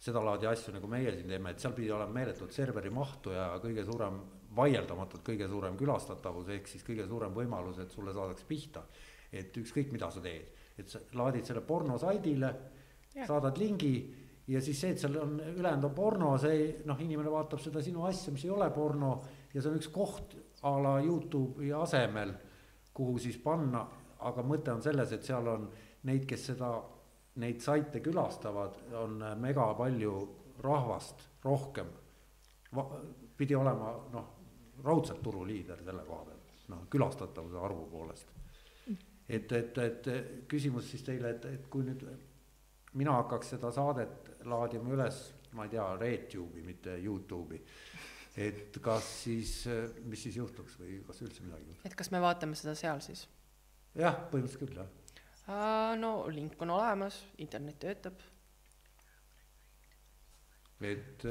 sedalaadi 0.00 0.48
asju, 0.48 0.72
nagu 0.74 0.88
meie 0.88 1.12
siin 1.12 1.28
teeme, 1.28 1.52
et 1.52 1.62
seal 1.62 1.74
pidi 1.76 1.90
olema 1.92 2.14
meeletult 2.14 2.54
serveri 2.56 2.90
mahtu 2.94 3.34
ja 3.34 3.50
kõige 3.60 3.84
suurem, 3.84 4.20
vaieldamatult 4.56 5.22
kõige 5.26 5.48
suurem 5.48 5.76
külastatavus, 5.78 6.48
ehk 6.56 6.70
siis 6.70 6.84
kõige 6.86 7.06
suurem 7.08 7.34
võimalus, 7.36 7.78
et 7.82 7.92
sulle 7.92 8.14
saadakse 8.16 8.48
pihta. 8.48 8.84
et 9.32 9.56
ükskõik, 9.56 9.92
mida 9.92 10.08
sa 10.10 10.20
teed, 10.20 10.48
et 10.78 10.88
sa 10.90 10.98
laadid 11.14 11.46
selle 11.46 11.60
pornosaidile, 11.62 12.48
saadad 13.26 13.58
lingi 13.58 13.92
ja 14.50 14.60
siis 14.60 14.80
see, 14.80 14.90
et 14.90 14.98
seal 14.98 15.14
on, 15.20 15.36
ülejäänud 15.38 15.86
on 15.86 15.94
porno, 15.94 16.32
see 16.42 16.82
noh, 16.88 16.98
inimene 16.98 17.30
vaatab 17.30 17.60
seda 17.62 17.82
sinu 17.82 18.02
asja, 18.08 18.32
mis 18.34 18.44
ei 18.44 18.50
ole 18.50 18.66
porno 18.74 19.12
ja 19.54 19.60
see 19.60 19.70
on 19.70 19.78
üks 19.78 19.90
koht 19.94 20.34
a 20.66 20.72
la 20.82 20.96
Youtube'i 21.04 21.70
asemel, 21.76 22.32
kuhu 22.94 23.18
siis 23.22 23.38
panna, 23.38 23.84
aga 24.26 24.42
mõte 24.42 24.74
on 24.74 24.82
selles, 24.82 25.12
et 25.14 25.24
seal 25.24 25.46
on 25.48 25.68
neid, 26.08 26.26
kes 26.28 26.50
seda 26.50 26.72
neid 27.40 27.62
saite 27.64 28.02
külastavad, 28.04 28.76
on 29.00 29.22
mega 29.40 29.66
palju 29.78 30.14
rahvast 30.60 31.26
rohkem. 31.44 31.86
pidi 33.36 33.56
olema 33.56 33.94
noh, 34.12 34.26
raudselt 34.84 35.22
turuliider 35.22 35.80
selle 35.84 36.04
koha 36.06 36.24
peal, 36.24 36.42
noh 36.68 36.84
külastatavuse 36.90 37.58
arvu 37.58 37.86
poolest. 37.90 38.28
et, 39.28 39.52
et, 39.52 39.78
et 39.78 40.10
küsimus 40.48 40.90
siis 40.90 41.02
teile, 41.02 41.30
et, 41.30 41.44
et 41.44 41.66
kui 41.70 41.84
nüüd 41.86 42.04
mina 42.94 43.12
hakkaks 43.22 43.54
seda 43.54 43.70
saadet 43.72 44.30
laadima 44.44 44.90
üles, 44.94 45.20
ma 45.54 45.64
ei 45.64 45.74
tea, 45.74 45.86
Retube'i, 45.96 46.62
mitte 46.66 46.96
Youtube'i 46.98 47.60
et 48.38 48.78
kas 48.82 49.06
siis, 49.24 49.52
mis 50.06 50.22
siis 50.22 50.36
juhtuks 50.38 50.78
või 50.78 51.00
kas 51.06 51.20
üldse 51.24 51.42
midagi 51.44 51.66
juhtuks? 51.66 51.86
et 51.86 51.96
kas 51.98 52.10
me 52.14 52.20
vaatame 52.22 52.58
seda 52.58 52.76
seal 52.78 53.02
siis? 53.04 53.26
jah, 53.98 54.16
põhimõtteliselt 54.30 54.62
küll 54.62 54.78
jah 54.78 54.90
no 56.00 56.12
link 56.32 56.60
on 56.62 56.70
olemas, 56.76 57.20
internet 57.38 57.78
töötab. 57.82 58.20
et, 60.80 61.24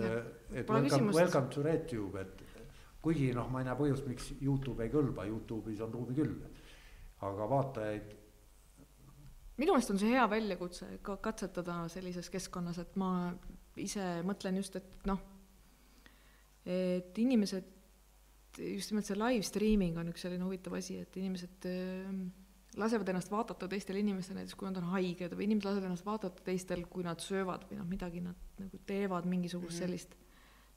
et 0.54 0.70
welcome, 0.70 1.12
welcome 1.16 1.50
to 1.50 1.64
RedTube, 1.66 2.22
et 2.22 2.44
kuigi 3.02 3.32
noh, 3.34 3.48
ma 3.50 3.64
ei 3.64 3.70
näe 3.70 3.78
põhjust, 3.80 4.06
miks 4.10 4.34
Youtube 4.42 4.86
ei 4.86 4.92
kõlba, 4.94 5.26
Youtube'is 5.30 5.82
on 5.82 5.94
ruumi 5.94 6.18
küll. 6.18 6.36
aga 7.26 7.48
vaatajaid 7.52 8.16
minu 9.60 9.74
meelest 9.74 9.92
on 9.92 10.00
see 10.00 10.14
hea 10.14 10.24
väljakutse 10.32 10.88
ka 11.04 11.18
katsetada 11.24 11.82
sellises 11.92 12.30
keskkonnas, 12.32 12.80
et 12.80 12.96
ma 13.00 13.12
ise 13.80 14.06
mõtlen 14.28 14.60
just, 14.60 14.78
et 14.80 15.10
noh, 15.10 15.20
et 16.68 17.20
inimesed, 17.24 17.68
just 18.60 18.94
nimelt 18.94 19.10
see 19.10 19.20
live 19.20 19.48
streaming 19.48 20.00
on 20.00 20.12
üks 20.14 20.24
selline 20.26 20.46
huvitav 20.46 20.78
asi, 20.80 21.00
et 21.04 21.18
inimesed 21.20 21.68
äh, 21.70 22.14
lasevad 22.80 23.10
ennast 23.12 23.32
vaadata 23.32 23.68
teistel 23.68 24.00
inimestel, 24.00 24.40
näiteks 24.40 24.58
kui 24.58 24.70
nad 24.70 24.80
on 24.80 24.88
haiged 24.94 25.36
või 25.36 25.48
inimesed 25.50 25.68
lasevad 25.68 25.90
ennast 25.90 26.08
vaadata 26.08 26.46
teistel, 26.46 26.86
kui 26.92 27.04
nad 27.06 27.22
söövad 27.24 27.68
või 27.70 27.80
noh, 27.82 27.88
midagi 27.90 28.24
nad 28.24 28.60
nagu 28.60 28.80
teevad, 28.88 29.28
mingisugust 29.30 29.76
mm 29.76 29.76
-hmm. 29.76 29.86
sellist 29.86 30.16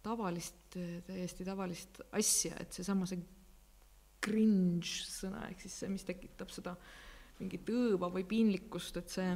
tavalist, 0.02 0.76
täiesti 1.06 1.44
tavalist 1.46 2.00
asja, 2.18 2.56
et 2.60 2.74
seesama 2.74 3.06
see 3.06 3.22
cringe 4.22 5.02
sõna, 5.06 5.46
ehk 5.50 5.64
siis 5.64 5.78
see, 5.82 5.90
mis 5.92 6.04
tekitab 6.06 6.50
seda 6.54 6.74
mingit 7.40 7.68
õõva 7.74 8.10
või 8.12 8.24
piinlikkust, 8.28 8.98
et 9.02 9.10
see, 9.10 9.30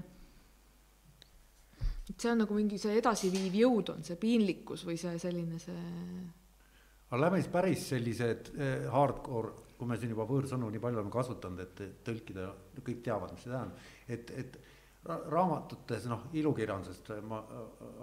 et 2.10 2.16
see 2.16 2.30
on 2.30 2.42
nagu 2.44 2.54
mingi 2.54 2.78
see 2.78 2.98
edasiviiv 3.00 3.54
jõud 3.62 3.94
on 3.94 4.04
see 4.06 4.18
piinlikkus 4.20 4.84
või 4.86 4.98
see 5.00 5.18
selline 5.22 5.58
see. 5.62 5.86
aga 7.10 7.20
lähme 7.20 7.40
siis 7.42 7.52
päris 7.52 7.88
sellised 7.94 8.52
eh, 8.54 8.86
hardcore 8.92 9.65
kui 9.78 9.88
me 9.88 9.98
siin 10.00 10.12
juba 10.14 10.24
võõrsõnu 10.28 10.70
nii 10.72 10.80
palju 10.82 11.00
oleme 11.00 11.12
kasutanud, 11.12 11.60
et 11.60 11.82
tõlkida, 12.06 12.48
kõik 12.80 13.02
teavad, 13.04 13.34
mis 13.34 13.44
see 13.44 13.52
tähendab, 13.52 13.84
et, 14.08 14.32
et 14.40 14.58
raamatutes, 15.06 16.08
noh, 16.10 16.26
ilukirjandusest 16.36 17.12
ma 17.28 17.42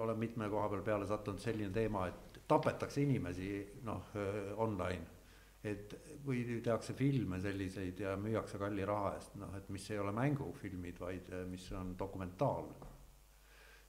olen 0.03 0.19
mitme 0.19 0.47
koha 0.51 0.69
peal 0.71 0.85
peale 0.85 1.07
sattunud 1.09 1.41
selline 1.43 1.73
teema, 1.73 2.05
et 2.07 2.39
tapetakse 2.47 3.03
inimesi, 3.03 3.49
noh, 3.87 4.13
online. 4.63 5.09
et 5.63 5.93
või 6.25 6.41
tehakse 6.59 6.91
filme 6.93 7.37
selliseid 7.39 7.99
ja 8.03 8.17
müüakse 8.19 8.57
kalli 8.59 8.83
raha 8.83 9.13
eest, 9.15 9.37
noh, 9.39 9.53
et 9.55 9.69
mis 9.71 9.85
ei 9.91 9.99
ole 9.99 10.11
mängufilmid, 10.11 10.99
vaid 10.99 11.29
mis 11.47 11.69
on 11.71 11.95
dokumentaal. 11.99 12.67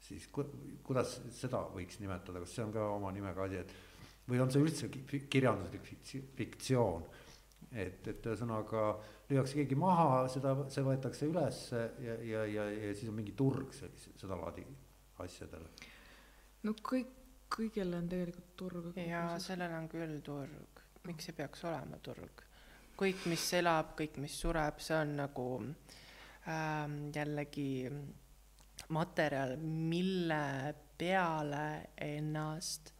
siis 0.00 0.28
ku, 0.28 0.44
kuidas 0.84 1.16
seda 1.32 1.64
võiks 1.74 1.98
nimetada, 2.00 2.40
kas 2.40 2.54
see 2.54 2.64
on 2.64 2.72
ka 2.72 2.86
oma 2.94 3.10
nimega 3.12 3.44
asi, 3.44 3.56
et 3.56 3.74
või 4.28 4.40
on 4.40 4.50
see 4.50 4.62
üldse 4.62 4.88
kirjanduslik 5.28 6.14
fiktsioon 6.36 7.04
et, 7.74 8.06
et 8.08 8.26
ühesõnaga 8.26 8.86
lüüakse 9.30 9.58
keegi 9.58 9.76
maha, 9.78 10.24
seda, 10.32 10.54
see 10.72 10.84
võetakse 10.86 11.28
üles 11.30 11.60
ja, 11.72 12.16
ja, 12.22 12.44
ja, 12.46 12.68
ja 12.70 12.94
siis 12.94 13.10
on 13.10 13.18
mingi 13.18 13.34
turg 13.36 13.74
sellise, 13.76 14.14
sedalaadi 14.20 14.64
asjadele. 15.24 15.70
no 16.64 16.74
kõik, 16.80 17.12
kõigil 17.54 17.94
on 17.96 18.08
tegelikult 18.10 18.56
turg. 18.56 18.90
ja 18.98 19.26
sellel 19.42 19.76
on 19.78 19.88
küll 19.92 20.18
turg, 20.24 20.82
miks 21.08 21.30
ei 21.30 21.38
peaks 21.38 21.64
olema 21.68 22.00
turg? 22.02 22.44
kõik, 22.98 23.24
mis 23.30 23.46
elab, 23.58 23.94
kõik, 23.98 24.20
mis 24.22 24.34
sureb, 24.38 24.78
see 24.82 24.96
on 24.96 25.16
nagu 25.18 25.48
ähm, 26.46 26.98
jällegi 27.14 27.88
materjal, 28.94 29.56
mille 29.58 30.74
peale 30.98 31.64
ennast 31.98 32.92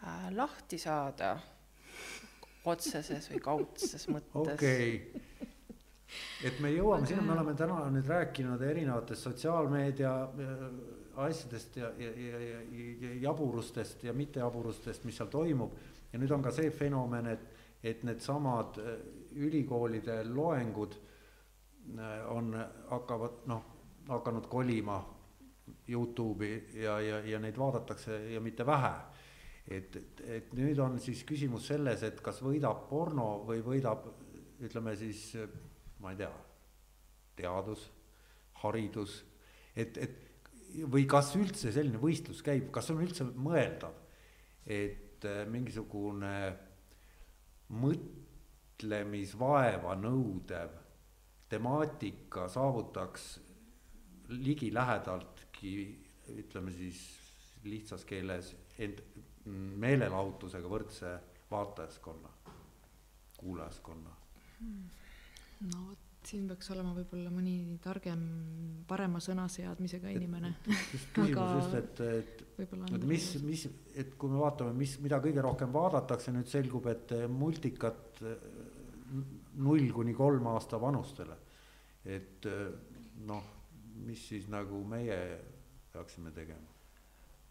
äh, 0.00 0.30
lahti 0.32 0.78
saada 0.80 1.34
otseses 2.66 3.30
või 3.32 3.40
kaudses 3.42 4.08
mõttes. 4.10 4.34
okei 4.42 4.90
okay., 4.96 5.46
et 6.46 6.60
me 6.62 6.70
jõuame 6.70 7.08
sinna, 7.08 7.24
me 7.26 7.34
oleme 7.34 7.54
täna 7.58 7.80
nüüd 7.90 8.06
rääkinud 8.10 8.62
erinevatest 8.62 9.26
sotsiaalmeedia 9.26 10.12
äh, 10.22 10.64
asjadest 11.26 11.76
ja, 11.80 11.90
ja, 11.98 12.10
ja, 12.10 12.40
ja, 12.40 12.60
ja 13.00 13.14
jaburustest 13.26 14.04
ja 14.04 14.12
mittejaburustest, 14.12 15.04
mis 15.04 15.16
seal 15.16 15.30
toimub. 15.32 15.76
ja 16.12 16.20
nüüd 16.20 16.32
on 16.32 16.44
ka 16.44 16.52
see 16.54 16.70
fenomen, 16.70 17.26
et, 17.32 17.48
et 17.82 18.04
needsamad 18.06 18.78
äh, 18.82 18.94
ülikoolide 19.36 20.22
loengud 20.28 20.96
äh, 21.98 22.22
on, 22.32 22.54
hakkavad 22.90 23.44
noh, 23.50 23.64
hakanud 24.08 24.46
kolima 24.46 25.00
Youtube'i 25.88 26.82
ja, 26.82 27.00
ja, 27.00 27.20
ja 27.26 27.38
neid 27.42 27.58
vaadatakse 27.58 28.20
ja 28.30 28.40
mitte 28.40 28.66
vähe 28.66 28.94
et, 29.66 29.96
et, 29.96 30.22
et 30.38 30.52
nüüd 30.54 30.78
on 30.82 30.98
siis 31.02 31.24
küsimus 31.26 31.66
selles, 31.70 32.02
et 32.06 32.20
kas 32.24 32.42
võidab 32.44 32.86
porno 32.90 33.42
või 33.46 33.62
võidab 33.66 34.06
ütleme 34.66 34.94
siis, 34.96 35.32
ma 36.00 36.12
ei 36.12 36.22
tea, 36.22 36.32
teadus, 37.36 37.90
haridus, 38.62 39.18
et, 39.76 39.98
et 40.00 40.26
või 40.84 41.06
kas 41.08 41.32
üldse 41.38 41.72
selline 41.72 41.98
võistlus 42.00 42.42
käib, 42.44 42.70
kas 42.74 42.90
on 42.92 43.02
üldse 43.04 43.24
mõeldav, 43.26 43.94
et 44.66 45.24
äh, 45.26 45.44
mingisugune 45.50 46.32
mõtlemisvaeva 47.82 49.96
nõudev 49.98 50.70
temaatika 51.50 52.48
saavutaks 52.50 53.40
ligilähedaltki 54.28 55.72
ütleme 56.34 56.72
siis 56.74 57.00
lihtsas 57.66 58.04
keeles 58.06 58.52
end 58.82 59.02
meelelahutusega 59.52 60.70
võrdse 60.70 61.12
vaatajaskonna, 61.50 62.32
kuulajaskonna 63.38 64.16
hmm.. 64.58 64.88
no 65.70 65.84
vot, 65.90 66.02
siin 66.26 66.46
peaks 66.50 66.70
olema 66.74 66.92
võib-olla 66.96 67.30
mõni 67.30 67.78
targem, 67.82 68.22
parema 68.88 69.20
sõnaseadmisega 69.22 70.10
inimene. 70.16 70.52
küsimus 71.14 71.52
just, 71.60 71.76
et, 71.78 72.02
et, 72.02 72.44
et 72.66 73.06
mis, 73.06 73.28
mis, 73.46 73.66
et 73.94 74.14
kui 74.18 74.32
me 74.32 74.40
vaatame, 74.42 74.74
mis, 74.74 74.96
mida 75.04 75.20
kõige 75.22 75.44
rohkem 75.46 75.74
vaadatakse, 75.74 76.34
nüüd 76.34 76.50
selgub, 76.50 76.88
et 76.90 77.14
multikat 77.30 78.22
null 79.62 79.92
kuni 79.94 80.14
kolm 80.18 80.50
aasta 80.50 80.80
vanustele. 80.82 81.38
et 82.06 82.46
noh, 83.26 83.52
mis 84.06 84.28
siis 84.28 84.50
nagu 84.50 84.82
meie 84.86 85.18
peaksime 85.92 86.30
tegema 86.34 86.75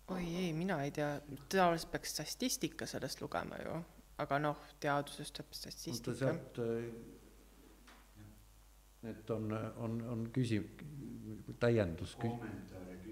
oi 0.08 0.36
ei, 0.36 0.54
mina 0.54 0.84
ei 0.84 0.92
tea, 0.92 1.22
tavaliselt 1.50 1.92
peaks 1.92 2.14
statistika 2.14 2.86
sellest 2.86 3.22
lugema 3.22 3.58
ju, 3.64 3.78
aga 4.22 4.40
noh, 4.40 4.60
teadusest 4.80 5.34
tuleb 5.40 5.56
statistika. 5.58 6.14
sealt, 6.20 6.60
et 9.10 9.30
on, 9.30 9.50
on, 9.88 9.98
on 10.10 10.28
küsi-, 10.38 10.62
täiendus, 11.60 12.18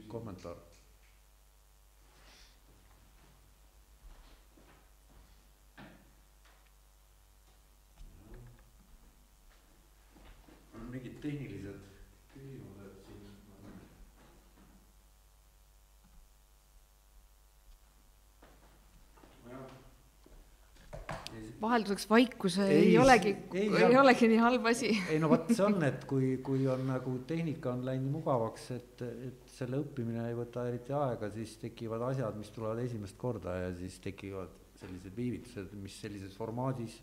kommentaar. 0.07 0.61
mingid 10.93 11.15
tehnilised 11.23 11.92
vahelduseks 21.63 22.09
vaikus 22.11 22.57
ei, 22.63 22.79
ei 22.79 22.97
olegi, 22.99 23.33
ei, 23.55 23.69
ei 23.87 23.97
olegi 23.99 24.29
nii 24.31 24.41
halb 24.43 24.67
asi. 24.71 24.91
ei 25.09 25.19
no 25.21 25.29
vot, 25.31 25.49
see 25.55 25.65
on, 25.65 25.79
et 25.87 26.03
kui, 26.09 26.33
kui 26.45 26.67
on 26.71 26.83
nagu 26.89 27.15
tehnika 27.29 27.73
on 27.73 27.85
läinud 27.87 28.11
mugavaks, 28.19 28.67
et, 28.75 29.05
et 29.29 29.55
selle 29.55 29.79
õppimine 29.83 30.27
ei 30.29 30.37
võta 30.37 30.67
eriti 30.69 30.95
aega, 30.97 31.31
siis 31.33 31.55
tekivad 31.61 32.03
asjad, 32.11 32.37
mis 32.39 32.51
tulevad 32.55 32.83
esimest 32.83 33.17
korda 33.21 33.55
ja 33.61 33.71
siis 33.79 33.99
tekivad 34.03 34.59
sellised 34.83 35.15
viivitused, 35.15 35.73
mis 35.79 35.95
sellises 36.03 36.35
formaadis 36.37 36.99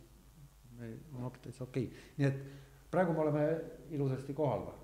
on 0.80 1.32
täitsa 1.42 1.64
okei 1.64 1.88
okay., 1.88 2.04
nii 2.18 2.28
et 2.28 2.44
praegu 2.90 3.14
me 3.14 3.24
oleme 3.24 3.46
ilusasti 3.94 4.36
kohal 4.36 4.68
või? 4.68 4.78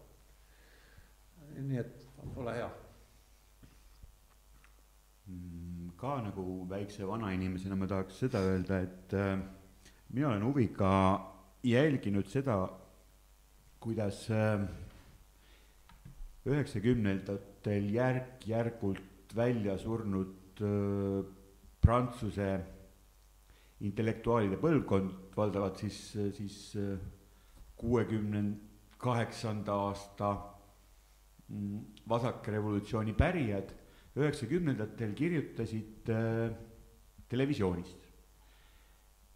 nii 1.67 1.79
et 1.81 2.03
ole 2.37 2.55
hea 2.57 2.69
mm, 5.27 5.93
ka 6.01 6.17
nagu 6.27 6.45
väikse 6.69 7.07
vanainimesena 7.09 7.79
ma 7.79 7.89
tahaks 7.91 8.19
seda 8.25 8.43
öelda, 8.45 8.81
et 8.85 9.17
äh, 9.17 9.39
mina 10.13 10.29
olen 10.29 10.45
huviga 10.45 10.91
jälginud 11.67 12.29
seda, 12.31 12.57
kuidas 13.81 14.27
äh, 14.31 14.63
üheksakümnendatel 16.47 17.91
järk-järgult 17.95 19.35
välja 19.37 19.77
surnud 19.79 20.63
äh, 20.63 21.25
Prantsuse 21.83 22.51
intellektuaalide 23.87 24.57
põlvkond, 24.59 25.11
valdavalt 25.37 25.83
siis, 25.83 25.99
siis 26.39 26.59
äh, 26.81 26.97
kuuekümne 27.77 28.45
kaheksanda 28.99 29.75
aasta 29.89 30.33
mm, 31.49 31.83
vasakrevolutsiooni 32.09 33.13
pärijad 33.15 33.75
üheksakümnendatel 34.17 35.13
kirjutasid 35.15 36.09
televisioonist. 37.29 37.99
Äh, 38.01 38.06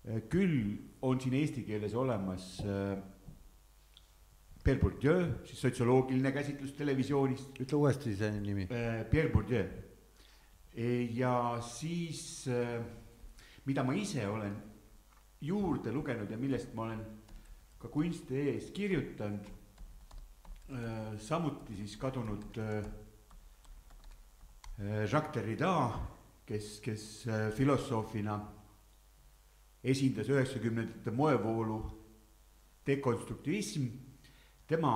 küll 0.05 0.79
on 1.03 1.21
siin 1.21 1.37
eesti 1.41 1.65
keeles 1.65 1.95
olemas 1.95 2.59
äh, 2.65 2.97
Pierre 4.65 4.81
Bourdieu, 4.81 5.25
siis 5.49 5.61
sotsioloogiline 5.61 6.33
käsitlus 6.33 6.73
televisioonist. 6.77 7.61
ütle 7.61 7.77
uuesti 7.77 8.15
see 8.17 8.41
nimi. 8.41 8.67
Äh, 8.73 9.05
Pierre 9.11 9.33
Bourdieu. 9.33 9.69
ja 11.17 11.59
siis, 11.67 12.47
mida 13.67 13.83
ma 13.83 13.93
ise 13.99 14.23
olen 14.29 14.55
juurde 15.43 15.93
lugenud 15.93 16.31
ja 16.31 16.39
millest 16.39 16.75
ma 16.75 16.85
olen 16.85 17.01
ka 17.81 17.89
kunsti 17.89 18.37
ees 18.53 18.71
kirjutanud, 18.71 19.49
samuti 21.19 21.75
siis 21.75 21.97
kadunud 21.99 22.61
Jacques 24.79 25.35
Derrida, 25.35 25.75
kes, 26.47 26.79
kes 26.85 27.27
filosoofina 27.59 28.39
esindas 29.83 30.29
üheksakümnendate 30.29 31.13
moevoolu 31.15 31.81
dekonstruktivism, 32.87 33.87
tema 34.69 34.95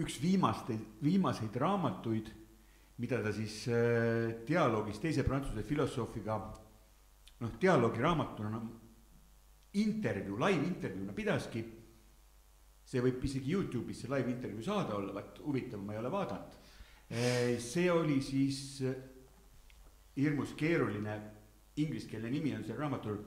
üks 0.00 0.16
viimasteid, 0.22 0.80
viimaseid 1.04 1.56
raamatuid, 1.60 2.30
mida 3.02 3.20
ta 3.22 3.32
siis 3.34 3.64
äh, 3.68 4.44
dialoogis 4.46 5.00
teise 5.02 5.24
prantsuse 5.26 5.64
filosoofiga, 5.66 6.38
noh, 7.42 7.52
dialoogiraamatuna 7.60 8.62
intervjuu, 9.82 10.38
live-intervjuuna 10.40 11.14
pidaski. 11.16 11.64
see 12.82 13.00
võib 13.00 13.22
isegi 13.24 13.52
Youtube'is 13.54 14.00
see 14.02 14.10
live-intervjuu 14.10 14.64
saada 14.66 14.96
olla, 14.96 15.12
vaat 15.14 15.38
huvitav, 15.40 15.80
ma 15.80 15.94
ei 15.94 16.00
ole 16.00 16.10
vaadanud. 16.12 16.56
Äh, 17.08 17.54
see 17.62 17.86
oli 17.92 18.18
siis 18.20 18.82
äh, 18.82 18.96
hirmus 20.16 20.52
keeruline, 20.58 21.14
ingliskeelne 21.76 22.30
nimi 22.30 22.54
on 22.56 22.64
sellel 22.64 22.84
raamatul 22.84 23.20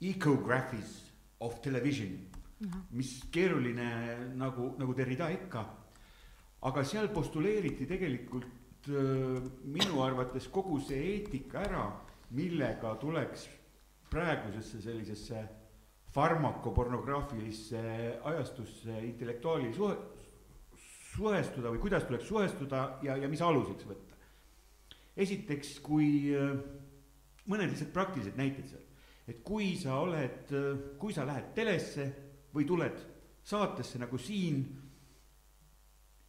Ecographies 0.00 1.12
of 1.40 1.60
television 1.60 2.08
mm, 2.08 2.68
-hmm. 2.68 2.80
mis 2.90 3.24
keeruline 3.30 4.16
nagu, 4.34 4.74
nagu 4.78 4.96
Derrida 4.96 5.28
ikka. 5.30 5.64
aga 6.62 6.84
seal 6.84 7.08
postuleeriti 7.08 7.86
tegelikult 7.86 8.44
äh, 8.88 9.42
minu 9.64 10.02
arvates 10.02 10.48
kogu 10.48 10.80
see 10.80 10.98
eetika 11.12 11.60
ära, 11.60 12.00
millega 12.30 12.94
tuleks 12.94 13.48
praegusesse 14.10 14.80
sellisesse 14.80 15.48
farmakopornograafilisse 16.14 17.80
ajastusse 18.24 18.98
intellektuaali 19.04 19.74
suhe, 19.74 19.96
suhestuda 21.16 21.70
või 21.70 21.78
kuidas 21.78 22.04
tuleks 22.04 22.28
suhestuda 22.28 22.98
ja, 23.02 23.16
ja 23.16 23.28
mis 23.28 23.42
aluseks 23.42 23.86
võtta. 23.86 24.16
esiteks, 25.16 25.78
kui 25.80 26.34
äh, 26.36 26.56
mõned 27.50 27.70
lihtsalt 27.70 27.92
praktilised 27.94 28.38
näited 28.38 28.68
seal. 28.70 28.82
Et 29.26 29.42
kui 29.42 29.72
sa 29.78 30.00
oled, 30.04 30.52
kui 31.00 31.14
sa 31.14 31.26
lähed 31.26 31.52
telesse 31.54 32.06
või 32.54 32.66
tuled 32.68 32.98
saatesse 33.46 33.98
nagu 33.98 34.18
siin, 34.18 34.62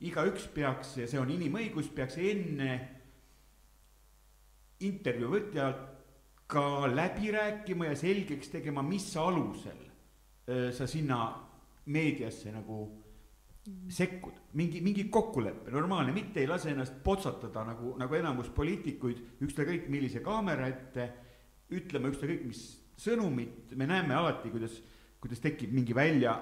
igaüks 0.05 0.47
peaks, 0.53 0.97
ja 1.01 1.07
see 1.09 1.19
on 1.21 1.29
inimõigus, 1.33 1.89
peaks 1.93 2.17
enne 2.21 2.71
intervjuu 4.85 5.31
võtjalt 5.33 5.85
ka 6.47 6.87
läbi 6.89 7.31
rääkima 7.33 7.89
ja 7.89 7.97
selgeks 7.97 8.51
tegema, 8.53 8.83
mis 8.85 9.09
alusel 9.19 9.81
äh, 9.83 10.69
sa 10.73 10.87
sinna 10.87 11.19
meediasse 11.91 12.53
nagu 12.53 12.85
sekkud, 13.91 14.35
mingi, 14.59 14.79
mingi 14.83 15.07
kokkulepe, 15.11 15.71
normaalne, 15.71 16.13
mitte 16.15 16.39
ei 16.39 16.47
lase 16.47 16.71
ennast 16.71 17.01
potsatada 17.03 17.65
nagu, 17.67 17.95
nagu 17.99 18.15
enamus 18.15 18.49
poliitikuid 18.55 19.43
ükskõik 19.43 19.89
millise 19.91 20.21
kaamera 20.23 20.69
ette, 20.71 21.07
ütlema 21.75 22.11
ükskõik 22.13 22.45
mis 22.47 22.61
sõnumit 22.97 23.75
me 23.75 23.87
näeme 23.89 24.15
alati, 24.15 24.51
kuidas, 24.53 24.79
kuidas 25.19 25.43
tekib 25.43 25.73
mingi 25.75 25.95
välja, 25.95 26.37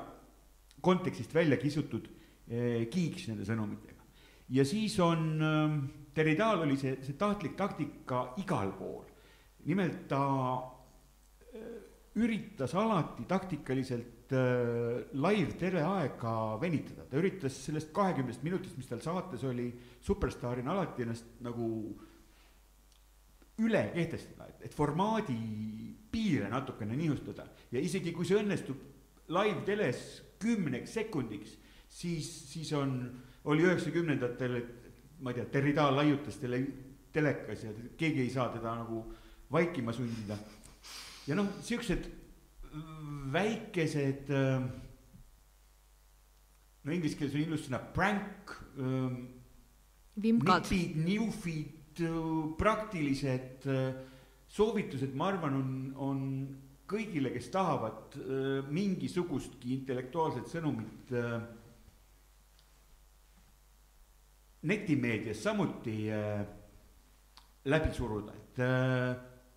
kontekstist 0.85 1.33
välja 1.33 1.57
kisutud 1.57 2.07
eh, 2.47 2.85
kiiks 2.93 3.29
nende 3.31 3.47
sõnumitega. 3.47 4.05
ja 4.53 4.65
siis 4.65 4.99
on 5.01 5.29
äh,, 5.41 5.79
Derridaal 6.15 6.61
oli 6.63 6.77
see, 6.79 6.93
see 7.03 7.17
tahtlik 7.19 7.57
taktika 7.59 8.21
igal 8.39 8.71
pool. 8.77 9.03
nimelt 9.65 10.05
ta 10.07 10.21
äh, 11.51 11.63
üritas 12.15 12.75
alati 12.77 13.25
taktikaliselt 13.27 14.14
live 14.33 15.53
teleaega 15.59 16.33
venitada, 16.61 17.05
ta 17.09 17.19
üritas 17.19 17.57
sellest 17.67 17.91
kahekümnest 17.93 18.43
minutist, 18.45 18.77
mis 18.79 18.89
tal 18.89 19.03
saates 19.03 19.43
oli, 19.45 19.67
superstaarina 20.01 20.73
alati 20.73 21.05
ennast 21.05 21.37
nagu 21.45 21.67
üle 23.63 23.83
kehtestada, 23.93 24.49
et, 24.49 24.65
et 24.67 24.73
formaadi 24.75 25.37
piire 26.11 26.49
natukene 26.51 26.95
nihustada 26.97 27.45
ja 27.71 27.83
isegi 27.83 28.11
kui 28.15 28.27
see 28.27 28.39
õnnestub 28.41 28.81
live 29.35 29.61
teles 29.67 30.01
kümneks 30.41 30.97
sekundiks, 30.97 31.55
siis, 31.89 32.27
siis 32.51 32.73
on, 32.77 32.97
oli 33.49 33.65
üheksakümnendatel, 33.65 34.57
et 34.59 35.21
ma 35.23 35.31
ei 35.31 35.39
tea, 35.39 35.47
Derrida 35.53 35.87
laiutas 35.95 36.37
tele, 36.41 36.59
telekas 37.15 37.63
ja 37.65 37.71
keegi 37.97 38.25
ei 38.25 38.33
saa 38.33 38.49
teda 38.53 38.75
nagu 38.81 39.05
vaikima 39.51 39.93
sundida. 39.95 40.37
ja 41.27 41.37
noh, 41.37 41.47
siuksed 41.63 42.09
väikesed 43.35 44.29
äh, 44.33 44.65
no 46.85 46.93
inglise 46.93 47.17
keeles 47.17 47.35
on 47.35 47.45
ilus 47.45 47.65
sõna 47.67 47.79
prank 47.95 48.53
ähm,. 48.77 49.23
vimkad. 50.21 50.69
newfeed, 50.95 52.03
praktilised 52.59 53.65
äh, 53.71 53.95
soovitused, 54.47 55.15
ma 55.17 55.31
arvan, 55.31 55.57
on, 55.59 55.73
on 55.99 56.21
kõigile, 56.87 57.31
kes 57.33 57.49
tahavad 57.53 58.17
äh, 58.19 58.67
mingisugustki 58.71 59.73
intellektuaalset 59.79 60.51
sõnumit 60.51 61.13
äh, 61.15 61.39
netimeedias 64.65 65.41
samuti 65.43 65.97
äh, 66.13 66.45
läbi 67.65 67.93
suruda, 67.93 68.35
et 68.37 68.61
äh, 68.61 69.15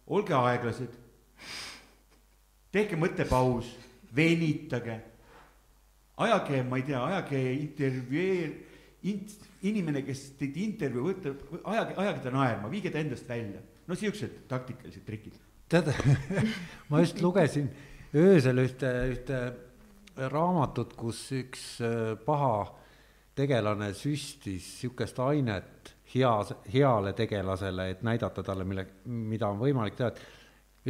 olge 0.09 0.37
aeglased, 0.37 0.97
tehke 2.73 2.99
mõttepaus, 3.01 3.71
venitage, 4.15 4.99
ajage, 6.25 6.63
ma 6.69 6.81
ei 6.81 6.87
tea, 6.89 7.03
ajage 7.11 7.43
intervjueer-, 7.55 8.57
int-, 9.11 9.49
inimene, 9.69 10.03
kes 10.07 10.25
teid 10.39 10.57
intervjuu 10.63 11.11
võtab, 11.11 11.45
ajage, 11.63 11.99
ajage 12.05 12.25
ta 12.25 12.33
naerma, 12.35 12.73
viige 12.73 12.93
ta 12.95 13.03
endast 13.03 13.29
välja. 13.29 13.63
No 13.89 13.97
siuksed 13.97 14.45
taktikalised 14.51 15.07
trikid. 15.07 15.39
tead 15.69 15.89
ma 16.89 17.01
just 17.01 17.21
lugesin 17.21 17.69
öösel 18.17 18.61
ühte, 18.63 18.91
ühte 19.13 19.41
raamatut, 20.33 20.95
kus 20.97 21.21
üks 21.37 21.65
äh, 21.85 22.15
paha 22.25 22.67
tegelane 23.39 23.93
süstis 23.95 24.67
sihukest 24.81 25.19
ainet 25.23 25.93
hea, 26.15 26.33
heale 26.73 27.13
tegelasele, 27.13 27.91
et 27.93 28.03
näidata 28.03 28.43
talle, 28.43 28.65
mille, 28.65 28.87
mida 29.05 29.51
on 29.53 29.61
võimalik 29.61 29.99
teha, 29.99 30.11
et 30.11 30.23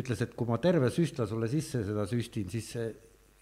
ütles, 0.02 0.22
et 0.24 0.34
kui 0.36 0.48
ma 0.48 0.58
terve 0.62 0.90
süstla 0.94 1.26
sulle 1.28 1.48
sisse 1.50 1.82
seda 1.86 2.06
süstin, 2.08 2.48
siis 2.52 2.72
see, 2.74 2.88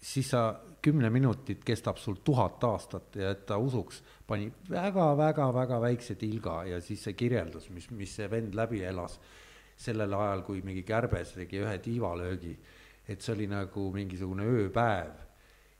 siis 0.01 0.29
sa 0.33 0.43
kümne 0.83 1.09
minutit 1.09 1.63
kestab 1.65 1.97
sul 1.97 2.19
tuhat 2.25 2.63
aastat 2.63 3.17
ja 3.17 3.31
et 3.33 3.45
ta 3.49 3.57
usuks, 3.59 4.01
pani 4.27 4.49
väga-väga-väga 4.69 5.79
väikse 5.81 6.15
tilga 6.19 6.61
ja 6.69 6.79
siis 6.81 7.03
see 7.07 7.17
kirjeldus, 7.17 7.69
mis, 7.73 7.89
mis 7.91 8.13
see 8.19 8.29
vend 8.31 8.55
läbi 8.57 8.83
elas 8.85 9.17
sellel 9.77 10.13
ajal, 10.17 10.43
kui 10.45 10.61
mingi 10.65 10.83
kärbes 10.85 11.35
tegi 11.37 11.61
ühe 11.61 11.75
tiivalöögi, 11.83 12.53
et 13.07 13.21
see 13.21 13.33
oli 13.35 13.49
nagu 13.51 13.89
mingisugune 13.93 14.45
ööpäev. 14.47 15.25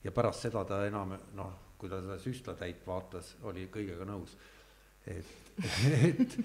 ja 0.03 0.11
pärast 0.11 0.45
seda 0.45 0.63
ta 0.65 0.85
enam 0.85 1.15
noh, 1.35 1.53
kui 1.77 1.89
ta 1.89 2.01
seda 2.01 2.17
süstlatäit 2.21 2.85
vaatas, 2.87 3.35
oli 3.43 3.67
kõigega 3.73 4.05
nõus. 4.05 4.37
et, 5.07 5.25
et, 6.09 6.37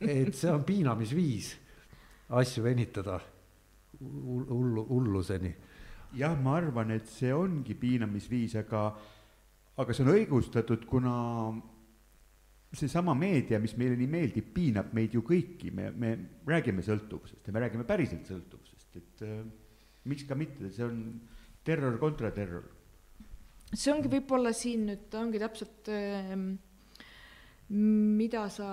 et 0.00 0.34
see 0.34 0.50
on 0.50 0.64
piinamisviis 0.64 1.54
asju 2.30 2.64
venitada 2.64 3.20
hullu, 4.00 4.86
hulluseni. 4.88 5.54
jah, 6.16 6.34
ma 6.42 6.56
arvan, 6.58 6.90
et 6.90 7.06
see 7.06 7.32
ongi 7.32 7.76
piinamisviis, 7.78 8.56
aga, 8.58 8.86
aga 9.78 9.94
see 9.94 10.06
on 10.06 10.14
õigustatud, 10.14 10.86
kuna 10.90 11.14
seesama 12.74 13.14
meedia, 13.18 13.60
mis 13.62 13.76
meile 13.78 13.98
nii 13.98 14.10
meeldib, 14.10 14.50
piinab 14.54 14.92
meid 14.94 15.14
ju 15.14 15.22
kõiki, 15.26 15.70
me, 15.74 15.90
me 15.90 16.12
räägime 16.46 16.82
sõltuvusest 16.86 17.46
ja 17.46 17.54
me 17.54 17.62
räägime 17.64 17.86
päriselt 17.86 18.26
sõltuvusest, 18.30 18.98
et 18.98 19.24
äh, 19.26 19.38
miks 20.10 20.26
ka 20.26 20.38
mitte, 20.38 20.70
see 20.74 20.86
on 20.86 21.00
terror 21.66 21.98
kontra 22.02 22.30
terror. 22.34 22.66
see 23.70 23.92
ongi 23.92 24.10
võib-olla 24.10 24.54
siin 24.56 24.86
nüüd 24.90 25.14
ongi 25.18 25.42
täpselt 25.42 25.90
äh, 25.94 26.34
mida 27.70 28.48
sa 28.50 28.68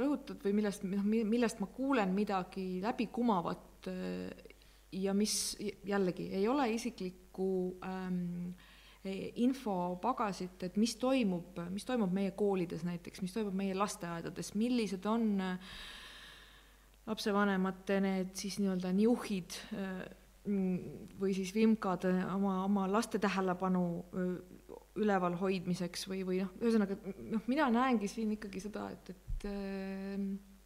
rõhutad 0.00 0.40
või 0.44 0.54
millest, 0.56 0.84
noh, 0.88 1.04
millest 1.04 1.60
ma 1.60 1.68
kuulen 1.72 2.14
midagi 2.16 2.78
läbikumavat 2.80 3.67
äh, 3.86 4.48
ja 4.92 5.14
mis 5.14 5.56
jällegi 5.84 6.30
ei 6.34 6.48
ole 6.48 6.70
isiklikku 6.72 7.78
ähm, 7.84 8.50
infopagasit, 9.38 10.62
et 10.66 10.76
mis 10.76 10.96
toimub, 11.00 11.60
mis 11.72 11.86
toimub 11.86 12.12
meie 12.12 12.32
koolides 12.36 12.82
näiteks, 12.84 13.22
mis 13.22 13.32
toimub 13.32 13.54
meie 13.56 13.76
lasteaedades, 13.78 14.52
millised 14.58 15.06
on 15.08 15.28
äh, 15.44 15.76
lapsevanemate 17.06 18.00
need 18.04 18.34
siis 18.36 18.58
nii-öelda 18.60 18.92
niuhid 18.96 19.60
äh, 19.76 20.02
või 21.20 21.32
siis 21.36 21.54
vimkad 21.54 22.08
äh, 22.10 22.20
oma, 22.34 22.58
oma 22.66 22.88
laste 22.90 23.20
tähelepanu 23.22 23.84
üleval 24.98 25.38
hoidmiseks 25.38 26.08
või, 26.10 26.24
või 26.26 26.42
noh, 26.42 26.52
ühesõnaga 26.58 26.98
noh, 27.30 27.44
mina 27.46 27.68
näengi 27.72 28.10
siin 28.10 28.34
ikkagi 28.34 28.64
seda, 28.66 28.88
et, 28.96 29.14
et 29.14 29.48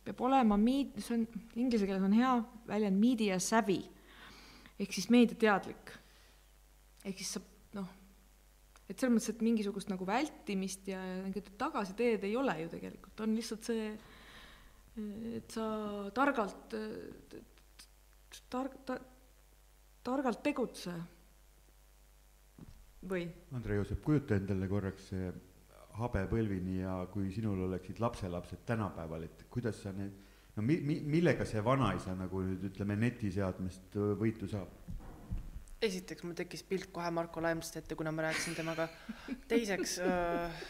peab 0.02 0.20
olema 0.26 0.58
meed-, 0.58 0.98
see 1.00 1.20
on, 1.20 1.26
inglise 1.54 1.86
keeles 1.86 2.04
on 2.04 2.16
hea 2.16 2.34
väljend 2.66 2.98
media 2.98 3.38
savvy 3.40 3.80
ehk 4.82 4.92
siis 4.92 5.08
meediateadlik. 5.14 5.92
ehk 7.04 7.18
siis 7.18 7.36
sa 7.36 7.42
et 8.92 9.00
selles 9.00 9.14
mõttes, 9.14 9.30
et 9.32 9.44
mingisugust 9.44 9.90
nagu 9.92 10.06
vältimist 10.08 10.88
ja 10.90 11.00
mingit 11.22 11.48
tagasiteed 11.60 12.26
ei 12.28 12.36
ole 12.36 12.58
ju 12.60 12.72
tegelikult, 12.74 13.22
on 13.24 13.36
lihtsalt 13.36 13.70
see, 13.70 13.88
et 15.38 15.56
sa 15.56 15.66
targalt, 16.14 16.76
targ- 18.52 18.78
ta,, 18.88 18.98
targalt 20.04 20.42
tegutse 20.44 20.94
või? 23.08 23.24
Andre 23.56 23.80
Joosep, 23.80 24.02
kujuta 24.04 24.36
endale 24.36 24.68
korraks 24.70 25.08
habepõlvini 25.98 26.80
ja 26.80 26.96
kui 27.12 27.30
sinul 27.34 27.66
oleksid 27.66 28.00
lapselapsed 28.00 28.64
tänapäeval, 28.68 29.26
et 29.28 29.46
kuidas 29.52 29.82
sa 29.84 29.92
need, 29.96 30.14
no 30.56 30.64
mi-, 30.64 30.80
mi-, 30.80 31.02
millega 31.16 31.46
see 31.48 31.62
vanaisa 31.64 32.14
nagu 32.18 32.42
nüüd 32.46 32.68
ütleme, 32.70 32.96
netiseadmest 33.06 33.98
võitu 34.20 34.48
saab? 34.50 35.00
esiteks 35.82 36.22
mul 36.22 36.36
tekkis 36.38 36.62
pilt 36.62 36.92
kohe 36.94 37.10
Marko 37.10 37.42
Laimsest 37.42 37.80
ette, 37.80 37.96
kuna 37.98 38.12
ma 38.14 38.28
rääkisin 38.28 38.54
temaga. 38.54 38.86
teiseks 39.50 39.96
äh, 40.06 40.62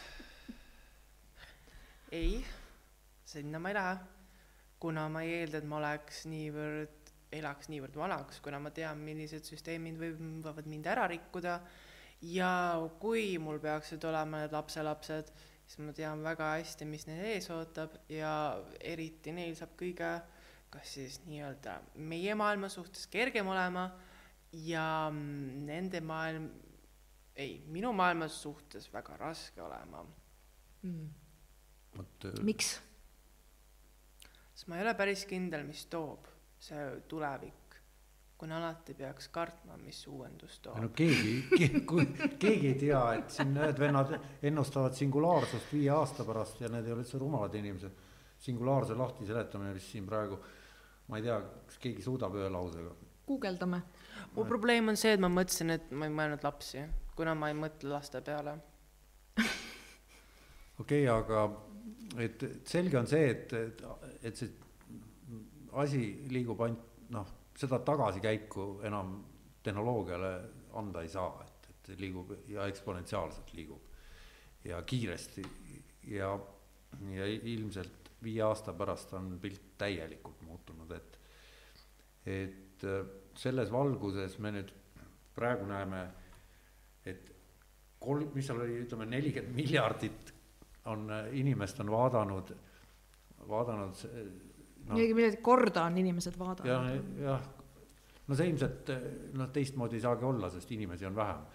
ei, 2.11 2.41
sinna 3.25 3.61
ma 3.61 3.69
ei 3.69 3.77
lähe, 3.77 3.95
kuna 4.81 5.05
ma 5.13 5.23
ei 5.25 5.39
eelda, 5.41 5.61
et 5.61 5.69
ma 5.69 5.79
oleks 5.79 6.25
niivõrd, 6.31 7.13
elaks 7.33 7.69
niivõrd 7.73 7.97
vanaks, 7.97 8.41
kuna 8.45 8.59
ma 8.61 8.73
tean, 8.73 9.01
millised 9.05 9.45
süsteemid 9.47 9.97
või 10.01 10.13
võivad 10.17 10.69
mind 10.69 10.89
ära 10.89 11.07
rikkuda 11.09 11.59
ja 12.23 12.79
kui 13.01 13.37
mul 13.41 13.59
peaksid 13.59 14.03
olema 14.07 14.43
need 14.43 14.53
lapselapsed, 14.55 15.33
siis 15.67 15.81
ma 15.83 15.93
tean 15.95 16.23
väga 16.23 16.53
hästi, 16.57 16.87
mis 16.87 17.07
neid 17.09 17.23
ees 17.33 17.49
ootab 17.51 17.97
ja 18.11 18.33
eriti 18.79 19.33
neil 19.35 19.55
saab 19.59 19.75
kõige 19.79 20.15
kas 20.73 20.93
siis 20.97 21.19
nii-öelda 21.27 21.77
meie 22.09 22.35
maailma 22.35 22.69
suhtes 22.71 23.05
kergem 23.13 23.47
olema 23.53 23.87
ja 24.65 24.85
nende 25.13 26.01
maailm, 26.01 26.47
ei, 27.35 27.59
minu 27.73 27.93
maailma 27.93 28.27
suhtes 28.31 28.89
väga 28.93 29.17
raske 29.21 29.61
olema 29.61 30.03
mm.. 30.81 31.09
miks? 32.41 32.73
sest 34.53 34.69
ma 34.69 34.79
ei 34.79 34.85
ole 34.85 34.95
päris 34.97 35.25
kindel, 35.29 35.65
mis 35.67 35.85
toob 35.93 36.29
see 36.63 36.83
tulevik, 37.11 37.62
kuna 38.43 38.57
alati 38.59 38.91
peaks 38.93 39.29
kartma, 39.31 39.77
mis 39.79 40.01
uuendus 40.11 40.57
toob. 40.59 40.81
no 40.83 40.89
keegi 40.91 41.35
ke,, 41.53 41.67
keegi 42.41 42.71
ei 42.73 42.79
tea, 42.81 43.03
et 43.15 43.29
siin 43.31 43.53
ühed 43.55 43.77
vennad 43.79 44.17
ennustavad 44.49 44.97
singulaarsust 44.97 45.69
viie 45.71 45.93
aasta 45.95 46.25
pärast 46.27 46.59
ja 46.59 46.67
need 46.73 46.89
ei 46.89 46.91
ole 46.91 47.05
üldse 47.05 47.21
rumalad 47.21 47.55
inimesed. 47.55 48.01
singulaarse 48.43 48.97
lahti 48.99 49.25
seletamine 49.29 49.71
vist 49.77 49.93
siin 49.93 50.03
praegu, 50.09 50.35
ma 51.07 51.19
ei 51.19 51.23
tea, 51.23 51.37
kas 51.69 51.79
keegi 51.85 52.03
suudab 52.03 52.35
ühe 52.35 52.49
lausega. 52.51 52.91
guugeldame 53.27 53.79
mu 54.35 54.43
probleem 54.49 54.91
on 54.91 54.99
see, 54.99 55.13
et 55.15 55.23
ma 55.23 55.29
mõtlesin, 55.31 55.71
et 55.77 55.93
ma 55.95 56.09
ei 56.09 56.15
mõelnud 56.17 56.43
lapsi, 56.43 56.83
kuna 57.15 57.35
ma 57.39 57.51
ei 57.51 57.55
mõtle 57.61 57.93
laste 57.93 58.19
peale. 58.25 58.57
okei 60.81 61.05
okay,, 61.05 61.07
aga 61.07 61.45
et 62.27 62.43
selge 62.67 62.99
on 62.99 63.07
see, 63.07 63.31
et, 63.31 63.55
et, 63.55 63.85
et 64.19 64.43
see 64.43 64.51
asi 65.85 66.03
liigub 66.33 66.59
ainult 66.67 67.07
noh, 67.15 67.31
seda 67.57 67.79
tagasikäiku 67.85 68.81
enam 68.87 69.15
tehnoloogiale 69.63 70.31
anda 70.79 71.01
ei 71.01 71.09
saa, 71.09 71.43
et, 71.45 71.69
et 71.69 71.99
liigub 71.99 72.33
ja 72.51 72.67
eksponentsiaalselt 72.67 73.53
liigub. 73.53 73.81
Ja 74.63 74.81
kiiresti. 74.81 75.43
Ja, 76.03 76.33
ja 77.11 77.27
ilmselt 77.27 78.11
viie 78.23 78.41
aasta 78.43 78.73
pärast 78.73 79.13
on 79.13 79.37
pilt 79.41 79.73
täielikult 79.77 80.41
muutunud, 80.47 80.91
et, 80.95 81.17
et 82.25 82.85
selles 83.39 83.71
valguses 83.71 84.37
me 84.43 84.51
nüüd 84.55 84.71
praegu 85.35 85.67
näeme, 85.67 86.03
et 87.05 87.31
kolm, 88.03 88.29
mis 88.35 88.47
seal 88.47 88.61
oli, 88.63 88.77
ütleme 88.85 89.07
nelikümmend 89.09 89.55
miljardit 89.57 90.33
on 90.91 91.07
inimest 91.31 91.79
on 91.79 91.91
vaadanud, 91.91 92.51
vaadanud 93.47 94.03
no,. 94.87 94.95
nelikümmend 94.95 95.19
miljardit 95.19 95.43
korda 95.45 95.85
on 95.89 95.99
inimesed 96.03 96.39
vaadanud. 96.39 96.71
jah, 96.71 96.89
jah, 97.23 97.45
no 98.27 98.39
see 98.39 98.49
ilmselt 98.51 98.91
noh, 99.39 99.51
teistmoodi 99.55 99.99
ei 99.99 100.05
saagi 100.05 100.27
olla, 100.27 100.49
sest 100.53 100.75
inimesi 100.75 101.07
on 101.09 101.15
vähem 101.17 101.45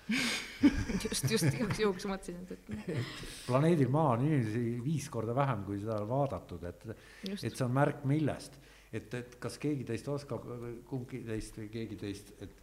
just, 1.04 1.28
just 1.30 1.50
igaks 1.52 1.82
juhuks 1.84 2.08
mõtlesin, 2.10 2.40
et, 2.44 2.56
et. 2.56 3.12
planeedil 3.48 3.92
Maa 3.92 4.16
on 4.16 4.26
inimesi 4.28 4.64
viis 4.84 5.10
korda 5.12 5.36
vähem, 5.36 5.66
kui 5.68 5.80
seda 5.82 6.00
on 6.02 6.10
vaadatud, 6.10 6.66
et, 6.68 6.90
et 7.36 7.52
see 7.52 7.64
on 7.66 7.76
märk 7.76 8.04
millest 8.08 8.58
et, 8.92 9.14
et 9.14 9.36
kas 9.40 9.58
keegi 9.60 9.86
teist 9.88 10.08
oskab, 10.10 10.46
kumbki 10.88 11.22
teist 11.26 11.58
või 11.60 11.68
keegi 11.72 11.98
teist, 12.00 12.32
et, 12.44 12.54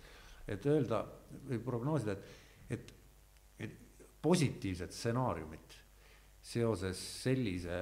et 0.55 0.67
öelda 0.69 1.03
või 1.49 1.59
prognoosida, 1.65 2.15
et, 2.15 2.77
et, 2.77 2.93
et 3.67 4.05
positiivset 4.25 4.93
stsenaariumit 4.95 5.79
seoses 6.45 6.99
sellise, 7.23 7.79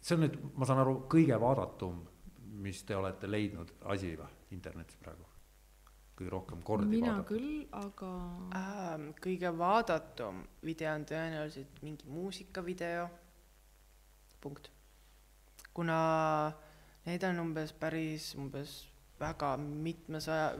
see 0.00 0.16
on 0.16 0.24
nüüd, 0.26 0.38
ma 0.56 0.68
saan 0.68 0.82
aru, 0.82 0.94
kõige 1.12 1.36
vaadatum, 1.40 2.00
mis 2.60 2.82
te 2.88 2.96
olete 2.96 3.30
leidnud 3.30 3.74
asi 3.92 4.14
või 4.16 4.56
internetis 4.56 5.00
praegu? 5.00 5.26
kõige 6.20 6.32
rohkem 6.34 6.60
kordi 6.60 6.84
mina 6.90 7.14
vaadatud. 7.14 7.28
küll, 7.30 7.60
aga 7.72 8.10
äh,. 8.58 9.06
kõige 9.24 9.52
vaadatum 9.56 10.42
video 10.64 10.92
on 10.94 11.06
tõenäoliselt 11.08 11.80
mingi 11.82 12.10
muusikavideo, 12.12 13.06
punkt. 14.40 14.68
kuna 15.72 16.00
Neid 17.08 17.24
on 17.24 17.40
umbes 17.46 17.72
päris, 17.80 18.34
umbes 18.38 18.74
väga 19.20 19.54
mitmesaja, 19.60 20.52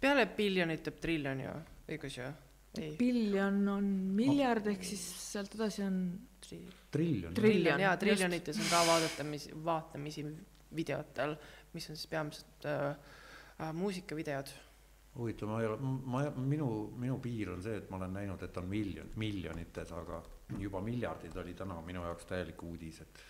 peale 0.00 0.26
biljonit 0.36 0.84
teeb 0.86 1.00
triljon 1.02 1.42
ju, 1.44 1.54
õigus 1.92 2.20
ju? 2.20 2.32
biljon 2.98 3.62
on 3.72 3.86
miljard, 4.16 4.66
ehk 4.68 4.82
siis 4.84 5.04
sealt 5.30 5.54
edasi 5.56 5.84
on 5.86 6.00
tri-. 6.44 6.60
Triljon. 6.96 7.34
triljon, 7.36 7.82
jaa, 7.86 7.96
triljonites 8.00 8.60
on 8.62 8.70
ka 8.72 8.82
vaadatamisi, 8.90 9.54
vaatamisi 9.64 10.26
videotel, 10.76 11.36
mis 11.74 11.90
on 11.90 11.98
siis 11.98 12.10
peamiselt 12.10 12.68
äh, 12.68 12.86
äh, 13.60 13.74
muusikavideod. 13.76 14.52
huvitav, 15.16 15.48
ma 15.48 15.62
ei 15.62 15.66
ole, 15.70 15.76
ma, 15.80 16.22
minu, 16.36 16.68
minu 17.00 17.16
piir 17.24 17.54
on 17.54 17.62
see, 17.64 17.78
et 17.80 17.90
ma 17.90 17.96
olen 17.96 18.12
näinud, 18.18 18.42
et 18.44 18.56
on 18.60 18.66
miljon, 18.68 19.08
miljonites, 19.16 19.92
aga 19.96 20.20
juba 20.60 20.82
miljardid 20.84 21.36
oli 21.40 21.54
täna 21.56 21.78
minu 21.86 22.02
jaoks 22.04 22.28
täielik 22.28 22.62
uudis, 22.62 23.00
et 23.00 23.22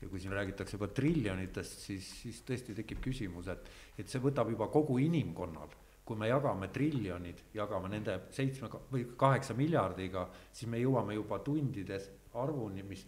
ja 0.00 0.08
kui 0.08 0.20
siin 0.20 0.32
räägitakse 0.32 0.76
juba 0.76 0.88
triljonitest, 0.92 1.82
siis, 1.88 2.08
siis 2.22 2.40
tõesti 2.46 2.76
tekib 2.76 3.00
küsimus, 3.04 3.48
et, 3.52 3.68
et 3.98 4.08
see 4.08 4.20
võtab 4.22 4.50
juba 4.52 4.68
kogu 4.72 4.98
inimkonnal, 5.00 5.72
kui 6.06 6.18
me 6.20 6.28
jagame 6.30 6.68
triljonid, 6.72 7.40
jagame 7.56 7.90
nende 7.90 8.18
seitsme 8.34 8.70
või 8.92 9.06
kaheksa 9.18 9.56
miljardiga, 9.58 10.28
siis 10.52 10.70
me 10.70 10.80
jõuame 10.82 11.16
juba 11.16 11.40
tundides 11.44 12.10
arvuni, 12.42 12.84
mis 12.86 13.06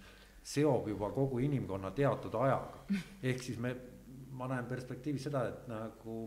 seob 0.48 0.88
juba 0.88 1.10
kogu 1.12 1.40
inimkonna 1.44 1.90
teatud 1.96 2.34
ajaga. 2.34 2.84
ehk 3.22 3.42
siis 3.42 3.58
me, 3.58 3.74
ma 4.38 4.48
näen 4.48 4.68
perspektiivis 4.70 5.28
seda, 5.28 5.46
et 5.48 5.66
nagu, 5.70 6.18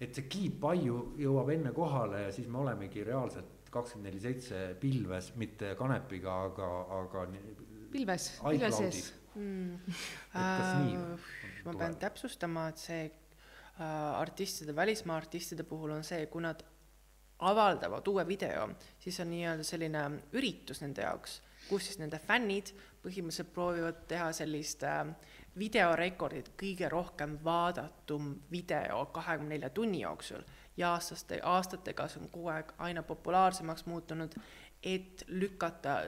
et 0.00 0.14
see 0.14 0.28
kiipaiu 0.30 1.00
jõuab 1.20 1.52
enne 1.54 1.74
kohale 1.76 2.26
ja 2.26 2.32
siis 2.34 2.48
me 2.48 2.62
olemegi 2.64 3.04
reaalselt 3.04 3.70
kakskümmend 3.74 4.10
neli 4.10 4.22
seitse 4.22 4.62
pilves, 4.80 5.32
mitte 5.40 5.74
kanepiga, 5.78 6.38
aga, 6.48 6.70
aga. 7.00 7.26
pilves, 7.92 8.30
pilve 8.42 8.70
sees 8.74 9.12
mm.. 9.34 9.78
Äh, 10.34 11.18
ma 11.64 11.74
pean 11.78 11.96
täpsustama, 11.98 12.68
et 12.70 12.82
see 12.82 13.02
äh, 13.06 14.20
artistide, 14.20 14.76
välismaa 14.76 15.16
artistide 15.22 15.66
puhul 15.66 15.96
on 15.96 16.06
see, 16.06 16.26
kui 16.30 16.42
nad 16.44 16.62
avaldavad 17.44 18.06
uue 18.08 18.26
video, 18.28 18.68
siis 19.02 19.18
on 19.20 19.30
nii-öelda 19.32 19.66
selline 19.66 20.04
üritus 20.38 20.80
nende 20.84 21.02
jaoks, 21.02 21.40
kus 21.68 21.88
siis 21.88 22.00
nende 22.02 22.18
fännid 22.18 22.74
põhimõtteliselt 23.04 23.52
proovivad 23.54 24.04
teha 24.08 24.30
sellist 24.36 24.84
äh, 24.88 25.06
videorekordit, 25.58 26.52
kõige 26.58 26.88
rohkem 26.90 27.38
vaadatum 27.44 28.34
video 28.50 29.04
kahekümne 29.14 29.54
nelja 29.54 29.70
tunni 29.70 30.02
jooksul 30.02 30.42
ja 30.76 30.94
aastaste, 30.94 31.38
aastatega 31.42 32.08
see 32.10 32.22
on 32.22 32.30
kogu 32.32 32.50
aeg 32.54 32.72
aina 32.82 33.02
populaarsemaks 33.06 33.86
muutunud, 33.86 34.34
et 34.82 35.24
lükata 35.28 36.00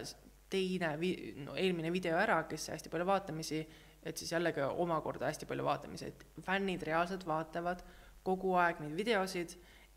teine 0.51 0.95
vi-, 1.01 1.35
no 1.45 1.55
eelmine 1.59 1.93
video 1.95 2.19
ära, 2.19 2.43
kes 2.51 2.67
sai 2.67 2.77
hästi 2.77 2.91
palju 2.93 3.07
vaatamisi, 3.07 3.61
et 4.07 4.19
siis 4.19 4.33
jällegi 4.33 4.67
omakorda 4.67 5.31
hästi 5.31 5.47
palju 5.47 5.67
vaatamisi, 5.67 6.11
et 6.11 6.43
fännid 6.47 6.83
reaalselt 6.87 7.27
vaatavad 7.27 7.85
kogu 8.27 8.57
aeg 8.59 8.83
neid 8.83 8.97
videosid, 8.99 9.55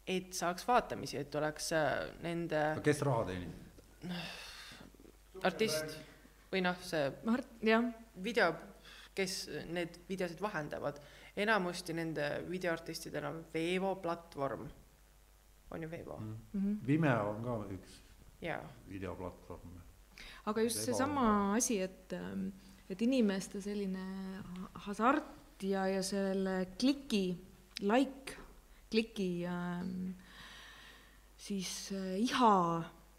et 0.09 0.33
saaks 0.33 0.67
vaatamisi, 0.67 1.17
et 1.17 1.35
oleks 1.35 1.73
äh, 1.77 1.89
nende 2.25 2.61
kes 2.85 3.01
raha 3.05 3.25
teenib? 3.31 3.65
Artist 5.45 5.97
või 6.51 6.63
noh, 6.65 6.77
see 6.81 7.11
Art-, 7.31 7.63
jah. 7.63 7.85
video, 8.23 8.51
kes 9.15 9.49
need 9.69 9.99
videosid 10.09 10.41
vahendavad, 10.41 10.99
enamusti 11.39 11.93
nende 11.93 12.29
videoartistidel 12.49 13.25
on 13.29 13.43
Vevo 13.53 13.95
platvorm, 14.01 14.67
on 15.71 15.83
ju 15.83 15.89
Vevo 15.89 16.17
mm. 16.17 16.37
-hmm. 16.55 16.79
Vimeo 16.87 17.29
on 17.29 17.43
ka 17.43 17.59
üks 17.73 18.01
yeah. 18.41 18.63
videoplatvorm 18.87 19.79
aga 20.49 20.63
just 20.65 20.83
seesama 20.85 21.55
asi, 21.55 21.79
et, 21.83 22.13
ähm, 22.13 22.49
et 22.89 23.01
inimeste 23.01 23.61
selline 23.61 24.05
hasart 24.85 25.63
ja, 25.65 25.85
ja 25.91 26.03
selle 26.05 26.63
kliki, 26.79 27.33
like, 27.83 28.37
kliki 28.91 29.31
äh, 29.47 29.83
siis 31.39 31.91
äh, 31.95 32.15
iha 32.23 32.55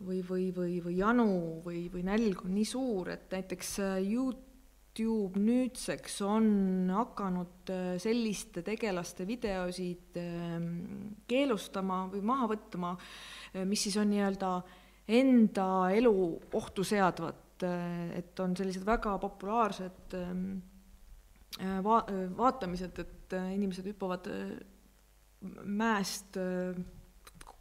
või, 0.04 0.20
või, 0.24 0.46
või, 0.54 0.78
või 0.84 0.96
janu 0.98 1.32
või, 1.64 1.84
või 1.92 2.04
nälg 2.06 2.44
on 2.44 2.54
nii 2.56 2.68
suur, 2.68 3.10
et 3.12 3.32
näiteks 3.32 3.72
Youtube 4.04 5.40
nüüdseks 5.40 6.20
on 6.26 6.90
hakanud 6.94 7.72
selliste 8.02 8.64
tegelaste 8.66 9.26
videosid 9.28 10.18
keelustama 11.30 12.02
või 12.12 12.24
maha 12.32 12.48
võtma, 12.54 12.94
mis 13.68 13.86
siis 13.86 13.98
on 14.00 14.10
nii-öelda 14.12 14.54
enda 15.20 15.68
elu 15.96 16.14
ohtu 16.58 16.84
seadvad, 16.86 17.64
et 18.16 18.40
on 18.40 18.54
sellised 18.56 18.86
väga 18.86 19.16
populaarsed 19.22 20.16
va-, 21.84 22.04
vaatamised, 22.38 23.02
et 23.04 23.36
inimesed 23.54 23.90
hüppavad 23.92 24.30
mäest 25.64 26.36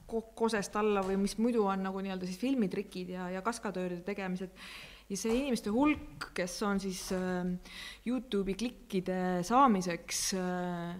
kosest 0.09 0.75
alla 0.79 1.03
või 1.05 1.19
mis 1.21 1.35
muidu 1.41 1.65
on 1.69 1.83
nagu 1.87 2.01
nii-öelda 2.03 2.27
siis 2.27 2.39
filmitrikid 2.41 3.13
ja, 3.15 3.29
ja 3.33 3.43
kaskadööride 3.45 4.03
tegemised. 4.07 4.55
ja 5.09 5.17
see 5.17 5.35
inimeste 5.39 5.73
hulk, 5.73 6.31
kes 6.37 6.57
on 6.67 6.81
siis 6.81 7.07
äh, 7.15 7.47
Youtube'i 8.05 8.55
klikkide 8.57 9.19
saamiseks 9.47 10.21
äh, 10.37 10.93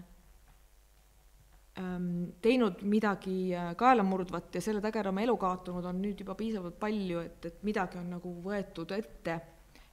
ähm, 1.78 2.10
teinud 2.42 2.82
midagi 2.82 3.54
äh, 3.54 3.72
kaelamurdvat 3.76 4.58
ja 4.58 4.64
selle 4.64 4.82
tagajärjel 4.82 5.14
oma 5.14 5.24
elu 5.26 5.36
kaotanud, 5.36 5.86
on 5.92 6.02
nüüd 6.02 6.20
juba 6.24 6.34
piisavalt 6.38 6.78
palju, 6.80 7.22
et, 7.22 7.48
et 7.52 7.64
midagi 7.66 8.00
on 8.02 8.12
nagu 8.16 8.34
võetud 8.44 8.98
ette. 8.98 9.40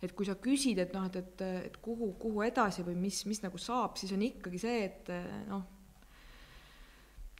et 0.01 0.11
kui 0.13 0.25
sa 0.25 0.35
küsid, 0.37 0.77
et 0.77 0.91
noh, 0.93 1.07
et, 1.09 1.15
et, 1.15 1.41
et 1.71 1.77
kuhu, 1.81 2.11
kuhu 2.21 2.43
edasi 2.45 2.83
või 2.85 2.99
mis, 3.07 3.23
mis 3.25 3.41
nagu 3.41 3.57
saab, 3.57 3.97
siis 3.97 4.11
on 4.13 4.21
ikkagi 4.21 4.59
see, 4.61 4.83
et 4.85 5.09
noh, 5.49 5.63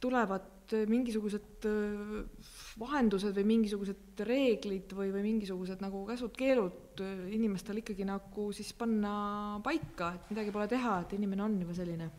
tulevad 0.00 0.74
mingisugused 0.88 1.64
äh, 1.66 2.44
vahendused 2.78 3.36
või 3.38 3.46
mingisugused 3.54 4.22
reeglid 4.28 4.92
või, 4.96 5.10
või 5.14 5.24
mingisugused 5.24 5.80
nagu 5.82 6.04
käsud-keelud 6.08 7.02
äh, 7.04 7.24
inimestel 7.34 7.80
ikkagi 7.80 8.06
nagu 8.08 8.48
siis 8.56 8.72
panna 8.76 9.58
paika, 9.64 10.12
et 10.14 10.32
midagi 10.34 10.54
pole 10.54 10.68
teha, 10.70 11.00
et 11.04 11.14
inimene 11.18 11.46
on 11.46 11.60
juba 11.62 11.76
selline. 11.78 12.10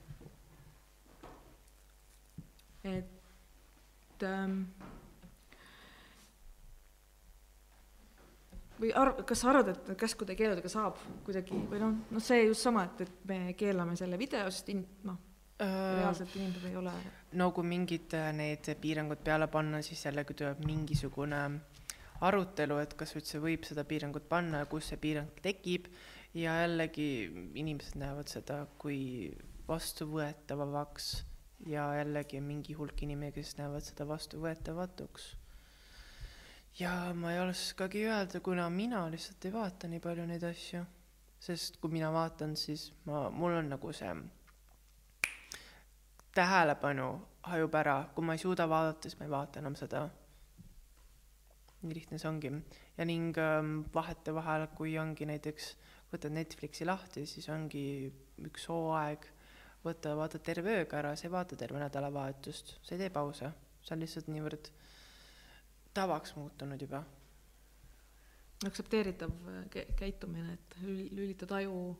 et 2.89 4.23
ähm, 4.23 4.61
või 8.80 8.91
arv-, 8.95 9.23
kas 9.27 9.43
sa 9.43 9.51
arvad, 9.51 9.73
et 9.73 9.89
käskude 9.99 10.34
ja 10.34 10.39
keeludega 10.39 10.72
saab 10.72 10.99
kuidagi 11.27 11.60
või 11.69 11.81
noh, 11.84 11.97
noh, 12.10 12.23
see 12.23 12.45
just 12.47 12.64
sama, 12.65 12.88
et, 12.88 13.03
et 13.06 13.26
me 13.30 13.39
keelame 13.60 13.97
selle 13.99 14.18
video, 14.19 14.47
sest 14.49 14.72
in-, 14.73 14.85
noh, 15.07 15.19
reaalselt 15.60 16.36
inimesed 16.36 16.69
ei 16.69 16.77
ole 16.80 16.94
no 17.40 17.49
kui 17.52 17.68
mingid 17.68 18.14
äh, 18.15 18.30
need 18.36 18.69
piirangud 18.81 19.19
peale 19.23 19.49
panna, 19.52 19.81
siis 19.84 20.06
jällegi 20.06 20.38
tuleb 20.40 20.64
mingisugune 20.65 21.41
arutelu, 22.26 22.80
et 22.84 22.95
kas 22.99 23.15
üldse 23.15 23.41
võib 23.44 23.68
seda 23.68 23.84
piirangut 23.88 24.27
panna 24.31 24.64
ja 24.64 24.69
kus 24.72 24.90
see 24.91 24.99
piirang 25.02 25.41
tekib 25.44 25.90
ja 26.38 26.56
jällegi 26.64 27.10
inimesed 27.60 27.99
näevad 27.99 28.31
seda 28.31 28.61
kui 28.81 29.31
vastuvõetavaks 29.68 31.11
ja 31.68 31.90
jällegi 31.99 32.41
mingi 32.41 32.73
hulk 32.73 33.03
inimesi, 33.03 33.36
kes 33.40 33.57
näevad 33.60 33.86
seda 33.86 34.07
vastuvõetamatuks. 34.07 35.36
ja 36.80 37.14
ma 37.14 37.34
ei 37.34 37.40
oskagi 37.44 38.06
öelda, 38.07 38.40
kuna 38.40 38.69
mina 38.69 39.03
lihtsalt 39.11 39.45
ei 39.45 39.53
vaata 39.53 39.88
nii 39.91 39.99
palju 39.99 40.26
neid 40.26 40.44
asju, 40.44 40.86
sest 41.40 41.80
kui 41.81 41.91
mina 41.91 42.11
vaatan, 42.15 42.56
siis 42.56 42.91
ma, 43.06 43.30
mul 43.30 43.60
on 43.60 43.73
nagu 43.76 43.94
see 43.94 44.14
tähelepanu 46.39 47.09
hajub 47.49 47.75
ära, 47.79 47.97
kui 48.15 48.25
ma 48.25 48.35
ei 48.35 48.41
suuda 48.41 48.67
vaadata, 48.69 49.07
siis 49.07 49.19
ma 49.19 49.27
ei 49.27 49.33
vaata 49.33 49.61
enam 49.63 49.75
seda. 49.79 50.07
nii 51.79 51.95
lihtne 51.95 52.17
see 52.19 52.27
ongi. 52.27 52.51
ja 52.97 53.05
ning 53.07 53.37
ähm, 53.39 53.75
vahetevahel, 53.93 54.67
kui 54.75 54.97
ongi 54.99 55.27
näiteks, 55.27 55.69
võtad 56.11 56.35
Netflixi 56.35 56.87
lahti, 56.87 57.25
siis 57.25 57.47
ongi 57.49 57.83
üks 58.47 58.67
hooaeg, 58.71 59.27
võta, 59.85 60.15
vaata 60.19 60.41
terve 60.43 60.79
ööga 60.81 60.99
ära, 60.99 61.15
sa 61.15 61.27
ei 61.27 61.33
vaata 61.35 61.55
terve 61.59 61.79
nädalavahetust, 61.79 62.75
sa 62.83 62.95
ei 62.95 63.03
tee 63.03 63.13
pause, 63.15 63.51
see 63.83 63.95
on 63.95 64.03
lihtsalt 64.03 64.27
niivõrd 64.31 64.71
tavaks 65.95 66.35
muutunud 66.35 66.81
juba. 66.81 67.03
aktsepteeritav 68.67 69.31
käitumine, 69.95 70.57
et 70.57 70.75
lülitad 70.83 71.51
aju. 71.61 71.95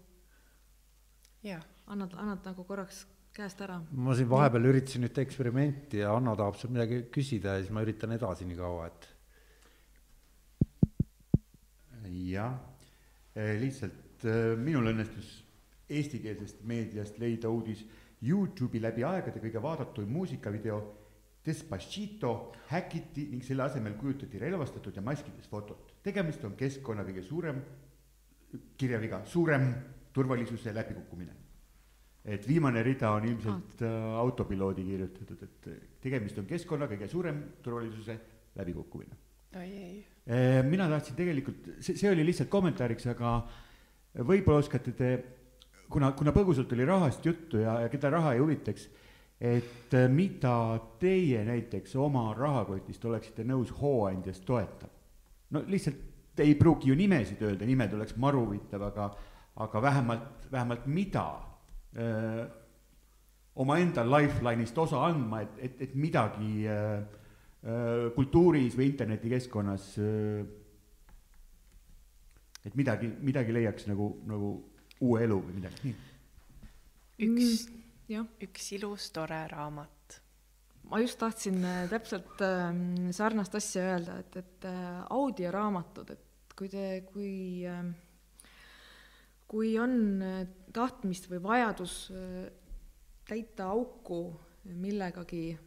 annad, 1.88 2.14
annad 2.14 2.44
nagu 2.52 2.64
korraks 2.68 3.06
käest 3.40 3.62
ära. 3.64 3.78
ma 3.92 4.16
siin 4.18 4.30
vahepeal 4.30 4.68
üritasin 4.72 5.06
nüüd 5.06 5.22
eksperimenti 5.24 6.02
ja 6.04 6.12
Anno 6.16 6.36
tahab 6.40 6.58
sealt 6.60 6.74
midagi 6.76 7.06
küsida 7.14 7.56
ja 7.56 7.64
siis 7.64 7.72
ma 7.76 7.84
üritan 7.86 8.12
edasi 8.16 8.48
nii 8.50 8.60
kaua, 8.60 8.90
et. 8.90 9.08
jah, 12.30 12.58
eh, 13.36 13.56
lihtsalt 13.62 14.26
eh, 14.28 14.54
minul 14.60 14.92
õnnestus 14.92 15.32
eestikeelsest 15.90 16.64
meediast 16.70 17.20
leida 17.22 17.50
uudis 17.50 17.86
Youtube'i 18.26 18.82
läbi 18.84 19.06
aegade 19.08 19.40
kõige 19.40 19.62
vaadatuim 19.64 20.10
muusikavideo 20.12 20.80
Despacito 21.46 22.34
häkiti 22.68 23.30
ning 23.32 23.46
selle 23.48 23.64
asemel 23.64 23.96
kujutati 23.98 24.42
relvastatud 24.42 24.96
ja 24.96 25.02
maskides 25.02 25.48
fotot. 25.48 25.96
tegemist 26.04 26.44
on 26.44 26.58
keskkonna 26.60 27.08
kõige 27.08 27.24
suurem, 27.24 27.62
kirjaviga, 28.78 29.24
suurem 29.26 29.72
turvalisuse 30.14 30.74
läbikukkumine 30.76 31.49
et 32.26 32.48
viimane 32.48 32.84
rida 32.84 33.14
on 33.16 33.26
ilmselt 33.26 33.82
äh, 33.86 33.96
autopiloodi 34.20 34.84
kirjutatud, 34.84 35.44
et 35.48 35.70
tegemist 36.04 36.38
on 36.42 36.48
keskkonna 36.50 36.90
kõige 36.92 37.08
suurem 37.12 37.42
turvalisuse 37.64 38.18
läbikukkumine. 38.60 39.18
Äh, 39.56 40.60
mina 40.68 40.90
tahtsin 40.92 41.18
tegelikult, 41.18 41.72
see, 41.80 41.98
see 41.98 42.12
oli 42.12 42.26
lihtsalt 42.28 42.52
kommentaariks, 42.52 43.08
aga 43.16 43.40
võib-olla 44.20 44.62
oskate 44.62 44.94
te, 44.98 45.12
kuna, 45.90 46.12
kuna 46.18 46.34
põgusalt 46.36 46.72
oli 46.76 46.86
rahast 46.86 47.26
juttu 47.26 47.64
ja, 47.64 47.80
ja 47.86 47.90
keda 47.90 48.12
raha 48.14 48.36
ei 48.36 48.44
huvitaks, 48.44 48.90
et 49.40 49.96
äh, 49.98 50.06
mida 50.12 50.54
teie 51.02 51.42
näiteks 51.48 51.96
oma 51.98 52.28
rahakotist 52.38 53.06
oleksite 53.10 53.48
nõus 53.48 53.74
hooandjast 53.80 54.46
toetama? 54.46 54.94
no 55.56 55.64
lihtsalt 55.66 56.40
ei 56.44 56.54
pruugi 56.56 56.92
ju 56.92 56.96
nimesid 56.96 57.42
öelda, 57.44 57.66
nimed 57.66 57.94
oleks 57.98 58.16
maru 58.22 58.46
huvitav, 58.46 58.84
aga, 58.92 59.08
aga 59.66 59.82
vähemalt, 59.82 60.46
vähemalt 60.52 60.86
mida 60.88 61.26
omaenda 63.60 64.04
lifeline'ist 64.06 64.78
osa 64.78 65.02
andma, 65.08 65.42
et, 65.42 65.56
et, 65.58 65.82
et 65.88 65.96
midagi 65.98 66.68
öö, 66.70 68.12
kultuuris 68.16 68.78
või 68.78 68.92
internetikeskkonnas, 68.92 69.88
et 72.70 72.78
midagi, 72.78 73.10
midagi 73.26 73.56
leiaks 73.58 73.90
nagu, 73.90 74.12
nagu 74.30 74.54
uue 75.02 75.24
elu 75.26 75.40
või 75.44 75.58
midagi. 75.60 75.94
Üks 77.20 77.68
mm,, 77.68 78.28
üks 78.48 78.72
ilus 78.78 79.10
tore 79.16 79.44
raamat. 79.52 79.96
ma 80.90 80.98
just 80.98 81.20
tahtsin 81.22 81.60
äh, 81.62 81.84
täpselt 81.92 82.40
äh, 82.42 82.72
sarnast 83.14 83.56
asja 83.56 83.84
öelda, 83.92 84.20
et, 84.24 84.38
et 84.40 84.66
äh, 84.66 85.02
audioraamatud, 85.14 86.10
et 86.16 86.56
kui 86.58 86.70
te, 86.72 86.86
kui 87.12 87.66
äh, 87.70 87.84
kui 89.50 89.74
on 89.82 90.22
äh, 90.22 90.44
tahtmist 90.74 91.30
või 91.32 91.42
vajadus 91.42 91.96
äh, 92.14 92.46
täita 93.30 93.72
auku 93.74 94.22
millegagi, 94.78 95.58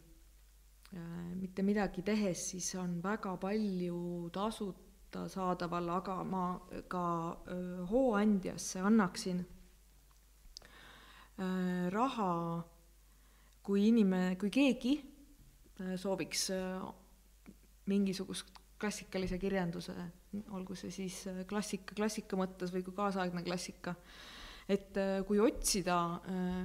äh, 0.95 1.01
mitte 1.35 1.65
midagi 1.67 2.03
tehes, 2.05 2.47
siis 2.53 2.71
on 2.79 3.01
väga 3.03 3.35
palju 3.41 4.29
tasuta 4.33 5.27
saadaval, 5.29 5.89
aga 5.99 6.15
ma 6.25 6.45
ka 6.89 7.05
hooandjasse 7.91 8.81
annaksin 8.81 9.43
raha, 11.93 12.31
kui 13.65 13.87
inimene, 13.91 14.33
kui 14.41 14.49
keegi 14.53 14.95
sooviks 16.01 16.47
mingisugust 17.89 18.49
klassikalise 18.81 19.37
kirjanduse, 19.41 19.93
olgu 20.55 20.75
see 20.77 20.91
siis 20.93 21.23
äh, 21.29 21.43
klassika 21.49 21.95
klassika 21.97 22.37
mõttes 22.39 22.73
või 22.73 22.83
kui 22.85 22.95
kaasaegne 22.97 23.43
klassika. 23.45 23.95
et 24.67 24.97
äh, 24.97 25.19
kui 25.27 25.39
otsida 25.43 25.97
äh, 26.29 26.61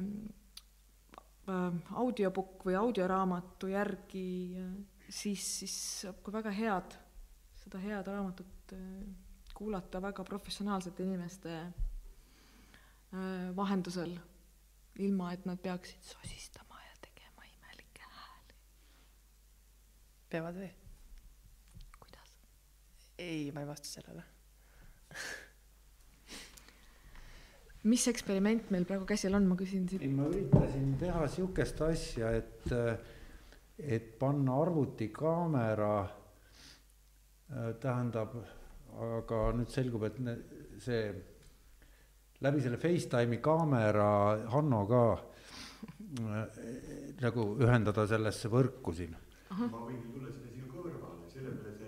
äh, 1.51 1.81
audiobook 2.03 2.65
või 2.69 2.79
audioraamatu 2.79 3.73
järgi, 3.73 4.57
siis, 5.09 5.45
siis 5.61 5.77
saab 6.05 6.23
ka 6.23 6.33
väga 6.39 6.55
head, 6.55 6.97
seda 7.65 7.83
head 7.83 8.07
raamatut 8.07 8.75
kuulata 9.59 10.01
väga 10.03 10.23
professionaalsete 10.25 11.03
inimeste 11.03 11.55
vahendusel, 13.57 14.13
ilma 15.01 15.33
et 15.33 15.47
nad 15.49 15.59
peaksid 15.59 16.05
sosistama 16.05 16.79
ja 16.85 16.99
tegema 17.01 17.49
imelikke 17.49 18.11
hääli. 18.13 18.59
peavad 20.29 20.61
või? 20.61 20.71
Ei, 23.19 23.51
ma 23.55 23.65
ei 23.65 23.69
vasta 23.69 23.89
sellele 23.89 24.25
mis 27.91 28.05
eksperiment 28.11 28.71
meil 28.75 28.85
praegu 28.89 29.07
käsil 29.09 29.37
on, 29.39 29.47
ma 29.49 29.57
küsin 29.59 29.89
siit. 29.89 30.03
ei, 30.03 30.13
ma 30.13 30.27
üritasin 30.29 30.97
teha 31.01 31.29
sihukest 31.33 31.81
asja, 31.87 32.27
et, 32.37 32.65
et 33.79 34.19
panna 34.19 34.59
arvutikaamera 34.63 35.95
tähendab, 37.81 38.35
aga 39.09 39.39
nüüd 39.57 39.71
selgub, 39.73 40.03
et 40.09 40.17
see 40.83 41.03
läbi 42.45 42.59
selle 42.63 42.79
Facetime'i 42.83 43.39
kaamera 43.43 44.11
Hanno 44.53 44.81
ka 44.87 45.03
äh, 45.15 45.21
nagu 47.23 47.43
ühendada 47.63 48.07
sellesse 48.11 48.49
võrku 48.53 48.91
siin. 48.95 49.17
ma 49.51 49.67
võin 49.73 50.03
tulla 50.13 50.31
sinna 50.31 50.49
sinu 50.53 50.67
kõrvale, 50.75 51.25
selle 51.33 51.51
peale 51.57 51.73
sa 51.79 51.85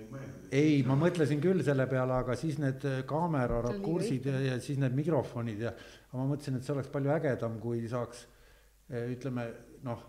ei 0.51 0.83
ma 0.87 0.97
mõtlesin 0.99 1.41
küll 1.43 1.63
selle 1.67 1.87
peale, 1.91 2.21
aga 2.25 2.37
siis 2.39 2.59
need 2.63 2.85
kaamera 3.09 3.61
rakursid 3.69 4.27
ja, 4.27 4.39
ja 4.51 4.61
siis 4.63 4.81
need 4.83 4.97
mikrofonid 4.99 5.67
ja 5.67 5.75
ma 6.13 6.27
mõtlesin, 6.27 6.59
et 6.59 6.67
see 6.67 6.75
oleks 6.75 6.91
palju 6.93 7.13
ägedam, 7.15 7.59
kui 7.63 7.85
saaks 7.91 8.25
ütleme 8.91 9.47
noh, 9.87 10.07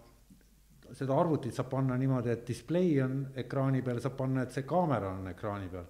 seda 0.97 1.15
arvutit 1.15 1.55
saab 1.55 1.69
panna 1.71 1.97
niimoodi, 1.99 2.31
et 2.33 2.47
display 2.47 2.95
on 3.03 3.21
ekraani 3.37 3.83
peal, 3.85 4.01
saab 4.03 4.17
panna, 4.17 4.45
et 4.45 4.55
see 4.55 4.65
kaamera 4.67 5.13
on 5.19 5.29
ekraani 5.31 5.69
peal 5.71 5.87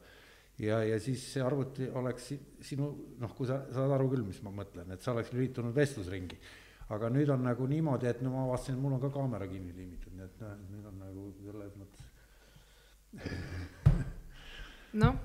ja, 0.61 0.81
ja 0.85 0.99
siis 1.01 1.23
see 1.33 1.43
arvuti 1.43 1.89
oleks 1.97 2.31
sinu 2.65 2.89
noh, 3.21 3.35
kui 3.37 3.49
sa 3.49 3.61
saad 3.73 3.95
aru 3.95 4.09
küll, 4.13 4.25
mis 4.27 4.41
ma 4.45 4.53
mõtlen, 4.61 4.91
et 4.93 5.03
sa 5.03 5.15
oleks 5.15 5.33
lülitunud 5.35 5.75
vestlusringi. 5.75 6.39
aga 6.91 7.09
nüüd 7.09 7.29
on 7.31 7.45
nagu 7.47 7.67
niimoodi, 7.71 8.07
et 8.09 8.21
no 8.21 8.33
ma 8.33 8.41
avastasin, 8.49 8.75
et 8.75 8.83
mul 8.83 8.97
on 8.97 9.03
ka 9.03 9.09
kaamera 9.15 9.47
kinni 9.47 9.71
liimitud, 9.75 10.11
nii 10.17 10.25
et 10.27 10.41
noh, 10.43 10.57
nüüd 10.73 10.89
on 10.91 10.97
nagu 11.05 11.29
selles 11.45 11.77
mõttes 11.79 12.09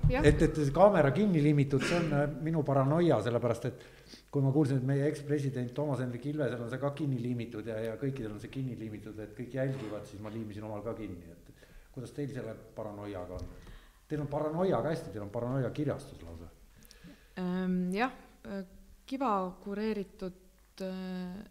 jah. 0.09 0.23
et, 0.23 0.41
et 0.41 0.59
see 0.59 0.73
kaamera 0.75 1.11
kinni 1.15 1.41
liimitud, 1.43 1.83
see 1.83 1.97
on 1.99 2.13
äh, 2.15 2.25
minu 2.43 2.63
paranoia, 2.67 3.19
sellepärast 3.23 3.67
et 3.69 3.85
kui 4.31 4.43
ma 4.43 4.51
kuulsin, 4.55 4.79
et 4.81 4.87
meie 4.87 5.07
ekspresident 5.09 5.73
Toomas 5.75 6.01
Hendrik 6.03 6.25
Ilvesel 6.31 6.61
on 6.63 6.71
see 6.71 6.81
ka 6.81 6.93
kinni 6.97 7.19
liimitud 7.23 7.67
ja, 7.67 7.79
ja 7.83 7.97
kõikidel 7.99 8.35
on 8.35 8.39
see 8.43 8.53
kinni 8.53 8.77
liimitud, 8.79 9.19
et 9.23 9.35
kõik 9.37 9.57
jälgivad, 9.59 10.07
siis 10.07 10.23
ma 10.23 10.31
liimisin 10.33 10.67
omal 10.67 10.85
ka 10.85 10.95
kinni, 10.97 11.33
et 11.33 11.67
kuidas 11.95 12.15
teil 12.15 12.31
selle 12.31 12.55
paranoiaga 12.77 13.41
on? 13.41 13.51
Teil 14.07 14.23
on 14.23 14.31
paranoiaga 14.31 14.93
hästi, 14.93 15.11
teil 15.11 15.25
on 15.25 15.33
paranoia 15.33 15.71
kirjastus 15.75 16.23
lausa 16.23 16.49
ähm,. 17.43 17.93
jah, 17.95 18.15
äh, 18.47 18.65
Kiva 19.07 19.31
kureeritud 19.63 20.81
äh, 20.83 21.45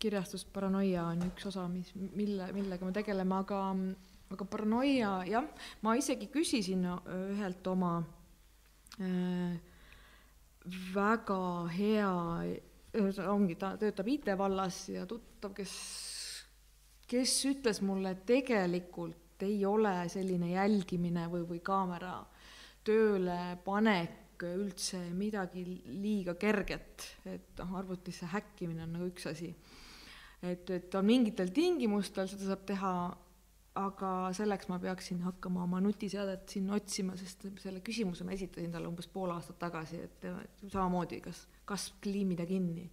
kirjastus 0.00 0.46
Paranoia 0.48 1.04
on 1.12 1.26
üks 1.28 1.46
osa, 1.50 1.66
mis, 1.68 1.90
mille, 1.94 2.48
millega 2.56 2.86
me 2.88 2.94
tegeleme, 2.96 3.36
aga, 3.36 3.60
aga 4.30 4.46
paranoia, 4.46 5.10
jah, 5.26 5.46
ma 5.82 5.96
isegi 5.98 6.28
küsisin 6.30 6.86
ühelt 6.86 7.66
oma 7.66 7.96
äh, 9.00 9.56
väga 10.94 11.40
hea, 11.74 12.10
ongi, 13.30 13.56
ta 13.58 13.74
töötab 13.80 14.08
IT-vallas 14.12 14.84
ja 14.94 15.06
tuttav, 15.08 15.54
kes, 15.56 15.74
kes 17.10 17.36
ütles 17.50 17.82
mulle, 17.86 18.14
et 18.14 18.26
tegelikult 18.28 19.42
ei 19.46 19.64
ole 19.64 19.94
selline 20.12 20.52
jälgimine 20.52 21.26
või, 21.32 21.46
või 21.48 21.62
kaamera 21.64 22.18
tööle 22.84 23.56
panek 23.64 24.44
üldse 24.46 24.98
midagi 25.12 25.62
liiga 26.00 26.34
kerget, 26.40 27.04
et 27.28 27.58
noh, 27.60 27.74
arvutisse 27.76 28.28
häkkimine 28.30 28.86
on 28.86 28.94
nagu 28.96 29.08
üks 29.10 29.26
asi. 29.28 29.50
et, 30.40 30.70
et 30.70 30.94
on 30.96 31.04
mingitel 31.04 31.50
tingimustel 31.52 32.28
seda 32.30 32.46
saab 32.48 32.62
teha, 32.68 32.92
aga 33.78 34.12
selleks 34.34 34.66
ma 34.70 34.80
peaksin 34.82 35.20
hakkama 35.22 35.62
oma 35.62 35.80
nutiseadet 35.80 36.48
siin 36.50 36.70
otsima, 36.74 37.14
sest 37.18 37.46
selle 37.62 37.82
küsimuse 37.86 38.26
ma 38.26 38.34
esitasin 38.34 38.72
talle 38.72 38.90
umbes 38.90 39.06
pool 39.12 39.30
aastat 39.30 39.60
tagasi, 39.62 40.00
et 40.08 40.26
samamoodi, 40.66 41.20
kas, 41.22 41.44
kas 41.68 41.92
kliimida 42.02 42.46
kinni 42.48 42.88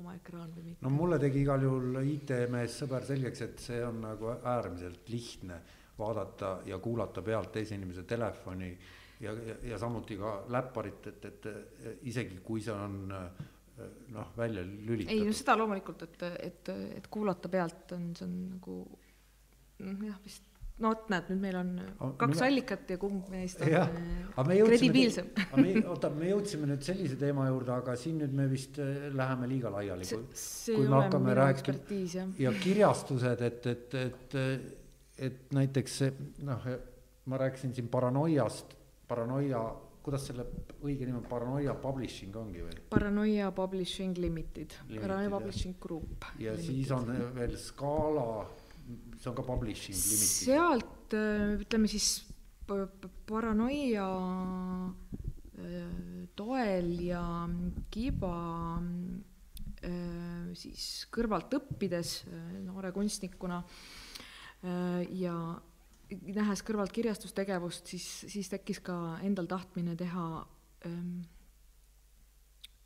oma 0.00 0.14
ekraan 0.16 0.52
või 0.56 0.70
mitte. 0.70 0.84
no 0.84 0.92
mulle 0.92 1.18
tegi 1.20 1.42
igal 1.44 1.64
juhul 1.64 2.00
IT-mees 2.00 2.78
sõber 2.82 3.04
selgeks, 3.08 3.42
et 3.44 3.66
see 3.68 3.82
on 3.84 4.00
nagu 4.04 4.32
äärmiselt 4.36 5.12
lihtne 5.12 5.60
vaadata 5.98 6.60
ja 6.68 6.78
kuulata 6.78 7.24
pealt 7.24 7.52
teise 7.52 7.76
inimese 7.76 8.04
telefoni 8.08 8.70
ja, 9.20 9.32
ja, 9.32 9.56
ja 9.72 9.78
samuti 9.80 10.16
ka 10.20 10.38
läpparit, 10.52 11.12
et, 11.12 11.24
et 11.24 12.00
isegi 12.08 12.40
kui 12.44 12.64
see 12.64 12.72
on 12.72 12.98
noh, 14.12 14.32
välja 14.36 14.64
lülitatud. 14.64 15.12
ei 15.12 15.24
no 15.28 15.36
seda 15.36 15.56
loomulikult, 15.60 16.04
et, 16.08 16.22
et, 16.40 16.72
et 17.00 17.08
kuulata 17.12 17.52
pealt 17.52 17.96
on, 17.96 18.10
see 18.16 18.28
on 18.28 18.36
nagu 18.56 18.78
jah, 19.80 20.20
vist 20.24 20.44
no 20.76 20.90
vot, 20.92 21.06
näed, 21.12 21.30
nüüd 21.32 21.40
meil 21.40 21.56
on 21.56 21.68
kaks 22.20 22.34
mina... 22.34 22.46
allikat 22.50 22.90
ja 22.92 22.98
kumb 23.00 23.28
neist 23.32 23.62
on 23.64 23.72
äh, 23.72 24.64
kredibiilsem. 24.68 25.30
oota, 25.88 26.10
me 26.12 26.32
jõudsime 26.32 26.68
nüüd 26.68 26.84
sellise 26.84 27.16
teema 27.20 27.46
juurde, 27.48 27.72
aga 27.76 27.94
siin 28.00 28.18
nüüd 28.20 28.34
me 28.36 28.48
vist 28.50 28.80
äh, 28.82 29.06
läheme 29.16 29.48
liiga 29.48 29.72
laiali. 29.72 30.08
ei 30.12 30.82
ole 30.84 31.06
minu 31.16 31.46
ekspertiis, 31.46 32.18
jah. 32.20 32.34
ja 32.44 32.52
kirjastused, 32.60 33.46
et, 33.50 33.70
et, 33.72 33.96
et 34.02 34.42
et 35.16 35.52
näiteks 35.56 36.00
noh, 36.44 36.68
ma 37.26 37.38
rääkisin 37.40 37.74
siin 37.74 37.88
paranoiast, 37.88 38.74
paranoia, 39.08 39.62
kuidas 40.04 40.28
selle 40.28 40.44
õige 40.84 41.06
nimi 41.06 41.18
on, 41.18 41.24
Paranoia 41.26 41.74
Publishing 41.80 42.36
ongi 42.38 42.62
või? 42.62 42.76
Paranoia 42.90 43.50
Publishing 43.54 44.18
Limited, 44.22 44.76
Limited, 44.86 45.02
Paranoia 45.02 45.32
Publishing 45.32 45.80
Group. 45.80 46.28
ja 46.38 46.52
limited. 46.52 46.66
siis 46.66 46.92
on 46.94 47.10
veel 47.34 47.56
Scala, 47.58 48.46
see 49.18 49.30
on 49.30 49.36
ka 49.36 49.44
Publishing 49.46 49.96
Limited. 49.96 50.32
sealt 50.46 51.16
ütleme 51.62 51.90
siis 51.90 52.26
Paranoia 53.26 54.08
toel 56.36 56.90
ja 57.06 57.22
Kiba 57.94 58.32
siis 60.58 60.86
kõrvalt 61.14 61.54
õppides 61.60 62.16
noore 62.66 62.90
kunstnikuna 62.96 63.60
Äh, 64.64 65.04
ja 65.20 65.34
nähes 66.10 66.62
kõrvalt 66.64 66.94
kirjastustegevust, 66.94 67.90
siis, 67.92 68.06
siis 68.30 68.48
tekkis 68.50 68.80
ka 68.84 69.18
endal 69.26 69.48
tahtmine 69.50 69.96
teha 69.98 70.26
ähm, 70.86 71.24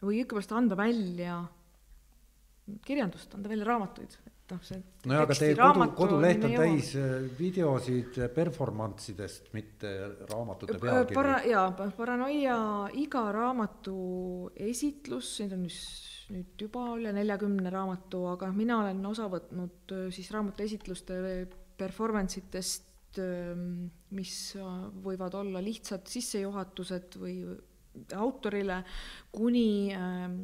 või 0.01 0.23
õigupoolest 0.23 0.55
anda 0.57 0.79
välja 0.79 1.43
kirjandust, 2.87 3.35
anda 3.37 3.53
välja 3.53 3.69
raamatuid, 3.69 4.17
et 4.27 4.40
noh, 4.53 4.61
see 4.67 4.81
nojah, 5.07 5.25
aga 5.25 5.37
teie 5.39 5.57
kodu, 5.59 5.87
koduleht 5.99 6.45
on 6.47 6.55
täis 6.59 6.91
äh, 6.99 7.15
videosid 7.39 8.19
performance 8.35 9.11
idest, 9.13 9.51
mitte 9.57 9.93
raamatute 10.31 10.77
pealkirju. 10.77 11.17
Para-, 11.17 11.41
jaa, 11.49 11.67
Paranoia 11.97 12.59
iga 13.01 13.25
raamatu 13.35 13.97
esitlus, 14.71 15.33
neid 15.43 15.57
on 15.57 15.67
nüüd 15.67 16.67
juba 16.67 16.85
üle 16.99 17.15
neljakümne 17.17 17.73
raamatu, 17.73 18.27
aga 18.35 18.51
mina 18.55 18.83
olen 18.85 19.03
osa 19.11 19.31
võtnud 19.33 19.97
äh, 19.97 20.07
siis 20.15 20.31
raamatu 20.35 20.67
esitluste 20.67 21.19
performance 21.81 22.39
itest, 22.43 23.19
ähm, 23.23 23.89
mis 24.15 24.35
võivad 25.05 25.35
olla 25.39 25.63
lihtsad 25.65 26.07
sissejuhatused 26.11 27.17
või 27.23 27.41
autorile, 28.15 28.83
kuni 29.35 29.93
ähm, 29.97 30.43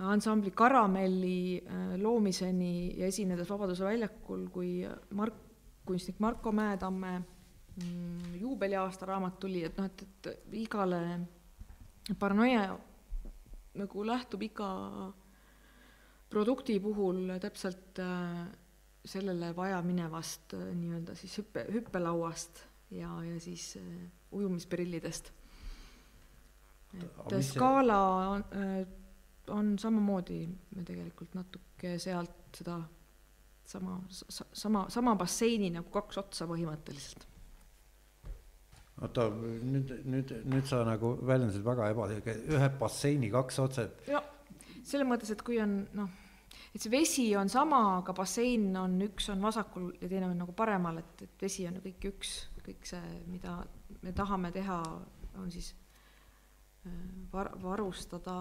ansambli 0.00 0.50
Karamelli 0.50 1.62
äh, 1.66 1.94
loomiseni 2.00 2.98
ja 2.98 3.06
esinedes 3.06 3.50
Vabaduse 3.50 3.84
väljakul, 3.84 4.46
kui 4.52 4.70
Mark, 5.16 5.34
kunstnik 5.86 6.20
Marko 6.20 6.52
Mäetamme 6.52 7.18
mm, 7.20 8.34
juubeliaasta 8.40 9.06
raamat 9.06 9.38
tuli, 9.40 9.64
et 9.64 9.76
noh, 9.78 9.90
et, 9.90 10.04
et 10.26 10.54
igale 10.62 11.02
paranoia 12.18 12.78
nagu 13.80 14.06
lähtub 14.06 14.42
iga 14.42 14.70
produkti 16.30 16.78
puhul 16.80 17.36
täpselt 17.42 18.00
äh, 18.02 18.46
sellele 19.04 19.52
vajaminevast 19.56 20.54
äh, 20.54 20.70
nii-öelda 20.78 21.18
siis 21.18 21.36
hüppe, 21.42 21.66
hüppelauast 21.72 22.64
ja, 22.96 23.12
ja 23.24 23.40
siis 23.40 23.74
ujumisprillidest. 24.32 25.32
et 27.00 27.44
skaala 27.46 28.00
on, 28.30 28.44
on 29.54 29.74
samamoodi, 29.80 30.40
me 30.76 30.84
tegelikult 30.86 31.34
natuke 31.38 31.96
sealt 32.02 32.56
seda 32.56 32.78
sama, 33.70 33.98
sama, 34.10 34.86
sama 34.90 35.14
basseini 35.18 35.70
nagu 35.74 35.90
kaks 35.94 36.22
otsa 36.24 36.48
põhimõtteliselt. 36.50 37.26
oota, 39.00 39.28
nüüd, 39.32 39.92
nüüd, 40.12 40.32
nüüd 40.52 40.66
sa 40.68 40.82
nagu 40.84 41.14
väljendasid 41.24 41.64
väga 41.64 41.92
ebaselge, 41.94 42.34
ühe 42.52 42.72
basseini 42.80 43.30
kaks 43.32 43.62
otsa, 43.62 43.86
et. 43.86 44.10
no 44.12 44.24
selles 44.84 45.08
mõttes, 45.08 45.30
et 45.32 45.44
kui 45.46 45.60
on 45.62 45.78
noh 45.96 46.18
et 46.74 46.82
see 46.82 46.92
vesi 46.92 47.26
on 47.38 47.50
sama, 47.50 47.80
aga 47.98 48.14
bassein 48.16 48.68
on, 48.78 48.96
üks 49.06 49.30
on 49.32 49.42
vasakul 49.42 49.90
ja 50.00 50.08
teine 50.08 50.28
on 50.28 50.38
nagu 50.38 50.54
paremal, 50.56 51.00
et, 51.02 51.24
et 51.26 51.42
vesi 51.42 51.66
on 51.68 51.80
kõik 51.82 52.06
üks, 52.12 52.34
kõik 52.66 52.86
see, 52.86 53.14
mida 53.30 53.58
me 54.04 54.14
tahame 54.16 54.52
teha, 54.54 54.78
on 55.40 55.50
siis 55.50 55.72
äh, 56.86 56.94
var-, 57.32 57.56
varustada 57.62 58.36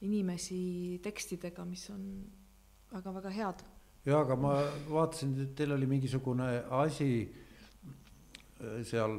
inimesi 0.00 1.00
tekstidega, 1.02 1.64
mis 1.64 1.88
on 1.90 2.02
väga-väga 2.92 3.30
head. 3.30 3.64
jaa, 4.06 4.20
aga 4.20 4.36
ma 4.36 4.52
vaatasin, 4.90 5.32
et 5.42 5.54
teil 5.58 5.72
oli 5.72 5.86
mingisugune 5.90 6.50
asi 6.82 7.10
äh, 7.24 8.82
seal 8.86 9.18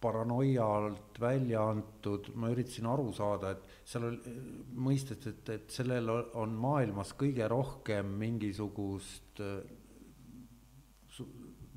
paranoia 0.00 0.64
alt 0.64 1.18
välja 1.20 1.62
antud, 1.68 2.30
ma 2.34 2.48
üritasin 2.48 2.86
aru 2.88 3.10
saada, 3.12 3.50
et 3.52 3.74
seal 3.84 4.06
oli 4.08 4.36
mõistet, 4.80 5.26
et, 5.28 5.50
et 5.56 5.74
sellel 5.74 6.08
on 6.40 6.54
maailmas 6.56 7.12
kõige 7.20 7.48
rohkem 7.50 8.14
mingisugust 8.22 9.40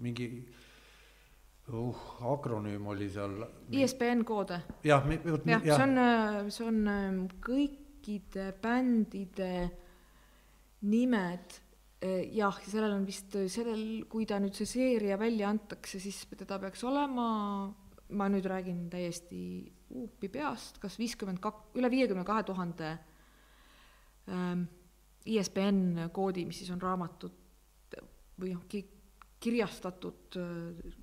mingi 0.03 0.27
uh, 1.67 2.03
akronüüm 2.33 2.87
oli 2.87 3.09
seal. 3.11 3.43
ISBN 3.71 4.23
koode. 4.27 4.59
jah, 4.83 5.05
jah, 5.45 5.63
see 5.63 5.83
on, 5.83 6.51
see 6.51 6.67
on 6.67 6.87
ähm, 6.87 7.25
kõikide 8.03 8.51
bändide 8.59 9.69
nimed 10.83 11.53
äh, 12.03 12.27
jah, 12.35 12.57
sellel 12.67 12.97
on 12.97 13.05
vist 13.07 13.31
sellel, 13.31 14.03
kui 14.11 14.25
ta 14.27 14.39
nüüd 14.43 14.55
see 14.57 14.67
seeria 14.67 15.15
välja 15.17 15.47
antakse, 15.47 16.01
siis 16.03 16.25
teda 16.35 16.59
peaks 16.59 16.83
olema, 16.83 17.71
ma 18.11 18.27
nüüd 18.27 18.45
räägin 18.45 18.89
täiesti 18.91 19.71
huupi 19.93 20.27
peast, 20.33 20.81
kas 20.83 20.99
viiskümmend 20.99 21.39
kak-, 21.39 21.71
üle 21.79 21.89
viiekümne 21.93 22.25
kahe 22.27 22.43
tuhande 22.43 22.91
ISBN 25.23 26.09
koodi, 26.11 26.43
mis 26.47 26.59
siis 26.59 26.71
on 26.75 26.83
raamatud 26.83 27.39
või 28.39 28.51
noh, 28.51 28.67
kirjastatud 29.39 30.39
äh, 30.43 30.93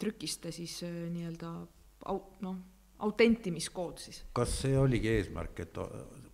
trükiste 0.00 0.52
siis 0.54 0.80
nii-öelda 0.86 1.52
au-, 2.08 2.28
noh, 2.40 2.60
autentimiskood 3.02 4.02
siis. 4.02 4.22
kas 4.32 4.58
see 4.64 4.76
oligi 4.78 5.10
eesmärk, 5.16 5.64
et 5.64 5.80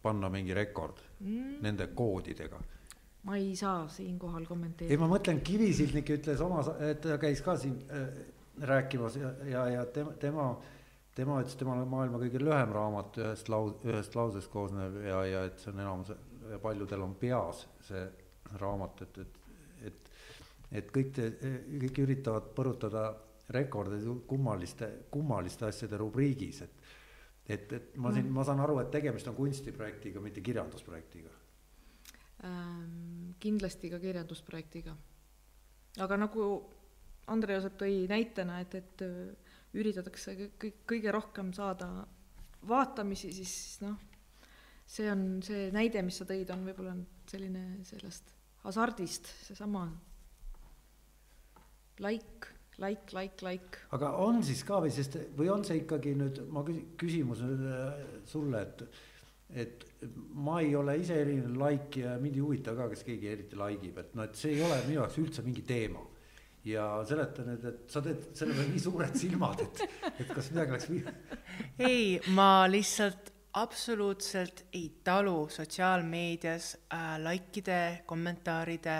panna 0.02 0.30
mingi 0.32 0.56
rekord 0.56 1.00
mm. 1.20 1.58
nende 1.64 1.90
koodidega? 1.96 2.60
ma 3.28 3.36
ei 3.36 3.54
saa 3.56 3.86
siinkohal 3.92 4.46
kommenteerida. 4.48 4.94
ei, 4.94 5.00
ma 5.00 5.08
mõtlen, 5.10 5.42
Kivisildnik 5.44 6.14
ütles 6.16 6.40
oma, 6.44 6.62
et 6.86 7.00
ta 7.04 7.18
käis 7.20 7.42
ka 7.44 7.56
siin 7.60 7.76
äh, 7.92 8.06
rääkimas 8.68 9.18
ja, 9.18 9.32
ja, 9.48 9.64
ja 9.74 9.86
tema, 9.92 10.14
tema, 10.22 10.46
tema 11.16 11.40
ütles, 11.42 11.58
temal 11.58 11.82
on 11.82 11.90
maailma 11.92 12.22
kõige 12.22 12.40
lühem 12.42 12.72
raamat 12.74 13.20
ühest 13.20 13.50
laus-, 13.52 13.76
ühest 13.86 14.16
lausest 14.16 14.50
koosnev 14.52 15.00
ja, 15.04 15.22
ja 15.28 15.44
et 15.50 15.60
see 15.60 15.74
on 15.74 15.82
enamus 15.84 16.14
ja 16.48 16.60
paljudel 16.62 17.04
on 17.04 17.14
peas 17.20 17.66
see 17.84 18.04
raamat, 18.62 19.02
et, 19.04 19.18
et, 19.18 19.40
et, 19.90 20.10
et 20.80 20.92
kõik 20.94 21.10
te, 21.16 21.28
kõik 21.82 22.00
üritavad 22.06 22.52
põrutada 22.56 23.10
rekordeid 23.50 24.06
kummaliste, 24.28 24.88
kummaliste 25.10 25.68
asjade 25.68 26.00
rubriigis, 26.00 26.62
et 26.62 26.96
et, 27.48 27.72
et 27.72 27.94
ma 27.96 28.12
siin, 28.12 28.26
ma 28.28 28.44
saan 28.44 28.60
aru, 28.60 28.74
et 28.82 28.90
tegemist 28.92 29.28
on 29.30 29.36
kunstiprojektiga, 29.36 30.20
mitte 30.20 30.42
kirjandusprojektiga 30.44 31.30
ähm,. 32.44 33.30
kindlasti 33.40 33.90
ka 33.90 34.00
kirjandusprojektiga. 34.02 34.96
aga 36.04 36.16
nagu 36.16 36.48
Andre 37.28 37.58
Joosep 37.58 37.76
tõi 37.80 38.06
näitena, 38.08 38.60
et, 38.64 38.74
et 38.74 39.02
äh, 39.04 39.56
üritatakse 39.76 40.34
kõik, 40.60 40.82
kõige 40.88 41.12
rohkem 41.12 41.52
saada 41.52 41.88
vaatamisi, 42.68 43.32
siis 43.36 43.80
noh, 43.84 43.98
see 44.88 45.10
on 45.12 45.42
see 45.44 45.68
näide, 45.74 46.02
mis 46.02 46.16
sa 46.20 46.24
tõid, 46.28 46.48
on 46.54 46.64
võib-olla 46.68 46.94
selline 47.28 47.84
sellest 47.84 48.32
hasardist, 48.64 49.28
seesama 49.44 49.84
like 52.00 52.57
like, 52.78 53.12
like, 53.12 53.42
like. 53.42 53.78
aga 53.96 54.12
on 54.24 54.42
siis 54.46 54.62
ka 54.66 54.80
või, 54.84 54.92
sest 54.94 55.18
või 55.38 55.50
on 55.52 55.64
see 55.66 55.82
ikkagi 55.82 56.14
nüüd, 56.18 56.42
ma 56.54 56.64
küsin, 56.66 56.84
küsimus 57.00 57.42
äh, 57.44 58.02
sulle, 58.28 58.62
et, 58.62 58.84
et 59.64 59.86
ma 60.38 60.60
ei 60.64 60.74
ole 60.78 60.98
ise 61.02 61.16
eriline 61.22 61.56
like 61.58 62.04
ja 62.04 62.16
mind 62.22 62.38
ei 62.38 62.44
huvita 62.44 62.76
ka, 62.78 62.90
kas 62.92 63.02
keegi 63.06 63.32
eriti 63.32 63.58
like 63.58 63.90
ib, 63.90 63.98
et 64.02 64.14
noh, 64.18 64.28
et 64.28 64.38
see 64.38 64.54
ei 64.56 64.62
ole 64.66 64.78
minu 64.86 65.00
jaoks 65.02 65.18
üldse 65.24 65.46
mingi 65.46 65.64
teema. 65.68 66.04
ja 66.68 66.84
seleta 67.06 67.44
nüüd, 67.46 67.62
et 67.64 67.84
sa 67.88 68.02
teed 68.04 68.30
selle 68.36 68.52
peale 68.52 68.70
nii 68.74 68.80
suured 68.82 69.14
silmad, 69.16 69.60
et, 69.64 69.82
et 70.18 70.32
kas 70.34 70.50
midagi 70.52 70.74
läks 70.74 70.88
viga. 70.90 71.14
ei, 71.90 72.18
ma 72.36 72.66
lihtsalt 72.68 73.32
absoluutselt 73.58 74.66
ei 74.76 74.90
talu 75.06 75.48
sotsiaalmeedias 75.50 76.74
äh, 76.92 77.16
likeide, 77.24 78.02
kommentaaride 78.06 78.98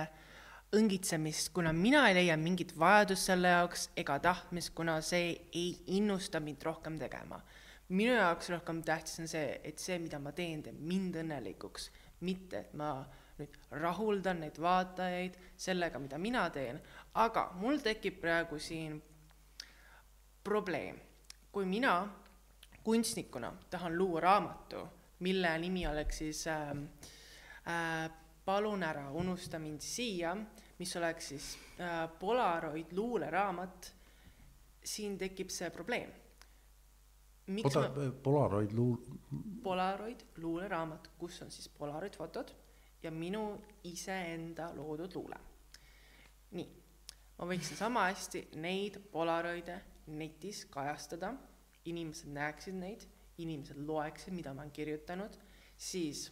õngitsemist, 0.77 1.53
kuna 1.57 1.73
mina 1.73 2.03
ei 2.09 2.17
leia 2.19 2.37
mingit 2.37 2.75
vajadust 2.77 3.31
selle 3.31 3.53
jaoks 3.55 3.89
ega 3.97 4.19
tahtmist, 4.21 4.75
kuna 4.77 4.99
see 5.05 5.31
ei 5.57 5.71
innusta 5.97 6.41
mind 6.45 6.63
rohkem 6.63 6.99
tegema. 7.01 7.41
minu 7.89 8.13
jaoks 8.13 8.51
rohkem 8.51 8.83
tähtis 8.85 9.21
on 9.21 9.29
see, 9.29 9.61
et 9.65 9.79
see, 9.81 9.97
mida 9.99 10.19
ma 10.21 10.33
teen, 10.37 10.63
teeb 10.63 10.77
mind 10.77 11.15
õnnelikuks, 11.23 11.89
mitte 12.21 12.59
et 12.59 12.75
ma 12.77 13.07
nüüd 13.39 13.55
rahuldan 13.81 14.43
neid 14.45 14.59
vaatajaid 14.61 15.39
sellega, 15.57 15.99
mida 15.99 16.19
mina 16.19 16.45
teen, 16.53 16.81
aga 17.15 17.49
mul 17.57 17.81
tekib 17.81 18.21
praegu 18.21 18.59
siin 18.59 19.01
probleem. 20.45 21.01
kui 21.53 21.65
mina 21.65 22.07
kunstnikuna 22.85 23.53
tahan 23.71 23.97
luua 23.99 24.21
raamatu, 24.21 24.83
mille 25.25 25.59
nimi 25.59 25.87
oleks 25.87 26.19
siis 26.19 26.47
äh, 26.47 26.71
äh, 27.67 28.11
palun 28.49 28.83
ära, 28.83 29.11
unusta 29.13 29.59
mind 29.61 29.85
siia, 29.85 30.33
mis 30.79 30.95
oleks 30.97 31.27
siis 31.35 31.49
äh, 31.85 32.07
Polaroid 32.21 32.95
luuleraamat, 32.97 33.91
siin 34.89 35.19
tekib 35.21 35.53
see 35.53 35.69
probleem. 35.75 36.15
oota 37.65 37.83
ma..., 37.83 38.07
Polaroid 38.23 38.73
luul-? 38.73 39.19
Polaroid 39.63 40.25
luuleraamat, 40.41 41.11
kus 41.21 41.43
on 41.45 41.53
siis 41.53 41.69
Polaroid 41.69 42.17
fotod 42.17 42.55
ja 43.03 43.13
minu 43.13 43.45
iseenda 43.85 44.71
loodud 44.77 45.15
luule. 45.15 45.39
nii, 46.57 46.69
ma 47.39 47.51
võiksin 47.53 47.77
sama 47.77 48.07
hästi 48.09 48.47
neid 48.57 48.97
Polaroide 49.13 49.77
netis 50.09 50.65
kajastada, 50.73 51.35
inimesed 51.85 52.33
näeksid 52.33 52.81
neid, 52.81 53.05
inimesed 53.45 53.77
loeksid, 53.85 54.33
mida 54.33 54.55
ma 54.57 54.65
olen 54.65 54.73
kirjutanud, 54.73 55.37
siis 55.77 56.31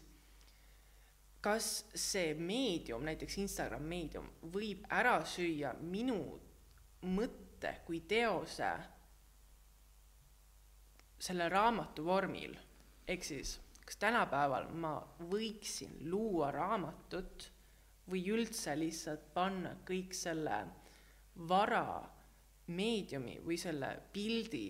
kas 1.40 1.84
see 1.94 2.34
meedium, 2.34 3.04
näiteks 3.06 3.38
Instagram 3.38 3.84
meedium, 3.86 4.28
võib 4.52 4.86
ära 4.90 5.18
süüa 5.24 5.74
minu 5.80 6.18
mõtte 7.06 7.76
kui 7.86 8.00
teose 8.08 8.70
selle 11.18 11.48
raamatu 11.48 12.04
vormil, 12.04 12.56
ehk 13.08 13.24
siis 13.24 13.56
kas 13.86 14.00
tänapäeval 14.02 14.68
ma 14.74 14.96
võiksin 15.30 15.94
luua 16.10 16.50
raamatut 16.54 17.48
või 18.10 18.24
üldse 18.34 18.74
lihtsalt 18.78 19.32
panna 19.34 19.76
kõik 19.86 20.14
selle 20.14 20.58
vara 21.48 22.02
meediumi 22.66 23.38
või 23.44 23.58
selle 23.60 23.92
pildi 24.12 24.66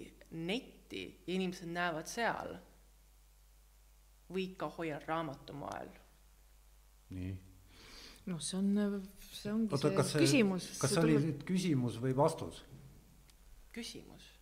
netti 0.47 1.05
ja 1.26 1.34
inimesed 1.34 1.72
näevad 1.72 2.09
seal? 2.10 2.56
Või 4.28 4.51
ikka 4.51 4.68
hoian 4.76 5.05
raamatu 5.06 5.55
moel 5.55 5.93
nii. 7.11 7.35
noh, 8.27 8.41
see 8.41 8.59
on, 8.59 9.03
see 9.31 9.53
ongi 9.53 9.74
Oota, 9.74 9.91
see, 10.03 10.09
see 10.11 10.24
küsimus. 10.24 10.70
kas 10.81 10.95
see 10.95 11.05
oli 11.05 11.19
nüüd 11.28 11.45
küsimus 11.49 12.01
või 12.03 12.16
vastus? 12.16 12.65
küsimus. 13.77 14.33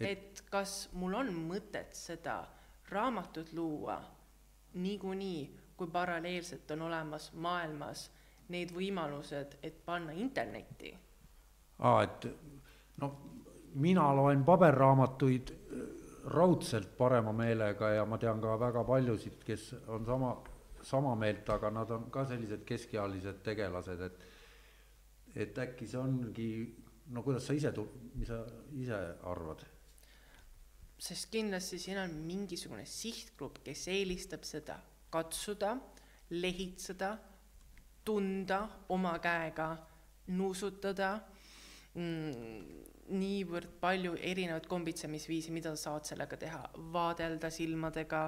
et 0.00 0.42
kas 0.50 0.88
mul 0.98 1.14
on 1.20 1.30
mõtet 1.50 1.94
seda 1.96 2.42
raamatut 2.92 3.52
luua 3.56 4.00
niikuinii, 4.74 5.42
kui 5.76 5.88
paralleelselt 5.92 6.70
on 6.70 6.86
olemas 6.88 7.30
maailmas 7.32 8.08
need 8.52 8.72
võimalused, 8.74 9.58
et 9.62 9.84
panna 9.84 10.12
internetti? 10.16 10.94
aa, 11.78 12.02
et 12.02 12.26
no 13.00 13.12
mina 13.74 14.06
loen 14.16 14.44
paberraamatuid 14.44 15.52
äh, 15.52 15.84
raudselt 16.32 16.96
parema 16.96 17.32
meelega 17.32 17.90
ja 17.96 18.06
ma 18.06 18.18
tean 18.18 18.40
ka 18.40 18.58
väga 18.60 18.84
paljusid, 18.84 19.42
kes 19.44 19.72
on 19.88 20.06
sama 20.06 20.36
sama 20.82 21.14
meelt, 21.18 21.48
aga 21.48 21.70
nad 21.70 21.90
on 21.90 22.08
ka 22.10 22.24
sellised 22.28 22.64
keskealised 22.68 23.42
tegelased, 23.46 24.06
et 24.08 24.30
et 25.34 25.58
äkki 25.58 25.86
see 25.88 26.00
ongi, 26.00 26.48
no 27.14 27.22
kuidas 27.24 27.46
sa 27.48 27.54
ise, 27.56 27.72
mis 28.14 28.28
sa 28.28 28.42
ise 28.76 28.98
arvad? 29.30 29.64
sest 31.02 31.32
kindlasti 31.32 31.80
siin 31.82 31.98
on 31.98 32.12
mingisugune 32.28 32.84
sihtgrupp, 32.86 33.58
kes 33.66 33.88
eelistab 33.90 34.44
seda 34.46 34.76
katsuda, 35.10 35.72
lehitseda, 36.30 37.16
tunda 38.06 38.60
oma 38.94 39.16
käega, 39.22 39.72
nuusutada 40.38 41.16
mm,, 41.98 42.62
niivõrd 43.18 43.74
palju 43.82 44.14
erinevaid 44.22 44.68
kombitsemisviisi, 44.70 45.50
mida 45.54 45.74
sa 45.74 45.90
saad 45.90 46.08
sellega 46.12 46.38
teha, 46.38 46.62
vaadelda 46.94 47.50
silmadega 47.50 48.22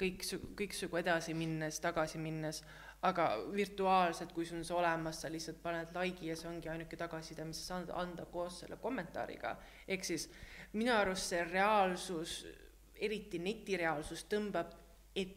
kõiksu-, 0.00 0.40
kõiksugu 0.58 1.00
edasi 1.00 1.34
minnes, 1.34 1.80
tagasi 1.80 2.18
minnes, 2.18 2.62
aga 3.04 3.28
virtuaalselt, 3.52 4.32
kui 4.32 4.46
sul 4.48 4.62
on 4.62 4.64
see 4.64 4.76
olemas, 4.76 5.20
sa 5.20 5.30
lihtsalt 5.32 5.60
paned 5.62 5.92
like'i 5.96 6.30
ja 6.30 6.36
see 6.38 6.48
ongi 6.48 6.70
ainuke 6.72 6.96
tagasiside, 6.96 7.44
mis 7.44 7.60
sa 7.60 7.74
saad 7.74 7.92
anda 8.00 8.24
koos 8.32 8.62
selle 8.62 8.78
kommentaariga. 8.80 9.56
ehk 9.88 10.04
siis 10.04 10.28
minu 10.72 10.94
arust 10.94 11.34
see 11.34 11.44
reaalsus, 11.44 12.46
eriti 12.94 13.38
netireaalsus, 13.38 14.24
tõmbab 14.30 14.72
et 15.14 15.36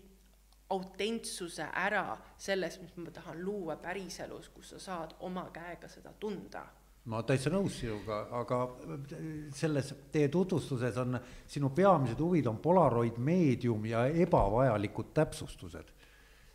autentsuse 0.69 1.67
ära 1.73 2.17
sellest, 2.37 2.81
mis 2.81 2.97
ma 2.97 3.11
tahan 3.11 3.43
luua 3.43 3.77
päriselus, 3.81 4.49
kus 4.49 4.75
sa 4.75 4.79
saad 4.79 5.15
oma 5.19 5.49
käega 5.53 5.87
seda 5.91 6.13
tunda 6.19 6.65
ma 7.07 7.21
täitsa 7.23 7.51
nõus 7.53 7.79
sinuga, 7.79 8.19
aga 8.35 8.59
selles 9.55 9.93
teie 10.11 10.27
tutvustuses 10.33 10.97
on, 10.99 11.19
sinu 11.47 11.71
peamised 11.75 12.19
huvid 12.19 12.49
on 12.51 12.59
Polaroid 12.63 13.19
meedium 13.23 13.85
ja 13.87 14.05
ebavajalikud 14.07 15.13
täpsustused. 15.15 15.93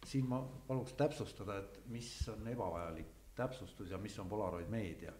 siin 0.07 0.27
ma 0.27 0.41
paluks 0.67 0.93
täpsustada, 0.99 1.59
et 1.59 1.81
mis 1.89 2.09
on 2.29 2.49
ebavajalik 2.49 3.07
täpsustus 3.35 3.91
ja 3.91 3.99
mis 3.99 4.19
on 4.19 4.29
Polaroid 4.29 4.69
meedia? 4.69 5.13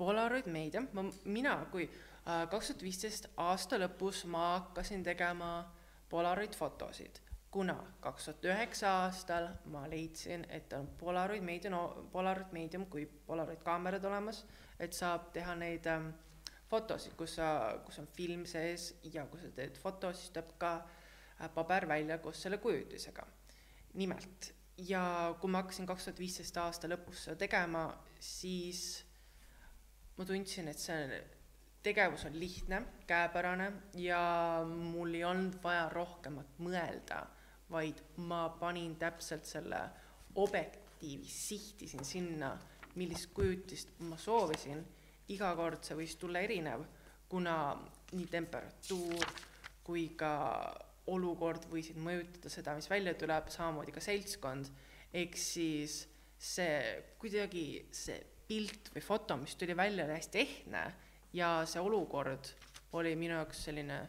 Polaroid 0.00 0.46
Media, 0.46 0.80
ma, 0.92 1.04
mina 1.24 1.58
kui 1.70 1.84
äh, 1.84 2.46
kaks 2.48 2.70
tuhat 2.70 2.84
viisteist 2.86 3.26
aasta 3.36 3.76
lõpus 3.82 4.22
ma 4.32 4.54
hakkasin 4.54 5.02
tegema 5.04 5.50
Polaroid 6.08 6.56
fotosid, 6.56 7.20
kuna 7.50 7.74
kaks 8.00 8.24
tuhat 8.24 8.44
üheksa 8.52 8.90
aastal 9.04 9.48
ma 9.72 9.82
leidsin, 9.90 10.46
et 10.48 10.72
on 10.72 10.86
Polaroid 10.98 11.42
Media, 11.42 11.70
no 11.70 12.08
Polaroid 12.12 12.52
Medium 12.52 12.86
kui 12.86 13.06
Polaroid 13.26 13.62
kaamerad 13.66 14.04
olemas, 14.04 14.44
et 14.78 14.94
saab 14.94 15.32
teha 15.34 15.56
neid 15.58 15.86
ähm, 15.90 16.12
fotosid, 16.70 17.16
kus 17.18 17.34
sa, 17.40 17.50
kus 17.86 17.98
on 17.98 18.06
film 18.14 18.46
sees 18.46 18.92
ja 19.14 19.26
kui 19.26 19.42
sa 19.42 19.50
teed 19.56 19.78
foto, 19.82 20.12
siis 20.14 20.30
tuleb 20.30 20.54
ka 20.62 20.76
äh, 20.78 21.50
paber 21.54 21.88
välja 21.90 22.18
koos 22.22 22.42
selle 22.42 22.58
kujutisega. 22.62 23.26
nimelt, 23.94 24.52
ja 24.86 25.34
kui 25.40 25.50
ma 25.50 25.64
hakkasin 25.64 25.86
kaks 25.86 26.04
tuhat 26.06 26.20
viisteist 26.22 26.56
aasta 26.62 26.88
lõpus 26.88 27.24
seda 27.26 27.40
tegema, 27.42 27.88
siis 28.22 29.02
ma 30.16 30.24
tundsin, 30.28 30.68
et 30.70 30.78
see 30.78 31.18
tegevus 31.82 32.24
on 32.28 32.38
lihtne, 32.38 32.82
käepärane 33.10 33.72
ja 33.98 34.22
mul 34.68 35.14
ei 35.18 35.24
olnud 35.24 35.58
vaja 35.64 35.88
rohkemat 35.90 36.58
mõelda, 36.62 37.24
vaid 37.70 38.02
ma 38.26 38.48
panin 38.60 38.96
täpselt 38.98 39.46
selle 39.46 39.80
objektiivi, 40.34 41.26
sihtisin 41.26 42.04
sinna, 42.04 42.54
millist 42.94 43.30
kujutist 43.34 44.00
ma 44.06 44.18
soovisin. 44.18 44.84
iga 45.30 45.52
kord 45.54 45.84
see 45.86 45.94
võis 45.94 46.16
tulla 46.18 46.40
erinev, 46.42 46.82
kuna 47.30 47.54
nii 48.12 48.26
temperatuur 48.26 49.28
kui 49.86 50.08
ka 50.18 50.32
olukord 51.10 51.66
võisid 51.70 51.98
mõjutada 52.02 52.50
seda, 52.50 52.74
mis 52.78 52.90
välja 52.90 53.14
tuleb, 53.18 53.48
samamoodi 53.50 53.94
ka 53.94 54.02
seltskond. 54.02 54.70
ehk 55.12 55.36
siis 55.36 56.06
see 56.38 57.02
kuidagi 57.18 57.86
see 57.90 58.18
pilt 58.46 58.90
või 58.94 59.02
foto, 59.02 59.36
mis 59.36 59.54
tuli 59.54 59.76
välja, 59.76 60.04
oli 60.04 60.18
hästi 60.18 60.38
ehtne 60.38 60.82
ja 61.32 61.50
see 61.66 61.82
olukord 61.82 62.52
oli 62.98 63.14
minu 63.18 63.36
jaoks 63.38 63.64
selline 63.68 64.00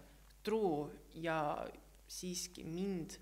truu 0.44 0.90
ja 1.14 1.38
siiski 2.10 2.64
mind 2.66 3.18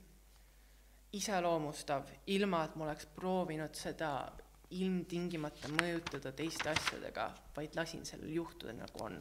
iseloomustav, 1.18 2.10
ilma 2.28 2.64
et 2.66 2.76
ma 2.78 2.86
oleks 2.86 3.08
proovinud 3.16 3.76
seda 3.76 4.12
ilmtingimata 4.78 5.72
mõjutada 5.74 6.32
teiste 6.38 6.70
asjadega, 6.70 7.32
vaid 7.56 7.78
lasin 7.78 8.06
sellel 8.06 8.36
juhtuda, 8.36 8.76
nagu 8.78 9.04
on. 9.04 9.18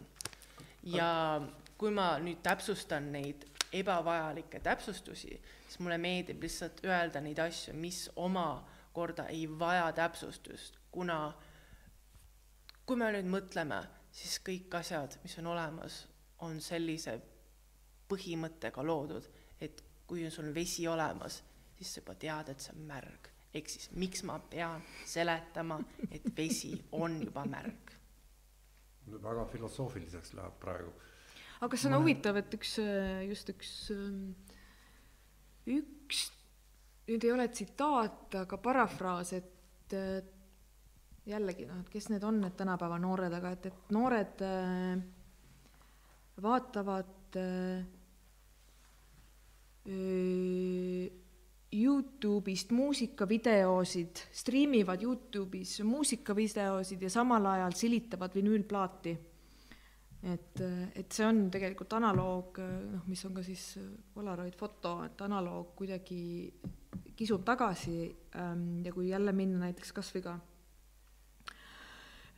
ja 0.84 1.40
kui 1.78 1.90
ma 1.94 2.10
nüüd 2.20 2.42
täpsustan 2.44 3.08
neid 3.12 3.46
ebavajalikke 3.72 4.60
täpsustusi, 4.64 5.30
siis 5.68 5.78
mulle 5.80 5.98
meeldib 6.00 6.42
lihtsalt 6.42 6.84
öelda 6.84 7.20
neid 7.24 7.40
asju, 7.40 7.74
mis 7.76 8.08
omakorda 8.16 9.28
ei 9.32 9.46
vaja 9.58 9.90
täpsustust, 9.96 10.78
kuna 10.92 11.32
kui 12.86 12.96
me 12.96 13.10
nüüd 13.16 13.28
mõtleme, 13.32 13.82
siis 14.12 14.38
kõik 14.44 14.72
asjad, 14.80 15.18
mis 15.22 15.36
on 15.40 15.50
olemas, 15.52 16.02
on 16.44 16.60
sellise 16.64 17.18
põhimõttega 18.08 18.84
loodud, 18.84 19.28
et 19.60 19.82
kui 20.08 20.24
on 20.24 20.32
sul 20.32 20.48
vesi 20.54 20.86
olemas, 20.88 21.42
siis 21.78 21.94
sa 21.94 22.02
juba 22.02 22.14
tead, 22.20 22.52
et 22.52 22.64
see 22.64 22.74
on 22.76 22.86
märg. 22.88 23.28
ehk 23.54 23.70
siis 23.72 23.90
miks 23.96 24.22
ma 24.28 24.38
pean 24.50 24.82
seletama, 25.08 25.78
et 26.10 26.26
vesi 26.36 26.74
on 26.92 27.20
juba 27.24 27.46
märg? 27.48 27.94
väga 29.08 29.46
filosoofiliseks 29.52 30.34
läheb 30.36 30.58
praegu. 30.60 30.92
aga 31.64 31.76
see 31.76 31.88
on 31.88 31.96
ma... 31.96 32.02
huvitav, 32.02 32.40
et 32.42 32.58
üks, 32.58 32.74
just 33.28 33.54
üks, 33.54 33.70
üks, 35.78 36.24
nüüd 37.08 37.24
ei 37.24 37.32
ole 37.32 37.48
tsitaat, 37.48 38.34
aga 38.42 38.60
parafraas, 38.60 39.32
et 39.38 39.96
jällegi 41.28 41.66
noh, 41.68 41.82
et 41.82 41.92
kes 41.92 42.08
need 42.12 42.24
on, 42.24 42.40
need 42.42 42.56
tänapäeva 42.58 42.98
noored, 43.02 43.32
aga 43.38 43.52
et, 43.56 43.68
et 43.70 43.94
noored 43.94 44.44
äh, 44.44 44.98
vaatavad 46.42 47.38
äh, 47.40 47.86
Youtube'ist 51.72 52.70
muusikavideosid, 52.72 54.22
striimivad 54.32 55.02
Youtube'is 55.04 55.82
muusikavideosid 55.84 57.02
ja 57.02 57.10
samal 57.12 57.46
ajal 57.46 57.76
silitavad 57.76 58.34
vinüülplaati. 58.34 59.18
et, 60.22 60.60
et 60.96 61.12
see 61.12 61.26
on 61.26 61.44
tegelikult 61.50 61.92
analoog, 61.94 62.58
noh, 62.92 63.04
mis 63.06 63.24
on 63.28 63.34
ka 63.36 63.42
siis 63.46 63.78
Polaroid 64.14 64.56
foto, 64.58 65.04
et 65.04 65.20
analoog 65.22 65.76
kuidagi 65.78 66.54
kisub 67.14 67.44
tagasi 67.44 68.08
ähm, 68.34 68.80
ja 68.84 68.92
kui 68.92 69.08
jälle 69.08 69.32
minna 69.32 69.66
näiteks 69.66 69.92
kas 69.92 70.10
või 70.16 70.24
ka 70.24 70.38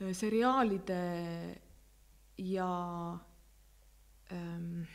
Äh, 0.01 0.15
seriaalide 0.17 1.01
ja 2.41 2.69
ähm, 4.33 4.87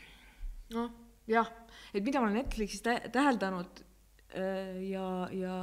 noh, 0.74 0.88
jah, 1.30 1.50
et 1.94 2.02
mida 2.02 2.18
ma 2.18 2.26
olen 2.26 2.40
Netflixis 2.40 2.82
tä 2.82 2.96
täheldanud 3.14 3.82
äh, 3.82 3.85
ja, 4.90 5.06
ja 5.32 5.56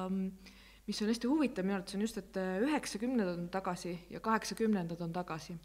mis 0.88 1.02
on 1.02 1.12
hästi 1.12 1.30
huvitav 1.32 1.66
minu 1.66 1.78
arvates 1.78 1.96
on 1.96 2.04
just, 2.04 2.18
et 2.20 2.38
äh, 2.40 2.58
üheksakümnendad 2.64 3.38
on 3.38 3.50
tagasi 3.52 3.94
ja 4.12 4.20
kaheksakümnendad 4.24 5.02
on 5.02 5.14
tagasi. 5.14 5.56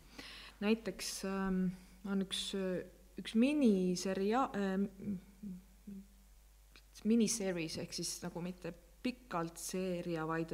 näiteks 0.60 1.24
ähm, 1.24 1.64
on 2.06 2.22
üks, 2.22 2.52
üks 3.18 3.35
miniseria- 3.35 4.51
äh,, 4.55 5.18
miniseries 7.05 7.78
ehk 7.78 7.93
siis 7.94 8.22
nagu 8.22 8.40
mitte 8.43 8.74
pikalt 9.02 9.59
seeria, 9.62 10.26
vaid 10.26 10.52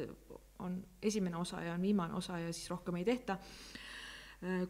on 0.59 0.85
esimene 1.01 1.37
osa 1.37 1.61
ja 1.61 1.73
on 1.73 1.81
viimane 1.81 2.13
osa 2.13 2.39
ja 2.39 2.53
siis 2.53 2.69
rohkem 2.69 2.95
ei 2.95 3.05
tehta, 3.05 3.33
äh, 3.33 3.39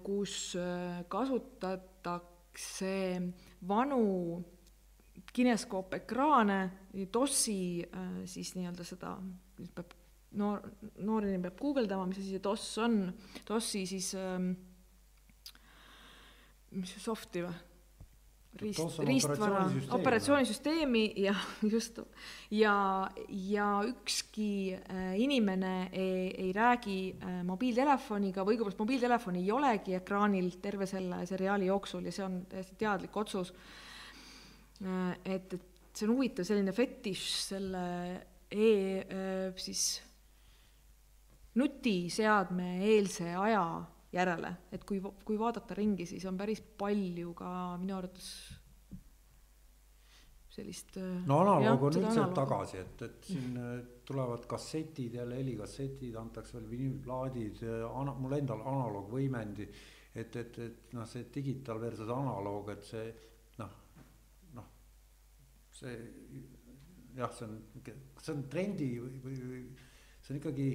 kus 0.03 0.57
äh, 0.59 1.05
kasutatakse 1.07 3.21
vanu 3.67 4.43
kineskoopekraane, 5.35 6.59
DOS-i 7.13 7.59
äh, 7.83 8.09
siis 8.29 8.53
nii-öelda 8.55 8.87
seda, 8.87 9.15
peab 9.75 9.93
noor, 10.39 10.63
noor 11.03 11.27
inimene 11.27 11.49
peab 11.49 11.61
guugeldama, 11.61 12.07
mis 12.09 12.21
asi 12.21 12.35
see 12.35 12.43
DOS 12.43 12.65
on, 12.85 12.99
DOS-i 13.47 13.85
siis 13.89 14.11
ähm, 14.19 14.51
mis 16.75 16.95
see 16.95 17.03
soft'i 17.03 17.45
või? 17.45 17.55
riist, 18.61 18.99
riistvara, 19.03 19.65
operatsioonisüsteemi 19.97 21.03
ja 21.27 21.33
just, 21.61 21.99
ja, 22.51 22.75
ja 23.27 23.69
ükski 23.87 24.75
äh, 24.75 25.15
inimene 25.19 25.89
ei, 25.91 26.29
ei 26.45 26.51
räägi 26.55 26.99
äh, 27.19 27.41
mobiiltelefoniga 27.47 28.45
või 28.45 28.55
õigupoolest 28.55 28.79
mobiiltelefoni 28.79 29.43
ei 29.43 29.51
olegi 29.51 29.97
ekraanil 29.99 30.53
terve 30.63 30.87
selle 30.89 31.25
seriaali 31.27 31.67
jooksul 31.71 32.07
ja 32.07 32.15
see 32.15 32.25
on 32.27 32.39
täiesti 32.51 32.79
teadlik 32.79 33.17
otsus. 33.17 33.53
Et, 34.81 35.53
et 35.53 35.95
see 35.95 36.07
on 36.07 36.15
huvitav 36.17 36.47
selline 36.47 36.73
fetiš 36.75 37.23
selle 37.45 37.85
e 38.51 38.71
äh, 38.99 39.55
siis 39.57 39.85
nutiseadme 41.55 42.75
eelse 42.83 43.31
aja 43.39 43.65
järele, 44.15 44.51
et 44.71 44.83
kui, 44.87 45.01
kui 45.27 45.39
vaadata 45.39 45.75
ringi, 45.75 46.05
siis 46.07 46.23
on 46.27 46.37
päris 46.39 46.61
palju 46.79 47.33
ka 47.35 47.49
minu 47.79 47.97
arvates 47.97 48.29
sellist 50.55 50.95
äh, 51.01 51.17
no 51.27 51.41
analoog 51.43 51.89
on 51.89 51.99
üldse 51.99 52.25
tagasi, 52.35 52.79
et, 52.79 53.03
et 53.07 53.29
siin 53.31 53.59
äh, 53.59 53.73
tulevad 54.07 54.45
kassetid 54.49 55.17
jälle, 55.19 55.39
helikassetid, 55.41 56.15
antakse 56.19 56.57
veel 56.59 56.69
vinüülplaadid, 56.71 57.63
äh, 57.65 57.83
ana-, 57.89 58.15
mul 58.19 58.37
endal 58.37 58.63
analoogvõimendi, 58.63 59.67
et, 60.15 60.35
et, 60.39 60.59
et 60.63 60.95
noh, 60.95 61.07
see 61.09 61.27
digital 61.33 61.81
versus 61.81 62.11
analoog, 62.11 62.71
et 62.75 62.87
see 62.87 63.07
see 65.75 65.95
jah, 67.15 67.31
see 67.31 67.47
on, 67.47 67.57
see 68.21 68.33
on 68.33 68.45
trendi 68.51 68.89
või, 68.99 69.19
või, 69.23 69.39
või 69.51 69.63
see 70.21 70.33
on 70.33 70.39
ikkagi 70.41 70.67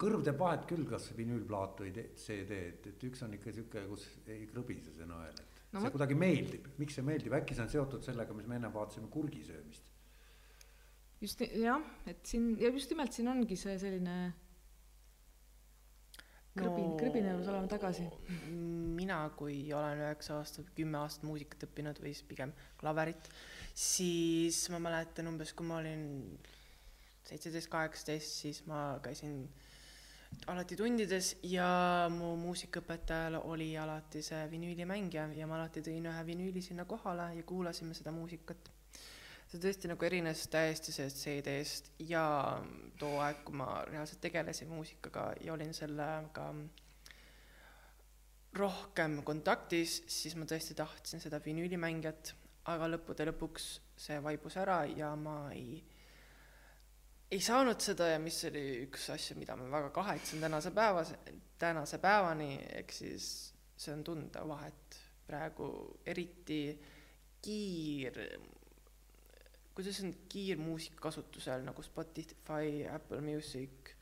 kõrv 0.00 0.24
teeb 0.24 0.38
vahet 0.40 0.64
küll, 0.68 0.86
kas 0.88 1.10
vinüülplaat 1.16 1.82
või 1.84 1.92
CD, 2.20 2.62
et, 2.70 2.88
et 2.92 3.04
üks 3.08 3.24
on 3.24 3.36
ikka 3.36 3.52
sihuke, 3.56 3.84
kus 3.90 4.06
ei 4.28 4.44
krõbise 4.50 4.92
see 4.96 5.08
nõel, 5.08 5.36
et 5.40 5.60
no, 5.72 5.82
see 5.82 5.92
kuidagi 5.94 6.16
meeldib, 6.20 6.70
miks 6.80 6.98
see 6.98 7.04
meeldib, 7.06 7.36
äkki 7.38 7.56
see 7.56 7.64
on 7.64 7.72
seotud 7.72 8.04
sellega, 8.04 8.36
mis 8.36 8.48
me 8.48 8.58
enne 8.60 8.72
vaatasime 8.72 9.08
kurgi 9.12 9.44
söömist. 9.46 9.92
just 11.20 11.40
jah, 11.48 11.84
et 12.06 12.24
siin 12.28 12.52
ja 12.60 12.72
just 12.74 12.92
nimelt 12.92 13.16
siin 13.16 13.32
ongi 13.32 13.56
see 13.56 13.78
selline 13.80 14.16
krõbin 16.56 16.90
no,, 16.90 16.96
krõbinevus 17.00 17.48
olema 17.52 17.68
tagasi. 17.72 18.06
mina, 18.96 19.22
kui 19.36 19.58
olen 19.76 20.04
üheksa 20.06 20.40
aastat, 20.40 20.68
kümme 20.76 21.00
aastat 21.02 21.24
muusikat 21.28 21.68
õppinud 21.68 22.00
või 22.02 22.12
siis 22.12 22.28
pigem 22.28 22.52
klaverit, 22.80 23.30
siis 23.76 24.66
ma 24.72 24.80
mäletan 24.80 25.28
umbes, 25.28 25.52
kui 25.52 25.66
ma 25.68 25.80
olin 25.82 26.04
seitseteist, 27.26 27.68
kaheksateist, 27.68 28.38
siis 28.40 28.62
ma 28.70 28.96
käisin 29.04 29.42
alati 30.46 30.76
tundides 30.78 31.34
ja 31.46 31.66
mu 32.12 32.32
muusikaõpetajal 32.40 33.38
oli 33.42 33.68
alati 33.78 34.22
see 34.24 34.46
vinüülimängija 34.50 35.26
ja 35.36 35.48
ma 35.48 35.58
alati 35.58 35.82
tõin 35.84 36.08
ühe 36.08 36.24
vinüüli 36.28 36.62
sinna 36.64 36.86
kohale 36.88 37.32
ja 37.36 37.44
kuulasime 37.46 37.94
seda 37.94 38.14
muusikat. 38.14 38.72
see 39.46 39.60
tõesti 39.62 39.86
nagu 39.86 40.04
erines 40.04 40.40
täiesti 40.50 40.92
sellest 40.92 41.20
CD-st 41.22 41.92
ja 42.08 42.24
too 42.98 43.20
aeg, 43.22 43.44
kui 43.46 43.54
ma 43.54 43.84
reaalselt 43.86 44.20
tegelesin 44.20 44.72
muusikaga 44.72 45.28
ja 45.40 45.52
olin 45.52 45.74
sellega 45.74 46.48
rohkem 48.56 49.20
kontaktis, 49.22 50.00
siis 50.10 50.34
ma 50.34 50.48
tõesti 50.48 50.74
tahtsin 50.74 51.22
seda 51.22 51.38
vinüülimängijat, 51.44 52.34
aga 52.72 52.88
lõppude 52.90 53.26
lõpuks 53.28 53.66
see 54.06 54.18
vaibus 54.22 54.56
ära 54.60 54.80
ja 54.90 55.12
ma 55.18 55.36
ei, 55.54 55.78
ei 57.30 57.42
saanud 57.42 57.80
seda 57.82 58.10
ja 58.12 58.18
mis 58.22 58.38
oli 58.50 58.64
üks 58.86 59.08
asju, 59.14 59.38
mida 59.38 59.56
ma 59.58 59.68
väga 59.72 59.92
kahetsen 59.94 60.42
tänase 60.42 60.72
päeva, 60.74 61.04
tänase 61.58 62.00
päevani, 62.02 62.50
ehk 62.80 62.92
siis 62.94 63.30
see 63.76 63.94
on 63.94 64.04
tunda 64.04 64.42
vahet 64.48 64.98
praegu 65.26 65.68
eriti 66.06 66.60
kiir, 67.42 68.18
kuidas 69.76 70.00
on 70.02 70.14
kiirmuusika 70.32 71.08
kasutusel 71.08 71.64
nagu 71.66 71.82
Spotify, 71.82 72.86
Apple 72.90 73.20
Music 73.20 73.94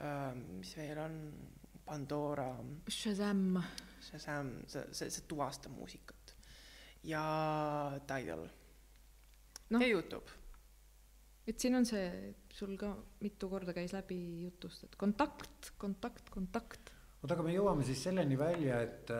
äh,, 0.00 0.32
mis 0.34 0.76
veel 0.76 0.98
on, 0.98 1.20
Pandora. 1.84 2.48
Shazam. 2.88 3.62
Shazam, 4.00 4.54
see, 4.66 4.84
see, 4.92 5.10
see 5.12 5.26
tuvastab 5.28 5.74
muusikat. 5.76 6.23
Ja 7.04 8.00
Tidal 8.08 8.46
no. 9.70 9.80
ja 9.80 9.88
Youtube. 9.88 10.30
et 11.46 11.60
siin 11.60 11.76
on 11.76 11.86
see, 11.86 12.34
sul 12.52 12.76
ka 12.80 12.94
mitu 13.20 13.48
korda 13.52 13.74
käis 13.76 13.92
läbi 13.92 14.18
jutust, 14.44 14.86
et 14.88 14.96
kontakt, 14.96 15.74
kontakt, 15.78 16.30
kontakt. 16.32 16.94
oota, 17.22 17.34
aga 17.34 17.46
me 17.46 17.56
jõuame 17.56 17.86
siis 17.86 18.02
selleni 18.08 18.38
välja, 18.38 18.80
et 18.82 19.12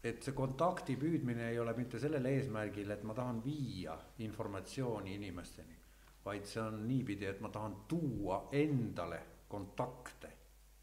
et 0.00 0.22
see 0.24 0.32
kontakti 0.32 0.96
püüdmine 0.96 1.50
ei 1.50 1.58
ole 1.60 1.74
mitte 1.76 2.00
sellel 2.00 2.24
eesmärgil, 2.30 2.90
et 2.90 3.02
ma 3.04 3.14
tahan 3.16 3.42
viia 3.44 3.98
informatsiooni 4.24 5.14
inimesteni, 5.18 5.76
vaid 6.24 6.46
see 6.48 6.62
on 6.62 6.84
niipidi, 6.88 7.26
et 7.28 7.40
ma 7.44 7.50
tahan 7.52 7.82
tuua 7.88 8.46
endale 8.56 9.20
kontakte 9.50 10.30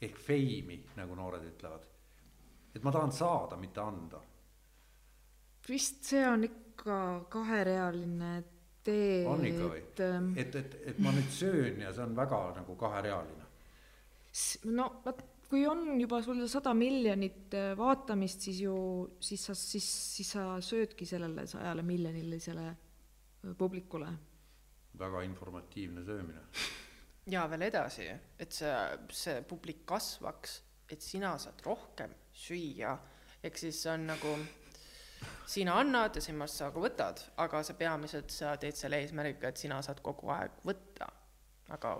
ehk 0.01 0.19
feimi, 0.21 0.77
nagu 0.99 1.15
noored 1.17 1.45
ütlevad. 1.49 1.87
et 2.75 2.83
ma 2.83 2.91
tahan 2.91 3.11
saada, 3.11 3.57
mitte 3.57 3.81
anda. 3.81 4.19
Vist 5.69 6.03
see 6.07 6.23
on 6.27 6.43
ikka 6.47 6.99
kaherealine 7.29 8.33
tee. 8.83 9.23
on 9.27 9.45
ikka 9.45 9.71
või? 9.71 9.81
et, 9.83 10.03
ähm, 10.05 10.29
et, 10.37 10.55
et, 10.55 10.77
et 10.93 10.99
ma 11.03 11.11
nüüd 11.15 11.31
söön 11.33 11.81
ja 11.83 11.93
see 11.95 12.05
on 12.05 12.15
väga 12.17 12.43
nagu 12.59 12.77
kaherealine. 12.79 13.49
no 14.71 14.91
vot 15.05 15.25
kui 15.49 15.63
on 15.67 15.99
juba 15.99 16.19
sul 16.23 16.41
sada 16.51 16.73
miljonit 16.75 17.53
äh, 17.55 17.71
vaatamist, 17.77 18.43
siis 18.47 18.61
ju, 18.65 18.75
siis 19.19 19.45
sa, 19.47 19.55
siis, 19.55 19.87
siis 20.17 20.31
sa 20.35 20.47
söödki 20.63 21.07
sellele 21.07 21.47
sajale 21.47 21.85
miljonilisele 21.87 22.67
äh, 22.67 23.53
publikule. 23.57 24.11
väga 24.99 25.21
informatiivne 25.21 26.03
söömine. 26.03 26.41
ja 27.35 27.45
veel 27.49 27.67
edasi, 27.67 28.07
et 28.39 28.51
see, 28.51 28.73
see 29.13 29.41
publik 29.47 29.85
kasvaks, 29.85 30.61
et 30.89 31.03
sina 31.03 31.35
saad 31.39 31.61
rohkem 31.65 32.13
süüa, 32.33 32.97
ehk 33.43 33.59
siis 33.59 33.83
see 33.83 33.93
on 33.93 34.07
nagu 34.09 34.33
sina 35.47 35.79
annad 35.79 36.15
ja 36.15 36.21
sinust 36.21 36.59
sa 36.59 36.71
ka 36.71 36.83
võtad, 36.83 37.23
aga 37.43 37.63
sa 37.63 37.73
peamiselt 37.73 38.33
sa 38.33 38.55
teed 38.59 38.75
selle 38.75 39.01
eesmärgiga, 39.03 39.51
et 39.51 39.57
sina 39.57 39.81
saad 39.81 40.01
kogu 40.05 40.31
aeg 40.35 40.61
võtta, 40.67 41.07
aga 41.75 41.95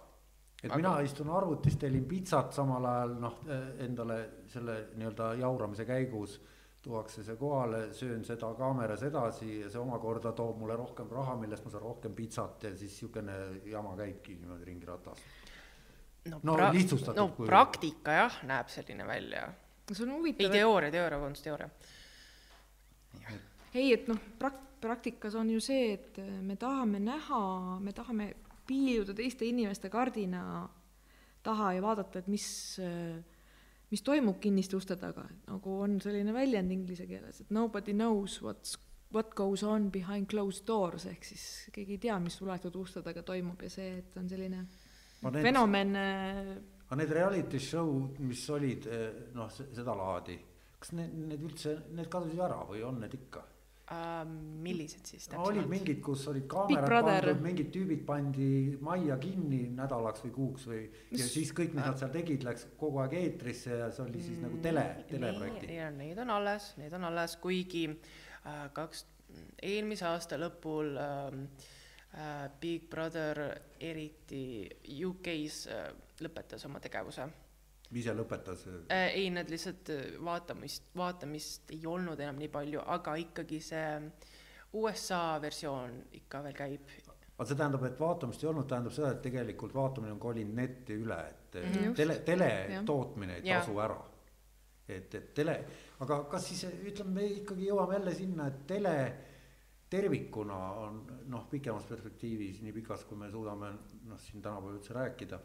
et 0.63 0.71
aga... 0.71 0.77
mina 0.81 0.93
istun 1.05 1.29
arvutis, 1.29 1.77
tellin 1.79 2.05
pitsat 2.09 2.53
samal 2.53 2.85
ajal 2.91 3.17
noh, 3.21 3.41
endale 3.85 4.19
selle 4.51 4.79
nii-öelda 4.95 5.33
jauramise 5.41 5.85
käigus 5.85 6.39
tuuakse 6.87 7.23
see 7.23 7.35
kohale, 7.35 7.81
söön 7.93 8.23
seda 8.25 8.53
kaameras 8.57 9.03
edasi 9.03 9.59
ja 9.61 9.69
see 9.71 9.81
omakorda 9.81 10.31
toob 10.37 10.59
mulle 10.61 10.77
rohkem 10.79 11.09
raha, 11.11 11.35
millest 11.41 11.65
ma 11.65 11.73
saan 11.73 11.83
rohkem 11.83 12.15
pitsat 12.15 12.63
ja 12.63 12.71
siis 12.71 12.93
niisugune 12.93 13.37
jama 13.67 13.95
käibki 13.97 14.37
niimoodi 14.39 14.67
ringi 14.69 14.87
ratas. 14.87 15.23
no, 16.31 16.39
no 16.43 16.55
pra-, 16.55 17.15
no 17.15 17.27
kui... 17.35 17.47
praktika 17.47 18.17
jah, 18.21 18.41
näeb 18.47 18.71
selline 18.71 19.07
välja. 19.07 19.47
see 19.91 20.05
on 20.05 20.13
huvitav. 20.15 20.47
ei, 20.47 20.59
teooria, 20.59 20.91
teooria, 20.91 21.19
vabandust, 21.19 21.43
teooria. 21.43 21.69
Ei, 23.73 23.91
et 23.93 24.07
noh, 24.09 24.19
prak-, 24.39 24.63
praktikas 24.81 25.35
on 25.35 25.49
ju 25.51 25.61
see, 25.63 25.93
et 25.97 26.19
me 26.43 26.57
tahame 26.59 26.99
näha, 27.03 27.79
me 27.83 27.93
tahame 27.95 28.31
piiluda 28.67 29.15
teiste 29.15 29.47
inimeste 29.47 29.89
kardina 29.89 30.67
taha 31.43 31.71
ja 31.77 31.83
vaadata, 31.83 32.19
et 32.19 32.27
mis, 32.31 32.47
mis 33.91 34.03
toimub 34.03 34.41
kinniste 34.43 34.77
uste 34.77 34.97
taga, 34.99 35.23
nagu 35.47 35.77
on 35.85 35.97
selline 36.03 36.33
väljend 36.35 36.73
inglise 36.75 37.07
keeles, 37.07 37.41
et 37.43 37.53
nobody 37.55 37.95
knows 37.95 38.41
what's, 38.43 38.75
what 39.15 39.31
goes 39.35 39.63
on 39.63 39.89
behind 39.91 40.27
closed 40.31 40.67
doors, 40.67 41.07
ehk 41.07 41.23
siis 41.23 41.45
keegi 41.75 41.95
ei 41.95 42.03
tea, 42.09 42.17
mis 42.23 42.35
suletud 42.41 42.75
uste 42.81 43.03
taga 43.05 43.23
toimub 43.23 43.63
ja 43.63 43.71
see, 43.71 44.01
et 44.01 44.19
on 44.19 44.27
selline 44.29 44.65
need, 44.65 45.39
fenomen. 45.39 45.95
Äh, 45.95 46.51
aga 46.87 46.99
need 46.99 47.15
reality 47.15 47.63
show, 47.63 47.95
mis 48.19 48.43
olid 48.51 48.89
noh, 49.37 49.49
seda 49.51 49.95
laadi, 49.95 50.37
kas 50.79 50.93
need, 50.97 51.13
need 51.33 51.45
üldse, 51.47 51.77
need 51.97 52.09
kadusid 52.13 52.41
ära 52.47 52.63
või 52.69 52.83
on 52.85 52.99
need 53.03 53.15
ikka? 53.17 53.45
uh,. 53.91 54.27
millised 54.63 55.05
siis 55.07 55.27
täpsemalt? 55.27 55.49
olid 55.51 55.69
mingid, 55.71 55.99
kus 56.03 56.25
olid 56.31 56.47
kaamerad 56.51 57.07
pandud, 57.07 57.41
mingid 57.45 57.71
tüübid 57.73 58.03
pandi 58.07 58.49
majja 58.83 59.17
kinni 59.21 59.61
nädalaks 59.77 60.25
või 60.25 60.33
kuuks 60.35 60.67
või 60.71 60.81
ja 61.15 61.23
siis 61.23 61.53
kõik, 61.55 61.75
mis 61.77 61.85
nad 61.85 61.99
seal 62.01 62.11
tegid, 62.13 62.45
läks 62.47 62.67
kogu 62.79 63.01
aeg 63.03 63.17
eetrisse 63.21 63.79
ja 63.83 63.89
see 63.93 64.03
oli 64.05 64.23
siis 64.23 64.37
mm, 64.37 64.47
nagu 64.47 64.61
tele, 64.63 64.85
teleprojekti. 65.11 65.79
Neid 66.01 66.23
on 66.23 66.35
alles, 66.37 66.71
neid 66.81 66.97
on 66.97 67.07
alles, 67.11 67.37
kuigi 67.43 67.87
äh, 67.91 68.67
kaks, 68.75 69.05
eelmise 69.63 70.07
aasta 70.09 70.39
lõpul 70.41 70.93
äh, 70.99 71.41
äh, 72.17 72.45
Big 72.61 72.89
Brother 72.91 73.43
eriti 73.79 74.45
UK-s 75.07 75.67
äh, 75.71 75.91
lõpetas 76.23 76.65
oma 76.67 76.81
tegevuse 76.83 77.27
ise 77.95 78.13
lõpetas 78.15 78.65
äh,? 78.67 79.11
ei, 79.15 79.29
nad 79.31 79.49
lihtsalt 79.51 79.91
äh, 79.93 80.07
vaatamist, 80.23 80.89
vaatamist 80.97 81.71
ei 81.75 81.85
olnud 81.87 82.19
enam 82.19 82.39
nii 82.41 82.49
palju, 82.51 82.81
aga 82.97 83.15
ikkagi 83.23 83.61
see 83.63 83.85
USA 84.77 85.37
versioon 85.41 86.01
ikka 86.19 86.43
veel 86.43 86.57
käib. 86.57 86.91
aga 87.37 87.47
see 87.47 87.59
tähendab, 87.59 87.85
et 87.87 87.99
vaatamist 87.99 88.43
ei 88.43 88.49
olnud, 88.51 88.67
tähendab 88.67 88.95
seda, 88.95 89.13
et 89.15 89.23
tegelikult 89.23 89.75
vaatamine 89.77 90.15
on 90.15 90.19
kolinud 90.19 90.57
netti 90.57 90.97
üle, 90.97 91.19
et 91.29 91.59
mm 91.61 91.73
-hmm. 91.73 91.95
tele, 91.95 92.19
tele 92.27 92.51
ja. 92.73 92.83
tootmine 92.83 93.39
ei 93.39 93.47
tasu 93.47 93.77
ja. 93.77 93.85
ära. 93.85 94.01
et, 94.87 95.15
et 95.15 95.33
tele, 95.33 95.57
aga 95.99 96.23
kas 96.31 96.47
siis 96.49 96.63
ütleme, 96.63 97.11
me 97.11 97.25
ikkagi 97.25 97.67
jõuame 97.67 97.93
jälle 97.93 98.13
sinna, 98.15 98.47
et 98.47 98.67
tele 98.67 98.97
tervikuna 99.89 100.57
on 100.83 100.99
noh, 101.31 101.47
pikemas 101.49 101.83
perspektiivis, 101.87 102.61
nii 102.61 102.73
pikas, 102.73 103.05
kui 103.07 103.17
me 103.17 103.31
suudame 103.31 103.71
noh, 104.07 104.19
siin 104.19 104.41
tänapäeval 104.41 104.75
üldse 104.75 104.93
rääkida 104.93 105.39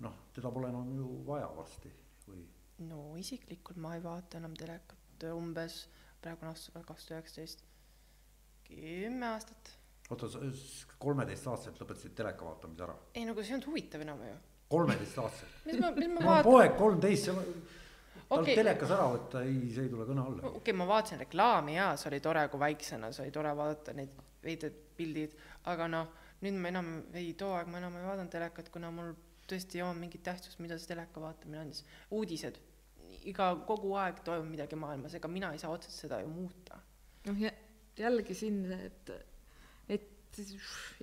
noh, 0.00 0.14
teda 0.34 0.50
pole 0.50 0.70
enam 0.72 0.94
ju 0.96 1.08
vaja 1.26 1.50
varsti 1.56 1.92
või? 2.26 2.44
no 2.88 3.16
isiklikult 3.20 3.80
ma 3.82 3.96
ei 3.96 4.02
vaata 4.04 4.40
enam 4.40 4.54
telekat 4.58 4.98
umbes, 5.30 5.84
praegu 6.22 6.42
on 6.42 6.50
aasta 6.50 6.82
kaks 6.82 7.06
tuhat 7.06 7.20
üheksateist, 7.20 7.60
kümme 8.66 9.28
aastat. 9.28 9.74
oota, 10.10 10.28
sa 10.28 10.40
kolmeteistaastaselt 11.02 11.82
lõpetasid 11.82 12.16
teleka 12.18 12.48
vaatamise 12.48 12.86
ära? 12.88 12.96
ei 13.14 13.26
no 13.28 13.36
aga 13.36 13.44
see 13.44 13.54
ei 13.54 13.58
olnud 13.58 13.70
huvitav 13.70 14.02
enam 14.06 14.24
ju. 14.26 14.40
kolmeteistaastaselt 14.72 15.68
mis 15.68 15.80
ma, 15.84 15.92
mis 15.98 16.10
ma 16.16 16.26
vaatan? 16.26 16.48
poeg 16.48 16.76
kolmteist, 16.80 17.30
tal 17.30 18.42
okay. 18.42 18.56
telekas 18.56 18.96
ära 18.96 19.08
võtta, 19.14 19.44
ei, 19.46 19.60
see 19.74 19.86
ei 19.86 19.92
tule 19.92 20.08
kõne 20.08 20.26
alla. 20.26 20.42
okei 20.48 20.62
okay,, 20.64 20.78
ma 20.82 20.88
vaatasin 20.90 21.22
reklaami 21.22 21.76
ja 21.78 21.92
see 22.00 22.10
oli 22.10 22.22
tore, 22.24 22.46
kui 22.50 22.64
väiksena, 22.66 23.12
see 23.12 23.26
oli 23.26 23.34
tore 23.38 23.54
vaadata 23.62 23.94
neid 23.96 24.18
veidraid 24.42 24.78
pildid, 24.96 25.36
aga 25.70 25.86
noh, 25.90 26.08
nüüd 26.42 26.56
ma 26.58 26.72
enam 26.72 26.88
ei, 27.14 27.34
too 27.38 27.52
aeg 27.54 27.70
ma 27.70 27.78
enam 27.78 28.00
ei 28.00 28.08
vaadanud 28.08 28.32
telekat, 28.32 28.72
kuna 28.74 28.90
mul 28.94 29.12
tõesti 29.50 29.78
ei 29.78 29.84
oma 29.86 29.94
mingit 29.98 30.22
tähtsust, 30.26 30.60
mida 30.62 30.78
see 30.78 30.90
teleka 30.92 31.20
vaatamine 31.22 31.62
andis. 31.62 31.84
uudised, 32.10 32.58
iga, 33.28 33.52
kogu 33.68 33.94
aeg 34.00 34.22
toimub 34.26 34.50
midagi 34.50 34.78
maailmas, 34.78 35.16
ega 35.18 35.30
mina 35.30 35.52
ei 35.52 35.60
saa 35.62 35.72
otseselt 35.74 36.06
seda 36.06 36.20
ju 36.22 36.30
muuta. 36.32 36.80
noh, 37.28 37.42
jällegi 37.98 38.34
siin, 38.36 38.64
et, 38.72 39.10
et 39.88 40.40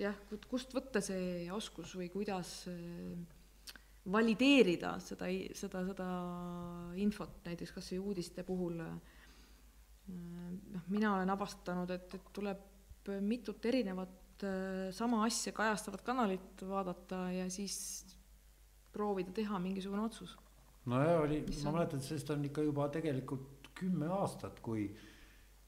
jah, 0.00 0.16
kust 0.50 0.74
võtta 0.74 1.02
see 1.04 1.46
oskus 1.54 1.94
või 1.98 2.10
kuidas 2.12 2.64
äh, 2.70 3.14
valideerida 4.10 4.96
seda, 5.04 5.28
seda, 5.56 5.84
seda 5.92 6.08
infot, 7.00 7.40
näiteks 7.46 7.74
kas 7.76 7.92
või 7.94 8.00
uudiste 8.10 8.44
puhul, 8.46 8.80
äh, 8.84 9.18
noh, 10.10 10.88
mina 10.88 11.14
olen 11.16 11.36
avastanud, 11.36 11.92
et, 11.94 12.18
et 12.18 12.32
tuleb 12.36 12.66
mitut 13.24 13.64
erinevat 13.66 14.44
äh, 14.46 14.88
sama 14.96 15.24
asja 15.26 15.52
kajastavat 15.56 16.02
kanalit 16.06 16.64
vaadata 16.68 17.28
ja 17.34 17.48
siis 17.52 17.78
proovida 18.92 19.32
teha 19.32 19.58
mingisugune 19.58 20.02
otsus. 20.02 20.36
nojah, 20.90 21.20
oli, 21.22 21.44
ma 21.64 21.72
mäletan, 21.76 22.02
sellest 22.02 22.30
on 22.34 22.44
ikka 22.48 22.64
juba 22.66 22.88
tegelikult 22.88 23.70
kümme 23.80 24.08
aastat, 24.12 24.60
kui, 24.64 24.88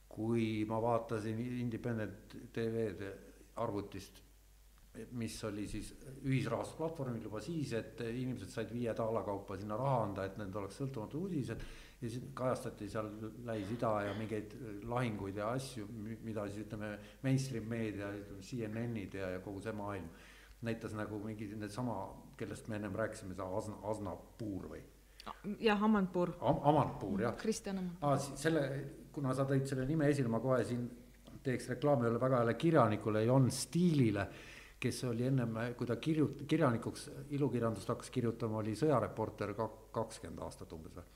kui 0.08 0.64
ma 0.68 0.80
vaatasin 0.82 1.40
Independent 1.60 2.36
TV-d 2.52 3.12
arvutist, 3.62 4.20
mis 5.16 5.38
oli 5.48 5.64
siis 5.68 5.92
ühisrahastusplatvormil 6.28 7.22
juba 7.24 7.40
siis, 7.40 7.72
et 7.76 8.00
inimesed 8.04 8.50
said 8.52 8.72
viie 8.74 8.92
daala 8.96 9.22
kaupa 9.24 9.56
sinna 9.56 9.78
raha 9.80 10.02
anda, 10.08 10.26
et 10.28 10.36
need 10.40 10.56
oleks 10.60 10.76
sõltumatud 10.82 11.24
uudised. 11.28 11.64
ja 12.02 12.10
siis 12.10 12.24
kajastati 12.34 12.88
seal 12.90 13.08
Lähis-Ida 13.46 13.92
ja 14.08 14.14
mingeid 14.18 14.56
lahinguid 14.90 15.36
ja 15.38 15.52
asju, 15.54 15.86
mida 16.26 16.48
siis 16.48 16.66
ütleme, 16.66 16.96
mainstream 17.22 17.68
meedia, 17.70 18.10
ütleme 18.18 18.42
CNN-id 18.48 19.14
ja, 19.14 19.30
ja 19.36 19.40
kogu 19.40 19.62
see 19.62 19.72
maailm 19.78 20.08
näitas 20.62 20.94
nagu 20.94 21.18
mingi 21.22 21.48
needsama 21.56 21.96
kellest 22.42 22.68
me 22.68 22.78
ennem 22.80 22.96
rääkisime, 22.98 23.36
see 23.38 23.60
Asna, 23.60 23.78
Asna 23.92 24.16
puur 24.38 24.66
või. 24.74 24.82
jah, 25.62 25.82
Amanpour 25.82 26.34
Am. 26.40 26.58
Amanpour, 26.72 27.22
jah. 27.28 27.36
Kristjan 27.38 27.78
Amanpour 27.78 28.16
ah,. 28.16 28.18
selle, 28.44 28.64
kuna 29.14 29.34
sa 29.34 29.46
tõid 29.48 29.68
selle 29.70 29.86
nime 29.86 30.10
esile, 30.10 30.30
ma 30.32 30.40
kohe 30.42 30.64
siin 30.66 30.88
teeks 31.42 31.68
reklaami 31.74 32.06
ühele 32.06 32.20
väga 32.22 32.42
heale 32.42 32.54
kirjanikule, 32.58 33.24
Jon 33.26 33.50
Stiilile, 33.50 34.26
kes 34.82 35.02
oli 35.06 35.26
ennem, 35.26 35.58
kui 35.78 35.86
ta 35.86 35.96
kirjut-, 36.02 36.44
kirjanikuks 36.48 37.08
ilukirjandust 37.36 37.90
hakkas 37.92 38.10
kirjutama, 38.14 38.60
oli 38.62 38.74
sõjareporter 38.78 39.54
kak-, 39.58 39.80
kakskümmend 39.94 40.42
aastat 40.46 40.72
umbes 40.74 40.96
või. 40.98 41.10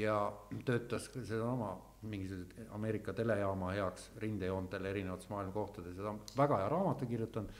ja 0.00 0.16
töötas 0.64 1.10
sedasama 1.12 1.74
mingisuguse 2.08 2.66
Ameerika 2.72 3.12
telejaama 3.12 3.72
heaks 3.76 4.10
rindejoontel 4.20 4.84
erinevates 4.88 5.28
maailma 5.28 5.52
kohtades 5.52 5.96
ja 5.96 6.02
ta 6.02 6.12
on 6.14 6.20
väga 6.36 6.60
hea 6.62 6.68
raamatu 6.72 7.06
kirjutanud. 7.06 7.50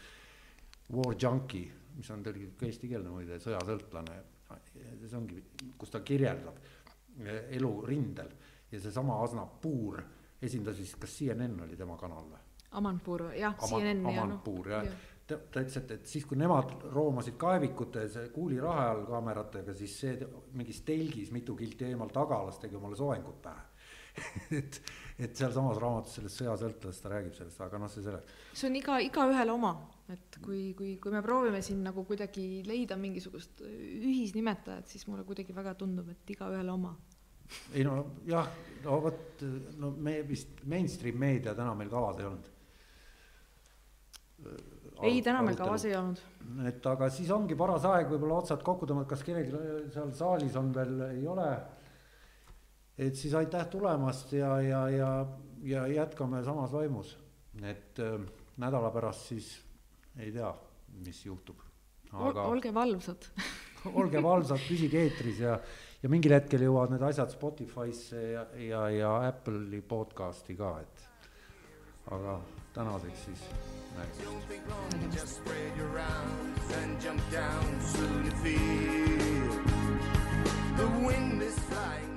War 0.94 1.14
Junkie, 1.22 1.72
mis 1.94 2.10
on 2.10 2.24
tõlgitud 2.26 2.56
ka 2.58 2.66
eestikeelne 2.68 3.12
muide, 3.12 3.38
sõjasõltlane. 3.42 4.22
see 4.74 5.16
ongi, 5.18 5.42
kus 5.78 5.90
ta 5.90 6.00
kirjeldab 6.00 6.58
elu 7.54 7.72
rindel 7.86 8.30
ja 8.70 8.80
seesama 8.80 9.22
Asna 9.22 9.46
Puur 9.46 10.02
esindas 10.42 10.78
vist, 10.78 10.98
kas 11.00 11.16
CNN 11.18 11.64
oli 11.64 11.76
tema 11.76 11.96
kanal 11.98 12.28
või? 12.28 12.42
Amanpour, 12.74 13.28
jah, 13.38 13.54
CNN. 13.58 14.06
Amanpour 14.10 14.68
jah 14.68 14.86
ja. 14.88 14.94
ta, 15.26 15.38
ta 15.38 15.62
ütles, 15.62 15.76
et, 15.78 15.92
et 15.98 16.08
siis, 16.10 16.26
kui 16.26 16.38
nemad 16.38 16.74
roomasid 16.92 17.36
kaevikutes 17.40 18.18
kuulirahe 18.34 18.88
all 18.90 19.04
kaameratega, 19.08 19.74
siis 19.78 19.94
see 20.02 20.16
mingis 20.58 20.82
telgis 20.86 21.30
mitu 21.34 21.56
kilti 21.58 21.88
eemal 21.92 22.10
tagalas 22.14 22.58
tegi 22.62 22.76
omale 22.80 22.98
soengut 22.98 23.40
pähe 23.44 23.70
et, 24.58 24.80
et 25.18 25.36
sealsamas 25.36 25.78
raamatus 25.82 26.18
sellest 26.18 26.42
sõjasõltlasest 26.42 27.02
ta 27.02 27.12
räägib 27.14 27.34
sellest, 27.34 27.62
aga 27.64 27.80
noh, 27.82 27.90
see 27.90 28.04
selleks. 28.04 28.36
see 28.54 28.68
on 28.68 28.78
iga, 28.78 28.98
igaühele 29.02 29.54
oma, 29.54 29.72
et 30.12 30.36
kui, 30.44 30.74
kui, 30.76 30.96
kui 31.00 31.12
me 31.14 31.22
proovime 31.24 31.62
siin 31.64 31.80
nagu 31.86 32.04
kuidagi 32.04 32.62
leida 32.66 32.96
mingisugust 33.00 33.62
ühisnimetajat, 33.64 34.90
siis 34.90 35.06
mulle 35.08 35.24
kuidagi 35.24 35.56
väga 35.56 35.72
tundub, 35.80 36.10
et 36.12 36.34
igaühele 36.36 36.72
oma 36.72 36.92
ei 37.72 37.84
no 37.84 37.96
jah, 38.28 38.48
no 38.84 38.98
vot, 39.04 39.42
no 39.80 39.90
me 39.90 40.18
vist 40.26 40.62
mainstream 40.70 41.18
meedia 41.20 41.54
täna 41.56 41.74
meil 41.76 41.90
kavas 41.92 42.20
ei 42.20 42.28
olnud. 42.28 42.50
ei, 45.04 45.20
täna 45.24 45.42
meil 45.44 45.58
kavas 45.58 45.84
ei 45.88 45.96
olnud. 45.98 46.22
et 46.68 46.86
aga 46.92 47.10
siis 47.12 47.30
ongi 47.34 47.56
paras 47.58 47.86
aeg 47.90 48.08
võib-olla 48.12 48.40
otsad 48.42 48.64
kokku 48.64 48.88
tõmmata, 48.88 49.10
kas 49.12 49.24
kellelgi 49.26 49.92
seal 49.94 50.14
saalis 50.16 50.56
on 50.60 50.72
veel, 50.74 50.96
ei 51.10 51.26
ole. 51.30 51.50
et 52.96 53.16
siis 53.18 53.36
aitäh 53.38 53.68
tulemast 53.72 54.32
ja, 54.36 54.56
ja, 54.64 54.86
ja, 54.92 55.10
ja 55.74 55.86
jätkame 55.92 56.42
samas 56.46 56.72
vaimus, 56.72 57.16
et 57.62 58.00
äh, 58.02 58.18
nädala 58.56 58.92
pärast 58.94 59.28
siis 59.32 59.52
ei 60.18 60.32
tea, 60.32 60.50
mis 61.04 61.24
juhtub 61.26 61.62
aga.... 62.12 62.46
olge 62.46 62.74
valvsad 62.74 63.30
olge 64.00 64.22
valvsad, 64.22 64.60
püsige 64.68 65.02
eetris 65.04 65.40
ja, 65.44 65.58
ja 66.02 66.10
mingil 66.12 66.36
hetkel 66.36 66.64
jõuavad 66.66 66.94
need 66.94 67.04
asjad 67.10 67.32
Spotify'sse 67.34 68.22
ja, 68.32 68.46
ja, 68.60 68.82
ja 68.94 69.14
Apple'i 69.28 69.82
podcast'i 69.88 70.56
ka, 70.58 70.76
et 70.84 70.96
aga 72.14 72.38
tänaseks 72.74 73.28
siis 73.28 73.44
nägemist. 73.96 74.24
The 80.74 80.86
wind 81.06 81.40
is 81.40 81.54
flying. 81.70 82.13